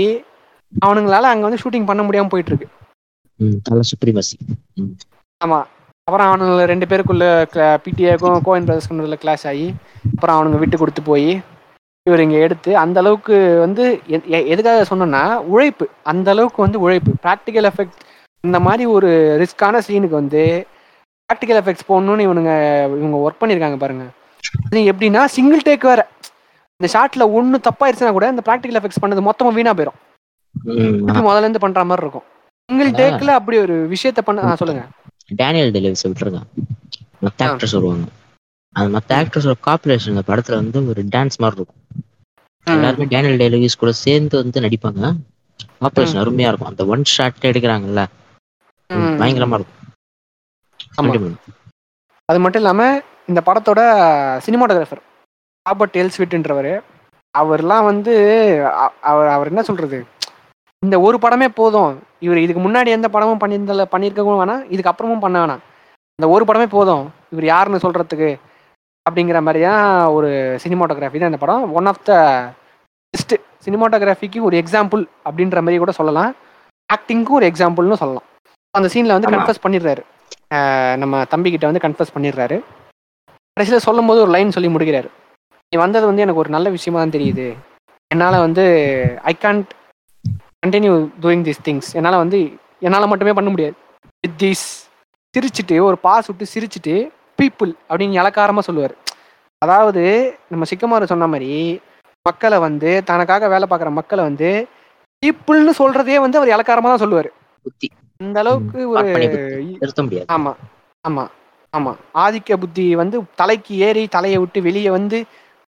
[0.85, 2.67] அவனுங்களால அங்க வந்து ஷூட்டிங் பண்ண முடியாம போயிட்டு இருக்கு.
[5.41, 5.59] ஆமா.
[6.09, 7.27] அப்புறம் அவனுங்க ரெண்டு பேருக்குள்ள
[7.83, 9.67] பிடிஏக்கும் கோயின் பிரதர்ஸ்க்கும் உள்ள கிளாஸ் ஆகி
[10.09, 11.29] அப்புறம் அவனுங்க விட்டு கொடுத்து போய்
[12.07, 13.83] இவர் இங்க எடுத்து அந்த அளவுக்கு வந்து
[14.51, 15.21] எதுக்காக சொன்னேன்னா
[15.53, 15.85] உழைப்பு.
[16.11, 17.11] அந்த அளவுக்கு வந்து உழைப்பு.
[17.23, 18.03] ப்ராக்டிக்கல் எஃபெக்ட்
[18.47, 19.09] இந்த மாதிரி ஒரு
[19.41, 20.43] ரிஸ்கான சீனுக்கு வந்து
[21.29, 22.53] ப்ராக்டிக்கல் எஃபெக்ட்ஸ் போடணும்னு இவனுங்க
[22.99, 24.05] இவங்க ஒர்க் பண்ணியிருக்காங்க பாருங்க.
[24.67, 26.03] அது எப்படின்னா சிங்கிள் டேக் வேற.
[26.79, 29.99] இந்த ஷாட்ல ஒண்ணு தப்பாயிருச்சுன்னா கூட இந்த ப்ராக்டிக்கல் எஃபெக்ட்ஸ் பண்ணது மொத்தமா வீணா போயிடும்
[31.29, 32.27] முதல்ல இருந்து பண்ற மாதிரி இருக்கும்.
[32.69, 32.93] சிங்கிள்.
[33.01, 34.85] டேக்ல அப்படி ஒரு விஷயத்த பண்ண சொல்லுங்க.
[35.29, 36.49] டேனியல் டெலிவரிஸ் விட்டுருக்கான்
[37.19, 37.39] மற்ற.
[37.45, 38.07] ஆக்டர்ஸ் வருவாங்க.
[38.75, 41.81] அது மற்ற ஆக்டர்ஸோட காப்பிலேஷன் இந்த படத்துல வந்து ஒரு டான்ஸ் மாதிரி இருக்கும்.
[42.67, 45.03] எல்லாருமே டேனியல் டெலிவரிஸ் கூட சேர்ந்து வந்து நடிப்பாங்க.
[45.81, 46.71] காப்பிலேஷன் அருமையா இருக்கும்.
[46.71, 48.03] அந்த ஒன் ஷாட் எடுக்கிறாங்கல்ல.
[48.89, 51.37] பயங்கரமா இருக்கும்.
[52.29, 52.81] அது மட்டும் இல்லாம
[53.27, 53.81] இந்த படத்தோட
[54.45, 55.03] சினிமாட்டோகிராஃபர்
[55.65, 56.73] ராபர்ட் எல்ஸ்விட்ன்றவர்
[57.35, 58.13] அவர்லாம் வந்து
[59.11, 59.97] அவர் அவர் என்ன சொல்றது?
[60.85, 61.93] இந்த ஒரு படமே போதும்.
[62.25, 65.63] இவர் இதுக்கு முன்னாடி எந்த படமும் பண்ணியிருந்தல பண்ணியிருக்கவும் வேணாம் இதுக்கு அப்புறமும் பண்ண வேணாம்.
[66.19, 67.05] இந்த ஒரு படமே போதும்.
[67.33, 68.29] இவர் யாருன்னு சொல்றதுக்கு
[69.05, 69.83] அப்படிங்கிற மாதிரி தான்
[70.17, 70.29] ஒரு
[70.63, 71.65] சினிமாட்டோகிராஃபி தான் இந்த படம்.
[71.79, 72.13] ஒன் ஆஃப் த
[73.13, 73.35] பெஸ்ட்
[73.65, 76.31] சினிமாட்டோகிராஃபிக்கு ஒரு எக்ஸாம்பிள் அப்படின்ற மாதிரி கூட சொல்லலாம்.
[76.89, 78.25] ஆக்டிங்க்கும் ஒரு எக்ஸாம்பிள்னு சொல்லலாம்.
[78.77, 79.35] அந்த சீன்ல வந்து ஆமா.
[79.35, 80.03] கன்ஃபஸ் பண்ணிடுறாரு.
[81.01, 82.57] நம்ம தம்பி கிட்ட வந்து கன்ஃபஸ் பண்ணிடுறாரு.
[83.57, 85.09] கடைசியில் சொல்லும் போது ஒரு லைன் சொல்லி முடிக்கிறாரு.
[85.71, 87.47] நீ வந்தது வந்து எனக்கு ஒரு நல்ல விஷயமா தான் தெரியுது.
[88.11, 88.65] என்னால் வந்து
[89.31, 89.71] I can't
[90.65, 90.93] continue
[91.23, 92.37] doing this things என்னால் வந்து
[92.85, 93.75] என்னால் மட்டுமே பண்ண முடியாது.
[94.23, 94.63] வித் திஸ்
[95.33, 96.93] சிரிச்சிட்டு ஒரு பாஸ் விட்டு சிரிச்சிட்டு
[97.39, 98.93] பீப்புள் அப்படின்னு இலக்காரமாக சொல்லுவார்.
[99.61, 100.03] அதாவது
[100.51, 101.51] நம்ம சிக்கமாரு சொன்ன மாதிரி
[102.25, 104.49] மக்களை வந்து தனக்காக வேலை பார்க்குற மக்களை வந்து
[105.23, 107.29] பீப்புள்னு சொல்றதே வந்து அவர் இலக்காரமாக தான் சொல்லுவார்.
[107.65, 107.87] புத்தி.
[108.19, 109.77] இந்த அளவுக்கு ஒரு கற்பனை புத்தி.
[109.83, 110.27] திருத்த முடியாது.
[110.35, 110.53] ஆமா
[111.05, 111.25] ஆமா
[111.73, 111.93] ஆமா.
[112.23, 115.17] ஆதிக்க புத்தி வந்து தலைக்கு ஏறி தலையை விட்டு வெளியே வந்து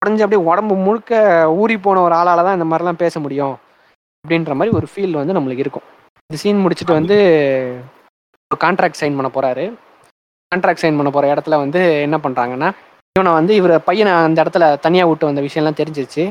[0.01, 1.13] உடஞ்சு அப்படியே உடம்பு முழுக்க
[1.61, 3.55] ஊறி போன ஒரு ஆளால தான் இந்த மாதிரிலாம் பேச முடியும்.
[4.25, 5.85] அப்படின்ற மாதிரி ஒரு ஃபீல் வந்து நம்மளுக்கு இருக்கும்.
[6.29, 7.15] இந்த சீன் முடிச்சுட்டு வந்து
[8.51, 9.63] ஒரு கான்ட்ராக்ட் சைன் பண்ண போறாரு.
[10.51, 12.69] கான்ட்ராக்ட் சைன் பண்ண போற இடத்துல வந்து என்ன பண்றாங்கன்னா
[13.15, 16.23] இவனை வந்து இவர் பையனை அந்த இடத்துல தனியா விட்டு வந்த விஷயம்லாம் தெரிஞ்சிருச்சு.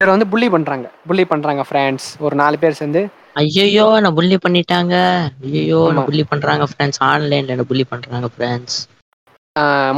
[0.00, 0.86] இவரை வந்து புள்ளி பண்றாங்க.
[1.08, 3.02] புள்ளி பண்றாங்க ஃப்ரெண்ட்ஸ் ஒரு நாலு பேர் சேர்ந்து.
[3.40, 4.94] ஐயோ நான் புள்ளி பண்ணிட்டாங்க.
[5.48, 5.80] ஐயோ.
[5.96, 8.78] நான் புள்ளி பண்றாங்க ஃப்ரெண்ட்ஸ் ஆன்லைன்ல என்ன புள்ளி பண்றாங்க ஃப்ரெண்ட்ஸ்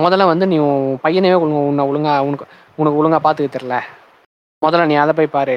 [0.03, 0.57] முதல்ல வந்து நீ
[1.05, 2.47] பையனவே உன்னை ஒழுங்கா உனக்கு
[2.81, 3.77] உனக்கு ஒழுங்கா பார்த்துக்க தெரில
[4.63, 5.57] முதல்ல நீ அதை போய் பாரு.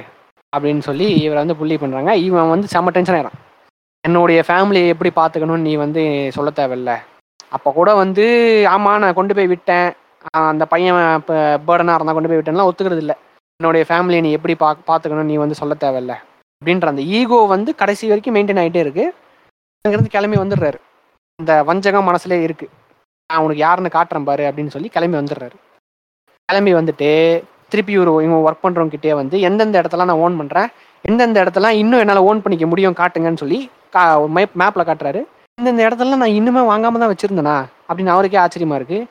[0.55, 3.39] அப்படின்னு சொல்லி இவரை வந்து புள்ளி பண்ணுறாங்க இவன் வந்து செம்ம டென்ஷன் ஆகிறான்
[4.03, 6.01] என்னுடைய ஃபேமிலியை எப்படி பார்த்துக்கணும்னு நீ வந்து
[6.35, 6.91] சொல்ல தேவையில்ல.
[7.55, 8.25] அப்போ கூட வந்து
[8.73, 9.89] ஆமா நான் கொண்டு போய் விட்டேன்.
[10.51, 11.35] அந்த பையன் இப்போ
[11.67, 13.15] பேர்டனாக இருந்தால் கொண்டு போய் விட்டேன்லாம் ஒத்துக்கிறது இல்லை.
[13.59, 16.13] என்னுடைய ஃபேமிலியை நீ எப்படி பா பார்த்துக்கணும்னு நீ வந்து சொல்ல தேவையில்ல.
[16.57, 19.05] அப்படின்ற அந்த ஈகோ வந்து கடைசி வரைக்கும் மெயின்டைன் ஆகிட்டே இருக்கு.
[19.85, 20.79] அங்கேருந்து கிளம்பி வந்துடுறாரு.
[21.39, 22.73] இந்த வஞ்சகம் மனசுலே இருக்குது
[23.29, 25.55] நான் உனக்கு யாருன்னு காட்டுறேன் பாரு அப்படின்னு சொல்லி கிளம்பி வந்துடுறாரு.
[26.49, 27.09] கிளம்பி வந்துட்டு
[27.75, 30.67] திருப்பி ஒரு இவங்க ஒர்க் பண்ணுறவங்கிட்டே வந்து எந்தெந்த இடத்துல நான் ஓன் பண்ணுறேன்
[31.01, 35.25] எந்தெந்த இடத்துல இன்னும் என்னால் ஓன் பண்ணிக்க முடியும் காட்டுங்கன்னு சொல்லி கா மேப் மேப்பில் காட்டுறாரு.
[35.61, 37.91] இந்தந்த இடத்துல நான் இன்னுமே வாங்காம தான் வச்சுருந்தேனா?
[37.91, 39.05] அப்படின்னு அவருக்கே ஆச்சரியமாக இருக்குது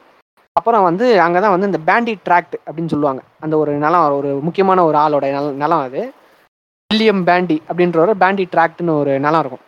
[0.52, 3.22] அப்புறம் வந்து அங்கே தான் வந்து இந்த பேண்டி ட்ராக்ட் அப்படின்னு சொல்லுவாங்க.
[3.40, 6.12] அந்த ஒரு நிலம் ஒரு முக்கியமான ஒரு ஆளோட நில- நிலம் அது.
[6.88, 9.64] வில்லியம் பேண்டி அப்படின்ற ஒரு பேண்டி ட்ராக்ட்னு ஒரு நிலம் இருக்கும்.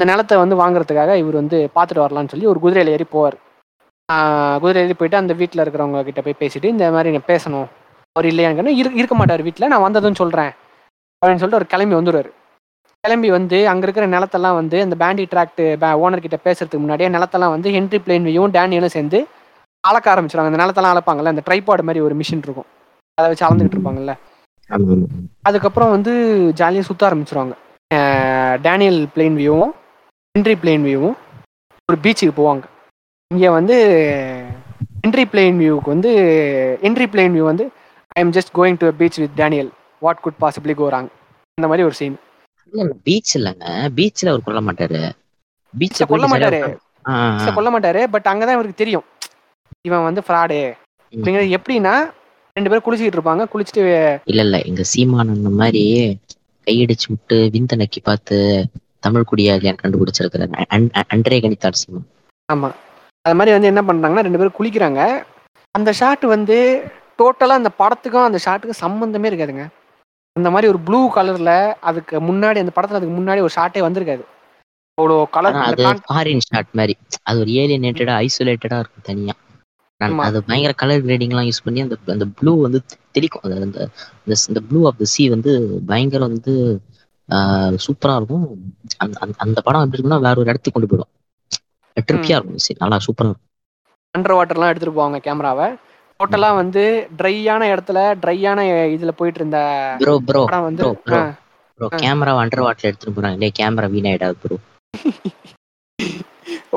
[0.00, 3.44] இந்த நிலத்தை வந்து வாங்குறதுக்காக இவர் வந்து பார்த்துட்டு வரலான்னு சொல்லி ஒரு குதிரையில் ஏறி போவார்.
[4.60, 7.66] குதிரை ஏறி போயிட்டு அந்த வீட்டில் இருக்கிறவங்க கிட்ட போய் பேசிட்டு இந்த மாதிரி பேசணும்
[8.16, 10.52] அவர் இல்லையான்னு இரு இருக்க மாட்டார் வீட்டில் நான் வந்ததுன்னு சொல்கிறேன்
[11.22, 12.30] அப்படின்னு சொல்லிட்டு அவர் கிளம்பி வந்துடுவார்
[13.04, 15.62] கிளம்பி வந்து அங்கே இருக்கிற நிலத்தெல்லாம் வந்து அந்த பேண்டி ட்ராக்ட்
[16.04, 19.18] ஓனர் கிட்ட பேசுறதுக்கு முன்னாடியே நிலத்தெல்லாம் வந்து ஹென்ரி பிளேன்வியும் டேனியலும் சேர்ந்து
[19.84, 20.50] அளக்க ஆரம்பிச்சிருவாங்க.
[20.52, 22.68] அந்த நிலத்தெல்லாம் அளப்பாங்கல்ல அந்த ட்ரைபாட் மாதிரி ஒரு மிஷின் இருக்கும்.
[23.18, 24.14] அதை வச்சு அளந்துக்கிட்டு இருப்பாங்கல்ல.
[25.48, 26.12] அதுக்கப்புறம் வந்து
[26.60, 27.54] ஜாலியாக சுத்த ஆரம்பிச்சிருவாங்க.
[28.66, 29.72] டேனியல் பிளேன் வியூவும்
[30.34, 31.16] ஹென்ரி பிளேன் வியூவும்
[31.88, 32.64] ஒரு பீச்சுக்கு போவாங்க.
[33.30, 33.76] இங்கே வந்து
[35.04, 36.12] ஹென்ரி பிளேன் வியூவுக்கு வந்து
[36.86, 37.66] ஹென்ரி பிளேன் வியூ வந்து
[38.16, 41.08] I am just going to beach with Daniel what could possibly go wrong
[41.54, 42.18] அந்த மாதிரி ஒரு சீன்
[42.72, 43.64] இல்ல பீச் இல்லங்க.
[43.96, 45.10] பீச்ல அவர் கொல்ல மாட்டாரு.
[45.80, 47.54] பீச்ல கொல்ல மாட்டாரு.
[47.54, 48.04] கொல்ல மாட்டாரு.
[48.04, 49.04] பட் அங்கதான் இவருக்கு தெரியும்.
[49.80, 50.72] இவன் வந்து ஃப்ராடு
[51.14, 52.10] அப்படிங்கிறது எப்படின்னா
[52.52, 53.46] ரெண்டு பேரும் குளிச்சுக்கிட்டு இருப்பாங்க.
[53.54, 54.62] குளிச்சுட்டு இல்ல இல்ல.
[54.62, 56.18] எங்க சீமான் அந்த மாதிரி
[56.66, 58.66] கையடிச்சு விட்டு விந்த நக்கி பார்த்து
[58.98, 62.06] தமிழ் குடியாளியான் அன்- அன்றே கணித்தார் சீமான்.
[62.52, 62.72] ஆமா.
[63.20, 65.24] அது மாதிரி வந்து என்ன பண்றாங்கன்னா ரெண்டு பேரும் குளிக்கிறாங்க.
[65.70, 66.84] அந்த ஷாட் வந்து
[67.18, 69.68] டோட்டலா அந்த படத்துக்கும் அந்த ஷாட்டுக்கும் சம்மந்தமே இருக்காதுங்க.
[70.32, 74.24] அந்த மாதிரி ஒரு ப்ளூ கலர்ல அதுக்கு முன்னாடி அந்த படத்துல அதுக்கு முன்னாடி ஒரு ஷாட்டே வந்திருக்காது.
[75.00, 75.54] அவ்வளோ கலர்
[76.08, 76.96] ஃபாரின் ஷாட் மாதிரி.
[77.22, 79.32] அது ஒரு ஏலியனேட்டடா ஐசோலேட்டடா இருக்கும் தனியா.
[80.22, 82.82] அது பயங்கர கலர் கிரேடிங் எல்லாம் யூஸ் பண்ணி அந்த அந்த ப்ளூ வந்து
[83.14, 83.42] தெளிக்கும்.
[83.42, 83.88] அது அந்த
[84.48, 86.80] இந்த- ப்ளூ ஆஃப் த சி வந்து பயங்கர வந்து
[87.86, 88.74] சூப்பரா இருக்கும்.
[88.96, 91.34] அந்த அந்த- அந்த படம் எப்படி இருக்குன்னா வேற ஒரு இடத்துக்கு கொண்டு போயிடும்.
[92.00, 93.44] ட்ரிப்பியா இருக்கும் சரி நல்லா சூப்பரா இருக்கும்.
[94.18, 95.74] அண்டர் வாட்டர்லாம் எடுத்துட்டு போவாங்க கேமராவை
[96.20, 96.82] டோட்டலா வந்து
[97.18, 98.60] ட்ரையான இடத்துல ட்ரையான
[98.94, 99.60] இதுல போயிட்டு இருந்த
[100.00, 101.20] ப்ரோ ப்ரோ வந்து ப்ரோ.
[101.98, 103.38] கேமரா அண்டர் வாட்டர் எடுத்துட்டு போறாங்க.
[103.38, 104.56] இல்லையா camera வீணாயிடாது bro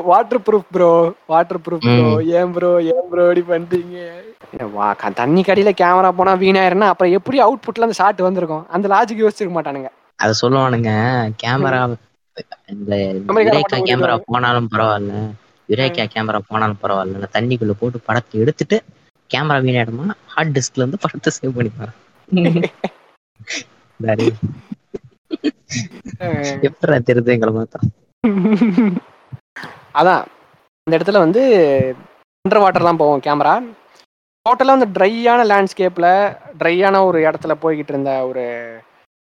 [0.46, 0.88] waterproof bro
[1.60, 2.06] waterproof bro.
[2.34, 3.96] ஏன் ப்ரோ ஏன் ப்ரோ இப்படி பண்றீங்க?
[5.20, 8.66] தண்ணி கடியில கேமரா போனா வீணாயிருன்னா அப்புறம் எப்படி அவுட்புட்ல அந்த ஷாட் வந்திருக்கும்?
[8.68, 9.90] அந்த லாஜிக் யோசிச்சிருக்க மாட்டானுங்க.
[10.18, 10.90] அத சொல்லுவானுங்க.
[11.42, 11.80] கேமரா
[13.84, 15.12] கேமரா போனாலும் பரவாயில்ல.
[15.68, 18.78] யுரேகா கேமரா போனாலும் பரவாயில்ல தண்ணிக்குள்ள போட்டு படத்தை எடுத்துட்டு
[19.34, 21.92] கேமரா வீணாயிடுமா ஹார்ட் டிஸ்க்ல இருந்து படத்தை சேவ் பண்ணிப்பாரு?
[26.20, 27.80] அஹ் எப்படா தெரியுது எங்களை பார்த்தா?
[29.94, 30.24] அதான்
[30.86, 31.42] இந்த இடத்துல வந்து
[32.44, 33.54] அண்டர் வாட்டர் தான் போவோம் கேமரா.
[34.46, 36.12] டோட்டலாக வந்து ட்ரையான லேண்ட்ஸ்கேப்பில்
[36.58, 38.44] ட்ரையான ஒரு இடத்துல போய்கிட்டு இருந்த ஒரு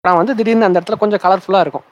[0.00, 1.84] படம் வந்து திடீர்னு அந்த இடத்துல கொஞ்சம் கலர்ஃபுல்லாக இருக்கும்.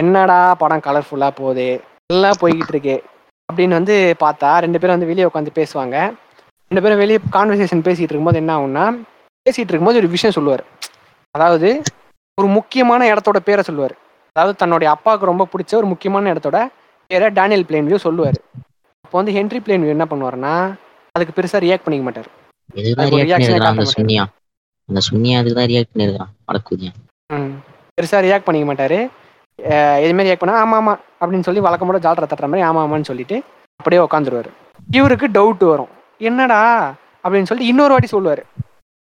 [0.00, 1.68] என்னடா படம் கலர்ஃபுல்லாக போகுது?
[2.12, 2.96] நல்லா போய்கிட்டு இருக்கு.
[3.48, 5.96] அப்படின்னு வந்து பார்த்தா ரெண்டு பேரும் வந்து வெளியே உட்காந்து பேசுவாங்க.
[6.70, 8.84] ரெண்டு பேரும் வெளியே கான்வர்சேஷன் பேசிகிட்டு இருக்கும்போது என்ன ஆகும்னா
[9.46, 10.62] பேசிகிட்டு இருக்கும்போது ஒரு விஷயம் சொல்லுவார்.
[11.34, 11.68] அதாவது
[12.38, 13.94] ஒரு முக்கியமான இடத்தோட பேரை சொல்லுவார்.
[14.36, 16.58] அதாவது தன்னுடைய அப்பாவுக்கு ரொம்ப பிடிச்ச ஒரு முக்கியமான இடத்தோட
[17.10, 18.38] பேரை டேனியல் பிளேன்வியூ சொல்லுவார்.
[19.04, 20.54] அப்போ வந்து ஹென்ரி பிளேன்வியூ என்ன பண்ணுவாருன்னா
[21.14, 22.28] அதுக்கு பெருசாக ரியாக்ட் பண்ணிக்க மாட்டார்.
[22.70, 23.36] அதுக்கு
[24.88, 25.38] அந்த சுன்னியா?
[25.50, 26.92] தான் ரியாக்ட் பண்ணிருக்கான் வடக்குதியா
[27.30, 27.52] ம்.
[27.98, 28.98] பெருசாக ரியாக்ட் பண்ணிக்க மாட்டார்.
[30.00, 33.36] எதுவுமே ரியாக்ட் பண்ணா ஆமாம் ஆமாம் அப்படின்னு சொல்லி வழக்கமோட ஜாலரை தட்டுற மாதிரி ஆமாம் ஆமான்னு சொல்லிட்டு
[33.80, 34.50] அப்படியே உட்காந்துருவாரு
[34.88, 35.92] இவருக்கு டவுட் வரும்.
[36.20, 36.60] என்னடா
[37.24, 38.42] அப்படின்னு சொல்லிட்டு இன்னொரு வாட்டி சொல்லுவார்.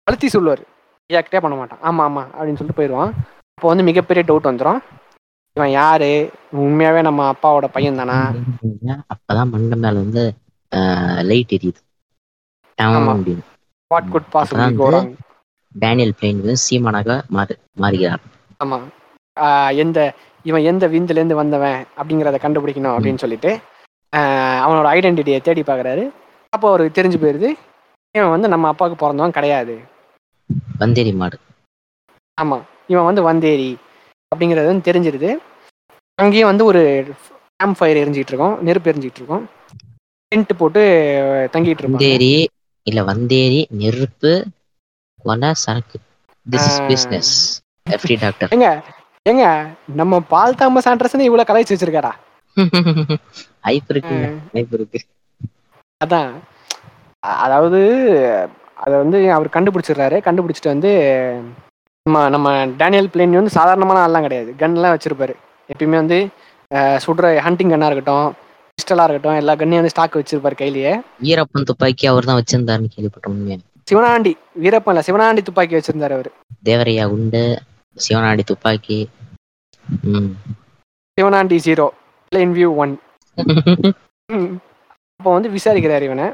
[0.06, 0.62] அழுத்தி சொல்லுவார்.
[1.10, 1.82] ரியாக்டே பண்ண மாட்டான்.
[1.88, 3.12] ஆமாம் ஆமாம் அப்படின்னு சொல்லிட்டு போயிடுவான்.
[3.56, 4.80] அப்போ வந்து மிகப்பெரிய டவுட் வந்துடும்
[5.56, 6.10] இவன் யாரு?
[6.64, 8.18] உண்மையாவே நம்ம அப்பாவோட பையன் தானா?
[9.14, 10.24] அப்பதான் மண்டை மேல வந்து
[11.30, 11.80] லைட் எரியுது.
[13.90, 15.10] வாட் குட் பாசிபிளி அப்பதான் கோராங்
[15.74, 18.22] டேனியல் பிளேன் சீமானாக மாறு மாறுகிறார்.
[18.64, 18.78] ஆமா.
[19.82, 19.98] எந்த
[20.48, 23.50] இவன் எந்த விந்துல இருந்து வந்தவன் அப்படிங்கிறத கண்டுபிடிக்கணும் அப்படின்னு சொல்லிட்டு
[24.64, 26.04] அவனோட ஐடென்டிட்டியை தேடி பார்க்கறாரு.
[26.52, 27.48] அப்போ அவருக்கு தெரிஞ்சு போயிருது.
[28.14, 29.74] இவன் வந்து நம்ம அப்பாவுக்கு பிறந்தவன் கிடையாது.
[30.78, 31.36] வந்தேரி மாடு.
[32.38, 32.58] ஆமா.
[32.86, 33.70] இவன் வந்து வந்தேரி
[34.32, 35.30] அப்படிங்கிறது வந்து தெரிஞ்சிருது.
[36.18, 36.80] அங்கேயும் வந்து ஒரு
[37.60, 38.56] கேம்ப் ஃபயர் எரிஞ்சிட்டு இருக்கோம்.
[38.60, 39.44] நெருப்பு எரிஞ்சிட்டு இருக்கோம்.
[40.32, 40.82] டென்ட் போட்டு
[41.54, 42.00] தங்கிட்டு இருப்பாங்க.
[42.00, 42.32] வந்தேரி
[42.86, 44.32] இல்ல வந்தேரி நெருப்பு
[45.24, 45.98] கொலை சரக்கு.
[46.46, 46.80] This is.
[46.88, 47.32] பிசினஸ்
[47.90, 48.68] எஃப்டி டாக்டர் ஏங்க
[49.26, 49.46] ஏங்க
[49.94, 52.12] நம்ம பால் தாமஸ் ஆண்டர்சன் இவ்வளவு கலாய்ச்சி வச்சிருக்காரா?
[53.66, 55.00] ஹைப் இருக்குங்க ஹைப் இருக்கு.
[56.00, 56.30] அதான்.
[57.46, 57.80] அதாவது
[58.84, 60.18] அதை வந்து அவர் கண்டுபிடிச்சிடுறாரு.
[60.26, 60.90] கண்டுபிடிச்சிட்டு வந்து
[62.06, 62.50] நம்ம நம்ம
[62.80, 64.50] டேனியல் பிளேன் வந்து சாதாரணமான ஆள்லாம் கிடையாது.
[64.62, 65.34] கன்லாம் வச்சிருப்பாரு.
[65.68, 66.18] எப்பயுமே வந்து
[67.04, 68.28] சுடுற ஹண்டிங் கன்னாக இருக்கட்டும்
[68.78, 70.92] பிஸ்டலாக இருக்கட்டும் எல்லா கன்னையும் வந்து ஸ்டாக் வச்சிருப்பாரு கையிலேயே.
[71.24, 74.32] வீரப்பன் துப்பாக்கி அவர் தான் வச்சிருந்தாருன்னு கேள்விப்பட்டோம் சிவனாண்டி
[74.62, 76.30] வீரப்பன் இல்ல சிவனாண்டி துப்பாக்கி வச்சிருந்தாரு அவர்.
[76.68, 77.42] தேவரையா உண்டு
[77.96, 78.98] சிவனாடி துப்பாக்கி
[81.18, 81.86] Sivanandi zero
[82.32, 82.92] Plainview one
[85.20, 86.24] அப்போ வந்து விசாரிக்கிறார் இவனை.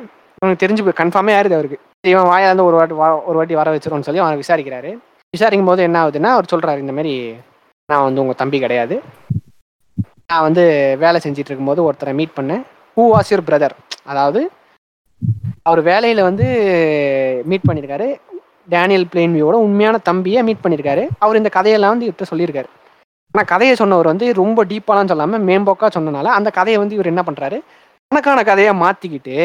[0.41, 1.81] இவனுக்கு தெரிஞ்சு கன்ஃபார்மே ஆயிருது அவருக்கு?
[2.07, 4.99] இவன் வாயில இருந்து ஒரு வாட்டி வா- ஒரு வாட்டி வர வச்சிருவோம்னு சொல்லி அவனை விசாரிக்கிறாரு.
[5.31, 7.35] விசாரிக்கும் போது என்ன ஆகுதுன்னா அவர் சொல்றாரு இந்த மாதிரி
[7.93, 9.03] நான் வந்து உங்க தம்பி கிடையாது.
[10.27, 12.63] நான் வந்து வேலை செஞ்சுட்டு இருக்கும்போது ஒருத்தரை மீட் பண்ணேன்.
[12.97, 13.71] ஹூ வாஸ் யுவர் பிரதர்
[14.05, 14.51] அதாவது
[15.63, 16.45] அவர் வேலையில வந்து
[17.45, 18.17] மீட் பண்ணியிருக்காரு
[18.69, 22.67] டேனியல் பிளேன்வியோட உண்மையான தம்பியை மீட் பண்ணியிருக்காரு அவர் இந்த கதையெல்லாம் வந்து இவர்கிட்ட சொல்லியிருக்காரு.
[23.33, 27.61] ஆனால் கதையை சொன்னவர் வந்து ரொம்ப டீப்பாலாம் சொல்லாமல் மேம்போக்காக சொன்னனால அந்த கதையை வந்து இவர் என்ன பண்ணுறாரு
[28.11, 29.37] கணக்கான கதையா மாத்திக்கிட்டு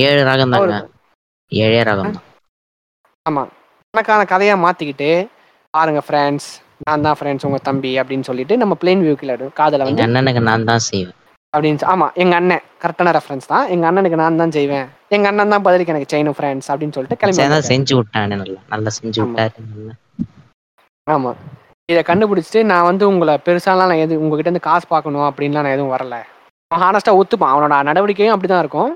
[0.00, 0.74] ஏழு ராகம் தாங்க.
[1.52, 2.16] ஏழே ராகம்
[3.26, 3.42] ஆமா.
[3.94, 5.08] கணக்கான கதையா மாத்திக்கிட்டு
[5.74, 6.48] பாருங்க ஃப்ரெண்ட்ஸ்
[6.86, 10.84] நான் தான் ஃப்ரெண்ட்ஸ் உங்க தம்பி அப்படின்னு சொல்லிட்டு நம்ம பிளேன் வியூக்கில் காதல வந்து அண்ணனுக்கு நான் தான்
[10.88, 11.16] செய்வேன்.
[11.52, 12.06] அப்படின்னு ஆமா.
[12.22, 13.64] எங்க அண்ணன் கரெக்டான ரெஃபரன்ஸ் தான்.
[13.74, 14.86] எங்க அண்ணனுக்கு நான் தான் செய்வேன்.
[15.16, 17.68] எங்க அண்ணன் தான் பதிலுக்கு எனக்கு செய்யணும் ஃப்ரெண்ட்ஸ் அப்படின்னு சொல்லிட்டு கிளம்பி.
[17.70, 18.60] செஞ்சு விட்டானே நல்லா.
[18.74, 19.30] நல்லா செஞ்சு ஆமா.
[19.32, 19.96] விட்டாரு
[21.06, 21.32] ஆமா.
[21.88, 25.94] இதை கண்டுபிடிச்சிட்டு நான் வந்து உங்களை பெருசாலாம் நான் எது உங்ககிட்ட இருந்து காசு பார்க்கணும் அப்படின்லாம் நான் எதுவும்
[25.94, 26.16] வரல.
[26.70, 27.52] ஹானஸ்டா ஒத்துப்பான்.
[27.54, 28.90] அவனோட நடவடிக்கையும் அப்படிதான் இருக்கும்.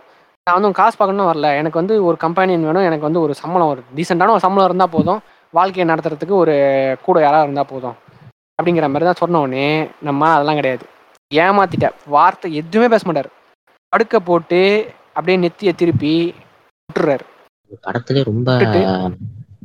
[0.46, 1.48] நான் வந்து காசு பார்க்கணும் வரல.
[1.58, 2.82] எனக்கு வந்து ஒரு கம்பெனியன் வேணும்.
[2.82, 5.20] எனக்கு வந்து ஒரு சம்பளம் ஒரு டீசெண்டான ஒரு சம்பளம் இருந்தா போதும்.
[5.54, 6.54] வாழ்க்கையை நடத்துறதுக்கு ஒரு
[7.02, 7.96] கூட யாராவது இருந்தா போதும்.
[8.58, 9.66] அப்படிங்கிற மாதிரி தான் சொன்ன உடனே
[10.02, 10.84] நம்ம அதெல்லாம் கிடையாது.
[11.34, 11.90] ஏமாத்திட்ட.
[12.06, 13.30] வார்த்தை எதுவுமே பேச மாட்டாரு.
[13.92, 14.60] படுக்க போட்டு
[15.12, 16.34] அப்படியே நெத்தியை திருப்பி
[16.88, 17.24] விட்டுறாரு.
[17.82, 18.48] படத்திலே ரொம்ப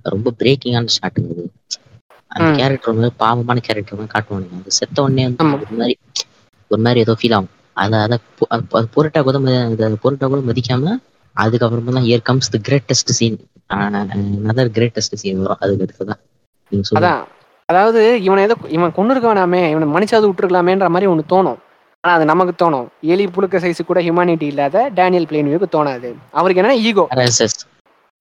[0.03, 1.45] ரொம்ப பிரேக்கிங்கான ஷாட் இது.
[2.31, 2.49] அந்த.
[2.57, 4.59] கேரக்டர் வந்து பாவமான கேரக்டர் வந்து காட்டுவானுங்க.
[4.61, 5.43] அது செத்த உடனே வந்து.
[5.59, 5.95] ஒரு மாதிரி
[6.71, 7.53] ஒரு மாதிரி ஏதோ ஃபீல் ஆகும்.
[7.83, 8.17] அதை அதை
[8.75, 9.37] அது பொருட்டா கூட
[10.03, 10.95] பொருட்டா கூட மதிக்காம
[11.35, 13.37] அதுக்கப்புறமா தான் here comes the greatest scene
[14.51, 15.59] other greatest scene வரும்.
[15.63, 16.17] அதுக்கு சொல்லுங்க.
[16.99, 17.21] அதான்.
[17.69, 21.59] அதாவது இவனை ஏதோ இவன் கொண்டு இருக்க வேணாமே இவனை மனுஷாவது விட்டுருக்கலாமேன்ற மாதிரி ஒன்று தோணும்.
[22.03, 22.87] ஆனா அது நமக்கு தோணும்.
[23.13, 26.09] எலி புழுக்க சைஸு கூட ஹியூமானிட்டி இல்லாத டேனியல் பிளேன்வியூக்கு தோணாது.
[26.39, 27.05] அவருக்கு என்ன ஈகோ.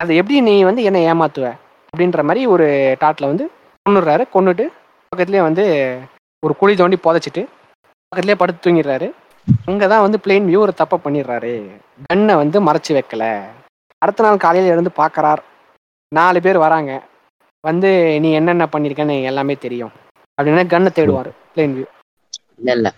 [0.00, 1.46] அது எப்படி நீ வந்து என்ன ஏமாத்துவ?
[1.92, 2.66] அப்படின்ற மாதிரி ஒரு
[3.02, 3.44] டாட்ல வந்து
[3.86, 4.64] கொண்டுடுறாரு கொண்டுட்டு
[5.12, 5.64] பக்கத்துலேயே வந்து
[6.42, 7.42] ஒரு குழி தோண்டி புதைச்சிட்டு
[8.12, 9.08] பக்கத்துலேயே படுத்து தூங்கிடுறாரு.
[9.68, 11.52] அங்கே தான் வந்து பிளேன் வியூ ஒரு தப்பை பண்ணிடுறாரு.
[12.06, 13.24] கன்னை வந்து மறைச்சு வைக்கல.
[14.02, 15.42] அடுத்த நாள் காலையில் எழுந்து பார்க்கறார்.
[16.12, 16.92] நாலு பேர் வராங்க.
[17.64, 19.92] வந்து நீ என்னென்ன பண்ணியிருக்கன்னு எல்லாமே தெரியும்.
[20.38, 21.86] அப்படின்னா கன்னை தேடுவார் பிளேன் வியூ
[22.58, 22.88] இல்ல இல்ல.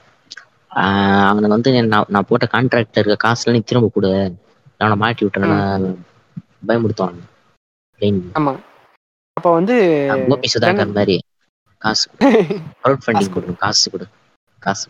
[1.28, 4.12] அவனுக்கு வந்து நான் நான் போட்ட கான்ட்ராக்ட் இருக்க காசுல நீ திரும்ப கொடு.
[4.80, 5.30] அவனை மாட்டி
[8.00, 8.30] Plain view.
[8.38, 8.52] ஆமா.
[9.36, 9.74] அப்போ வந்து
[10.28, 11.16] கோபி சுதாகர் மாதிரி.
[11.82, 12.06] காசு
[12.82, 13.54] க்ரௌட் ஃபண்டிங் கொடு.
[13.56, 14.06] காசு கொடு.
[14.62, 14.86] காசு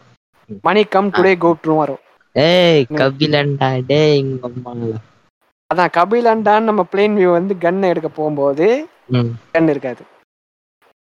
[0.66, 1.50] மணி கம் டுடே கோ
[1.80, 2.02] வரும்.
[2.36, 2.82] ஏய்.
[3.00, 4.72] கபிலண்டா டேய் எங்க அம்மா
[5.70, 8.66] அதான் கபில் அண்டான் நம்ம பிளேன் வியூ வந்து கன்னை எடுக்க போகும்போது
[9.54, 10.02] கன் இருக்காது.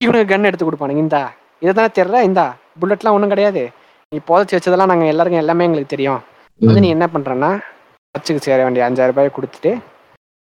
[0.01, 1.20] இவனுக்கு கன் எடுத்து கொடுப்பானுங்க இந்தா.
[1.62, 2.47] இதை தானே தெரியல இந்தா
[2.81, 3.62] புல்லட்லாம் ஒன்றும் கிடையாது.
[4.12, 6.20] நீ புதைச்சி வச்சதெல்லாம் நாங்கள் எல்லாருக்கும் எல்லாமே எங்களுக்கு தெரியும்.
[6.60, 6.89] வந்து நீ.
[6.97, 7.51] என்ன பண்ணுறன்னா
[8.14, 9.73] சர்ச்சுக்கு சேர வேண்டிய அஞ்சாயிரம் ரூபாய் கொடுத்துட்டு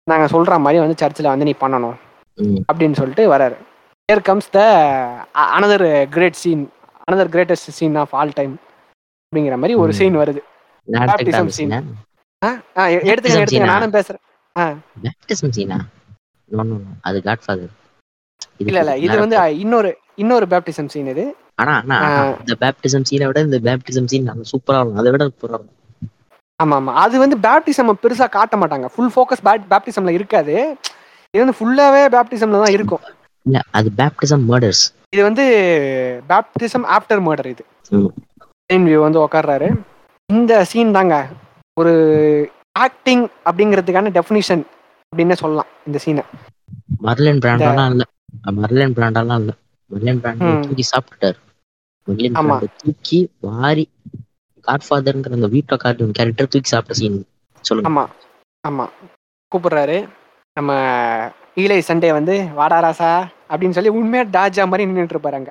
[0.07, 1.97] நாங்கள் சொல்கிற மாதிரி வந்து சர்ச்சில் வந்து நீ பண்ணணும்.
[2.69, 3.57] அப்படின்னு சொல்லிட்டு வராரு.
[4.09, 4.61] Here comes the
[5.57, 6.65] another great scene
[7.07, 8.55] another greatest scene of all time
[9.33, 9.93] அப்படிங்கிற மாதிரி ஒரு.
[9.99, 10.41] சீன் வருது?
[13.69, 14.23] நானும் பேசுறேன்.
[18.63, 18.95] இல்ல இல்ல.
[19.05, 21.25] இது வந்து இன்னொரு இன்னொரு பேப்டிசம் சீன் இது.
[21.99, 22.17] ஆனா.
[22.41, 25.01] இந்த பேப்டிசம் சீனை விட இந்த பேப்டிசம் சீன் நல்லா சூப்பரா இருக்கும்.
[25.01, 25.79] அதை விட சூப்பரா இருக்கும்.
[26.61, 26.93] ஆமா ஆமா.
[27.05, 28.89] அது வந்து பேப்டிசம் பெருசா காட்ட மாட்டாங்க.
[28.95, 30.57] ஃபுல் ஃபோக்கஸ் பேப்டிசம்ல இருக்காது.
[31.35, 33.05] இது வந்து ஃபுல்லாவே பேப்டிசம்ல தான் இருக்கும்.
[33.47, 35.45] இல்ல அது பேப்டிசம் மர்டர்ஸ் இது வந்து
[36.29, 37.65] பேப்டிசம் ஆஃப்டர் மர்டர் இது.
[38.75, 38.85] ம்.
[38.87, 39.69] வியூ வந்து உட்கார்றாரு
[40.31, 41.15] இந்த சீன் தாங்க
[41.77, 41.93] ஒரு
[42.79, 44.63] ஆக்டிங் அப்படிங்கிறதுக்கான டெஃபினிஷன்
[45.13, 46.25] அப்படின்னே சொல்லலாம் இந்த சீனை
[47.01, 48.05] மர்லின் பிராண்டாலாம் இல்ல.
[48.59, 49.53] மர்லின் பிராண்டாலாம் இல்ல.
[49.91, 50.43] Marlon Brando.
[50.65, 51.39] தூக்கி சாப்பிட்டுட்டாரு.
[52.09, 52.37] மர்லின்.
[52.41, 53.85] பிராண்ட் தூக்கி வாரி
[54.65, 57.19] காட்ஃபாதர்ங்கிற அந்த வீட்டோ கார்ட்டூன் கேரக்டர் தூக்கி சாப்பிட்ட சீன்
[57.65, 57.89] சொல்லுங்க.
[57.91, 58.05] ஆமா.
[58.65, 58.87] ஆமா.
[59.53, 59.97] கூப்பிடுறாரு.
[60.57, 60.73] நம்ம
[61.57, 63.11] ஈலை சண்டே வந்து வாடா ராசா
[63.51, 65.51] அப்படின்னு சொல்லி உண்மையா டாஜா மாதிரி நின்றுட்டு இருப்பாரு அங்க.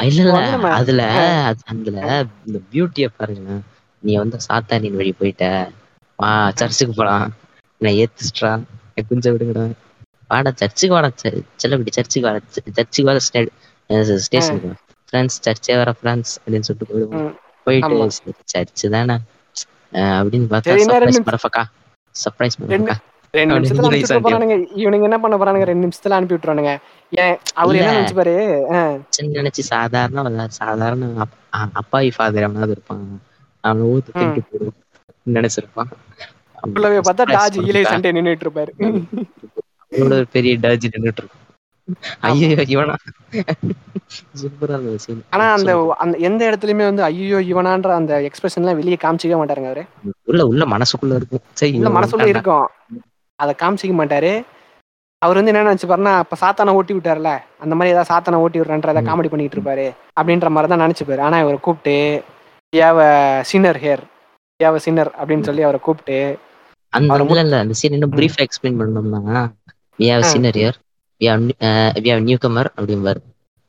[0.00, 0.68] இல்ல இல்ல.
[0.68, 1.02] அதுல
[1.50, 3.60] அது- அதுல இந்த பியூட்டிய பாருங்க.
[3.98, 5.70] நீ வந்து சாத்தானின் வழி போயிட்ட.
[6.16, 7.34] வா சர்ச்சுக்கு போலாம்.
[7.78, 8.62] நான் ஏத்துஸ்ட்ரா
[9.08, 9.72] குஞ்ச விடுங்கடா.
[10.28, 11.10] வாடா சர்ச்சுக்கு வாடா.
[11.62, 12.38] செல்லப்படி சர்ச்சுக்கு வாடா.
[12.72, 13.18] சர்ச்சுக்கு வாடா
[14.16, 14.72] ஸ்டேஷனுக்கு
[15.12, 17.34] ஃப்ரெண்ட்ஸ் சர்ச்சே வர ஃப்ரெண்ட்ஸ் அப்படின்னு சொல்லிட்டு போயிடுவோம்.
[17.64, 17.88] போயிட்டு
[18.58, 19.14] சர்ச்சு தானே?
[19.92, 21.24] அப்படின்னு பார்த்தா சர்ப்ரைஸ் நிமிஷம்.
[21.24, 21.62] மரஃபக்கா
[22.24, 22.96] சர்ப்ரைஸ் மரஃபக்கா
[23.30, 24.66] ரெண்டு நிமிஷத்துல அனுப்பிச்சு போறானுங்க.
[24.76, 25.62] இவனுங்க என்ன பண்ண போறானுங்க?
[25.62, 26.78] ரெண்டு நிமிஷத்துல அனுப்பி விட்டுறானுங்க.
[27.10, 28.08] ஏன் அவர் என்ன இல்ல.
[28.08, 29.04] நினைச்சு பாரு?
[29.08, 33.22] சின்ன நினைச்சு சாதாரண சாதாரண அப்- அ- அப்பாவி ஃபாதர் எவனாவது இருப்பான்.
[33.60, 35.90] அவனை ஊத்து திருட்டு போயிடும் நினைச்சிருப்பான்.
[36.74, 37.84] உள்ளவே பார்த்தா டாஜ் இலை.
[37.84, 38.66] சண்டை நின்னுட்டு
[39.88, 40.24] இருப்பாரு.
[40.30, 41.28] பெரிய டாஜ் நின்றுட்டு இருக்கும்.
[42.20, 42.94] ஐயோ இவனா.
[45.30, 45.94] ஆனா அந்த.
[45.98, 49.84] அந்த எந்த இடத்துலயுமே வந்து ஐயோ இவனான்ற அந்த எக்ஸ்பிரஷன் எல்லாம் வெளியே காமிச்சிக்க மாட்டாருங்க அவரு.
[50.24, 51.38] உள்ள உள்ள மனசுக்குள்ள இருக்கும்.
[51.52, 52.26] சரி மனசுல வந்துட்டான்டா.
[52.26, 52.68] இருக்கும்.
[53.40, 54.32] அதை காமிச்சிக்க மாட்டாரு.
[55.22, 57.30] அவர் வந்து என்ன நினைச்சு பாருன்னா அப்ப சாத்தானை ஓட்டி விட்டாருல
[57.62, 59.06] அந்த மாதிரி ஏதாவது சாத்தானை ஓட்டி விடுறன்ற ம்.
[59.08, 59.86] காமெடி பண்ணிட்டு இருப்பாரு
[60.18, 61.20] அப்படின்ற மாதிரி தான் நினைச்சுப்பாரு.
[61.20, 61.96] ஆனா இவரை கூப்பிட்டு
[62.72, 62.98] ஏவ
[63.50, 64.04] சின்னர் ஹேர்
[64.60, 66.18] ஏவ சின்னர் அப்படின்னு சொல்லி அவரை கூப்பிட்டு
[66.92, 69.42] அந்த இல்ல இல்ல அந்த சீன் இன்னும் பிரீஃப் எக்ஸ்பிளைன் பண்ணோம்னா
[69.98, 70.24] we have.
[70.30, 70.78] Sinner here
[71.20, 71.44] we have
[71.98, 73.20] we have newcomer அப்படிம்பாரு.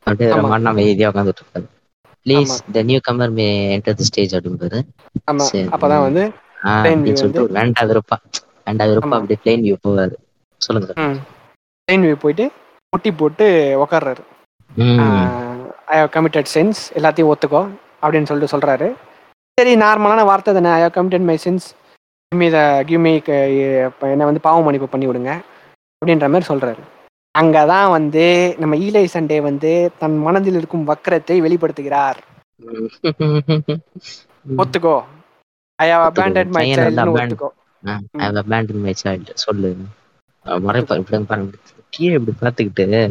[0.07, 1.67] அப்படியே நம்ம அமைதியா உட்காந்துட்டு இருப்பாரு.
[2.25, 3.45] Please the newcomer may
[3.75, 4.79] enter the stage அப்படிம்பாரு.
[5.75, 6.23] அப்பதான் வந்து
[6.63, 6.99] ஆ, Plain
[8.71, 9.19] வேண்டா விருப்பா ஆமா.
[9.19, 10.15] அப்படியே பிளேன் வியூ போவாரு
[10.57, 10.93] சொல்லுங்க
[11.87, 12.51] ட்ரெயின் வியூ போயிட்டு
[12.89, 13.47] முட்டி போட்டு
[13.83, 14.21] உக்காடுறாரு
[15.85, 17.61] ஐ ஹவ் கமிட்டட் சென்ஸ் எல்லாத்தையும் ஒத்துக்கோ
[18.01, 18.93] அப்படின்னு சொல்லிட்டு சொல்றாரு.
[19.53, 20.69] சரி நார்மலான வார்த்தை தானே.
[20.69, 21.67] I have committed my sins
[22.35, 22.57] மீத
[22.89, 23.13] கிவ்மி
[23.99, 25.31] என்னை வந்து பாவ மன்னிப்பு பண்ணி விடுங்க
[26.01, 26.81] அப்படின்ற மாதிரி சொல்றாரு.
[27.39, 32.19] அங்கதான் வந்து நம்ம ஈலை சண்டே வந்து தன் மனதில் இருக்கும் வக்கரத்தை வெளிப்படுத்துகிறார்.
[34.57, 35.03] ஒத்துக்கோ.
[35.75, 37.49] ஐ ஹவ் அபேண்டட் மை பையனை வந்து சைல்டு abandon- ஒத்துக்கோ.
[37.83, 37.95] ஐ
[38.27, 38.49] ஹவ்
[38.79, 39.71] மை சைல்டு சொல்லு.
[40.61, 41.53] மறைப்பா இப்படி பாருங்க.
[41.93, 43.01] கீழே இப்படி பார்த்துக்கிட்டு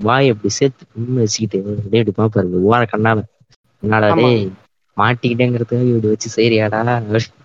[0.00, 0.84] வாய் இப்படி சேர்த்து
[1.18, 3.18] வச்சுக்கிட்டு அப்படியே இப்படி பாப்பாரு ஓர கண்ணால.
[3.82, 4.28] என்னடா ஆமா.
[4.28, 4.46] டேய்
[4.96, 6.80] மாட்டிக்கிட்டேங்கிறதுக்காக இப்படி வச்சு சரியாடா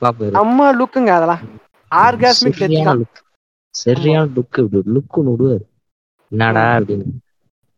[0.03, 1.43] பாப்பாரு அம்மா லுக்குங்க அதெல்லாம்.
[1.91, 3.19] ஆர்காஸ்மிக் டெத்
[3.75, 5.63] சரியான லுக் இப்படி லுக்கு விடுவாரு.
[6.31, 7.07] என்னடா அப்படின்னு.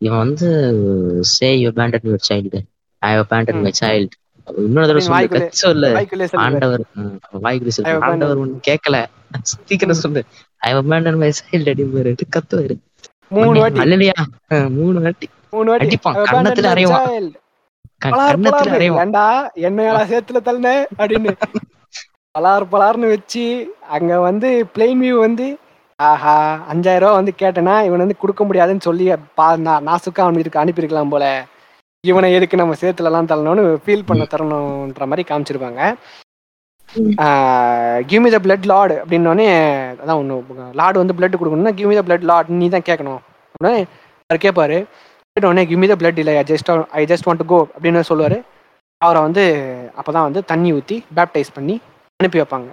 [0.01, 0.49] இவன் வந்து
[1.31, 2.53] say you abandoned your child
[3.01, 3.65] I have abandoned ம்.
[3.65, 4.11] my child
[4.45, 5.25] இன்னொரு தடவை சொல்லு.
[5.25, 5.87] வாய்க்குள்ளே- சொல்லு.
[5.87, 6.27] வாய்க்குள்ளே.
[6.31, 7.07] ஆண்டவர் ம்,
[7.41, 8.01] have சொல்லு.
[8.01, 9.05] ஆண்டவர் ஒண்ணு கேட்கல
[9.41, 10.23] சீக்கிரம் சொல்லு.
[10.57, 11.55] ஐ abandoned my child.
[11.55, 12.77] அப்படிம்பாரு கத்துவாரு
[13.27, 13.79] மூணு வாட்டி.
[13.79, 14.11] அல்லையா?
[14.69, 15.29] மூணு வாட்டி.
[15.51, 15.87] மூணு வாட்டி.
[15.87, 17.09] அடிப்பான், I have abandoned கன்னத்துல my அறைவான்.
[17.09, 17.33] child.
[17.97, 18.75] க- பலார் கன்னத்துல பலார்னு.
[18.75, 20.85] அறைவான் ஏன்டா என்னையாடா சேத்துல தள்ளன?
[20.97, 21.31] அப்படின்னு.
[22.39, 25.57] பலார் பலார்னு வச்சு அங்க வந்து பிளெயின் வியூ வந்து
[25.95, 31.09] ஆஹா அஞ்சாயிரம் ரூபா வந்து கேட்டேன்னா இவன் வந்து கொடுக்க முடியாதுன்னு சொல்லி பா நான் நாசுக்கா அவனுக்கு அனுப்பியிருக்கலாம்
[31.09, 31.45] போல.
[32.09, 35.81] இவனை எதுக்கு நம்ம சேத்துல எல்லாம் தள்ளணும்னு ஃபீல் பண்ண தரணுன்ற மாதிரி காமிச்சிருப்பாங்க.
[38.09, 39.45] Give me the blood lord அப்படின்னோடனே
[40.01, 43.21] அதான் ஒன்று லார்டு வந்து பிளட் கொடுக்கணும்னா give me the blood lord நீ தான் கேட்கணும்
[43.53, 43.79] அப்படின்னே
[44.29, 44.79] அவர் கேட்பாரு
[45.35, 48.37] உடனே கிவ் மீ த பிளட் இல்லை just I just want to go அப்படின்னு சொல்லுவார்.
[49.01, 49.43] அவரை வந்து
[49.99, 51.75] அப்பதான் வந்து தண்ணி ஊற்றி பேப்டைஸ் பண்ணி
[52.19, 52.69] அனுப்பி வைப்பாங்க.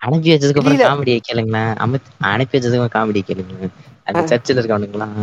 [0.00, 0.82] அனுப்பி வச்சதுக்கு அப்புறம்.
[0.88, 1.72] காமெடியை கேளுங்களேன்.
[1.84, 3.70] அமித் அனுப்பி வச்சதுக்கு அப்புறம் காமெடி கேளுங்க
[4.08, 4.26] அந்த.
[4.32, 5.16] சர்ச்சில் இருக்கவனுங்களாம்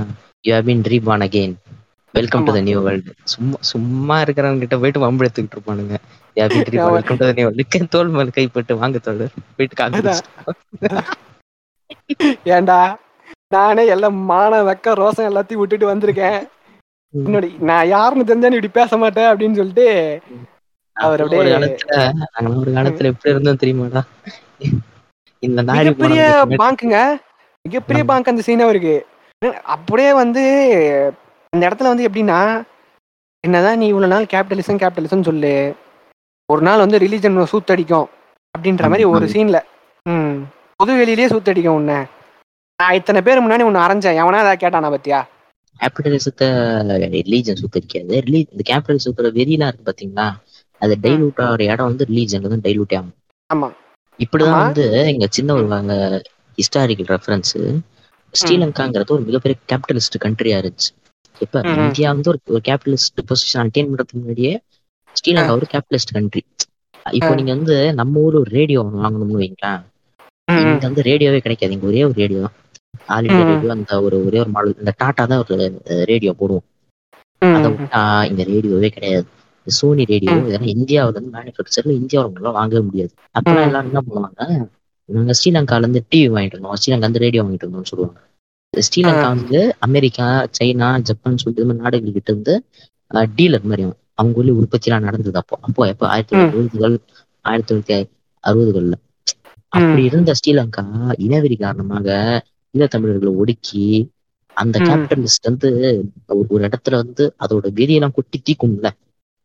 [0.48, 1.56] you have been reborn again
[2.14, 2.52] welcome to.
[2.56, 5.96] The new world சும்மா சும்மா இருக்கிறவங்க கிட்ட போயிட்டு வம்பு எடுத்துக்கிட்டு இருப்பானுங்க.
[6.96, 9.22] Welcome to the new world தோல் மேல கை போட்டு வாங்க தோல்
[9.58, 10.24] போயிட்டு காமிச்சு
[12.56, 12.80] ஏன்டா?
[13.56, 16.40] நானே எல்லாம் மான வெக்க ரோசம் எல்லாத்தையும் விட்டுட்டு வந்திருக்கேன்.
[17.14, 19.88] என்னோட நான் யாருன்னு தெரிஞ்சா இப்படி பேச மாட்டேன் அப்படின்னு சொல்லிட்டு
[20.96, 24.02] அவர் ஒரு அப்படியே ஒரு காலத்துல எப்படி இருந்தோம் தெரியுமாடா?
[25.44, 27.00] இந்த மிகப்பெரிய போனதுக்கு பாங்குங்க
[27.66, 28.04] மிகப்பெரிய.
[28.10, 28.96] பாங்க் அந்த சீனா இருக்கு.
[29.76, 30.44] அப்படியே வந்து
[31.54, 32.40] அந்த இடத்துல வந்து எப்படின்னா
[33.44, 35.54] என்னதான் நீ இவ்வளவு நாள் கேபிட்டலிசம் கேபிட்டலிசம் சொல்லு
[36.50, 38.08] ஒரு நாள் வந்து ரிலீஜன் சூத்தடிக்கும்
[38.56, 39.26] அப்படின்ற மாதிரி ஒரு.
[39.34, 39.60] சீன்ல
[40.06, 40.38] ம்
[40.80, 41.98] பொது வெளியிலேயே சூத்தடிக்கும் உன்னை.
[42.80, 44.20] நான் இத்தனை பேர் முன்னாடி உன்னை அரைஞ்சேன்.
[44.22, 45.20] எவனா ஏதாவது கேட்டானா பத்தியா?
[45.80, 46.48] கேபிட்டலிசத்தை
[47.28, 50.28] ரிலீஜன் சுத்தரிக்காது ரிலீ இந்த கேபிட்டல் சுத்துற வெறியெல்லாம் இருக்கு பாத்தீங்களா?
[50.82, 53.14] அது டைலூட் ஆகிற இடம் வந்து ரிலீஜன்ல தான் டைலூட் ஆகும்.
[53.50, 53.70] ஆமா.
[54.20, 54.64] இப்படிதான்.
[54.66, 55.68] வந்து இங்க சின்ன ஒரு
[56.58, 57.54] ஹிஸ்டாரிக்கல் ரெஃபரன்ஸ்
[58.34, 60.92] ஸ்ரீலங்காங்கிறது ஒரு மிகப்பெரிய கேபிட்டலிஸ்ட் கண்ட்ரியா இருந்துச்சு.
[61.42, 61.56] இப்ப.
[61.84, 64.54] இந்தியா வந்து ஒரு கேபிட்டலிஸ்ட் பொசிஷன் அட்டைன் பண்றதுக்கு முன்னாடியே
[65.16, 66.42] ஸ்ரீலங்கா ஒரு கேபிட்டலிஸ்ட் கண்ட்ரி
[67.06, 67.32] இப்போ.
[67.40, 69.82] நீங்க வந்து நம்ம ஊர்ல ஒரு ரேடியோ வாங்கணும்னு வைங்களேன்.
[70.48, 71.74] ம், இங்க வந்து ரேடியோவே கிடைக்காது.
[71.74, 72.42] இங்க ஒரே ஒரு ரேடியோ
[73.10, 73.28] ஆல்.
[73.32, 75.56] ரேடியோ அந்த ஒரு ஒரே ஒரு மாடல் இந்த டாட்டா தான் ஒரு
[76.12, 76.66] ரேடியோ போடுவோம்.
[77.42, 79.28] அதை விட்டா இங்க ரேடியோவே கிடையாது.
[79.68, 80.36] Sony radio.
[80.42, 83.12] இதெல்லாம் இந்தியாவுல இருந்து மேனுஃபேக்சர்ல இந்தியாவுல வாங்கவே முடியாது.
[83.36, 83.68] அப்பெல்லாம்.
[83.68, 84.42] எல்லாரும் என்ன பண்ணுவாங்க
[85.10, 88.20] நாங்க ஸ்ரீலங்கால இருந்து டிவி வாங்கிட்டு இருந்தோம் ஸ்ரீலங்கா வந்து ரேடியோ வாங்கிட்டு இருந்தோம்னு சொல்லுவாங்க.
[88.82, 90.26] ஸ்ரீலங்கா வந்து அமெரிக்கா
[90.58, 92.54] சைனா ஜப்பான் சொல்லிட்டு இந்த மாதிரி நாடுகள் கிட்ட இருந்து
[93.38, 94.38] டீலர் மாதிரி அவங்க.
[94.40, 95.56] ஊர்ல உற்பத்தி எல்லாம் நடந்தது அப்போ.
[95.62, 96.06] அப்போ எப்போ?
[96.08, 96.96] ஆயிரத்தி தொள்ளாயிரத்தி எழுபதுகள்
[97.46, 97.98] ஆயிரத்தி தொள்ளாயிரத்தி
[98.44, 98.96] அறுபதுகள்ல.
[99.70, 100.86] அப்படி இருந்த ஸ்ரீலங்கா
[101.26, 102.08] இனவெறி காரணமாக
[102.74, 103.86] ஈழத்தமிழர்களை ஒடுக்கி
[104.58, 104.76] அந்த.
[104.88, 105.70] கேபிட்டலிஸ்ட் வந்து
[106.50, 108.88] ஒரு இடத்துல வந்து அதோட வெறியெல்லாம் கொட்டி தீக்கும்ல.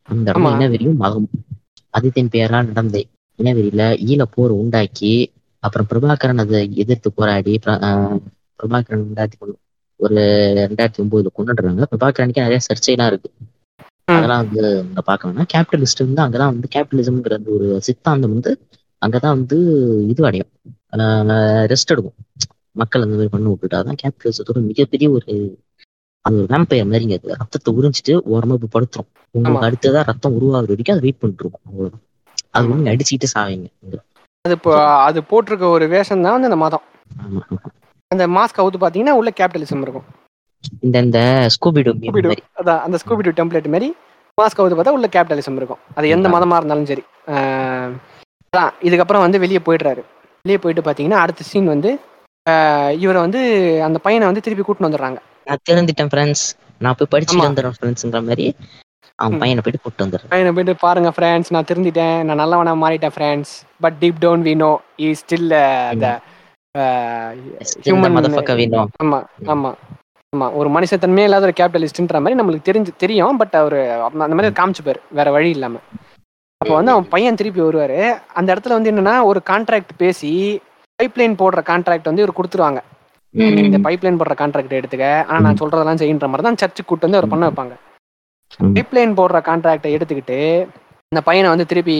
[0.08, 0.48] அந்த இடம்.
[0.54, 1.28] இனவெறியும் மகம்
[1.94, 2.96] அதித்தின் பெயரால் நடந்த.
[3.38, 5.14] இனவெறியில ஈழ போர் உண்டாக்கி
[5.62, 7.54] அப்புறம் பிரபாகரன் அதை எதிர்த்து போராடி
[8.58, 9.56] பிரபாகரன் ரெண்டாயிரத்தி ஒண்ணு
[10.00, 10.16] ஒரு
[10.62, 11.82] ரெண்டாயிரத்தி ஒன்பதுல கொண்டுடுறாங்க.
[11.90, 13.30] பிரபாகரனுக்கு நிறைய சர்ச்சைலாம் இருக்கு.
[14.08, 15.48] அதெல்லாம் வந்து அங்க பார்க்க வேணாம்.
[15.52, 18.52] கேபிட்டலிஸ்ட் வந்து அங்கதான் வந்து கேபிட்டலிசம்ங்கிற அந்த ஒரு சித்தாந்தம் வந்து
[19.02, 19.56] அங்கதான் வந்து
[20.12, 20.52] இது அடையும்
[21.72, 22.16] ரெஸ்ட் எடுக்கும்.
[22.76, 25.26] மக்கள் அந்த மாதிரி பண்ணி விட்டுட்டா தான் கேபிட்டலிசத்தோட மிகப்பெரிய ஒரு
[26.24, 27.36] அது ஒரு வேம்பயர் மாதிரிங்க அது.
[27.40, 29.08] ரத்தத்தை உறிஞ்சிட்டு ஓரமா போய் படுத்துரும்.
[29.34, 29.68] உங்களுக்கு ஆமா.
[29.68, 31.64] அடுத்ததா ரத்தம் உருவாகுற வரைக்கும் அதை வெயிட் பண்ணிட்டு இருக்கும்.
[31.68, 32.02] அவ்வளவுதான்.
[32.54, 32.66] அது.
[32.72, 33.68] வந்து அடிச்சுக்கிட்டு சாவீங்க.
[34.44, 34.72] அது இப்போ
[35.06, 36.84] அது போட்டிருக்க ஒரு வேஷம் தான் இந்த மதம்.
[38.10, 40.06] அந்த மாஸ்க் அவுத்து பாத்தீங்கன்னா உள்ள கேபிட்டலிசம் இருக்கும்.
[40.86, 41.20] இந்த இந்த
[41.54, 41.92] ஸ்கூபிடோ
[42.60, 43.88] அதான் அந்த ஸ்கூபிடு டெம்ப்ளேட் மாதிரி
[44.38, 45.80] மாஸ்க் அவுத்து பார்த்தா உள்ள கேபிட்டலிசம் இருக்கும்.
[45.98, 46.26] அது எந்த.
[46.34, 47.04] மதமா இருந்தாலும் சரி.
[48.52, 50.02] அதான் இதுக்கப்புறம் வந்து வெளியே போயிடுறாரு.
[50.44, 51.90] வெளியே போயிட்டு பாத்தீங்கன்னா அடுத்த சீன் வந்து
[53.04, 53.40] இவரை வந்து
[53.86, 55.18] அந்த பையனை வந்து திருப்பி கூட்டின்னு வந்துடுறாங்க.
[55.48, 56.44] நான் தெரிஞ்சிட்டேன் ஃப்ரெண்ட்ஸ்
[56.84, 57.48] நான் போய் படிச்சுட்டு ஆமா.
[57.48, 58.46] வந்துடுறேன் ஃப்ரெண்ட்ஸுங்கிற மாதிரி
[59.18, 59.38] அவன்.
[59.42, 60.30] பையனை போயிட்டு கூப்பிட்டு வந்துடுறேன்.
[60.32, 63.52] பையனை போயிட்டு பாருங்க ஃப்ரெண்ட்ஸ் நான் திருந்திட்டேன் நான் நல்லவனா மாறிட்டேன் friends
[63.84, 65.58] but deep down we know E still the
[65.92, 66.35] human மதப்பக்க வேணும்
[69.02, 69.18] ஆமா
[69.54, 69.70] ஆமா.
[70.32, 73.76] ஆமா ஒரு மனுஷத்தன்மையே இல்லாத ஒரு கேபிட்டலிஸ்ட்ன்ற மாதிரி நம்மளுக்கு தெரிஞ்சு தெரியும் பட் அவர்
[74.24, 75.76] அந்த மாதிரி காமிச்சுப்பாரு வேற வழி இல்லாம.
[76.60, 77.98] அப்போ வந்து அவன் பையன் திருப்பி வருவாரு.
[78.38, 80.32] அந்த இடத்துல வந்து என்னன்னா ஒரு கான்ட்ராக்ட் பேசி
[80.98, 82.80] பைப்லைன் போடுற கான்ட்ராக்ட் வந்து இவர் கொடுத்துருவாங்க.
[83.64, 85.08] இந்த பைப்லைன் போடுற கான்ட்ராக்ட் எடுத்துக்க.
[85.28, 87.74] ஆனா நான் சொல்றதெல்லாம் செய்யுன்ற மாதிரி தான் சர்ச்சுக்கு கூட்டு வந்து அவர் பண்ண வைப்பாங்க.
[88.76, 90.38] பைப்லைன் போடுற கான்ட்ராக்டை எடுத்துக்கிட்டு
[91.12, 91.96] இந்த பையனை வந்து திருப்பி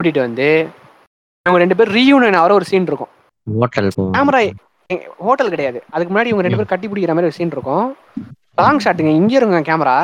[0.00, 0.48] கூட்டிட்டு வந்து
[1.46, 3.12] இவங்க ரெண்டு பேரும் ரீயூனியன் ஆகிற ஒரு சீன் இருக்கும்.
[3.56, 4.40] ஹோட்டல் கேமரா
[5.26, 5.78] ஹோட்டல் கிடையாது.
[5.94, 7.86] அதுக்கு முன்னாடி இவங்க ரெண்டு பேரும் கட்டி பிடிக்கிற மாதிரி ஒரு சீன் இருக்கும்.
[8.60, 9.96] லாங் ஷாட்டுங்க இங்க இருங்க கேமரா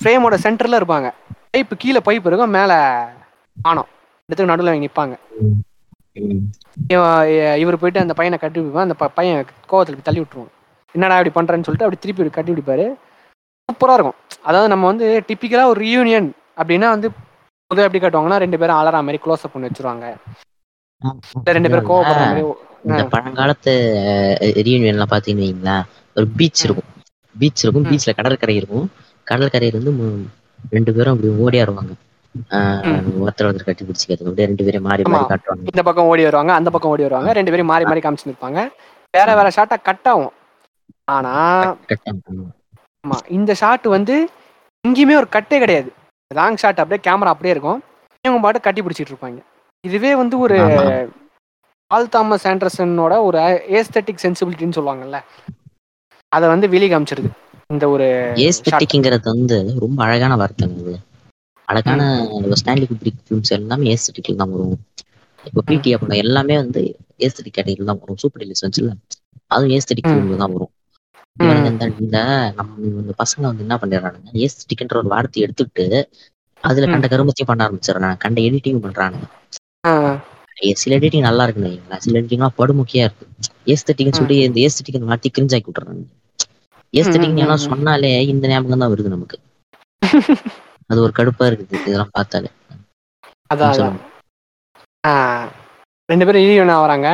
[0.00, 1.08] ஃப்ரேமோட சென்டர்ல இருப்பாங்க.
[1.52, 2.72] பைப் கீழே பைப் இருக்கும் மேல
[3.56, 3.88] ஆனம்
[4.28, 5.14] இடத்துக்கு நடுவில் அவங்க நிற்பாங்க
[7.62, 9.40] இவர் போயிட்டு அந்த பையனை கட்டி பிடிப்பான் அந்த பையன்
[9.70, 10.52] கோவத்துல தள்ளி விட்டுருவான்.
[10.94, 12.86] என்னடா இப்படி பண்றேன்னு சொல்லிட்டு அப்படி திருப்பி கட்டி பிடிப்பாரு.
[13.68, 14.18] சூப்பரா இருக்கும்.
[14.48, 16.28] அதாவது நம்ம வந்து டிப்பிக்கலா ஒரு ரியூனியன்
[16.60, 17.08] அப்படின்னா வந்து
[17.70, 20.06] முதல் எப்படி காட்டுவாங்கன்னா ரெண்டு பேரும் அலறா மாதிரி க்ளோஸ் அப் பண்ணி வச்சிருவாங்க.
[21.50, 22.42] ரெண்டு பேரும் மாதிரி
[22.84, 23.72] இந்த பழங்காலத்து
[24.58, 25.84] ரீயூனியன்லாம் பாத்தீங்கன்னு வைங்களேன்
[26.16, 26.62] ஒரு பீச்.
[26.64, 26.90] இருக்கும்.
[27.36, 27.86] பீச் இருக்கும்.
[27.90, 28.86] பீச்ல கடற்கரை இருக்கும்.
[29.26, 29.92] கடற்கரையில இருந்து
[30.72, 31.94] ரெண்டு பேரும் அப்படி ஓடியாருவாங்க
[32.54, 32.84] ஆஹ்
[33.22, 35.24] ஒருத்தர் ஒருத்தர் கட்டி பிடிச்சிக்கிறது அப்படியே ரெண்டு பேரும் மாறி மாறி.
[35.30, 35.66] காட்டுவாங்க.
[35.70, 38.60] இந்த பக்கம் ஓடி வருவாங்க அந்த பக்கம் ஓடி வருவாங்க ரெண்டு பேரும் மாறி மாறி காமிச்சு நிற்பாங்க
[39.14, 40.32] வேற வேற ஷாட்டா கட் ஆகும்.
[41.08, 41.32] ஆனா.
[43.04, 43.18] ஆமா.
[43.36, 44.14] இந்த ஷாட் வந்து
[44.84, 45.90] எங்கேயுமே ஒரு கட்டே கிடையாது.
[46.30, 47.80] லாங் ஷாட் அப்படியே கேமரா அப்படியே இருக்கும்.
[48.24, 49.40] இவங்க பாட்டு கட்டி பிடிச்சிட்டு இருப்பாங்க.
[49.84, 50.58] இதுவே வந்து ஒரு.
[51.90, 53.38] ஆல் தாமஸ் ஆண்டர்சனோட ஒரு
[53.78, 55.18] ஏஸ்தட்டிக் சென்சிபிலிட்டின்னு சொல்லுவாங்கல்ல.
[56.28, 57.30] அதை வந்து வெளியே காமிச்சிருது.
[57.72, 58.06] இந்த ஒரு
[58.46, 60.94] ஏஸ்தட்டிக்ங்கிறது வந்து ரொம்ப அழகான வார்த்தைங்க
[61.68, 62.00] அழகான
[62.60, 64.80] ஸ்டான்லி குப்ரிக் ஃபிலிம்ஸ் எல்லாமே ஏஸ்தட்டிக்ல தான் வரும்.
[65.44, 66.80] இப்போ பிடி அப்படின்னா எல்லாமே வந்து
[67.18, 68.16] ஏஸ்தட்டிக் கேட்டகரியில் தான் வரும்.
[68.16, 68.92] சூப்பர் டெலிஸ் வந்துச்சுல
[69.46, 70.08] அதுவும் ஏஸ்தட்டிக்.
[70.08, 70.72] ஃபிலிம்ல தான் வரும்.
[71.36, 72.18] இவனுங்க இந்த
[72.58, 74.28] நம்ம இந்த பசங்க வந்து என்ன பண்ணிடுறானுங்க?
[74.44, 75.86] ஏஸ்தட்டிக்ன்ற ஒரு வார்த்தையை எடுத்துக்கிட்டு
[76.64, 78.16] அதுல கண்ட கருமத்தையும் பண்ண ஆரம்பிச்சிடறாங்க.
[78.16, 79.24] கண்ட எடிட்டிங் பண்றானுங்க.
[79.42, 79.43] ஏ,
[80.76, 82.02] சில எடிட்டிங் நல்லா இருக்குன்னு வைங்களேன்.
[82.04, 83.26] சில எடிட்டிங்லாம் படுமுக்கியா இருக்கு.
[83.66, 86.04] ஏஸ்தட்டிக்னு சொல்லி இந்த ஏஸ்தட்டிக் வார்த்தை கிரிஞ்சாக்கி விட்டுறாங்க.
[86.94, 87.64] ஏஸ்தட்டிக் ம், ஏன்னா ம்.
[87.68, 89.36] சொன்னாலே இந்த ஞாபகம் தான் வருது நமக்கு.
[90.90, 92.48] அது ஒரு கடுப்பா இருக்குது இதெல்லாம் பார்த்தாலே.
[93.50, 93.96] அதான்
[96.08, 97.08] ரெண்டு பேரும் யூனியன் ஆகுறாங்க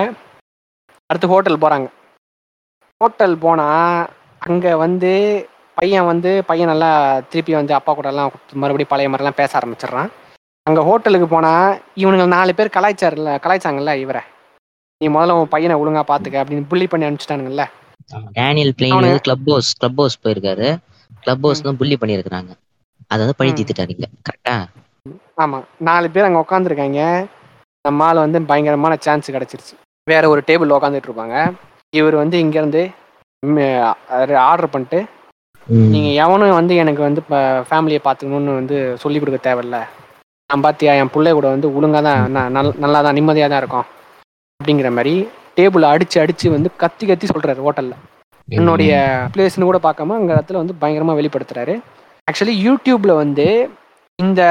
[1.10, 1.86] அடுத்து ஹோட்டல் போறாங்க.
[3.00, 3.66] ஹோட்டல் போனா
[4.42, 5.12] அங்க வந்து
[5.76, 6.90] பையன் வந்து பையன் நல்லா
[7.30, 8.32] திருப்பி வந்து அப்பா கூட எல்லாம்
[8.62, 10.10] மறுபடியும் பழைய மாதிரிலாம் பேச ஆரம்பிச்சிடுறான்.
[10.70, 11.52] அங்க ஹோட்டலுக்கு போனா
[12.02, 14.22] இவனுங்க நாலு பேர் கலாய்ச்சார்ல கலாய்ச்சாங்கல்ல இவரை.
[15.00, 17.64] நீ முதல்ல உன் பையனை ஒழுங்கா பாத்துக்க அப்படின்னு புள்ளி பண்ணி அனுப்பிச்சிட்டானுங்கல்ல.
[18.36, 20.68] Daniel plane club house club house போயிருக்காரு.
[21.22, 22.52] கிளப் ஹவுஸ் தான் புள்ளி பண்ணியிருக்காங்க
[23.10, 23.56] அதை வந்து பழி ம்.
[23.58, 24.56] தீர்த்துட்டாருங்க கரெக்டா
[25.42, 27.02] ஆமா நாலு பேர் அங்க உட்காந்துருக்காங்க
[27.84, 29.74] நம்ம ஆள் வந்து பயங்கரமான சான்ஸ் கிடைச்சிருச்சு.
[30.06, 31.36] வேற ஒரு டேபிள் உட்காந்துட்டு இருப்பாங்க.
[31.92, 32.82] இவர் வந்து இங்க இருந்து
[34.44, 35.00] ஆர்டர் பண்ணிட்டு
[35.92, 37.20] நீங்க எவனும் வந்து எனக்கு வந்து
[37.68, 39.78] ஃபேமிலியை பார்த்துக்கணும்னு வந்து சொல்லி கொடுக்க தேவையில்ல.
[40.50, 42.22] நான் பாத்தியா என் பிள்ளை கூட வந்து ஒழுங்கா தான்
[42.56, 43.86] நல்- நல்லா தான் நிம்மதியா தான் இருக்கும்.
[44.60, 45.12] அப்படிங்கிற மாதிரி
[45.56, 47.94] டேபிள் அடிச்சு அடிச்சு வந்து கத்தி கத்தி சொல்றாரு ஹோட்டல்ல
[48.48, 48.92] என்னுடைய
[49.34, 51.74] பிளேஸ்னு கூட பார்க்காம அங்க இடத்துல வந்து பயங்கரமா வெளிப்படுத்துறாரு.
[52.28, 53.46] ஆக்சுவலி யூடியூப்ல வந்து
[54.18, 54.42] இந்த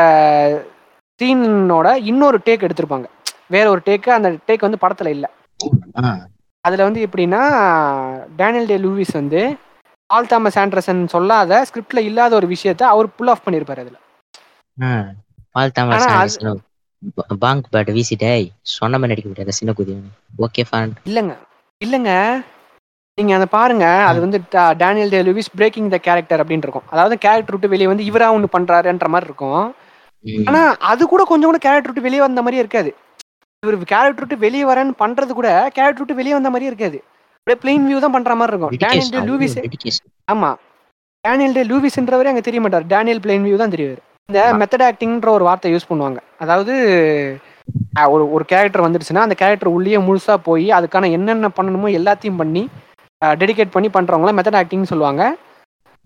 [1.19, 3.07] சீனோட இன்னொரு டேக் எடுத்திருப்பாங்க.
[3.47, 5.25] வேற ஒரு டேக்கு அந்த டேக் வந்து படத்துல இல்ல.
[6.65, 7.41] அதுல வந்து எப்படின்னா
[8.37, 9.41] டேனியல் டே லூவிஸ் வந்து
[10.09, 13.97] ஆல் தாமஸ் ஆண்டர்சன் சொல்லாத ஸ்கிரிப்ட்ல இல்லாத ஒரு விஷயத்த அவர் புல் ஆஃப் பண்ணியிருப்பாரு அதுல.
[15.61, 16.65] ஆனா அது- ஆண்டர்சன்
[17.39, 18.31] பாங்க் பேட் வீசிட்டே
[18.69, 19.93] சொன்ன மாதிரி நடிக்க முடியாது சின்ன குதி.
[20.37, 21.35] ஓகே ஃபேன் இல்லைங்க
[21.81, 22.13] இல்லைங்க.
[23.17, 24.37] நீங்க அதை பாருங்க அது வந்து
[24.77, 26.87] Daniel Day Lewis breaking the character அப்படின்னு இருக்கும்.
[26.89, 29.63] அதாவது கேரக்டர் விட்டு வெளியே வந்து இவரா ஒன்று பண்றாருன்ற மாதிரி இருக்கும்.
[30.45, 32.91] ஆனா அது கூட கொஞ்சம் கூட கேரக்டர் விட்டு வெளியே வந்த மாதிரியே இருக்காது.
[33.63, 36.97] இவர் கேரக்டர் விட்டு வெளியே வரேன்னு பண்றது கூட கேரக்டர் விட்டு வெளியே வந்த மாதிரியே இருக்காது.
[37.37, 38.73] அப்படியே பிளெயின் வியூ தான் பண்ற மாதிரி இருக்கும்.
[38.85, 39.57] டேனியல் டே லூவிஸ்
[40.31, 40.49] ஆமா.
[41.23, 42.85] டேனியல் டே லூவிஸ்ன்றவரே அங்க தெரிய மாட்டார்.
[42.85, 46.19] டேனியல் பிளெயின் வியூ தான் தெரியுவார் இந்த மெத்தட் ஆக்டிங்ன்ற ஒரு வார்த்தை யூஸ் பண்ணுவாங்க.
[46.43, 46.73] அதாவது
[48.13, 52.63] ஒரு ஒரு கேரக்டர் வந்துடுச்சுன்னா அந்த கேரக்டர் உள்ளேயே முழுசா போய் அதுக்கான என்னென்ன பண்ணணுமோ எல்லாத்தையும் பண்ணி
[53.41, 55.23] டெடிகேட் பண்ணி பண்றவங்கள மெத்தட் ஆக்டிங்னு சொல்லுவாங்க.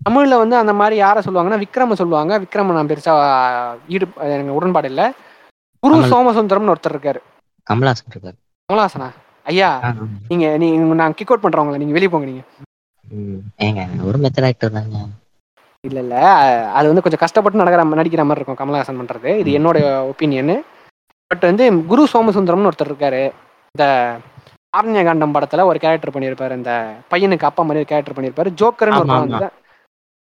[0.06, 2.32] தமிழ்ல வந்து அந்த மாதிரி யாரை சொல்லுவாங்கன்னா விக்ரம சொல்லுவாங்க.
[2.44, 3.12] விக்ரம நான் பெருசா
[3.94, 5.06] ஈடு எனக்கு உடன்பாடு இல்லை.
[5.82, 6.00] குரு.
[6.12, 7.20] சோமசுந்தரம்னு ஒருத்தர் இருக்காரு.
[7.70, 8.36] கமலாசன் இருக்காரு.
[8.68, 9.08] கமலாசனா
[9.52, 9.70] ஐயா
[10.30, 12.44] நீங்க நீங்க நான் கிக் அவுட் பண்றவங்கள நீங்க வெளியே போங்க நீங்க.
[14.08, 14.98] ஒரு மெத்தட் ஆக்டர் தாங்க.
[15.84, 16.16] இல்ல இல்ல.
[16.78, 19.30] அது வந்து கொஞ்சம் கஷ்டப்பட்டு நடக்கிற நடிக்கிற மாதிரி இருக்கும் கமலஹாசன் பண்றது.
[19.42, 19.78] இது என்னோட
[20.10, 20.54] ஒப்பீனியன்
[21.30, 23.22] பட் வந்து குரு சோமசுந்தரம்னு ஒருத்தர் இருக்காரு.
[23.74, 23.84] இந்த
[24.78, 26.54] ஆரண்யகாண்டம் படத்துல ஒரு கேரக்டர் பண்ணியிருப்பாரு.
[26.60, 26.72] இந்த
[27.12, 28.50] பையனுக்கு அப்பா மாதிரி கேரக்டர் பண்ணியிருப்பாரு.
[28.60, 29.48] ஜோக்கர்னு ஒரு படம் வந்து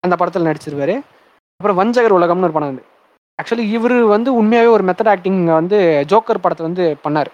[0.02, 0.94] அந்த படத்துல நடிச்சிருப்பாரு.
[1.60, 2.84] அப்புறம் வஞ்சகர் உலகம்னு ஒரு படம் வந்து.
[3.38, 5.78] ஆக்சுவலி இவர் வந்து உண்மையாவே ஒரு மெத்தட் ஆக்டிங் வந்து
[6.12, 7.30] ஜோக்கர் படத்தை வந்து பண்ணாரு.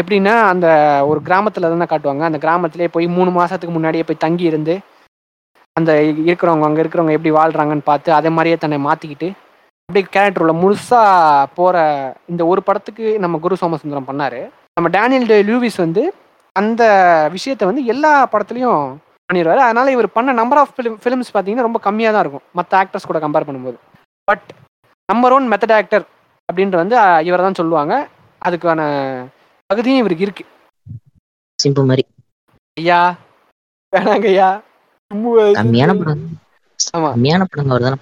[0.00, 0.66] எப்படின்னா அந்த
[1.10, 2.22] ஒரு கிராமத்துல தான் காட்டுவாங்க.
[2.28, 4.74] அந்த கிராமத்திலே போய் மூணு மாசத்துக்கு முன்னாடியே போய் தங்கி இருந்து
[5.78, 5.92] அந்த
[6.28, 9.28] இருக்கிறவங்க அங்க இருக்கிறவங்க எப்படி வாழ்றாங்கன்னு பார்த்து அதே மாதிரியே தன்னை மாத்திக்கிட்டு
[9.88, 11.00] அப்படியே கேரக்டர் உள்ள முழுசா
[11.58, 11.76] போற
[12.32, 14.40] இந்த ஒரு படத்துக்கு நம்ம குரு சோமசுந்தரம் பண்ணாரு.
[14.78, 16.02] நம்ம டேனியல் டே லூவிஸ் வந்து
[16.56, 16.82] அந்த
[17.34, 18.82] விஷயத்த வந்து எல்லா படத்துலயும்
[19.28, 22.44] பண்ணிடுவாரு அதனால இவர் பண்ண நம்பர் ஆஃப் ஃபிலிம் ஃபிலிம்ஸ் பார்த்தீங்கன்னா ரொம்ப கம்மியாக தான் இருக்கும்.
[22.58, 23.78] மற்ற ஆக்டர்ஸ் கூட கம்பேர் பண்ணும்போது.
[24.28, 24.46] But
[25.08, 26.04] number one method actor
[26.48, 26.96] அப்படின்ற வந்து
[27.28, 27.94] இவரை தான் சொல்லுவாங்க.
[28.42, 28.80] அதுக்கான
[29.70, 30.44] தகுதியும் இவருக்கு இருக்கு.
[31.58, 32.04] சிம்பு மாதிரி.
[32.76, 33.00] ஐயா
[33.92, 34.48] வேணாங்க ஐயா
[35.10, 36.22] கம்மியான படம்.
[36.96, 37.08] ஆமா.
[37.14, 37.98] கம்மியான படங்க அவர் தானே.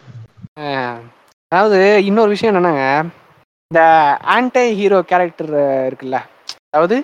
[0.63, 0.99] ஆஹ்
[1.53, 1.79] அதாவது
[2.09, 2.85] இன்னொரு விஷயம் என்னன்னாங்க?
[3.71, 3.81] இந்த
[4.35, 5.53] ஆன்டை ஹீரோ கேரக்டர்
[5.89, 6.19] இருக்குல்ல.
[6.71, 6.97] அதாவது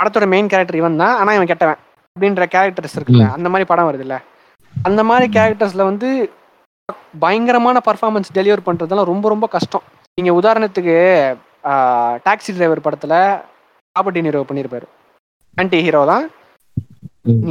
[0.00, 1.80] படத்தோட மெயின் கேரக்டர் இவன் தான் ஆனா இவன் கெட்டவன்
[2.16, 3.26] அப்படின்ற கேரக்டர்ஸ் இருக்குல்ல.
[3.36, 4.16] அந்த மாதிரி படம் வருதுல்ல.
[4.74, 6.08] அந்த மாதிரி கேரக்டர்ஸ்ல வந்து
[7.20, 9.84] பயங்கரமான பர்ஃபார்மன்ஸ் டெலிவர் பண்றதெல்லாம் ரொம்ப ரொம்ப கஷ்டம்.
[10.18, 10.96] நீங்க உதாரணத்துக்கு
[12.26, 13.14] டாக்ஸி டிரைவர் படத்துல
[13.96, 14.86] ராபர்ட் ஹீரோ பண்ணியிருப்பாரு
[15.56, 16.24] ஆன்டி ஹீரோ தான்.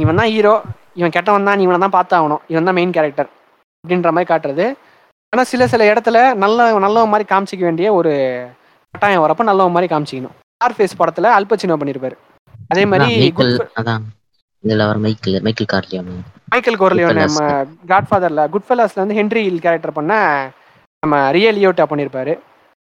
[0.02, 0.54] இவன் தான் ஹீரோ
[0.98, 2.42] இவன் கெட்டவன் தான் நீ இவனை தான் பார்த்தாகணும்.
[2.52, 3.30] இவன் தான் மெயின் கேரக்டர்
[3.84, 4.66] அப்படின்ற மாதிரி காட்டுறது.
[5.32, 8.12] ஆனால் சில சில இடத்துல நல்ல நல்லவன் மாதிரி காமிச்சிக்க வேண்டிய ஒரு
[8.94, 10.34] கட்டாயம் வரப்ப நல்லவன் மாதிரி காமிச்சிக்கணும்.
[10.56, 12.16] ஸ்டார் ஃபேஸ் படத்துல அல்பச்சினோ பண்ணியிருப்பாரு
[12.72, 13.08] அதே மாதிரி
[15.06, 16.10] மைக்கேல் கார்லியோன்
[16.52, 17.18] மைக்கேல் கோர்லியோன்.
[17.24, 17.40] நம்ம
[17.90, 20.12] காட்ஃபாதர்ல குட்ஃபெல்லாஸ்ல வந்து ஹென்ரி ஹில் கேரக்டர் பண்ண
[21.02, 22.34] நம்ம ரியல் லியோட்டா பண்ணியிருப்பாரு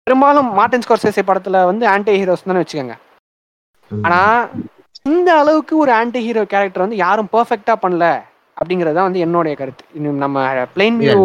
[0.07, 2.97] பெரும்பாலும் மார்டின் ஸ்கார்சேசி படத்துல வந்து ஆன்டி ஹீரோஸ் தானே வச்சுக்கோங்க.
[3.91, 4.19] ஆனா
[5.05, 8.05] இந்த அளவுக்கு ஒரு ஆன்டி ஹீரோ கேரக்டர் வந்து யாரும் பெர்ஃபெக்ட்டா பண்ணல
[8.57, 10.45] அப்படிங்கறது வந்து என்னுடைய கருத்து இன்னும் நம்ம
[11.01, 11.19] இல்ல வியூ.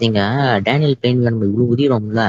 [0.00, 0.20] நீங்க
[0.66, 2.22] டேனியல் பிளெயின் நம்ம இவ்வளவு உதிரோம்ல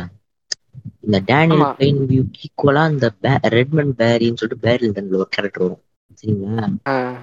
[1.05, 1.69] இந்த டேனியல் ஆமா.
[1.75, 3.07] பிளெயின் வியூ ஈக்குவலா இந்த
[3.55, 5.81] ரெட்மன் பேரின்னு சொல்லிட்டு பேரில் ஒரு கேரக்டர் வரும்
[6.21, 6.65] சரிங்களா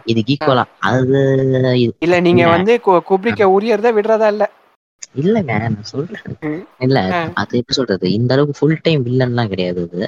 [0.07, 1.21] இதுக்கு ஈக்குவலா அது
[1.79, 2.45] இது- இல்ல நீங்க.
[2.51, 2.73] வந்து
[3.11, 4.45] குப்ரிக்க உரியறத விடுறதா இல்ல
[5.21, 6.37] இல்லங்க நான் சொல்றேன்.
[6.81, 6.99] இல்ல.
[7.41, 10.01] அது எப்படி சொல்றது இந்த அளவுக்கு ஃபுல் டைம் வில்லன்லாம் கிடையாது அது.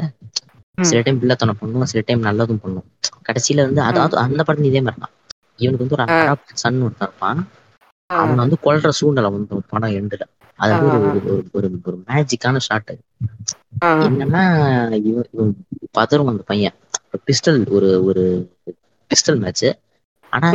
[0.80, 2.84] சில டைம் வில்லத்தனம் பண்ணும் சில டைம் நல்லதும் பண்ணும்.
[3.28, 5.10] கடைசியில வந்து அதாவது அந்த படத்துல இதே மாதிரி தான்
[5.56, 6.04] இவனுக்கு வந்து ஒரு.
[6.12, 7.48] அடாப்ட் சன் ஒருத்தன் இருப்பான்.
[8.06, 10.20] அவனை வந்து கொல்ற சூழ்நிலை வந்து படம் எண்டுல
[10.56, 11.20] அது வந்து
[11.52, 11.68] ஒரு.
[11.68, 12.96] ஒரு- ஒரு மேஜிக்கான ஷாட்
[13.84, 15.26] என்னன்னா இவன்
[15.98, 16.72] பதறும் அந்த பையன்.
[17.26, 18.52] பிஸ்டல் ஒரு ஒரு
[19.10, 19.64] பிஸ்டல் மேட்ச்
[20.30, 20.50] ஆனா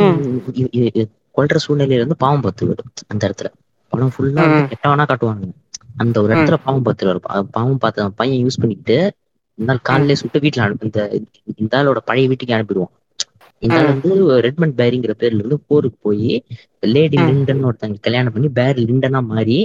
[1.36, 3.46] கொல்ற சூழ்நிலையில வந்து பாவம் பத்து வரும் அந்த இடத்துல.
[3.88, 4.72] படம் ஃபுல்லா.
[4.72, 5.50] கெட்டவனா காட்டுவாங்க
[5.96, 9.12] அந்த ஒரு இடத்துல பாவம் பத்து வரும் பா- பாவம் பார்த்து பையன் யூஸ் பண்ணிக்கிட்டு
[9.60, 11.00] இந்த நாள் காலையிலே சுட்டு வீட்டுல அனுப்பி இந்த
[11.62, 12.92] இந்த ஆளோட பழைய வீட்டுக்கு அனுப்பிடுவான்
[13.62, 13.88] இந்த ஆள்.
[13.90, 14.10] வந்து
[14.46, 16.30] ரெட்மண்ட் பேரிங்கிற பேர்ல இருந்து போருக்கு போய்
[16.92, 17.16] லேடி.
[17.28, 19.58] லிண்டன் ஒருத்தங்க கல்யாணம் பண்ணி பேர் லிண்டனா மாறி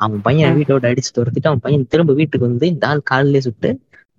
[0.00, 0.56] அவன் பையன்.
[0.58, 3.70] வீட்டோட அடிச்சு துரத்திட்டு அவன் பையன் திரும்ப வீட்டுக்கு வந்து இந்த ஆள் காலிலே சுட்டு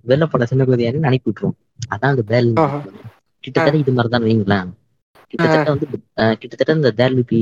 [0.05, 1.57] வெள்ளப்பட சின்ன குதியான்னு அனுப்பி விட்டுருவான்
[1.89, 2.49] அதான் அந்த பேர்.
[3.43, 4.69] கிட்டத்தட்ட இது மாதிரி தான் வைங்களேன்
[5.31, 5.87] கிட்டத்தட்ட வந்து
[6.41, 7.39] கிட்டத்தட்ட இந்த தேர்லிபி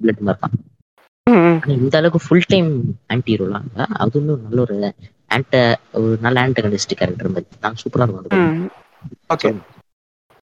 [0.00, 0.54] பிளட் மாதிரி தான்
[1.74, 2.70] இந்த அளவுக்கு ஃபுல் டைம்
[3.12, 3.66] ஆன்டி ஹீரோலாம்
[4.02, 4.76] அதுவுமே நல்ல ஒரு
[5.34, 5.56] ஆன்ட
[5.98, 7.46] ஒரு நல்ல ஆன்டகனிஸ்ட் கேரக்டர் மாதிரி.
[7.64, 8.48] நான் சூப்பரா இருக்கும்.
[9.34, 9.50] ஓகே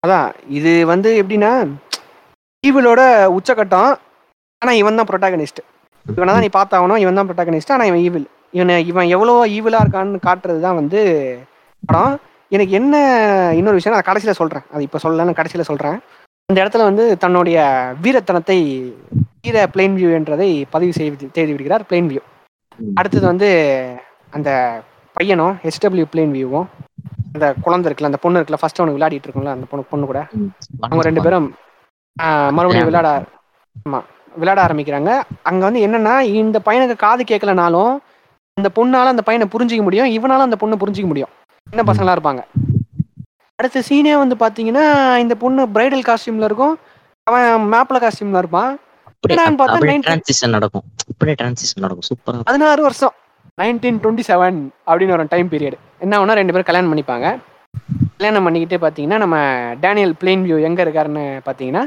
[0.02, 0.26] அதான்
[0.58, 1.52] இது வந்து எப்படின்னா
[2.64, 3.00] ஈவிலோட
[3.36, 3.90] உச்சகட்டம்
[4.62, 5.60] ஆனா இவன் தான் ப்ரொட்டாகனிஸ்ட்
[6.06, 8.26] இவனை தான் நீ பார்த்தாகணும் இவன் தான் ப்ரொட்டாகனிஸ்ட் ஆனா இவன் ஈவில்
[8.58, 11.00] இவனை இவன் எவ்வளோ ஈவிலா இருக்கான்னு காட்டுறது தான் வந்து
[11.82, 12.14] படம்.
[12.52, 12.94] எனக்கு என்ன
[13.58, 14.66] இன்னொரு விஷயம் நான் கடைசியில சொல்றேன்.
[14.72, 15.96] அது இப்போ சொல்லலன்னு கடைசியில சொல்றேன்.
[16.48, 17.58] அந்த இடத்துல வந்து தன்னுடைய
[18.04, 18.58] வீரத்தனத்தை
[19.46, 22.22] வீர பிளெயின் வியூ என்றதை பதிவு செய்து செய்து விடுகிறார் பிளெயின் வியூ.
[22.98, 23.48] அடுத்தது வந்து
[24.36, 24.50] அந்த
[25.16, 26.66] பையனும் ஹெச்டபிள்யூ பிளேன் வியூவும்
[27.34, 30.20] அந்த குழந்தை இருக்குல்ல அந்த பொண்ணு இருக்குல்ல ஃபர்ஸ்ட் அவனுக்கு விளையாடிட்டு இருக்கும்ல அந்த பொண்ணு பொண்ணு கூட.
[30.84, 31.48] அவங்க ரெண்டு பேரும்
[32.56, 33.08] மறுபடியும் விளையாட
[33.86, 34.00] ஆமா
[34.40, 35.10] விளையாட ஆரம்பிக்கிறாங்க.
[35.48, 37.92] அங்க வந்து என்னன்னா இந்த பையனுக்கு காது கேட்கலனாலும்
[38.56, 41.32] அந்த பொண்ணால அந்த பையனை புரிஞ்சிக்க முடியும் இவனால அந்த பொண்ணை புரிஞ்சிக்க முடியும்.
[41.66, 42.42] சின்ன பசங்களா இருப்பாங்க.
[43.58, 44.84] அடுத்த சீனே வந்து பாத்தீங்கன்னா
[45.24, 46.74] இந்த பொண்ணு பிரைடல் காஸ்டியூம்ல இருக்கும்
[47.26, 48.72] அவன் மேப்ல காஸ்டியூம்ல இருப்பான்.
[49.26, 50.84] அப்படியே என்னன்னு பார்த்தா அப்படியே 19 டிரான்சிஷன் நடக்கும்.
[51.40, 52.06] டிரான்சிஷன் நடக்கும்.
[52.08, 53.14] சூப்பரா பதினாறு வருஷம்.
[53.60, 54.58] நைன்டீன் டுவெண்ட்டி செவன்
[54.88, 57.26] அப்படின்னு ஒரு டைம் பீரியட் என்ன ஒன்றா ரெண்டு பேரும் கல்யாணம் பண்ணிப்பாங்க.
[58.18, 59.36] கல்யாணம் பண்ணிக்கிட்டு பார்த்தீங்கன்னா நம்ம
[59.84, 61.82] டேனியல் பிளேன் வியூ எங்கே இருக்காருன்னு பார்த்தீங்கன்னா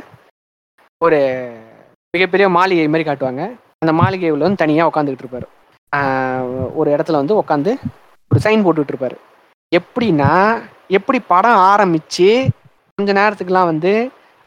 [1.02, 1.20] ஒரு
[2.14, 3.44] மிகப்பெரிய மாளிகை மாதிரி காட்டுவாங்க.
[3.84, 5.48] அந்த மாளிகையில் வந்து தனியாக உட்காந்துக்கிட்டு இருப்பாரு.
[6.80, 7.72] ஒரு இடத்துல வந்து உட்காந்து
[8.32, 9.18] ஒரு சைன் போட்டுட்டு இருப்பாரு.
[9.72, 10.32] எப்படின்னா
[10.98, 12.30] எப்படி படம் ஆரம்பிச்சு
[12.98, 13.91] கொஞ்ச நேரத்துக்குலாம் வந்து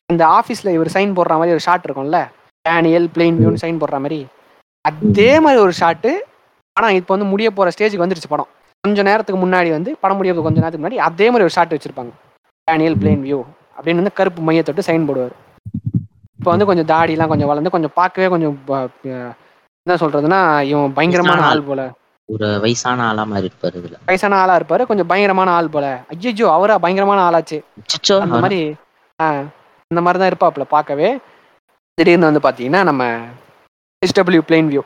[0.09, 2.21] இந்த ஆஃபீஸில் இவர் சைன் போடுற மாதிரி ஒரு ஷாட் இருக்கும்ல
[2.67, 4.19] டேனியல் பிளெயின் வியூன்னு சைன் போடுற மாதிரி.
[4.85, 6.11] அதே மாதிரி ஒரு ஷாட்டு.
[6.77, 8.51] ஆனா இப்போ வந்து முடிய போற ஸ்டேஜுக்கு வந்துருச்சு படம்.
[8.85, 12.13] கொஞ்ச நேரத்துக்கு முன்னாடி வந்து படம் முடிய கொஞ்ச நேரத்துக்கு முன்னாடி அதே மாதிரி ஒரு ஷாட் வச்சிருப்பாங்க.
[12.69, 13.41] Daniel Plainview.
[13.77, 15.35] அப்படின்னு வந்து கருப்பு மையத்தொட்டு சைன் போடுவார்.
[16.39, 18.55] இப்போ வந்து கொஞ்சம் தாடிலாம் கொஞ்சம் வளர்ந்து கொஞ்சம் பார்க்கவே கொஞ்சம்
[19.87, 20.41] என்ன சொல்றதுன்னா
[20.71, 21.83] இவன் பயங்கரமான ஆள் போல.
[22.29, 23.97] ஒரு வயசான ஆளா மாதிரி இருப்பாரு இதுல.
[24.09, 25.87] வயசான ஆளா இருப்பாரு கொஞ்சம் பயங்கரமான ஆள் போல.
[26.13, 27.59] ஐயோ அவரா பயங்கரமான ஆளாச்சு.
[28.25, 28.61] அந்த மாதிரி
[29.19, 29.29] ஆ
[29.91, 31.09] அந்த மாதிரி தான் இருப்பாப்புல பார்க்கவே.
[32.03, 33.03] திடீர்னு வந்து பார்த்தீங்கன்னா நம்ம
[34.07, 34.83] எஸ்டபிள்யூ பிளேன் வியூ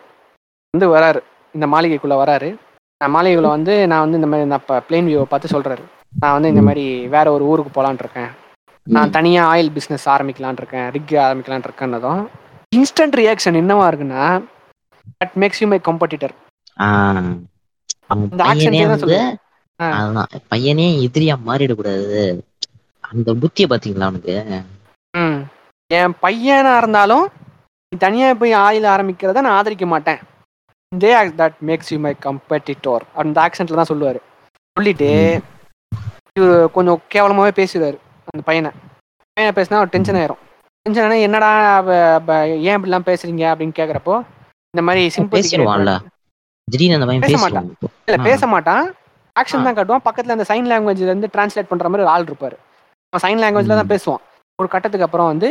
[0.75, 1.21] வந்து வராரு.
[1.57, 2.49] இந்த மாளிகைக்குள்ள வராரு.
[3.01, 5.85] நான் மாளிகைக்குள்ள வந்து நான் வந்து இந்த மாதிரி நான் பிளேன் வியூவை பார்த்து சொல்றாரு.
[6.23, 6.85] நான் வந்து இந்த மாதிரி
[7.15, 8.31] வேற ஒரு ஊருக்கு போலான் இருக்கேன்.
[8.95, 10.87] நான் தனியா ஆயில் பிசினஸ் ஆரம்பிக்கலான் இருக்கேன்.
[10.97, 12.23] ரிக் ஆரம்பிக்கலான் இருக்கேன்னதும்
[12.77, 14.25] இன்ஸ்டன்ட் ரியாக்ஷன் என்னவா இருக்குன்னா
[15.19, 16.35] that makes you my competitor
[20.53, 22.23] பையனே எதிரியா மாறிடக்கூடாது.
[23.13, 24.35] அந்த புத்திய பாத்தீங்களா அவனுக்கு?
[25.19, 25.41] ம்.
[25.91, 27.27] என் பையனா இருந்தாலும்
[27.93, 30.21] நீ தனியா போய் ஆயில் ஆரம்பிக்கிறத நான் ஆதரிக்க மாட்டேன்.
[30.93, 31.11] They
[31.41, 34.21] that makes you my competitor அந்த ஆக்சென்ட்ல தான் சொல்லுவாரு.
[34.77, 35.11] சொல்லிட்டு
[36.39, 37.99] இவரு கொஞ்சம் கேவலமாவே பேசுவாரு
[38.31, 38.71] அந்த பையனை.
[39.37, 40.41] பையனை பேசினா டென்ஷன் ஆயிரும்.
[40.87, 41.51] டென்ஷன் ஆனா என்னடா
[42.69, 44.15] ஏன் இப்படிலாம் பேசுறீங்க அப்படின்னு கேக்குறப்போ
[44.75, 45.47] இந்த மாதிரி சிம்பிள் பேச
[47.71, 47.89] இப்போ.
[48.09, 48.19] இல்ல.
[48.31, 48.85] பேச மாட்டான்.
[49.37, 50.05] ஆக்ஷன் தான் காட்டுவான்.
[50.09, 52.57] பக்கத்துல அந்த சைன் லாங்குவேஜ்ல இருந்து டிரான்ஸ்லேட் பண்ற மாதிரி ஒரு ஆள் இருப்பாரு.
[53.13, 53.93] அவன் சைன் லாங்குவேஜ்ல தான்.
[53.95, 54.23] பேசுவான்.
[54.59, 55.49] ஒரு கட்டத்துக்கு அப்புறம் வந்து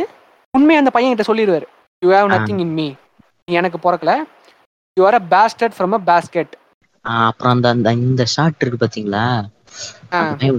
[0.56, 1.66] உண்மையை அந்த பையன் கிட்ட சொல்லிடுவாரு
[2.02, 2.28] you have.
[2.34, 2.88] Nothing in me
[3.48, 4.12] நீ எனக்கு பிறக்கல.
[4.96, 6.54] You are a bastard from a basket
[7.04, 9.24] அப்புறம் அந்த அந்த இந்த ஷாட் இருக்கு பாத்தீங்களா?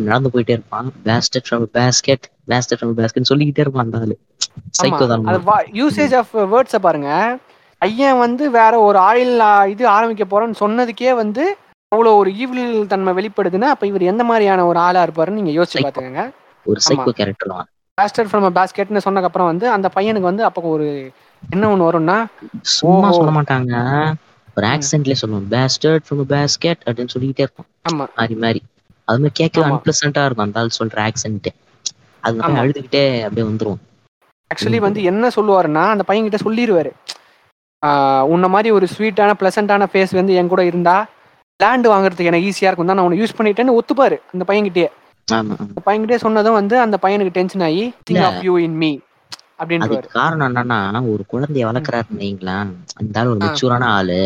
[0.06, 0.88] நடந்து போயிட்டே இருப்பான்.
[1.06, 4.16] Basket from basket basket from basket சொல்லிக்கிட்டே இருப்பான் அந்த ஆளு.
[4.78, 5.40] சைக்கோ தான் அது
[5.80, 7.10] யூசேஜ் ஆஃப் வேர்ட்ஸை பாருங்க.
[7.82, 9.34] ஐயன் வந்து வேற ஒரு ஆயில்
[9.74, 11.44] இது ஆரம்பிக்க போறேன்னு சொன்னதுக்கே வந்து
[11.92, 15.84] அவ்வளோ ஒரு ஈவில் தன்மை வெளிப்படுதுன்னா அப்ப இவர் எந்த மாதிரியான ஒரு ஆளா இருப்பாருன்னு நீங்க யோசிச்சு.
[15.86, 16.24] பாத்துக்கங்க.
[16.66, 17.54] ஒரு சைக்கோ கேரக்டர்
[17.98, 20.88] தான் பேஸ்டட் ஃப்ரம் பேஸ்கெட்னு சொன்னதுக்கு அப்புறம் வந்து அந்த பையனுக்கு வந்து அப்போ ஒரு
[21.44, 22.18] என்ன ஒன்று வரும்னா
[22.74, 23.08] சும்மா.
[23.16, 23.72] சொல்ல மாட்டாங்க
[24.58, 25.48] ஒரு ஆக்சென்ட்லயே சொல்லுவோம்.
[25.54, 28.06] பேஸ்டர்ட் ஃப்ரம் பேஸ்கெட் அப்படின்னு சொல்லிக்கிட்டே இருப்பான் ஆமா.
[28.18, 28.62] மாறி மாறி.
[29.08, 29.72] அது மாதிரி கேட்கவே ஆமா.
[29.72, 30.46] அன்பிளசண்டா இருக்கும்.
[30.46, 31.50] அந்த ஆள் சொல்ற ஆக்சென்ட்
[32.24, 32.38] அது.
[32.38, 33.80] மாதிரி அழுதுகிட்டே அப்படியே வந்துரும்
[34.52, 36.92] ஆக்சுவலி வந்து என்ன சொல்லுவாருன்னா அந்த பையன் கிட்ட சொல்லிடுவாரு
[38.34, 40.96] உன்ன மாதிரி ஒரு ஸ்வீட்டான பிளசண்டான ஃபேஸ் வந்து என் கூட இருந்தா
[41.60, 44.90] லேண்ட் வாங்குறதுக்கு எனக்கு ஈஸியா இருக்கும் தான் நான் உன்னை யூஸ் பண்ணிட்டேன்னு ஒத்துப்பாரு அந்த பையன்கிட்டயே.
[45.28, 48.24] அந்த பையன்கிட்டயே சொன்னதும் வந்து அந்த பையனுக்கு டென்ஷன் ஆகி thing.
[48.28, 48.92] Of you in me
[49.60, 50.80] அதுக்கு காரணம் என்னன்னா
[51.12, 53.40] ஒரு குழந்தைய வளர்க்குறாருன்னு வைங்களேன் அந்த ஆள் ஒரு.
[53.44, 54.20] மெச்சூரான ஆளு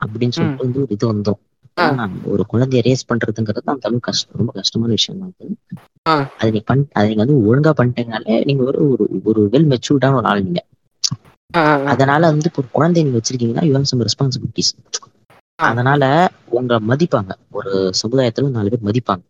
[0.00, 1.40] அப்படின்னு சொல்லிட்டு வந்து ஒரு இது வந்தோம்
[2.32, 5.54] ஒரு குழந்தைய ரேஸ் பண்றதுங்கிறது அந்த அளவுக்கு கஷ்டம் ரொம்ப கஷ்டமான விஷயம் தான் அது.
[6.06, 6.14] ஆ.
[6.40, 10.26] அது நீ பண் அது நீங்க வந்து ஒழுங்கா பண்ணிட்டீங்கனாலே நீங்க ஒரு ஒரு ஒரு வெல் மெச்சூர்டான ஒரு
[10.26, 10.62] ஆள் நீங்க
[11.90, 14.72] அதனால வந்து இப்போ ஒரு குழந்தைய நீங்க வச்சிருக்கீங்கன்னா யூ ஹேவ் சம் ரெஸ்பான்சிபிலிட்டிஸ்.
[15.58, 16.04] அதனால
[16.50, 19.22] உங்களை மதிப்பாங்க ஒரு சமுதாயத்துல நாலு பேர் மதிப்பாங்க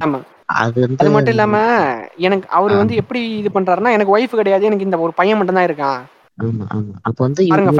[0.00, 0.18] ஆமா.
[0.96, 1.56] அது மட்டும் இல்லாம
[2.26, 2.74] எனக்கு அவர்.
[2.82, 5.98] வந்து எப்படி இது பண்றாருன்னா எனக்கு ஒய்ஃப் கிடையாது எனக்கு இந்த ஒரு பையன் மட்டும் தான் இருக்கான்.
[6.38, 6.94] ஆமா ஆமா.
[7.02, 7.72] அப்ப வந்து பாருங்க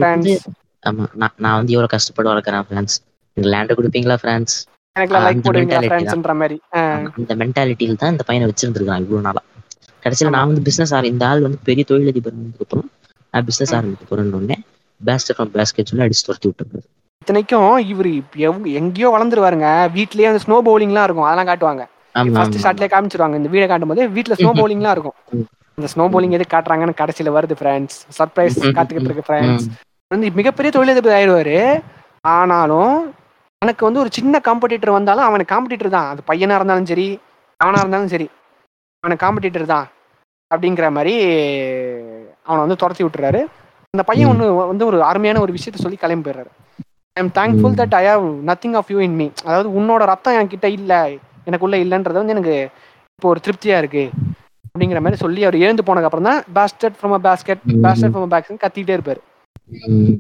[0.82, 2.96] ஆமா நான் நான் வந்து எவ்வளவு கஷ்டப்பட்டு வளர்க்குறேன் ஃப்ரான்ஸ்
[3.36, 4.16] நீங்க லேண்ட் கொடுப்பீங்களா
[4.96, 5.80] லைக் போடுவீங்களா
[6.34, 6.56] மாதிரி?
[6.80, 9.42] ஆமா, இந்த மென்டாலிட்டியில தான் இந்த பையனை வச்சிருந்துருக்கான் இவ்வளவு நாளா.
[10.02, 10.30] கடைசியில.
[10.34, 12.88] நான் வந்து பிசினஸ் ஆர இந்த ஆள் வந்து பெரிய தொழிலதிபர் அப்புறம்
[13.34, 13.74] நான் பிசினஸ்.
[13.78, 14.56] ஆரம்பிக்க போறேன்னு உடனே
[15.00, 16.86] பேஸ்டர் ஃப்ரம் பேஸ்கெட் சொல்லி அடிச்சு துரத்தி விட்டுருக்காரு
[17.26, 18.08] இத்தனைக்கும் இவர்
[18.80, 19.68] எங்கேயோ வளர்ந்துருவாருங்க.
[19.94, 21.24] வீட்லயே வந்து ஸ்னோ பவுலிங்லாம் இருக்கும்.
[21.28, 21.82] அதெல்லாம் காட்டுவாங்க.
[22.34, 23.36] ஃபர்ஸ்ட் ஷாட்லயே காமிச்சிருவாங்க.
[23.40, 25.16] இந்த வீடியோ காட்டும் போது வீட்ல ஸ்னோ பவுலிங்லாம் இருக்கும்.
[25.78, 29.24] இந்த ஸ்னோ பவுலிங் எது காட்டுறாங்கன்னு கடைசியில வருது ஃப்ரெண்ட்ஸ் சர்ப்ரைஸ் காத்துக்கிட்டு இருக்கு.
[29.28, 29.66] ஃப்ரெண்ட்ஸ்
[30.10, 31.56] வந்து மிகப்பெரிய தொழிலதிபர் ஆயிடுவாரு.
[32.34, 32.94] ஆனாலும்
[33.62, 36.08] எனக்கு வந்து ஒரு சின்ன காம்படிட்டர் வந்தாலும் அவனுக்கு காம்படிட்டர் தான்.
[36.12, 37.08] அது பையனா இருந்தாலும் சரி
[37.60, 38.28] அவனா இருந்தாலும் சரி
[39.04, 39.88] அவனுக்கு காம்படிட்டர் தான்
[40.50, 41.16] அப்படிங்கிற மாதிரி
[42.48, 43.42] அவனை வந்து துரத்தி விட்டுறாரு.
[43.94, 44.30] அந்த பையன்.
[44.32, 46.52] ஒன்று வந்து ஒரு அருமையான ஒரு விஷயத்த சொல்லி கிளம்பி போயிடுறாரு.
[47.16, 47.74] I am thankful.
[47.78, 51.00] That I have nothing of you in me அதாவது உன்னோட ரத்தம் என்கிட்ட இல்லை
[51.46, 52.56] எனக்குள்ள இல்லைன்றது வந்து எனக்கு
[53.16, 54.04] இப்போ ஒரு திருப்தியா இருக்கு
[54.66, 57.78] அப்படிங்கிற மாதிரி சொல்லி அவர் எழுந்து போனதுக்கு அப்புறம் தான் பேஸ்கெட் ஃப்ரம் அ பேஸ்கெட் ம்.
[57.84, 59.20] பேஸ்கெட் ஃப்ரம் அ பேஸ்கெட் கத்திட்டே இருப்பாரு.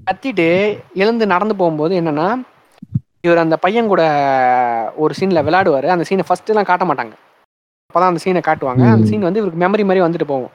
[0.06, 0.46] கத்திட்டு
[1.02, 2.28] எழுந்து நடந்து போகும்போது என்னன்னா
[3.24, 4.02] இவர் அந்த பையன் கூட
[4.98, 7.14] ஒரு சீன்ல விளையாடுவாரு அந்த சீனை ஃபர்ஸ்ட் எல்லாம் காட்ட மாட்டாங்க
[7.90, 9.06] அப்பதான் அந்த சீனை காட்டுவாங்க அந்த.
[9.10, 10.52] சீன் வந்து இவருக்கு மெமரி மாதிரி வந்துட்டு போகும்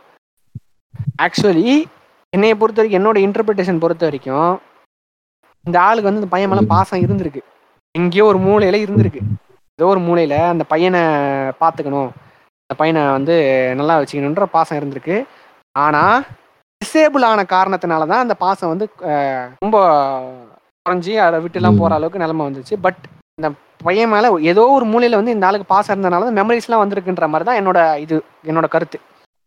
[1.26, 1.68] ஆக்சுவலி
[2.34, 4.50] என்னைய பொறுத்த வரைக்கும் என்னோட இன்டர்பிரிட்டேஷன் பொறுத்த வரைக்கும்
[5.66, 6.68] இந்த ஆளுக்கு வந்து இந்த பையன் மேல ம்.
[6.68, 7.42] பாசம் இருந்திருக்கு.
[7.96, 9.22] எங்கேயோ ஒரு மூலையில இருந்திருக்கு.
[9.80, 11.02] ஏதோ ஒரு மூலையில அந்த பையனை
[11.62, 12.10] பார்த்துக்கணும்.
[12.64, 13.36] அந்த பையனை வந்து
[13.76, 15.18] நல்லா வச்சுக்கணுன்ற பாசம் இருந்திருக்கு.
[15.76, 16.04] ஆனா
[16.82, 18.86] டிசேபிள் ஆன காரணத்தினால தான் அந்த பாசம் வந்து
[19.62, 19.78] ரொம்ப
[20.86, 21.82] குறைஞ்சி அதை விட்டுலாம் ம்.
[21.82, 22.76] போற அளவுக்கு நிலைமை வந்துச்சு.
[22.82, 23.02] பட்
[23.38, 23.50] இந்த
[23.84, 27.60] பையன் மேல ஏதோ ஒரு மூலையில வந்து இந்த ஆளுக்கு பாசம் இருந்தனால தான் மெமரிஸ்லாம் வந்திருக்குன்ற மாதிரி தான்
[27.62, 28.16] என்னோட இது
[28.46, 28.98] என்னோட கருத்து.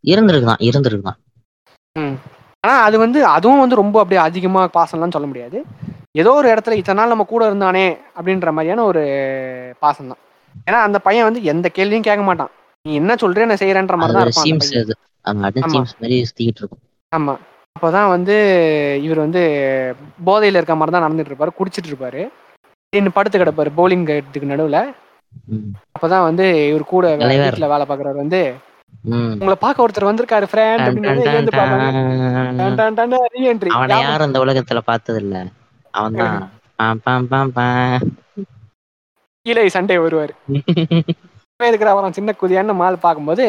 [0.04, 1.18] இருந்திருக்குதான் இருந்திருக்குதான்.
[2.64, 5.58] ஆனா அது வந்து அதுவும் வந்து ரொம்ப அப்படியே அதிகமா பாசம்லாம் சொல்ல முடியாது.
[6.14, 7.86] ஏதோ ஒரு இடத்துல இத்தனை நாள் நம்ம கூட இருந்தானே
[8.18, 9.02] அப்படின்ற மாதிரியான ஒரு
[9.82, 10.20] பாசம் தான்
[10.68, 12.50] ஏன்னா அந்த பையன் வந்து எந்த கேள்வியும் கேட்க மாட்டான்.
[12.84, 14.44] நீ என்ன சொல்றே நான் செய்யறேன்ற மாதிரி தான் இருப்பான்
[15.24, 15.50] அந்த
[17.12, 17.34] ஆமா.
[17.76, 18.34] அப்பதான் வந்து
[19.06, 19.42] இவர் வந்து
[20.28, 22.22] போதையில இருக்க மாதிரி தான் நடந்துட்டு இருப்பாரு குடிச்சிட்டு இருப்பாரு.
[22.92, 24.80] இன்னும் படுத்து கிடப்பாரு பவுலிங் இதுக்கு நடுவுல.
[25.96, 27.06] அப்பதான் வந்து இவர் கூட.
[27.32, 28.40] வீட்டுல வேலை பாக்குறவர் வந்து.
[29.40, 31.10] உங்களை பார்க்க ஒருத்தர் வந்திருக்காரு ஃப்ரெண்ட் டன், அப்படின்னு
[34.28, 35.36] இந்த உலகத்துல பார்த்தது இல்ல
[35.94, 36.16] அவன்
[37.32, 37.52] தான்
[39.46, 40.32] கீழே சண்டே வருவாரு.
[41.60, 43.44] இருக்கிற அவன் சின்ன குதியான்னு மால் பார்க்கும்போது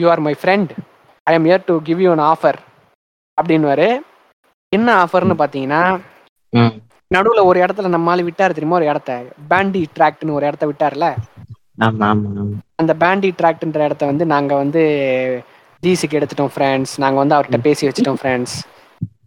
[0.00, 0.72] you are my friend
[1.26, 2.58] I am here to give you an offer
[3.38, 3.88] அப்படின்னுவாரு.
[4.72, 5.82] என்ன ஆஃபர்னு பார்த்தீங்கன்னா
[7.10, 8.78] நடுவுல ஒரு இடத்துல நம்ம ஆளு விட்டாரு தெரியுமா?
[8.80, 9.12] ஒரு இடத்த.
[9.50, 11.08] பேண்டி ட்ராக்ட்னு ஒரு இடத்த விட்டார்ல?
[11.86, 12.56] ஆமா ஆமா ஆமா.
[12.80, 14.82] அந்த பேண்டி ட்ராக்ட்ன்ற இடத்த வந்து நாங்க வந்து
[15.82, 18.56] லீஸுக்கு எடுத்துட்டோம் ஃப்ரெண்ட்ஸ் நாங்க வந்து அவர்கிட்ட பேசி வச்சுட்டோம் ஃப்ரெண்ட்ஸ்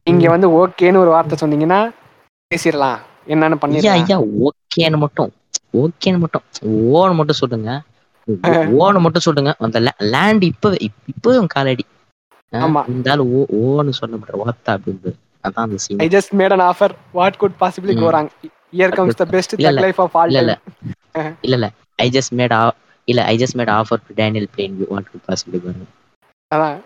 [0.07, 1.79] இங்க வந்து ஓகேன்னு ஒரு வார்த்தை சொன்னீங்கன்னா
[2.51, 2.99] பேசிடலாம்.
[3.27, 3.97] என்னன்னு பண்ணிடலாம்.
[3.99, 5.31] ஐயா ஓகேன்னு மட்டும்.
[5.81, 6.45] ஓகேன்னு மட்டும்.
[6.93, 7.71] ஓன்னு மட்டும் சொல்லுங்க.
[8.79, 9.51] ஓன்னு மட்டும் சொல்லுங்க.
[9.65, 9.79] அந்த
[10.13, 10.71] லேண்ட் இப்ப
[11.11, 11.85] இப்பவே காலடி
[12.53, 12.81] ஆமா.
[12.91, 15.11] இந்த ஆளு ஓ ஓன்னு சொல்ல மாட்டார் ஓத்தா அப்படின்னு
[15.43, 18.01] அதான் அந்த scene I just made an offer what could possibly ம்.
[18.03, 18.29] Go wrong
[18.73, 19.81] here comes the best இல்ல, இல்ல.
[19.85, 20.55] லைஃப் ஆஃப் ஆல் இல்ல இல்ல.
[21.47, 21.67] இல்ல
[21.99, 22.55] ஐ ஜஸ்ட் மேட்
[23.07, 25.89] இல்ல I just made offer to Daniel plain what to possibly வரும்
[26.51, 26.77] அதான்.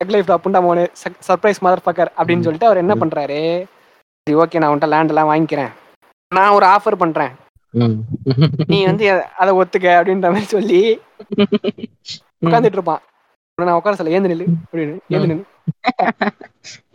[0.00, 0.84] Thug life அப்புண்டா மோனே?
[1.26, 2.44] சர்ப்ரைஸ் மதர் ஃபக்கர் அப்படின்னு.
[2.46, 2.94] சொல்லிட்டு அவர் என்ன.
[3.02, 3.40] பண்றாரு?
[4.22, 5.72] சரி ஓகே நான் உன்ட்ட லேண்ட் எல்லாம் வாங்கிக்கிறேன்.
[6.36, 7.32] நான் ஒரு ஆஃபர் பண்றேன்.
[8.72, 9.04] நீ வந்து
[9.40, 10.80] அதை ஒத்துக்க அப்படின்ற மாதிரி சொல்லி
[12.44, 13.02] உட்காந்துட்டு இருப்பான்.
[13.58, 15.44] நான் உட்கார சொல்ல ஏந்து நில்லு அப்படின்னு ஏந்து நில்லு.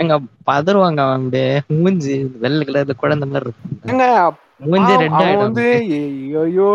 [0.01, 0.13] எங்க
[0.49, 1.47] பதறுவாங்க அப்படியே
[1.81, 3.73] மூஞ்சி வெள்ளை கலர்ல குழந்தை மாதிரி இருக்கும்.
[3.91, 4.05] ஏங்க
[4.71, 5.43] மூஞ்சி ரெட் ஆயிடும்.
[5.45, 5.65] வந்து
[6.45, 6.71] ஐயோ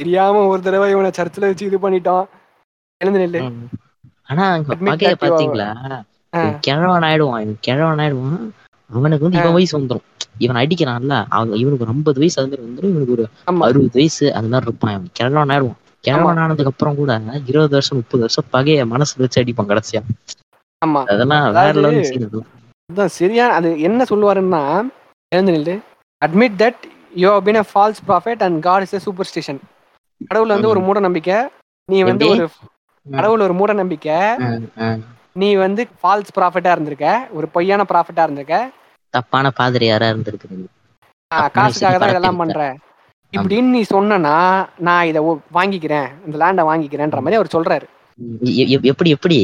[0.00, 2.26] தெரியாம ஒரு தடவை இவனை சர்ச்சில் வச்சு இது பண்ணிட்டான்.
[3.00, 3.42] எழுந்து நில்லு.
[4.30, 4.44] ஆனா
[4.86, 5.68] பகைய பாத்தீங்களா?
[6.66, 8.40] கிழவன் ஆயிடுவான் கிழவன் ஆயிடுவான்.
[8.90, 10.06] அவனுக்கு வந்து இவன் வயசு வந்துரும்.
[10.44, 13.24] இவன் அடிக்கிறான்ல அவன் இவனுக்கு ஒரு ஐம்பது வயசு அது மாதிரி வந்துரும் இவனுக்கு ஒரு
[13.66, 15.10] அறுபது வயசு அது மாதிரி இருப்பான் இவன்.
[15.18, 15.78] கிழவன் ஆயிடுவான்.
[16.04, 17.12] கிழவன் ஆனதுக்கு அப்புறம் கூட
[17.48, 20.02] இருபது வருஷம் முப்பது வருஷம் பகைய மனசுல வச்சு அடிப்பான் கடைசியா.
[20.82, 21.00] ஆமா.
[21.12, 22.46] அதெல்லாம் வேற லெவல்
[22.90, 24.62] அதான் சரியா அது என்ன சொல்லுவாருன்னா
[25.32, 25.74] எழுந்து
[26.22, 26.80] admit that
[27.14, 29.60] you have been a false prophet and god is a superstition
[30.20, 31.36] கடவுள் வந்து ஒரு மூட நம்பிக்கை
[31.88, 32.26] நீ வந்து?
[32.28, 32.46] ஒரு
[33.10, 34.16] கடவுள் ஒரு மூட நம்பிக்கை.
[35.32, 37.28] நீ வந்து ஃபால்ஸ் ப்ராஃபிட்டா இருந்திருக்க.
[37.32, 38.70] ஒரு பொய்யான ப்ராஃபிட்டா இருந்திருக்க.
[39.10, 40.58] தப்பான பாதிரியாரா இருந்திருக்கு
[41.52, 42.76] காசுக்காக தான் இதெல்லாம் பண்ற.
[43.32, 44.36] இப்படின்னு நீ சொன்னனா
[44.78, 45.22] நான் இதை
[45.54, 46.08] வாங்கிக்கிறேன்.
[46.24, 47.86] இந்த லேண்டை வாங்கிக்கிறேன்ற மாதிரி அவர் சொல்றாரு.
[48.78, 49.38] எப்படி எப்படி?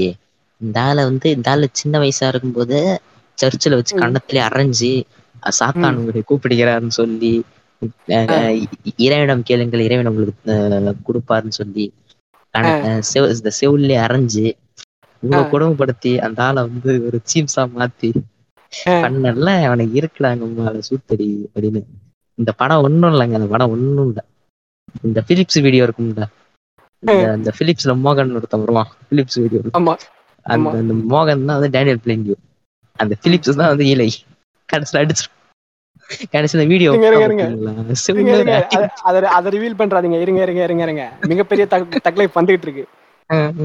[0.60, 3.00] இந்த ஆளை வந்து இந்த ஆளு சின்ன வயசா இருக்கும்போது
[3.34, 3.98] சர்ச்சில் வச்சு.
[3.98, 4.90] கண்ணத்திலே அரைஞ்சு
[5.58, 7.32] சாத்தான் உங்களை கூப்பிடுகிறாருன்னு சொல்லி
[8.08, 8.36] அஹ், ஆ.
[8.60, 8.64] இ-
[8.96, 11.84] இறைவனிடம் கேளுங்கள் இறைவன் உங்களுக்கு கொடுப்பாருன்னு சொல்லி
[13.34, 14.44] இந்த செவுல்லே அரைஞ்சு
[15.22, 15.50] இவ்வளவு.
[15.52, 18.10] கொடுமைப்படுத்தி அந்த ஆளை வந்து ஒரு சீம்ஸா மாத்தி.
[19.04, 21.80] பண்ணல அவனுக்கு இருக்கலாங்க உமால சூத்தடி அப்படின்னு.
[22.38, 24.20] இந்த படம் ஒண்ணும் இல்லைங்க அந்த படம் ஒண்ணும் இல்ல.
[25.08, 26.24] இந்த பிலிப்ஸ் வீடியோ இருக்கும்ல.
[27.02, 29.60] இந்த அந்த பிலிப்ஸ்ல மோகன் ஒருத்தன் வருவான் பிலிப்ஸ் வீடியோ
[30.46, 32.36] அந்த மோகன் தான் வந்து டேனியல் பிளேங்கியோ
[32.96, 34.08] அந்த பிலிப்ஸ் தான் வந்து ஈலை
[34.68, 35.24] கடைசியில் அடிச்சு
[36.30, 36.90] கடைசியில் வீடியோ
[39.28, 40.20] அத- ரிவீல் பண்றாதீங்க.
[40.20, 41.12] இருங்க இருங்க இருங்க இருங்க.
[41.26, 42.86] மிகப்பெரிய தக் தக் லைஃப் வந்துகிட்டு இருக்கு.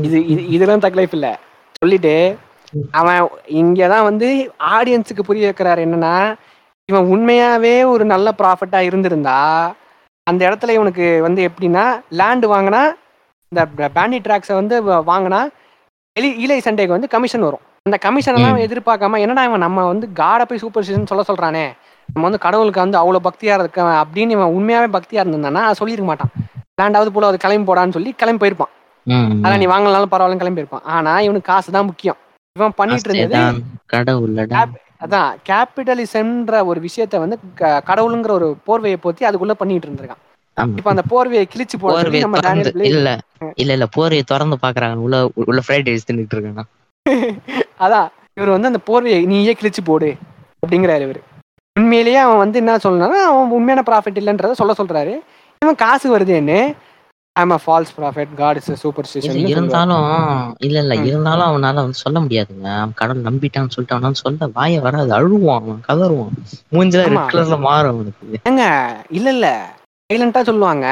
[0.01, 1.39] இது இது இதெல்லாம் தக் லைஃப் இல்ல.
[1.79, 2.37] சொல்லிட்டு.
[2.91, 5.61] அவன் இங்கதான் வந்து ஆடியன்ஸுக்கு புரிய வைக்கிறாரு.
[5.61, 6.35] என்னன்னா
[6.91, 9.75] இவன் உண்மையாவே ஒரு நல்ல ப்ராஃபிட்டா இருந்திருந்தா
[10.23, 12.93] அந்த இடத்துல இவனுக்கு வந்து எப்படின்னா லேண்ட் வாங்கினா
[13.49, 15.47] இந்த பேண்டி ட்ராக்ஸை வந்து வாங்கினா
[16.19, 17.59] எலி ஈலை சண்டேக்கு வந்து கமிஷன் வரும்.
[17.83, 18.57] அந்த கமிஷன் எல்லாம்.
[18.57, 21.71] எதிர்பார்க்காம என்னடா இவன் நம்ம வந்து காடை போய் சூப்பர் சொல்ல சொல்றானே?
[22.13, 26.31] நம்ம வந்து கடவுளுக்கு வந்து அவ்வளவு பக்தியா இருக்க அப்படின்னு இவன் உண்மையாவே பக்தியா இருந்திருந்தானா அதை சொல்லியிருக்க மாட்டான்.
[26.79, 28.71] லேண்டாவது போல அது கிளம்பி போடான்னு சொல்லி கிளம்பி போயிருப்பான்.
[29.43, 32.19] அதான் நீ வாங்கலனாலும் பரவாயில்ல கிளம்பி இருப்பான் ஆனா இவனுக்கு காசு தான் முக்கியம்.
[32.55, 33.37] இவன் பண்ணிட்டு இருந்தது
[35.05, 37.37] அதான் கேபிட்டலிசம்ன்ற ஒரு விஷயத்த வந்து
[37.89, 40.21] கடவுளுங்கிற ஒரு போர்வையை போத்தி அதுக்குள்ள பண்ணிட்டு இருந்திருக்கான்.
[40.79, 42.41] இப்ப அந்த போர்வையை கிழிச்சு போடுறது நம்ம
[42.89, 43.11] இல்ல
[43.61, 44.99] இல்ல இல்ல போர்வையை திறந்து பாக்குறாங்க.
[45.05, 46.63] உள்ள உள்ள ஃப்ரைட் ரைஸ் தின்னுட்டு இருக்காங்க.
[47.85, 50.09] அதான் இவர் வந்து அந்த போர்வையை நீயே கிழிச்சு போடு
[50.63, 51.21] அப்படிங்கிறாரு இவர்.
[51.75, 55.13] உண்மையிலேயே அவன் வந்து என்ன சொல்லணும்னா அவன் உண்மையான ப்ராஃபிட் இல்லைன்றத சொல்ல சொல்றாரு.
[55.61, 56.57] இவன் காசு வருதுன்னு.
[57.35, 59.07] A false prophet god is super
[59.51, 60.07] இருந்தாலும்
[60.59, 60.95] இல்ல இல்ல.
[61.01, 62.67] இருந்தாலும் அவனால வந்து சொல்ல முடியாதுங்க.
[62.77, 65.11] அவன் கடவுள் நம்பிட்டான்னு சொல்லிட்டு அவனால சொல்ல வாய வராது.
[65.13, 66.33] அழுவான் அவன் கதறுவான்.
[66.71, 67.13] மூஞ்சில ஆமா.
[67.13, 68.41] ரெட் கலர்ல மாறும் அவனுக்கு.
[68.49, 68.65] ஏங்க
[69.09, 69.47] இல்ல இல்ல.
[70.09, 70.87] சைலண்டா சொல்லுவாங்க.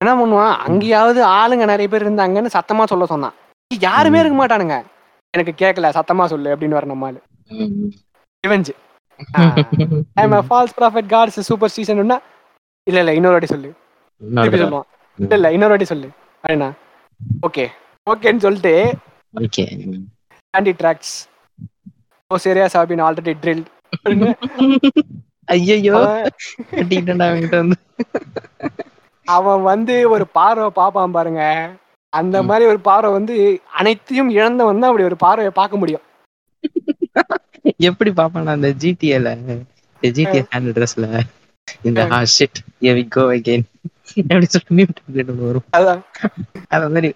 [0.00, 0.54] என்ன பண்ணுவான்?
[0.66, 3.36] அங்கேயாவது ஆளுங்க நிறைய பேர் இருந்தாங்கன்னு சத்தமா சொல்ல சொன்னான்.
[3.70, 4.20] யாருமே.
[4.20, 4.78] இருக்க மாட்டானுங்க.
[5.34, 7.20] எனக்கு கேட்கல சத்தமா சொல்லு அப்படின்னு வர நம்மால்
[9.38, 9.52] ம்.
[9.74, 12.18] Revenge I'm false prophet gods super ஸ்டீஷன்னா
[12.86, 13.70] இல்ல இல்ல இன்னொரு வாட்டி சொல்லு.
[14.22, 14.58] திருப்பி.
[14.58, 14.86] சொல்லுவான்.
[15.18, 16.08] இல்ல இல்ல இன்னொரு வாட்டி சொல்லு.
[16.44, 16.68] அப்படின்னா
[17.42, 17.64] ஓகே
[18.06, 18.74] ஓகேன்னு சொல்லிட்டு
[19.34, 19.64] okay.
[20.54, 21.14] Andy tracks
[22.30, 23.64] oh serious have been already drill
[27.52, 27.78] வந்து?
[29.26, 31.42] அவன் வந்து ஒரு பார்வை பாப்பான் பாருங்க.
[32.12, 32.42] அந்த.
[32.42, 33.34] மாதிரி ஒரு பார்வை வந்து
[33.70, 36.04] அனைத்தையும் இழந்தவன் தான் அப்படி ஒரு பார்வையை பார்க்க முடியும்.
[37.88, 39.28] எப்படி பாப்பானா அந்த ஜிடிஏல
[40.02, 41.06] ஜிடிஏ ஹேண்ட் ட்ரெஸ்ல
[41.88, 43.62] இந்த ஹா shit here we go again.
[44.22, 45.66] அப்படி சொல்லிட்டு பண்ணிட்டு வரும்
[46.74, 47.10] அது மாதிரி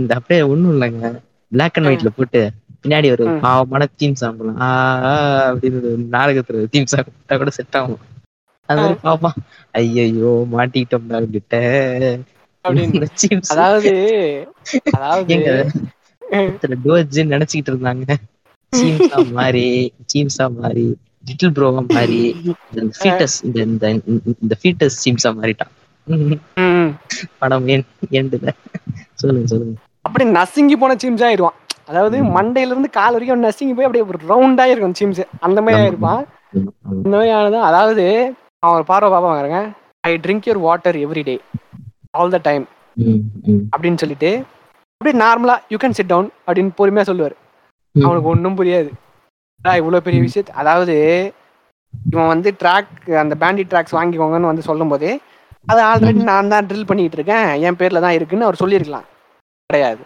[0.00, 1.08] இந்த அப்படியே ஒண்ணும் இல்லைங்க.
[1.52, 2.40] பிளாக் அண்ட் ஒயிட்ல போட்டு
[2.82, 3.24] பின்னாடி ஒரு.
[3.44, 4.60] பாவமான தீம் சாங் போலாம்
[5.50, 5.80] அப்படின்னு
[6.14, 8.02] நாடகத்துல தீம் சாங் போட்டா கூட செட் ஆகும்.
[8.68, 9.36] அது மாதிரி பாப்பான்
[9.74, 11.54] ஐயையோ மாட்டிக்கிட்டோம்டா கிட்ட.
[12.64, 13.00] அதாவது
[13.54, 13.92] அதாவது
[17.32, 18.04] நினைச்சுக்கிட்டு இருந்தாங்க.
[18.72, 19.64] சீம்ஸா மாதிரி
[20.12, 20.84] சீம்ஸா மாதிரி
[21.28, 22.18] லிட்டில் ப்ரோவா மாதிரி
[22.72, 23.86] இந்த ஃபீட்டஸ் இந்த இந்த
[24.36, 25.72] இந்த ஃபீட்டஸ் சீம்ஸா மாறிட்டான்.
[26.06, 26.88] ம், ம்.
[27.40, 27.84] படம் ஏன்
[28.18, 28.52] ஏண்டுல
[29.20, 29.74] சொல்லுங்க சொல்லுங்க.
[30.04, 31.58] அப்படி நசுங்கி போன சீம்ஸ் ஆயிடுவான்.
[31.90, 35.78] அதாவது மண்டையில இருந்து கால் வரைக்கும் நசுங்கி போய் அப்படியே ஒரு ரவுண்டா இருக்கும் சீம்ஸ் அந்த மாதிரி
[36.54, 36.66] ம்,
[36.98, 38.04] இந்த மாதிரி ஆனதான் அதாவது
[38.62, 39.60] அவன் ஒரு பார்வை பாப்பா வாங்குறாங்க
[40.04, 41.36] I drink your water every day
[42.14, 42.64] all the time
[43.72, 44.30] அப்படின்னு சொல்லிட்டு
[45.00, 47.36] அப்படியே நார்மலா யூ கேன் சிட் டவுன் அப்படின்னு பொறுமையா சொல்லுவார்.
[47.94, 48.90] அவனுக்கு ஒன்றும் புரியாது.
[49.60, 50.94] அடா, இவ்வளவு பெரிய விஷயத்த அதாவது
[52.12, 52.92] இவன் வந்து ட்ராக்
[53.22, 55.12] அந்த பேண்டி ட்ராக்ஸ் வாங்கிக்கோங்கன்னு வந்து சொல்லும் போதே
[55.70, 57.48] அதை ஆல்ரெடி நான் தான் ட்ரில் பண்ணிட்டு இருக்கேன்.
[57.66, 59.06] என் பேர்ல தான் இருக்குன்னு அவர் சொல்லியிருக்கலாம்.
[59.70, 60.02] கிடையாது.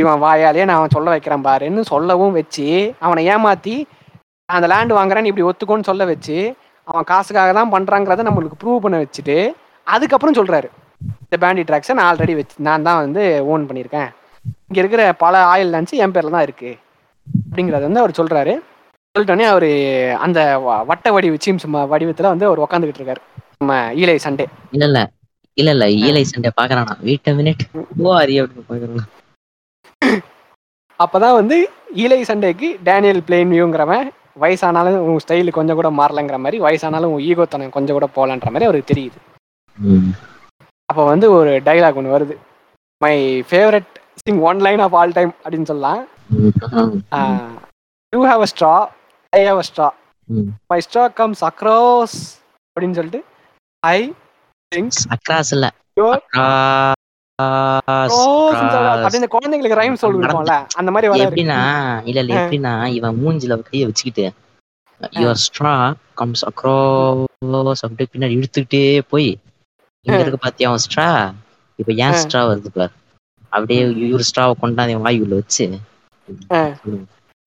[0.00, 2.66] இவன் வாயாலே நான் அவன் சொல்ல வைக்கிறேன் பாருன்னு சொல்லவும் வச்சு
[3.06, 3.76] அவனை ஏமாத்தி
[4.48, 6.36] அந்த லேண்ட் வாங்குறேன்னு இப்படி ஒத்துக்கோன்னு சொல்ல வச்சு
[6.86, 9.36] அவன் காசுக்காக தான் பண்றாங்கிறத நம்மளுக்கு ப்ரூவ் பண்ண வச்சுட்டு
[9.86, 10.68] அதுக்கப்புறம் சொல்றாரு.
[11.24, 13.22] இந்த பேண்டி ட்ராக்ஸை நான் ஆல்ரெடி வச்சு நான் தான் வந்து
[13.52, 14.10] ஓன் பண்ணியிருக்கேன்.
[14.68, 16.70] இங்க இருக்கிற பல ஆயில் லேண்ட்ஸ் என் பேர்ல தான் இருக்கு.
[17.46, 18.52] அப்படிங்கறத வந்து அவர் சொல்றாரு.
[19.14, 19.68] சொல்லிட்டோன்னே அவர்
[20.24, 20.40] அந்த
[20.90, 23.22] வட்ட வடிவு சீம்ஸ் வடிவத்துல வந்து அவர் உட்காந்துக்கிட்டு இருக்காரு.
[23.58, 24.44] நம்ம ஈலை சண்டே.
[24.72, 25.00] இல்ல இல்ல.
[25.56, 25.86] இல்ல இல்ல.
[26.06, 27.62] ஈலை சண்டை பாக்குறானா வெயிட் மினிட்
[28.02, 29.04] ஓ அரி அப்படின்னு பாக்குறானா
[31.00, 31.56] அப்பதான் வந்து
[31.96, 34.08] ஈலை சண்டேக்கு டேனியல் பிளேன் வியூங்கிறவன்
[34.40, 38.68] வயசானாலும் உன் ஸ்டைலு கொஞ்சம் கூட மாறலங்கிற மாதிரி வயசானாலும் உன் ஈகோ தனம் கொஞ்சம் கூட போகலன்ற மாதிரி
[38.68, 39.18] அவருக்கு தெரியுது.
[40.88, 42.34] அப்போ வந்து ஒரு டைலாக் ஒன்று வருது.
[43.00, 43.14] My
[43.50, 43.90] favourite
[44.20, 46.00] sing one line of all time அப்படின்னு சொல்லலாம்.
[48.12, 48.72] You have a straw
[49.32, 49.88] I have a straw
[50.28, 50.48] hmm.
[50.86, 52.18] Straw comes across
[52.76, 53.20] அப்படின்னு சொல்லிட்டு
[53.82, 53.98] ஐ
[54.72, 55.66] திங்க் அக்ராஸ் இல்ல.
[59.34, 61.60] குழந்தைங்களுக்கு ரைம் சொல்லிருக்கோம்ல அந்த மாதிரி எப்படின்னா
[62.06, 62.34] இல்ல இல்ல.
[62.38, 64.26] எப்படின்னா இவன் மூஞ்சில கைய வச்சுக்கிட்டு
[65.16, 65.74] யுவர் ஸ்ட்ரா
[66.14, 68.82] கம்ஸ் அக்ராஸ் அப்படியே பின்னாடி இழுத்துக்கிட்டே
[69.12, 69.28] போய்
[70.06, 70.18] இங்க.
[70.22, 71.08] இருக்க பாத்தியா அவன் ஸ்ட்ரா
[71.78, 72.18] இப்ப ஏன்.
[72.22, 72.92] ஸ்ட்ரா வருது பார்.
[73.52, 75.66] அப்படியே இவர் ஸ்ட்ராவை கொண்டாந்து என் வாய் உள்ள வச்சு.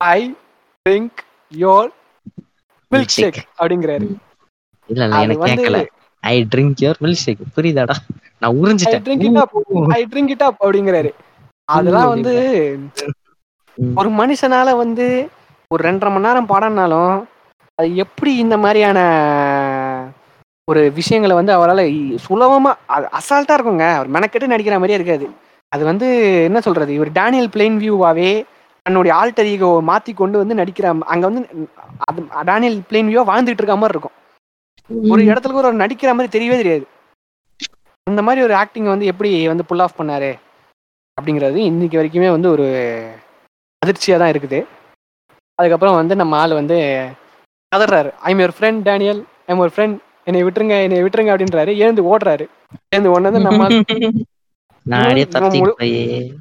[0.02, 0.20] I
[0.86, 1.20] think
[1.52, 1.92] your
[3.16, 3.42] milkshake Milkshake.
[3.60, 4.08] அப்படிங்கிறாரு.
[4.90, 5.80] இல்ல இல்ல அது எனக்கு கேட்கல
[6.24, 7.96] I drink your milkshake புரியுதாடா?
[8.42, 9.04] நான் உறிஞ்சிட்டேன்.
[9.06, 9.56] Drink it up
[9.94, 11.12] I drink it up அப்படிங்கிறாரு.
[11.70, 12.34] அதெல்லாம் வந்து.
[13.96, 15.06] ஒரு மனுஷனால வந்து
[15.72, 17.14] ஒரு ரெண்டரை மணி நேரம் படம்னாலும்
[17.80, 19.00] அது எப்படி இந்த மாதிரியான
[20.68, 21.84] ஒரு விஷயங்களை வந்து அவரால்
[22.26, 23.86] சுலபமா அது அசால்ட்டா இருக்குங்க.
[23.94, 25.26] அவர் மெனக்கெட்டு நடிக்கிற மாதிரியே இருக்காது.
[25.74, 26.08] அது வந்து
[26.48, 26.91] என்ன சொல்றது?
[26.94, 28.32] இவர் டேனியல் பிளெயின் வியூவாவே
[28.86, 31.41] தன்னுடைய ஆல்டர் ஈகோ மாத்தி கொண்டு வந்து நடிக்கிற அங்க வந்து
[32.08, 34.16] அது டேனியல் பிளெயின் வியூவா வாழ்ந்துட்டு இருக்க மாதிரி இருக்கும்.
[35.14, 36.86] ஒரு இடத்துல கூட அவர் நடிக்கிற மாதிரி தெரியவே தெரியாது.
[38.08, 40.32] இந்த மாதிரி ஒரு ஆக்டிங் வந்து எப்படி வந்து புல் ஆஃப் பண்ணாரு?
[41.18, 42.66] அப்படிங்கிறது இன்னைக்கு வரைக்குமே வந்து ஒரு
[43.82, 44.60] அதிர்ச்சியாக தான் இருக்குது.
[45.60, 46.78] அதுக்கப்புறம் வந்து நம்ம ஆள் வந்து
[47.72, 48.10] கதறாரு.
[48.30, 49.98] I'm your friend Daniel I'm ஒரு ஃப்ரெண்ட்
[50.28, 51.72] என்னை விட்டுருங்க என்னை விட்டுருங்க அப்படின்றாரு.
[51.84, 52.45] எழுந்து ஓடுறாரு.
[52.90, 53.64] எழுந்து ஒன்று நம்ம
[54.84, 56.34] நான் முழு- போய்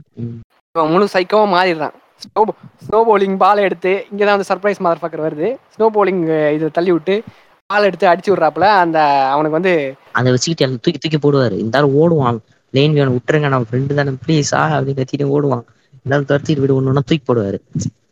[0.73, 1.95] முழு சைக்கோவா மாறிடுறான்.
[2.23, 2.43] ஸ்னோ
[2.85, 5.49] ஸ்னோ போலிங் பால் எடுத்து இங்கே தான் வந்து சர்ப்ரைஸ் மதர் ஃபக்கர் வருது.
[5.75, 7.23] ஸ்னோ போலிங் இதை தள்ளி விட்டு
[7.67, 11.59] பால் எடுத்து அடிச்சு விட்றாப்புல அந்த அவனுக்கு வந்து அதை வச்சுக்கிட்டு தூக்கி தூக்கி போடுவாரு.
[11.59, 12.39] இந்த ஓடுவான்.
[12.71, 14.11] லேன் வேணும் விட்டுருங்க நம்ம ஃப்ரெண்டு தானே.
[14.27, 15.65] ப்ளீஸ் ஆ அப்படின்னு கத்திட்டு ஓடுவான்.
[16.05, 17.59] எல்லாரும் துரத்திட்டு விடு ஒண்ணு தூக்கி போடுவாரு.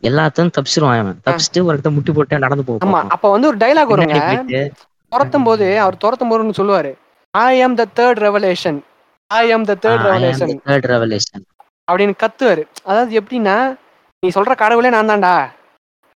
[0.02, 3.92] எல்லாத்தையும் தப்பிச்சிருவான் அவன் தப்பிச்சுட்டு ஒரு இடத்த முட்டி போட்டு நடந்து ஆமா போவான் அப்ப வந்து ஒரு டைலாக்
[3.92, 4.26] வருங்க.
[4.26, 4.72] போயிட்டு?
[5.08, 6.92] துரத்தும் போது அவர் துரத்தும் போதுன்னு சொல்லுவாரு.
[7.30, 8.78] ஐ am the third revelation
[9.30, 11.44] I am the third revelation third revelation
[11.88, 12.62] அப்படின்னு கத்துவாரு.
[12.88, 13.56] அதாவது எப்படின்னா
[14.22, 15.34] நீ சொல்ற கடவுளே நான் தான்டா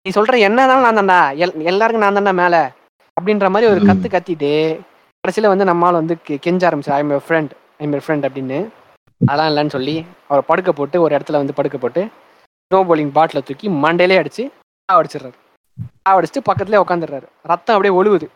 [0.06, 2.56] நீ சொல்ற என்னதாலும் நான் தான்டா எல் எல்லாருக்கும் நான் தான்டா மேல.
[3.18, 3.82] அப்படின்ற மாதிரி ஒரு.
[3.90, 4.52] கத்து கத்திட்டு
[5.24, 6.14] கடைசியில வந்து நம்மால் வந்து
[6.46, 8.60] கெஞ்ச ஆரம்பிச்சு I am friend I am friend அப்படின்னு.
[9.22, 9.96] அதெல்லாம் இல்லைன்னு சொல்லி
[10.30, 12.04] அவரை படுக்க போட்டு ஒரு இடத்துல வந்து படுக்க போட்டு
[12.72, 14.44] ஸ்னோ போலிங் பாட்டில தூக்கி மண்டையிலே அடிச்சு
[14.90, 15.38] அடிச்சிடுறாரு
[16.12, 18.28] அடிச்சுட்டு பக்கத்துலயே உட்காந்துடுறாரு ரத்தம் அப்படியே ஒழுகுது.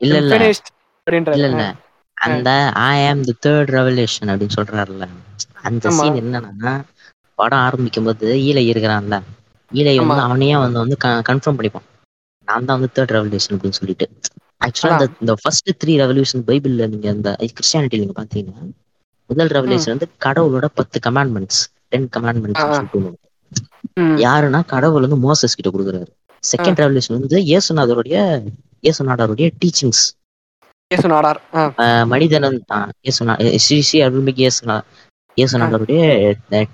[0.00, 0.18] இல்ல
[1.06, 1.38] அப்படின்றாரு.
[2.26, 2.48] அந்த
[2.88, 5.06] ஐ ஆம் தி தேர்ட் ரெவலேஷன் அப்படின்னு சொல்றாருல்ல.
[5.68, 5.90] அந்த.
[5.98, 6.72] சீன் என்னன்னா
[7.38, 9.16] படம் ஆரம்பிக்கும் போது ஈலை இருக்கிறான்ல.
[9.70, 10.22] ஈலை வந்து.
[10.26, 10.96] அவனையே வந்து வந்து
[11.28, 11.86] கன்ஃபார்ம் பண்ணிப்பான்.
[12.48, 14.06] நான் தான் வந்து தேர்ட் ரெவல்யூஷன் அப்படின்னு சொல்லிட்டு.
[14.66, 14.96] ஆக்சுவலா.
[15.22, 18.64] இந்த ஃபர்ஸ்ட் த்ரீ ரெவல்யூஷன் பைபிள்ல நீங்க இந்த கிறிஸ்டியானிட்டி நீங்க பாத்தீங்கன்னா
[19.30, 21.60] முதல் ரெவல்யூஷன் வந்து கடவுளோட பத்து கமாண்ட்மெண்ட்ஸ்
[21.92, 22.64] டென் கமாண்ட்மெண்ட்ஸ்.
[24.26, 26.10] யாருன்னா கடவுள் வந்து மோசஸ் கிட்ட கொடுக்குறாரு.
[26.42, 28.18] செகண்ட் ரெவல்யூஷன் வந்து இயேசுநாதருடைய
[28.84, 30.02] இயேசுநாதருடைய டீச்சிங்ஸ்
[30.92, 31.40] இயேசு நாடார்
[31.78, 34.76] ஆ, மனிதனன் தான் இயேசுநா ஸ்ரீ ஸ்ரீ அருள்மிகு இயேசுநா
[35.38, 36.00] இயேசுநாதருடைய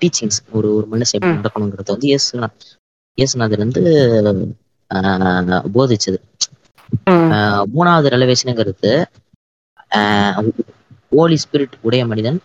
[0.00, 1.36] டீச்சிங்ஸ் ஒரு ஒரு மனுஷன் எப்படி.
[1.36, 2.48] நடக்கணுங்கிறது வந்து இயேசுநா
[3.18, 3.82] இயேசுநாதர் வந்து
[5.74, 6.18] போதிச்சது
[7.72, 8.92] மூணாவது ரெலவேஷனுங்கிறது
[11.12, 12.38] ஹோலி ஸ்பிரிட் உடைய மனிதன்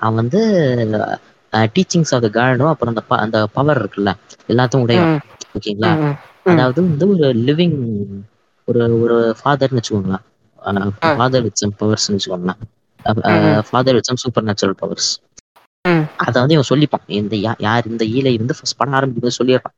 [0.00, 0.40] அவன் வந்து
[1.72, 4.10] டீச்சிங்ஸ் ஆஃப் த காடும் அப்புறம் அந்த அந்த பவர் இருக்குல்ல
[4.48, 5.22] எல்லாத்தையும் உடையவன் ம்.
[5.56, 5.90] ஓகேங்களா.
[6.50, 7.78] அதாவது வந்து ஒரு லிவிங்
[8.68, 10.24] ஒரு ஒரு ஃபாதர்னு வச்சுக்கோங்களேன்.
[11.00, 12.60] ஃபாதர் வித் சம் பவர்ஸ்னு வச்சுக்கோங்களேன்.
[13.68, 15.10] Father with some supernatural powers.
[16.16, 17.04] அதை வந்து இவன் சொல்லிப்பான்.
[17.20, 17.36] இந்த
[17.66, 19.70] யார் இந்த ஈலை வந்து ஃபர்ஸ்ட் படம் ஆரம்பிக்கும்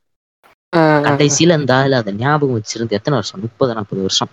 [0.72, 0.80] ஆ.
[1.00, 3.40] கடைசியில அந்த ஆள் அதை ஞாபகம் வச்சிருந்து எத்தனை வருஷம்?
[3.40, 4.30] முப்பது நாற்பது வருஷம்.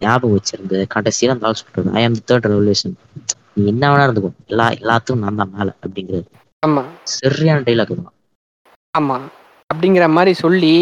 [0.00, 2.94] ஞாபகம் வச்சிருந்து கடைசியில அந்த ஆள் சொல்றது ஐ ஆம் தேர்ட் ரெவல்யூஷன்
[3.54, 4.30] நீ என்ன வேணா இருந்துக்கோ.
[4.46, 6.26] எல்லா எல்லாத்துக்கும் நான் தான் மேல அப்படிங்கிறது.
[6.66, 6.82] ஆமா.
[7.16, 8.14] சரியான டைலாக் தான்
[8.94, 9.16] ஆமா.
[9.70, 10.74] அப்படிங்கிற மாதிரி சொல்லி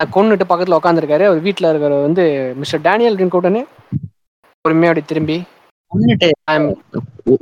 [0.00, 2.24] கொண்டுட்டு பக்கத்துல உட்காந்துருக்காரு அவர் வீட்டுல இருக்கிற வந்து
[2.56, 3.60] மிஸ்டர் டேனியல் ரின்கோட்டனு
[4.64, 5.36] பொறுமையா அப்படி திரும்பி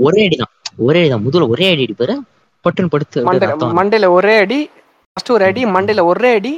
[0.01, 0.53] ஒரே அடிதான்
[0.85, 2.15] ஒரே அடிதான் முதல்ல ஒரே அடி அடிப்பாரு
[2.65, 3.25] பட்டுன்னு படுத்து
[3.79, 4.59] மண்டையில ஒரே அடி
[5.11, 6.53] ஃபர்ஸ்ட் ஒரு அடி மண்டையில ஒரே அடி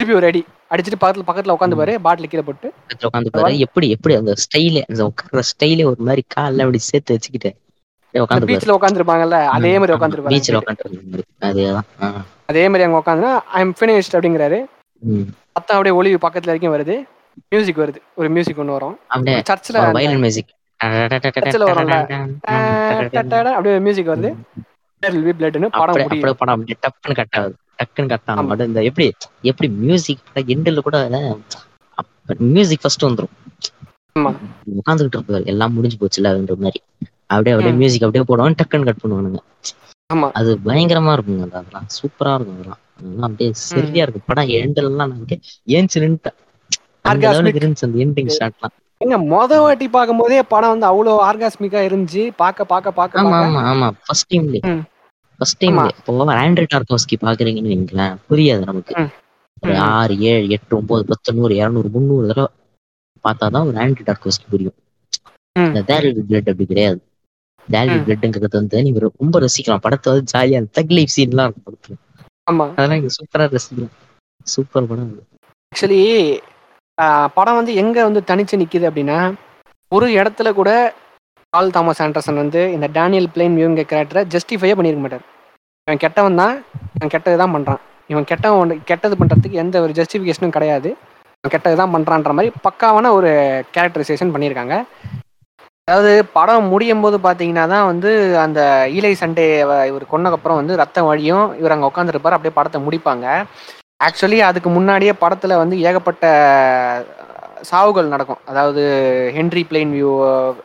[0.00, 0.40] திருப்பி ஒரு அடி.
[0.70, 1.92] அடிச்சுட்டு பக்கத்துல பக்கத்துல உட்காந்து பாரு.
[2.00, 2.68] பாட்டில் கீழே போட்டு.
[3.06, 3.54] உட்காந்து பாரு.
[3.66, 7.50] எப்படி எப்படி அந்த ஸ்டைலே அந்த உட்கார்ற ஸ்டைலே ஒரு மாதிரி கால்ல அப்படி சேர்த்து வச்சுக்கிட்டு
[8.14, 10.32] உட்காந்து பீச்ல உட்காந்துருப்பாங்கல்ல அதே மாதிரி உட்காந்துருப்பாரு.
[10.34, 12.08] பீச்சில் உட்காந்து அதேதான் ஆ.
[12.48, 14.60] அதே மாதிரி அங்க உட்காந்துனா ஐ எம் ஃபினிஷ்ட் அப்படிங்கிறாரு.
[15.50, 16.96] சத்தம் அப்படியே ஒளிவு பக்கத்துல வரைக்கும் வருது.
[17.50, 18.96] மியூசிக் வருது ஒரு மியூசிக் ஒன்று வரும்
[19.48, 20.50] சர்ச்சில் வயலின் மியூசிக்
[21.36, 21.96] சர்ச்சில் வரும்ல
[23.50, 24.30] அப்படியே மியூசிக் வருது
[26.40, 26.64] படம்
[27.20, 29.06] கட் ஆகுது டக்குன்னு கட் ஆகும் இந்த எப்படி
[29.50, 30.22] எப்படி மியூசிக்
[30.54, 30.98] எண்டில் கூட
[32.48, 33.34] மியூசிக் ஃபர்ஸ்ட் வந்துரும்
[34.16, 34.30] ஆமா.
[34.78, 36.80] உட்காந்துக்கிட்டு இருப்பாரு எல்லாம் முடிஞ்சு போச்சுலன்ற மாதிரி
[37.30, 37.74] அப்படியே அப்படியே.
[37.80, 39.40] மியூசிக் அப்படியே போடுவாங்க டக்குன்னு கட் பண்ணுவானுங்க
[40.10, 42.60] ஆமா அது பயங்கரமா இருக்குங்க அதெல்லாம் சூப்பரா இருக்கும்
[42.98, 45.42] அதெல்லாம் அப்படியே சரியா இருக்கும் படம் எண்டெல்லாம் நான்
[45.74, 45.98] ஏஞ்சி
[47.10, 52.64] இருந்துச்சு அந்த எண்டிங் ஷாட்லாம் ஏங்க மொத வாட்டி பார்க்கும் போதே படம் வந்து அவ்வளவு ஆர்காஸ்மிக்கா இருந்துச்சு பார்க்க
[52.66, 54.82] பார்க்க பார்க்க ஆமா ஆமா ஆமா ஃபர்ஸ்ட் டைம்ல ம்.
[55.38, 55.84] ஃபர்ஸ்ட் டைம் ஆமா.
[55.92, 58.94] இப்போ ஆண்ட்ரி டார்கோஸ்கி பாக்குறீங்கன்னு வைங்களேன் புரியாது நமக்கு.
[59.62, 59.76] ஒரு.
[59.90, 62.48] ஆறு ஏழு எட்டு ஒன்பது பத்து நூறு இரநூறு முந்நூறு தடவை
[63.24, 64.76] பார்த்தாதான் ஒரு ஆண்ட்ரி டார்கோஸ்கி புரியும்.
[65.56, 66.98] இந்த தேரி பிளட் அப்படி கிடையாது
[67.68, 68.02] தேரி ம்.
[68.04, 71.96] பிளட்ங்கிறது வந்து நீங்க ரொம்ப ரசிக்கலாம் படத்தை வந்து ஜாலியா தக் லைஃப் சீன்லாம் இருக்கும் படத்துல
[72.72, 73.94] அதெல்லாம் இங்க சூப்பரா ரசிக்கலாம்
[74.46, 75.10] சூப்பர் படம்.
[75.72, 76.00] ஆக்சுவலி
[77.36, 79.18] படம் வந்து எங்க வந்து தனிச்சு நிக்குது அப்படின்னா
[79.92, 80.70] ஒரு இடத்துல கூட
[81.52, 85.26] பால் தாமஸ் ஆண்டர்சன் வந்து இந்த டேனியல் பிளேன் இவங்க கேரக்டரை ஜஸ்டிஃபையே பண்ணியிருக்க மாட்டார்.
[85.88, 86.54] இவன் கெட்டவன் தான்
[86.96, 87.80] இவன் கெட்டது தான் பண்ணுறான்
[88.10, 90.90] இவன் கெட்டவன் கெட்டது பண்ணுறதுக்கு எந்த ஒரு ஜஸ்டிஃபிகேஷனும் கிடையாது.
[91.38, 93.30] இவன் கெட்டது தான் பண்ணுறான்ற மாதிரி பக்காவான ஒரு
[93.76, 94.76] கேரக்டரைசேஷன் பண்ணியிருக்காங்க
[95.88, 98.10] அதாவது படம் முடியும் போது பார்த்தீங்கன்னா தான் வந்து
[98.44, 98.60] அந்த
[98.96, 99.46] ஈலை சண்டே
[99.90, 103.26] இவர் கொன்னக்கப்புறம் வந்து ரத்தம் வழியும் இவர் அங்கே உட்காந்துருப்பார் அப்படியே படத்தை முடிப்பாங்க.
[104.00, 106.24] ஆக்சுவலி அதுக்கு முன்னாடியே படத்தில் வந்து ஏகப்பட்ட
[107.62, 108.40] சாவுகள் நடக்கும்.
[108.44, 108.82] அதாவது
[109.36, 110.10] ஹென்ரி பிளெயின் வியூ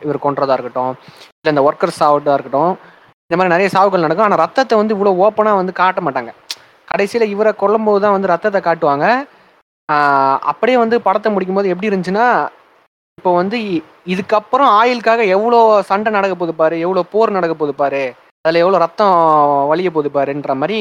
[0.04, 0.92] இவர் கொன்றதாக இருக்கட்டும்
[1.38, 2.72] இல்லை இந்த ஒர்க்கர் சாவுட்டா இருக்கட்டும்
[3.30, 4.26] இந்த மாதிரி நிறைய சாவுகள் நடக்கும்.
[4.26, 6.32] ஆனால் ரத்தத்தை வந்து இவ்வளோ ஓப்பனாக வந்து காட்ட மாட்டாங்க.
[6.88, 9.06] கடைசியில் இவரை கொல்லும்போது தான் வந்து ரத்தத்தை காட்டுவாங்க.
[10.50, 12.26] அப்படியே வந்து படத்தை முடிக்கும்போது எப்படி இருந்துச்சுன்னா
[13.18, 18.02] இப்போ வந்து இ- இதுக்கப்புறம் ஆயிலுக்காக எவ்வளோ சண்டை நடக்க போது பாரு எவ்வளோ போர் நடக்க போகுது பாரு
[18.44, 19.14] அதில் எவ்வளோ ரத்தம்
[19.70, 20.78] வலிய போகுது பாருன்ற மாதிரி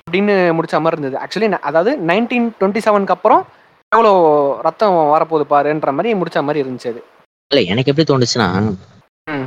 [0.00, 1.18] அப்படின்னு முடிச்ச மாதிரி இருந்தது.
[1.22, 3.42] ஆக்சுவலி அதாவது நைன்டீன் டுவெண்ட்டி செவனுக்கு அப்புறம்
[3.92, 4.12] எவ்வளோ
[4.66, 7.02] ரத்தம் வரப்போகுது பாருன்ற மாதிரி முடிச்ச மாதிரி இருந்துச்சு அது.
[7.50, 8.48] இல்ல எனக்கு எப்படி தோணுச்சுன்னா.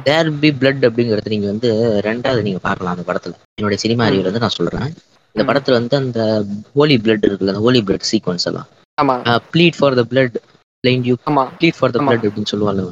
[0.05, 1.69] தேர் பி பிளட் அப்படிங்கறது நீங்க வந்து
[2.07, 3.35] ரெண்டாவது நீங்க பார்க்கலாம் அந்த படத்துல.
[3.57, 4.07] என்னோட சினிமா ம்.
[4.07, 4.89] அறிவுல வந்து நான் சொல்றேன்.
[5.35, 5.43] இந்த.
[5.49, 6.21] படத்துல வந்து அந்த
[6.75, 8.67] ஹோலி பிளட் இருக்குல்ல அந்த ஹோலி பிளட் சீக்வன்ஸ் எல்லாம்.
[8.97, 9.15] ஆமா.
[9.53, 10.37] Bleed for the blood
[10.83, 11.15] blind you
[11.53, 12.01] bleed for the.
[12.05, 12.85] Blood அப்படின்னு சொல்லுவாங்க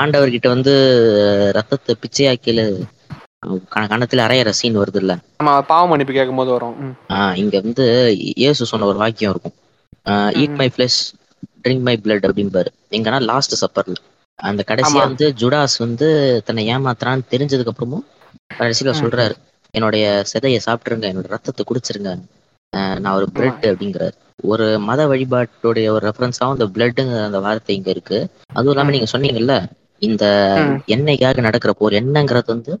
[0.00, 0.72] ஆண்டவர்கிட்ட வந்து
[1.56, 2.62] ரத்தத்தை பிச்சையாக்கில
[3.90, 6.76] கணத்துல அரையிற சீன் வருது இல்ல ஆமா பாவ மன்னிப்பு கேட்கும் போது வரும்.
[7.40, 7.84] இங்க வந்து
[8.36, 9.56] இயேசு சொன்ன ஒரு வாக்கியம் இருக்கும்
[10.40, 10.70] ஈட் ம்.
[10.70, 11.00] ஃபிளஷ்
[11.62, 13.96] ட்ரிங்க் மை பிளட் அப்படிம்பாரு எங்கன்னா லாஸ்ட் சப்பர்ல
[14.38, 15.02] அந்த கடைசியா.
[15.04, 16.08] வந்து ஜுடாஸ் வந்து
[16.46, 18.04] தன்னை ஏமாத்துறான்னு தெரிஞ்சதுக்கு அப்புறமும்
[18.54, 18.90] கடைசியில.
[19.00, 19.34] சொல்றாரு
[19.74, 22.10] என்னுடைய சிதைய சாப்பிட்டுருங்க என்னோட ரத்தத்தை குடிச்சிருங்க
[22.96, 24.14] நான் ஒரு பிளட் அப்படிங்கிறாரு
[24.44, 28.18] ஒரு மத வழிபாட்டுடைய ஒரு ரெஃபரன்ஸாவும் இந்த பிளட்டுங்கிற அந்த வார்த்தை இங்க இருக்கு
[28.54, 28.92] அதுவும் இல்லாம.
[28.94, 29.54] நீங்க சொன்னீங்கல்ல
[30.02, 30.24] இந்த.
[30.94, 32.72] எண்ணெய்க்காக நடக்கிற போர் எண்ணெய்ங்கிறது வந்து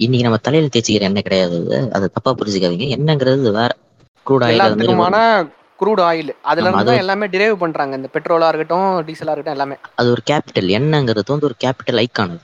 [0.00, 1.58] இன்னைக்கு நம்ம தலையில தேய்ச்சிக்கிற எண்ணெய் கிடையாது.
[1.92, 2.06] அது.
[2.16, 2.86] தப்பா புரிஞ்சுக்காதீங்க.
[2.96, 3.70] எண்ணெய்ங்கிறது வேற
[4.26, 4.62] க்ரூட் ஆயில்
[5.80, 7.94] குரூட் ஆயில் அதுல இருந்து எல்லாமே டிரைவ் பண்றாங்க.
[7.96, 9.76] இந்த பெட்ரோலா இருக்கட்டும் டீசலா இருக்கட்டும் எல்லாமே.
[10.00, 12.34] அது ஒரு கேபிட்டல் எண்ணங்கிறது வந்து ஒரு கேபிட்டல் ஐக்கான்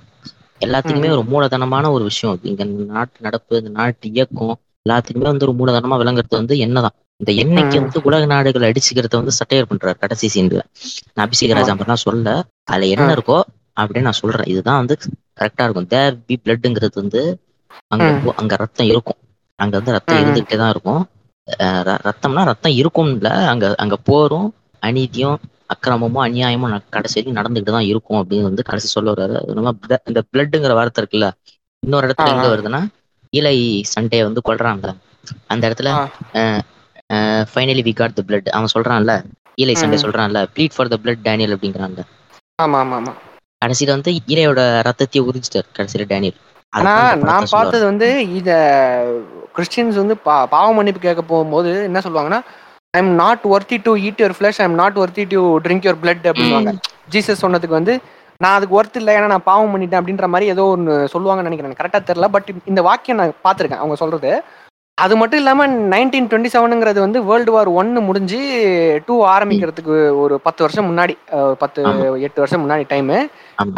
[0.60, 1.10] எல்லாத்துக்குமே.
[1.16, 2.38] ஒரு மூலதனமான ஒரு விஷயம்.
[2.42, 2.62] இங்க
[2.92, 4.54] நாட்டு நடப்பு இந்த நாட்டு இயக்கம்
[4.86, 7.78] எல்லாத்துக்குமே வந்து ஒரு மூலதனமா விளங்குறது வந்து எண்ணெய் தான் இந்த எண்ணெய்க்கு.
[7.82, 9.96] வந்து உலக நாடுகள் அடிச்சுக்கிறத வந்து சட்டையர் பண்றாரு.
[9.98, 10.60] கடைசி சீன்ல
[11.08, 12.28] நான் அபிஷேக ராஜா சொல்ல
[12.66, 13.08] அதுல என்ன.
[13.16, 13.38] இருக்கோ
[13.78, 14.48] அப்படின்னு நான் சொல்றேன்.
[14.52, 14.94] இதுதான் வந்து
[15.38, 15.88] கரெக்டா இருக்கும்.
[15.88, 17.22] தேர் பி பிளட்ங்கிறது வந்து
[17.94, 18.06] அங்க
[18.36, 19.20] அங்க ரத்தம் இருக்கும்.
[19.58, 20.20] அங்க வந்து ரத்தம்.
[20.22, 21.02] இருந்துகிட்டே தான் இருக்கும்.
[22.08, 24.48] ரத்தம்னா ரத்தம் இருக்கும்ல அங்க அங்க போரும்
[24.82, 25.38] அநீதியும்
[25.74, 29.34] அக்கிரமமும் அநியாயமும் கடைசி நடந்துகிட்டு தான் இருக்கும் அப்படின்னு வந்து கடைசி சொல்ல வர்றாரு.
[29.56, 29.72] நம்ம
[30.10, 31.28] இந்த பிளட்டுங்கிற வார்த்தை இருக்குல்ல
[31.82, 32.46] இன்னொரு இடத்துல எங்க.
[32.52, 32.80] வருதுன்னா
[33.32, 33.56] இலை
[33.92, 34.86] சண்டையை வந்து கொல்றாங்க
[35.52, 35.90] அந்த இடத்துல
[37.50, 39.12] finally we got the blood அவன் சொல்றான்ல
[39.58, 39.98] Eli Sunday.
[40.02, 42.02] சொல்றான்ல bleed for the blood Daniel அப்படிங்கிறான்ல.
[42.58, 43.12] ஆமா ஆமா ஆமா.
[43.62, 46.38] கடைசியில வந்து ஈரையோட ரத்தத்தையே உறிஞ்சிட்டார் கடைசியில டேனியல்.
[46.72, 46.92] ஆனா
[47.28, 48.08] நான் பார்த்தது வந்து
[48.38, 48.50] இத
[49.56, 52.40] கிறிஸ்டியன்ஸ் வந்து பா பாவ மன்னிப்பு கேட்க போகும்போது என்ன சொல்லுவாங்கன்னா
[52.94, 56.00] I am not worthy to eat your flesh I am not worthy to drink your
[56.02, 56.72] blood அப்படின்வாங்க
[57.14, 57.94] ஜீசஸ் சொன்னதுக்கு வந்து
[58.40, 61.78] நான் அதுக்கு ஒர்த் இல்லை ஏன்னா நான் பாவம் பண்ணிட்டேன் அப்படின்ற மாதிரி ஏதோ ஒன்று சொல்லுவாங்கன்னு நினைக்கிறேன்.
[61.80, 64.30] கரெக்டாக தெரியல பட் இந்த வாக்கியம் நான் பார்த்துருக்கேன் அவங்க சொல்றது.
[65.04, 68.38] அது மட்டும் இல்லாம நைன்டீன் டுவெண்ட்டி செவனுங்கிறது வந்து வேர்ல்டு வார் ஒன்னு முடிஞ்சு
[69.08, 71.14] டூ ஆரம்பிக்கிறதுக்கு ஒரு பத்து வருஷம் முன்னாடி
[71.62, 71.80] பத்து.
[72.26, 73.18] எட்டு வருஷம் முன்னாடி டைமு.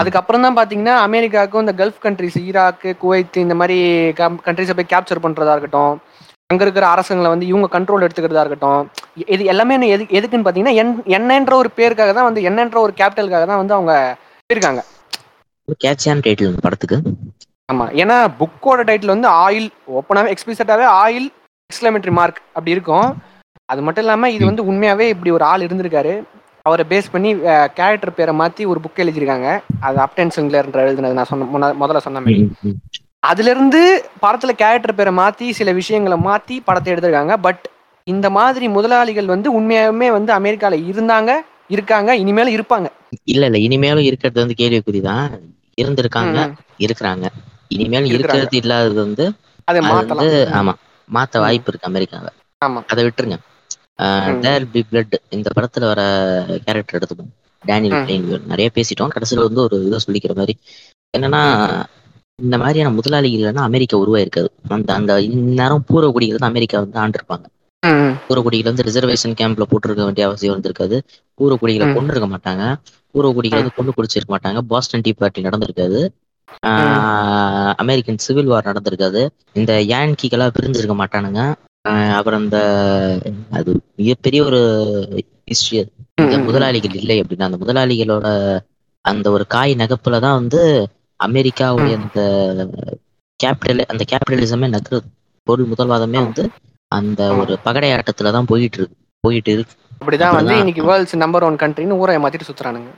[0.00, 3.78] அதுக்கப்புறம் தான் பாத்தீங்கன்னா அமெரிக்காவுக்கும் இந்த கல்ஃப் கண்ட்ரிஸ் ஈராக்கு குவைத் இந்த மாதிரி
[4.46, 5.94] கண்ட்ரிஸை போய் கேப்சர் பண்றதா இருக்கட்டும்.
[6.52, 8.80] அங்க இருக்கிற அரசுங்களை வந்து இவங்க கண்ட்ரோல் எடுத்துக்கிறதா இருக்கட்டும்.
[9.34, 13.62] இது எல்லாமே எது எதுக்குன்னு பாத்தீங்கன்னா என் என்னன்ற ஒரு பேருக்காக தான் வந்து என்னன்ற ஒரு கேபிட்டலுக்காக தான்
[13.62, 13.94] வந்து அவங்க
[16.50, 16.98] இந்த படத்துக்கு.
[17.70, 17.86] ஆமா.
[17.94, 21.28] ஏன்னா புக்கோட டைட்டில் வந்து ஆயில் ஓப்பனாவே எக்ஸ்பிளிசிட்டாவே ஆயில்
[21.70, 23.08] எக்ஸ்கிளமேட்டரி மார்க் அப்படி இருக்கும்.
[23.68, 26.14] அது மட்டும் இல்லாம இது வந்து உண்மையாவே இப்படி ஒரு ஆள் இருந்திருக்காரு.
[26.66, 27.30] அவரை பேஸ் பண்ணி
[27.74, 29.48] கேரக்டர் பேரை மாத்தி ஒரு புக் எழுதியிருக்காங்க.
[29.80, 31.46] அது அப்டன் சிங்லர்ன்ற எழுதுனது நான் சொன்ன
[31.80, 32.40] முதல்ல சொன்ன மாதிரி.
[32.42, 32.78] ம், ம்.
[33.22, 33.80] அதுல இருந்து
[34.22, 37.36] படத்துல கேரக்டர் பேரை மாத்தி சில விஷயங்களை மாத்தி படத்தை எடுத்திருக்காங்க.
[37.40, 37.64] பட்
[38.06, 41.30] இந்த மாதிரி முதலாளிகள் வந்து உண்மையாலுமே வந்து அமெரிக்கால இருந்தாங்க
[41.68, 42.86] இருக்காங்க இனிமேலும் இருப்பாங்க.
[43.24, 43.58] இல்ல இல்ல.
[43.58, 45.26] இனிமேலும் இருக்கிறது வந்து கேள்விக்குறிதான்
[45.78, 46.38] இருந்திருக்காங்க
[46.78, 47.26] இருக்கிறாங்க.
[47.70, 48.10] இருக்கிறாங்க.
[48.12, 49.24] இருக்கிறது இல்லாதது வந்து
[49.68, 50.28] அதை வந்து
[50.58, 50.72] ஆமா
[51.08, 51.34] மாத்த.
[51.38, 52.30] வாய்ப்பு இருக்கு அமெரிக்காவை
[52.62, 52.80] ஆமா.
[52.90, 53.36] அதை விட்டுருங்க.
[54.44, 56.00] தேர் பி பிளட் இந்த படத்துல வர
[56.66, 57.32] கேரக்டர் எடுத்துப்போம்
[57.62, 57.98] டேனியல்
[58.46, 59.12] நிறைய பேசிட்டோம்.
[59.14, 60.54] கடைசியில வந்து ஒரு இதை சொல்லிக்கிற மாதிரி.
[61.14, 61.42] என்னன்னா
[62.38, 64.48] இந்த மாதிரியான முதலாளிகள் இல்லைன்னா அமெரிக்கா உருவாயிருக்காது.
[64.76, 67.46] அந்த அந்த இந்நேரம் பூர்வக்குடிகள் வந்து அமெரிக்கா வந்து ஆண்டிருப்பாங்க.
[68.22, 70.96] பூர்வக்குடிகள் வந்து ரிசர்வேஷன் கேம்ப்ல போட்டிருக்க வேண்டிய அவசியம் இருந்திருக்காது.
[71.38, 71.86] பூர்வக்குடிகளை.
[71.90, 72.64] கொண்டு இருக்க மாட்டாங்க.
[73.14, 74.60] பூர்வக்குடிகளை வந்து கொண்டு குடிச்சிருக்க மாட்டாங்க.
[74.70, 76.00] பாஸ்டன் டீ பார்ட்டி நடந்திருக்காது.
[77.76, 79.28] அமெரிக்கன் சிவில் வார் நடந்திருக்காது.
[79.52, 81.54] இந்த யான்கிகளா பிரிஞ்சிருக்க மாட்டானுங்க.
[82.12, 82.58] அப்புறம் இந்த
[83.50, 84.64] அது மிகப்பெரிய ஒரு
[85.22, 85.86] ஹிஸ்டரி
[86.20, 86.38] இந்த.
[86.38, 88.58] முதலாளிகள் இல்லை அப்படின்னா அந்த முதலாளிகளோட
[89.00, 90.88] அந்த ஒரு காய் நகப்புல தான் வந்து
[91.24, 92.58] அமெரிக்காவுடைய அந்த
[93.44, 95.00] கேபிட்டல் அந்த கேபிட்டலிசமே நகருது.
[95.42, 96.10] பொருள் முதல்வாதமே.
[96.10, 96.48] வந்து
[96.88, 97.34] அந்த.
[97.34, 98.96] ஒரு பகடை ஆட்டத்துல தான் போயிட்டு இருக்கு.
[99.20, 99.72] போயிட்டு இருக்கு.
[100.04, 100.56] அப்படிதான் வந்து.
[100.56, 102.90] இன்னைக்கு வேர்ல்ட்ஸ் நம்பர் ஒன் கண்ட்ரின்னு ஊரை மாத்திட்டு சுத்துறானுங்க.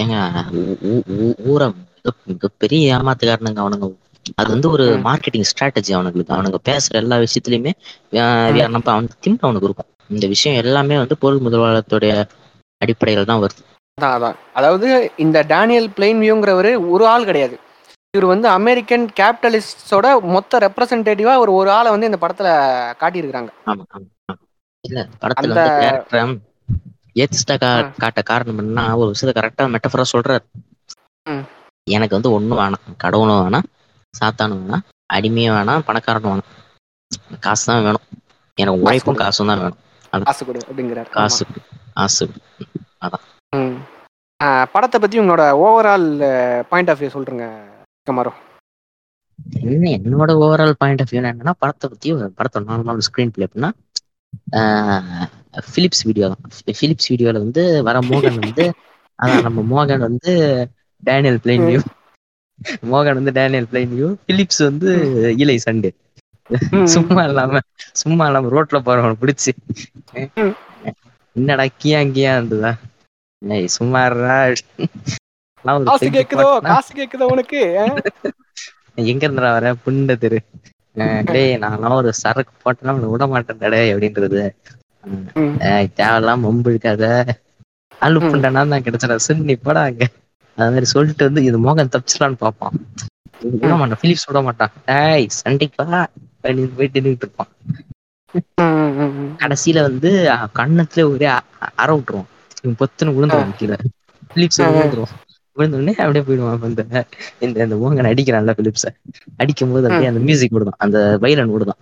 [0.00, 1.87] ஏங்க ஊ- ஊ- ஊ- ஊரை மிக-
[2.26, 3.88] மிகப்பெரிய ஏமாத்துக்காரனுங்க அவனுங்க.
[4.34, 4.86] அது வந்து ஒரு.
[5.04, 6.34] மார்க்கெட்டிங் ஸ்ட்ராட்டஜி அவனுங்களுக்கு.
[6.36, 7.72] அவனுங்க பேசுற எல்லா விஷயத்துலயுமே
[8.68, 9.90] நம்ம அவனுக்கு திமிரு அவனுக்கு இருக்கும்.
[10.08, 12.12] இந்த விஷயம் எல்லாமே வந்து பொருள் முதல்வாதத்துடைய
[12.80, 13.62] அடிப்படையில் தான் வருது.
[13.98, 14.36] அதான் அதான்.
[14.52, 17.56] அதாவது இந்த டேனியல் பிளெயின் வியூங்கிறவர் ஒரு ஆள் கிடையாது.
[18.14, 22.50] இவர் வந்து அமெரிக்கன் கேபிட்டலிஸ்டோட மொத்த ரெப்ரசன்டேட்டிவா ஒரு ஒரு ஆளை வந்து இந்த படத்துல
[23.00, 23.50] காட்டியிருக்கிறாங்க.
[24.84, 26.46] இல்ல படத்துல வந்து
[27.16, 27.56] ஏத்திஸ்டா.
[27.98, 30.44] காட்ட காரணம் என்ன ஒரு விஷயத்த கரெக்டா மெட்டஃபரா சொல்றாரு.
[31.96, 32.96] எனக்கு வந்து ஒண்ணும் வேணாம்.
[32.96, 33.68] கடவுளும் வேணாம்
[34.14, 34.84] சாத்தானும் வேணாம்
[35.14, 36.54] அடிமையும் வேணாம் பணக்காரனும் வேணாம்.
[37.40, 38.06] காசு தான் வேணும்.
[38.58, 39.20] எனக்கு உழைப்பும்.
[39.22, 40.24] காசும் தான் வேணும்.
[40.28, 41.08] காசு கொடு அப்படிங்கிறார்.
[41.10, 41.44] காசு
[41.94, 42.24] காசு.
[44.40, 46.08] ஆ, படத்தை பத்தி உங்களோட ஓவரால்
[46.70, 47.44] பாயிண்ட் ஆஃப் வியூ சொல்றீங்க
[48.06, 48.32] கமாரோ.
[49.62, 53.70] என்ன என்னோட ஓவரால் பாயிண்ட் ஆஃப் வியூ என்னன்னா படத்தை பத்தி ஒரு படத்தோட நார்மல் ஸ்கிரீன் பிளே அப்படின்னா
[55.74, 56.42] பிலிப்ஸ் வீடியோ தான்.
[56.80, 58.64] பிலிப்ஸ் வீடியோல வந்து வர மோகன் வந்து
[59.18, 60.32] அதான் நம்ம மோகன் வந்து
[61.02, 61.80] டேனியல் பிளைன் வியூ
[62.90, 64.90] மோகன் வந்து டேனியல் பிளைன் வியூ பிலிப்ஸ் வந்து
[65.42, 65.90] இலை சண்டே.
[66.94, 67.60] சும்மா இல்லாம
[68.00, 69.52] சும்மா இல்லாம ரோட்ல போறவன பிடிச்சு.
[70.42, 70.54] ம்.
[71.36, 72.72] என்னடா கியா கியா இருந்ததா?
[73.42, 74.36] ஏய் சும்மா இருடா.
[75.64, 76.46] எல்லாம் ஒரு காசு கேக்குதோ?
[76.68, 77.60] காசு கேக்குதோ உனக்கு?
[79.02, 79.72] எங்க இருந்துடா வர?
[79.84, 80.38] புண்ட தெரு.
[81.28, 84.40] டேய் நான்லாம் ஒரு சரக்கு போட்டேன்னா உன்னை விட மாட்டேன் டே அப்படின்றது.
[85.98, 87.04] தேவையில்லாம மொம்பு இருக்காத.
[88.00, 90.04] அழுப்புண்டனா தான் கிடைச்சா சுண்ணி போடா அங்க.
[90.58, 92.76] அது மாதிரி சொல்லிட்டு வந்து இது மோகன் தப்பிச்சிடலான்னு பார்ப்பான்.
[93.40, 93.98] விட மாட்டான்.
[94.02, 94.72] பிலிப்ஸ் விட மாட்டான்.
[94.84, 95.84] டேய் சண்டைக்கு?
[95.84, 96.00] வா
[96.42, 97.48] அப்படின்னு போயிட்டு நின்றுட்டு இருப்பான்.
[99.38, 100.10] கடைசியில வந்து
[100.54, 101.42] கண்ணத்துல ஒரே அ-
[101.74, 102.28] அற விட்டுருவான்.
[102.62, 103.76] இவன் பொத்துன்னு விழுந்துருவான் கீழே.
[104.34, 105.14] பிலிப்ஸ் விழுந்துருவான்.
[105.52, 106.62] விழுந்த உடனே அப்படியே போயிடுவான்.
[106.62, 107.06] இந்த
[107.38, 108.86] இந்த இந்த மோகன் அடிக்கிறான்ல பிலிப்ஸ
[109.36, 111.80] அடிக்கும் போது அப்படியே அந்த மியூசிக் விடுதான் அந்த வைலன் விடுதான்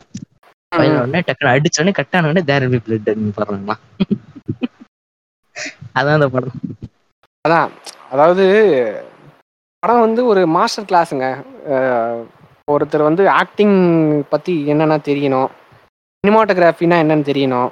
[0.77, 3.75] வைலன் உடனே டக்குனு அடிச்ச உடனே கட்டான உடனே தேர் பி பிளட் பாடுறாங்களா
[5.95, 6.57] அதான் அந்த படம்.
[7.47, 7.69] அதான்
[8.13, 8.45] அதாவது
[9.83, 11.27] படம் வந்து ஒரு மாஸ்டர் கிளாஸுங்க
[12.75, 13.77] ஒருத்தர் வந்து ஆக்டிங்
[14.33, 15.51] பற்றி என்னென்ன தெரியணும்
[16.25, 17.69] சினிமாட்டோகிராஃபினா என்னென்னு தெரியணும்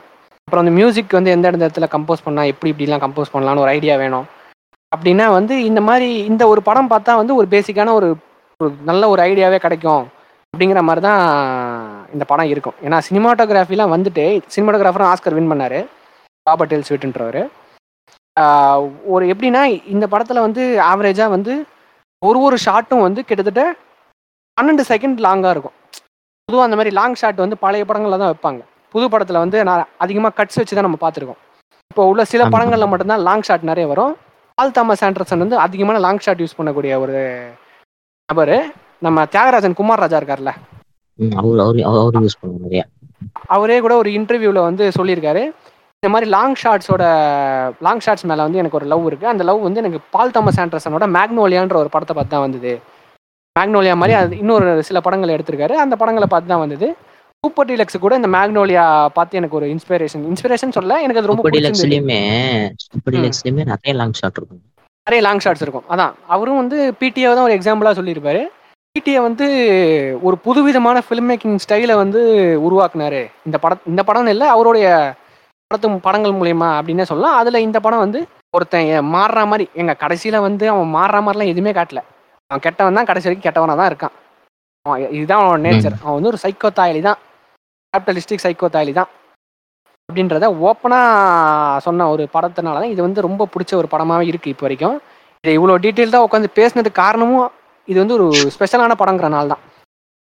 [0.47, 4.27] அப்புறம் அந்த மியூசிக் வந்து எந்த இடத்துல கம்போஸ் பண்ணால் எப்படி இப்படிலாம் கம்போஸ் பண்ணலாம்னு ஒரு ஐடியா வேணும்
[4.93, 8.09] அப்படின்னா வந்து இந்த மாதிரி இந்த ஒரு படம் பார்த்தா வந்து ஒரு பேசிக்கான ஒரு
[8.91, 10.05] நல்ல ஒரு ஐடியாவே கிடைக்கும்
[10.53, 11.23] அப்படிங்கிற மாதிரி தான்
[12.15, 12.77] இந்த படம் இருக்கும்.
[12.87, 14.25] ஏன்னா சினிமாட்டோகிராஃபிலாம் வந்துட்டு
[14.55, 15.81] சினிமாட்டோகிராஃபரும் ஆஸ்கர் வின் பண்ணாரு.
[16.47, 17.41] பாபா டெல் ஸ்வீட்ன்றவர்.
[19.15, 19.63] ஒரு எப்படின்னா
[19.95, 21.53] இந்த படத்தில் வந்து ஆவரேஜாக வந்து
[22.23, 23.63] ஒரு ஒரு ஷாட்டும் வந்து கிட்டத்தட்ட
[24.57, 25.77] பன்னெண்டு செகண்ட் லாங்காக இருக்கும்.
[26.49, 28.61] பொதுவாக அந்த மாதிரி லாங் ஷாட் வந்து பழைய படங்களில் தான் வைப்பாங்க.
[28.95, 31.41] புது படத்துல வந்து நான் அதிகமா கட்ஸ் வச்சு தான் நம்ம பார்த்துருக்கோம்.
[31.91, 32.43] இப்போ உள்ள சில.
[32.55, 34.15] படங்கள்ல மட்டும்தான் லாங் ஷாட் நிறைய வரும்.
[34.59, 37.17] பால் தாமஸ் ஆண்டர்சன் வந்து அதிகமான லாங் ஷாட் யூஸ் பண்ணக்கூடிய ஒரு
[38.29, 38.55] நபர்.
[39.07, 40.53] நம்ம தியாகராஜன் குமார் ராஜா இருக்கார்ல.
[43.55, 45.43] அவரு கூட ஒரு இன்டர்வியூல வந்து சொல்லியிருக்காரு.
[46.05, 47.05] இந்த மாதிரி லாங் ஷாட்ஸோட
[47.85, 49.27] லாங் ஷாட்ஸ் மேல வந்து எனக்கு ஒரு லவ் இருக்கு.
[49.31, 52.73] அந்த லவ் வந்து எனக்கு பால் தாமஸ் ஆண்டர்சனோட மேக்னோலியான்ற ஒரு படத்தை பார்த்து தான் வந்தது.
[53.57, 55.77] மேக்னோலியா மாதிரி அது இன்னொரு சில படங்கள் எடுத்திருக்காரு.
[55.85, 56.89] அந்த படங்களை பார்த்து தான் வந்தது.
[57.45, 58.85] சூப்பர் டீலக்ஸ் கூட இந்த மேக்னோலியா
[59.17, 62.21] பார்த்து எனக்கு ஒரு இன்ஸ்பிரேஷன் இன்ஸ்பிரேஷன் சொல்ல எனக்கு அது ரொம்ப டிலக்ஸ்லயுமே
[62.85, 64.63] சூப்பர் டிலக்ஸ்லயுமே நிறைய லாங் ஷாட் இருக்கும்.
[65.07, 65.89] நிறைய லாங் ஷாட்ஸ் இருக்கும்.
[65.95, 68.45] அதான் அவரும் வந்து பிடிஏ தான் ஒரு எக்ஸாம்பிளாக சொல்லியிருப்பாரு.
[68.97, 69.47] பிடிஏ வந்து
[70.29, 72.23] ஒரு புதுவிதமான ஃபில்ம் மேக்கிங் ஸ்டைலை வந்து
[72.69, 73.25] உருவாக்குனாரு.
[73.49, 74.89] இந்த படம் இந்த படம் இல்லை அவருடைய
[75.75, 77.37] படத்து படங்கள் மூலியமா அப்படின்னே சொல்லலாம்.
[77.41, 78.21] அதில் இந்த படம் வந்து
[78.57, 82.01] ஒருத்தன் மாறுற மாதிரி எங்க கடைசியில் வந்து அவன் மாறுற மாதிரிலாம் எதுவுமே காட்டல.
[82.51, 84.15] அவன் கெட்டவன் தான் கடைசி வரைக்கும் கெட்டவனாக தான் இருக்கான்.
[84.87, 85.97] அவன் இதுதான் அவனோட நேச்சர்.
[86.03, 87.19] அவன் வந்து ஒரு சைக்கோ தாயலி தான்.
[87.93, 89.11] கேபிட்டலிஸ்டிக் சைக்கோ தாயலி தான்.
[90.09, 94.97] அப்படின்றத ஓப்பனாக சொன்ன ஒரு படத்தினால தான் இது வந்து ரொம்ப பிடிச்ச ஒரு படமாகவே இருக்குது இப்போ வரைக்கும்.
[95.45, 97.49] இதை இவ்வளோ டீட்டெயில்டாக உட்காந்து பேசினதுக்கு காரணமும்
[97.89, 98.27] இது வந்து ஒரு
[98.57, 99.65] ஸ்பெஷலான படங்கிறனால தான்.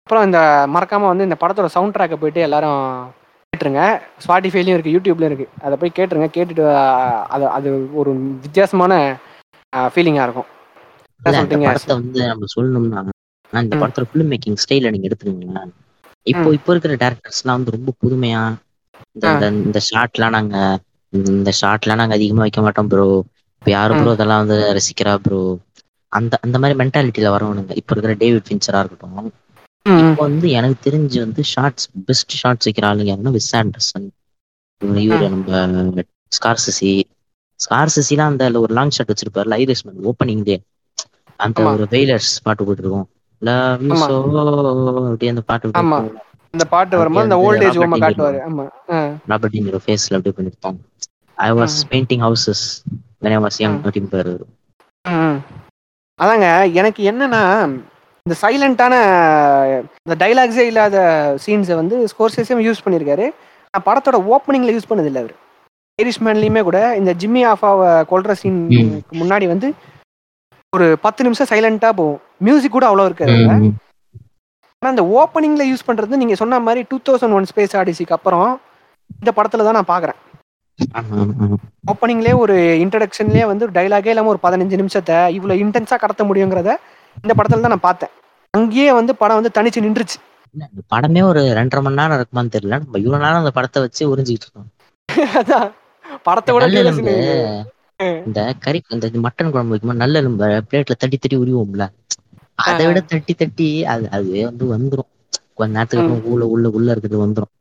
[0.06, 0.40] அப்புறம் இந்த
[0.76, 2.82] மறக்காமல் வந்து இந்த படத்தோட சவுண்ட் ட்ராக்கை போயிட்டு எல்லாரும்
[3.56, 3.82] கேட்டுருங்க.
[4.26, 6.28] ஸ்பாட்டிஃபைலையும் இருக்குது யூடியூப்லையும் இருக்குது அதை போய் கேட்டுருங்க.
[6.36, 6.64] கேட்டுட்டு
[7.26, 8.12] அது அது ஒரு
[8.42, 9.18] வித்தியாசமான
[9.72, 10.50] ஃபீலிங்காக இருக்கும்.
[11.20, 11.76] சொல்றீங்க?
[11.86, 13.82] வந்து நம்ம சொல்லணும்னா இந்த ம்.
[13.82, 15.70] படத்தோட ஃபிலிம் மேக்கிங் ஸ்டைல நீங்க எடுத்துக்கீங்களேன்.
[16.22, 16.50] இப்போ.
[16.50, 18.54] இப்போ இருக்கிற டேரக்டர்ஸ்லாம் வந்து ரொம்ப புதுமையா
[19.12, 19.48] இந்த.
[19.48, 20.78] இந்த- ஷாட்லாம் நாங்க
[21.08, 23.22] இந்த ஷாட்லாம் நாங்க அதிகமா வைக்க மாட்டோம் ப்ரோ
[23.58, 24.02] இப்போ யாரு ம்.
[24.02, 25.58] ப்ரோ இதெல்லாம் வந்து ரசிக்கிறா ப்ரோ
[26.12, 27.72] அந்த அந்த மாதிரி மென்டாலிட்டியில வரவனுங்க.
[27.74, 29.32] இப்போ இருக்கிற டேவிட் ஃபின்ச்சரா இருக்கட்டும்
[29.86, 34.06] இப்போ வந்து எனக்கு தெரிஞ்சு வந்து ஷார்ட்ஸ் பெஸ்ட் ஷார்ட்ஸ் வைக்கிற ஆளுங்க யாருன்னா விஸ் ஆண்டர்சன்
[35.00, 36.92] இவரு நம்ம ஸ்கார்சசி
[37.60, 40.58] ஸ்கார்சசிலாம் அந்த ஒரு லாங் ஷாட் வச்சிருப்பாரு ஐரிஷ்மன் ஓப்பனிங்லேயே
[41.40, 41.70] அந்த ஆமா.
[41.72, 43.06] ஒரு வெயிலர்ஸ் பாட்டு போட்டுருக்கோம்
[43.42, 43.84] லவ்
[45.06, 45.72] அப்படியே அந்த பாட்டு.
[46.54, 48.02] இந்த பாட்டு வரும்போது அந்த ராபர்ட் ஓமா டினிரோ.
[48.04, 48.64] காட்டுவாரு ஆமா.
[49.28, 50.78] ராபர்ட் டினிரோ ஃபேஸ்ல அப்படியே பண்ணிருப்பாங்க
[51.38, 51.76] I was.
[51.90, 52.64] Painting houses
[53.22, 53.82] when I was young ம்.
[53.84, 54.32] அப்படின்னு பாரு
[55.04, 55.38] ம்.
[56.18, 57.42] அதாங்க எனக்கு என்னன்னா
[58.26, 58.94] இந்த சைலண்டான
[59.98, 60.96] இந்த டைலாக்ஸே இல்லாத
[61.42, 63.26] சீன்ஸை வந்து ஸ்கோர்சேஸும் யூஸ் பண்ணியிருக்காரு
[63.74, 65.34] நான் படத்தோட ஓப்பனிங்ல யூஸ் பண்ணது இல்லை அவர்
[65.98, 68.80] ஐரிஷ்மேன்லையுமே கூட இந்த ஜிம்மி ஆஃபாவை கொல்ற சீனுக்கு
[69.20, 69.68] முன்னாடி வந்து
[70.72, 73.54] ஒரு பத்து நிமிஷம் சைலண்டா போகும் மியூசிக் கூட அவ்வளோ இருக்காது அதுல.
[73.60, 73.74] ம்.
[74.82, 78.48] ஆனா அந்த ஓப்பனிங்ல யூஸ் பண்றது நீங்க சொன்ன மாதிரி டூ தௌசண்ட் ஒன் ஸ்பேஸ் ஆடிசிக்கு அப்புறம்
[79.16, 79.90] இந்த படத்துல தான் நான்
[80.94, 81.20] ஆமா.
[81.90, 86.72] ஓப்பனிங்லேயே ஒரு இன்ட்ரடக்ஷன்லேயே வந்து டைலாகே இல்லாமல் ஒரு பதினஞ்சு நிமிஷத்தை இவ்வளோ இன்டென்ஸாக கடத்த முடியுங்கிறத
[87.22, 88.12] இந்த படத்துல தான் நான் பார்த்தேன்.
[88.54, 90.16] அங்கேயே வந்து படம் வந்து தனிச்சு நின்றுச்சு.
[90.90, 92.74] படமே ஒரு ரெண்டரை மணி நேரம் இருக்குமான்னு தெரியல.
[92.76, 94.68] நம்ம இவ்வளவு நேரம் அந்த படத்தை வச்சு உறிஞ்சிட்டு இருக்கோம்.
[96.82, 97.14] எலும்பு.
[98.02, 98.20] ம்.
[98.26, 100.44] இந்த கறி இந்த மட்டன் குழம்பு வைக்கும்போது நல்ல எலும்பு.
[100.70, 101.84] பிளேட்ல தட்டி தட்டி உரிவோம்ல.
[102.64, 105.10] அதை விட தட்டி தட்டி அது அதுவே வந்து வந்துரும்.
[105.54, 107.52] கொஞ்ச நேரத்துக்கு உள்ள உள்ள உள்ள இருக்கிறது வந்துரும்.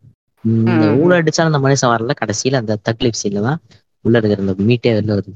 [0.44, 0.86] இந்த.
[1.02, 2.12] ஊழ அடிச்சாலும் அந்த மனுஷன் வரல.
[2.22, 3.60] கடைசியில அந்த தக்லீஃப் சீன்ல தான்
[4.06, 5.34] உள்ள இருக்கிற அந்த மீட்டே வெளில வருது.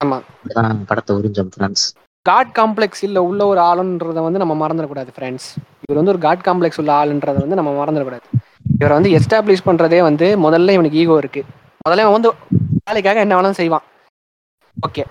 [0.00, 0.16] ஆமா.
[0.86, 1.86] படத்தை உறிஞ்சோம் ஃப்ரெண்ட்ஸ்
[2.28, 5.46] காட் காம்ப்ளெக்ஸ் இல்ல உள்ள ஒரு ஆளுன்றத வந்து நம்ம மறந்துடக்கூடாது ஃப்ரெண்ட்ஸ்
[5.84, 8.26] இவர் வந்து ஒரு காட் காம்ப்ளெக்ஸ் உள்ள ஆளுன்றத வந்து நம்ம மறந்துடக்கூடாது.
[8.80, 11.42] இவரை வந்து எஸ்டாப்ளிஷ் பண்றதே வந்து முதல்ல இவனுக்கு ஈகோ இருக்கு.
[11.86, 12.30] முதல்ல இவன் வந்து
[12.88, 13.84] வேலைக்காக என்ன வேணாலும் செய்வான்.
[14.76, 15.04] ஓகே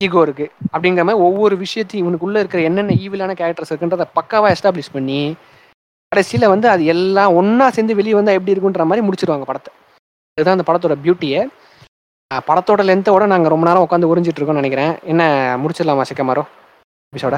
[0.00, 0.46] ஈகோ இருக்கு.
[0.72, 5.20] அப்படிங்கிற மாதிரி ஒவ்வொரு விஷயத்தையும் இவனுக்குள்ள இருக்கிற என்னென்ன ஈவிலான கேரக்டர்ஸ் இருக்குன்றத பக்காவா எஸ்டாப்ளிஷ் பண்ணி
[6.12, 9.72] கடைசியில வந்து அது எல்லாம் ஒன்றா சேர்ந்து வெளியே வந்தா எப்படி இருக்குன்ற மாதிரி முடிச்சிருவாங்க படத்தை.
[10.38, 11.40] இதுதான் அந்த படத்தோட பியூட்டியை
[12.48, 14.92] படத்தோட லென்த்தோட நாங்கள் ரொம்ப நேரம் உட்காந்து உறிஞ்சிட்டு இருக்கோம்னு நினைக்கிறேன்.
[15.12, 15.22] என்ன
[15.62, 16.42] முடிச்சிடலாமா சிக்கமாரோ?
[17.12, 17.36] எபிசோட?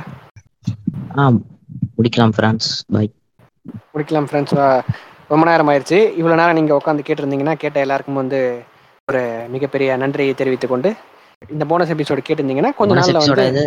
[1.20, 1.24] ஆ
[1.96, 3.04] முடிக்கலாம் ஃப்ரெண்ட்ஸ் பை.
[3.94, 4.54] முடிக்கலாம் ஃப்ரெண்ட்ஸ்
[5.32, 8.38] ரொம்ப நேரம் ஆயிடுச்சு இவ்வளோ நேரம் நீங்கள் உட்காந்து கேட்டிருந்தீங்கன்னா கேட்ட எல்லாருக்கும் வந்து
[9.08, 9.20] ஒரு
[9.54, 10.90] மிகப்பெரிய நன்றியை தெரிவித்துக் கொண்டு
[11.54, 13.66] இந்த போனஸ் எபிசோடு கேட்டிருந்தீங்கன்னா கொஞ்ச போனஸ் நாள்ல வந்து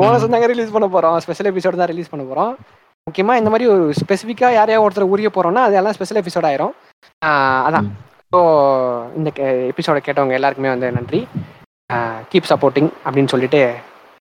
[0.00, 1.16] போனஸ் தாங்க ரிலீஸ் பண்ண போறோம்.
[1.24, 2.52] ஸ்பெஷல் எபிசோடு தான் ரிலீஸ் பண்ண போறோம்.
[3.06, 6.74] முக்கியமா இந்த மாதிரி ஒரு ஸ்பெசிஃபிக்கா யாரையா ஒருத்தர் உரிய போறோம்னா அதெல்லாம் ஸ்பெஷல் எபிசோட் ஆயிரும்.
[7.66, 7.88] அதான்.
[8.32, 8.38] ஸோ
[9.18, 9.30] இந்த
[9.72, 11.20] எபிசோட கேட்டவங்க எல்லாருக்குமே வந்து நன்றி.
[12.30, 13.60] கீப் சப்போர்ட்டிங் அப்படின்னு சொல்லிட்டு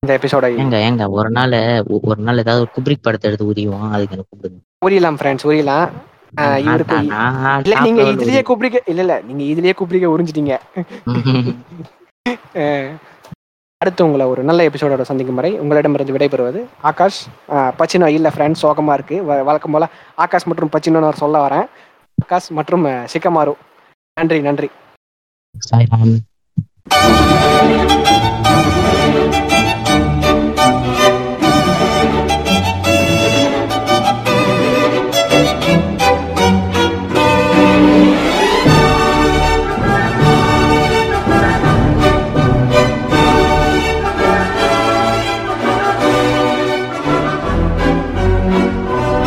[0.04, 1.54] இந்த எபிசோட ஏங்க ஏங்க ஒரு நாள்
[2.08, 4.60] ஒரு நாள் ஏதாவது குப்ரிக் படத்தை எடுத்து உரிவோம் அதுக்கு எனக்கு கூப்பிடுங்க?
[4.82, 5.86] உரியலாம் ஃப்ரெண்ட்ஸ் உரியலாம்
[6.42, 6.98] ஆஹ் இவருக்கு
[7.66, 10.56] இல்ல நீங்க இதுலயே குப்ரிக்க இல்ல இல்ல நீங்க இதுலயே குப்ரிக்க உறிஞ்சிட்டீங்க.
[13.82, 17.30] அடுத்து உங்களை ஒரு நல்ல எபிசோடோட சந்திக்கும் வரை உங்களிடமிருந்து விடைபெறுவது ஆகாஷ்.
[17.80, 19.24] பச்சினோ இல்ல ஃப்ரெண்ட்ஸ் சோகமா இருக்கு.
[19.48, 21.68] வழக்கம் போல ஆகாஷ் மற்றும் பச்சினோ சொல்ல வரேன்.
[22.18, 23.56] ஆகாஷ் மற்றும் சிக்கமாரு.
[24.18, 24.70] நன்றி நன்றி.
[25.56, 26.16] சாய்ராம்.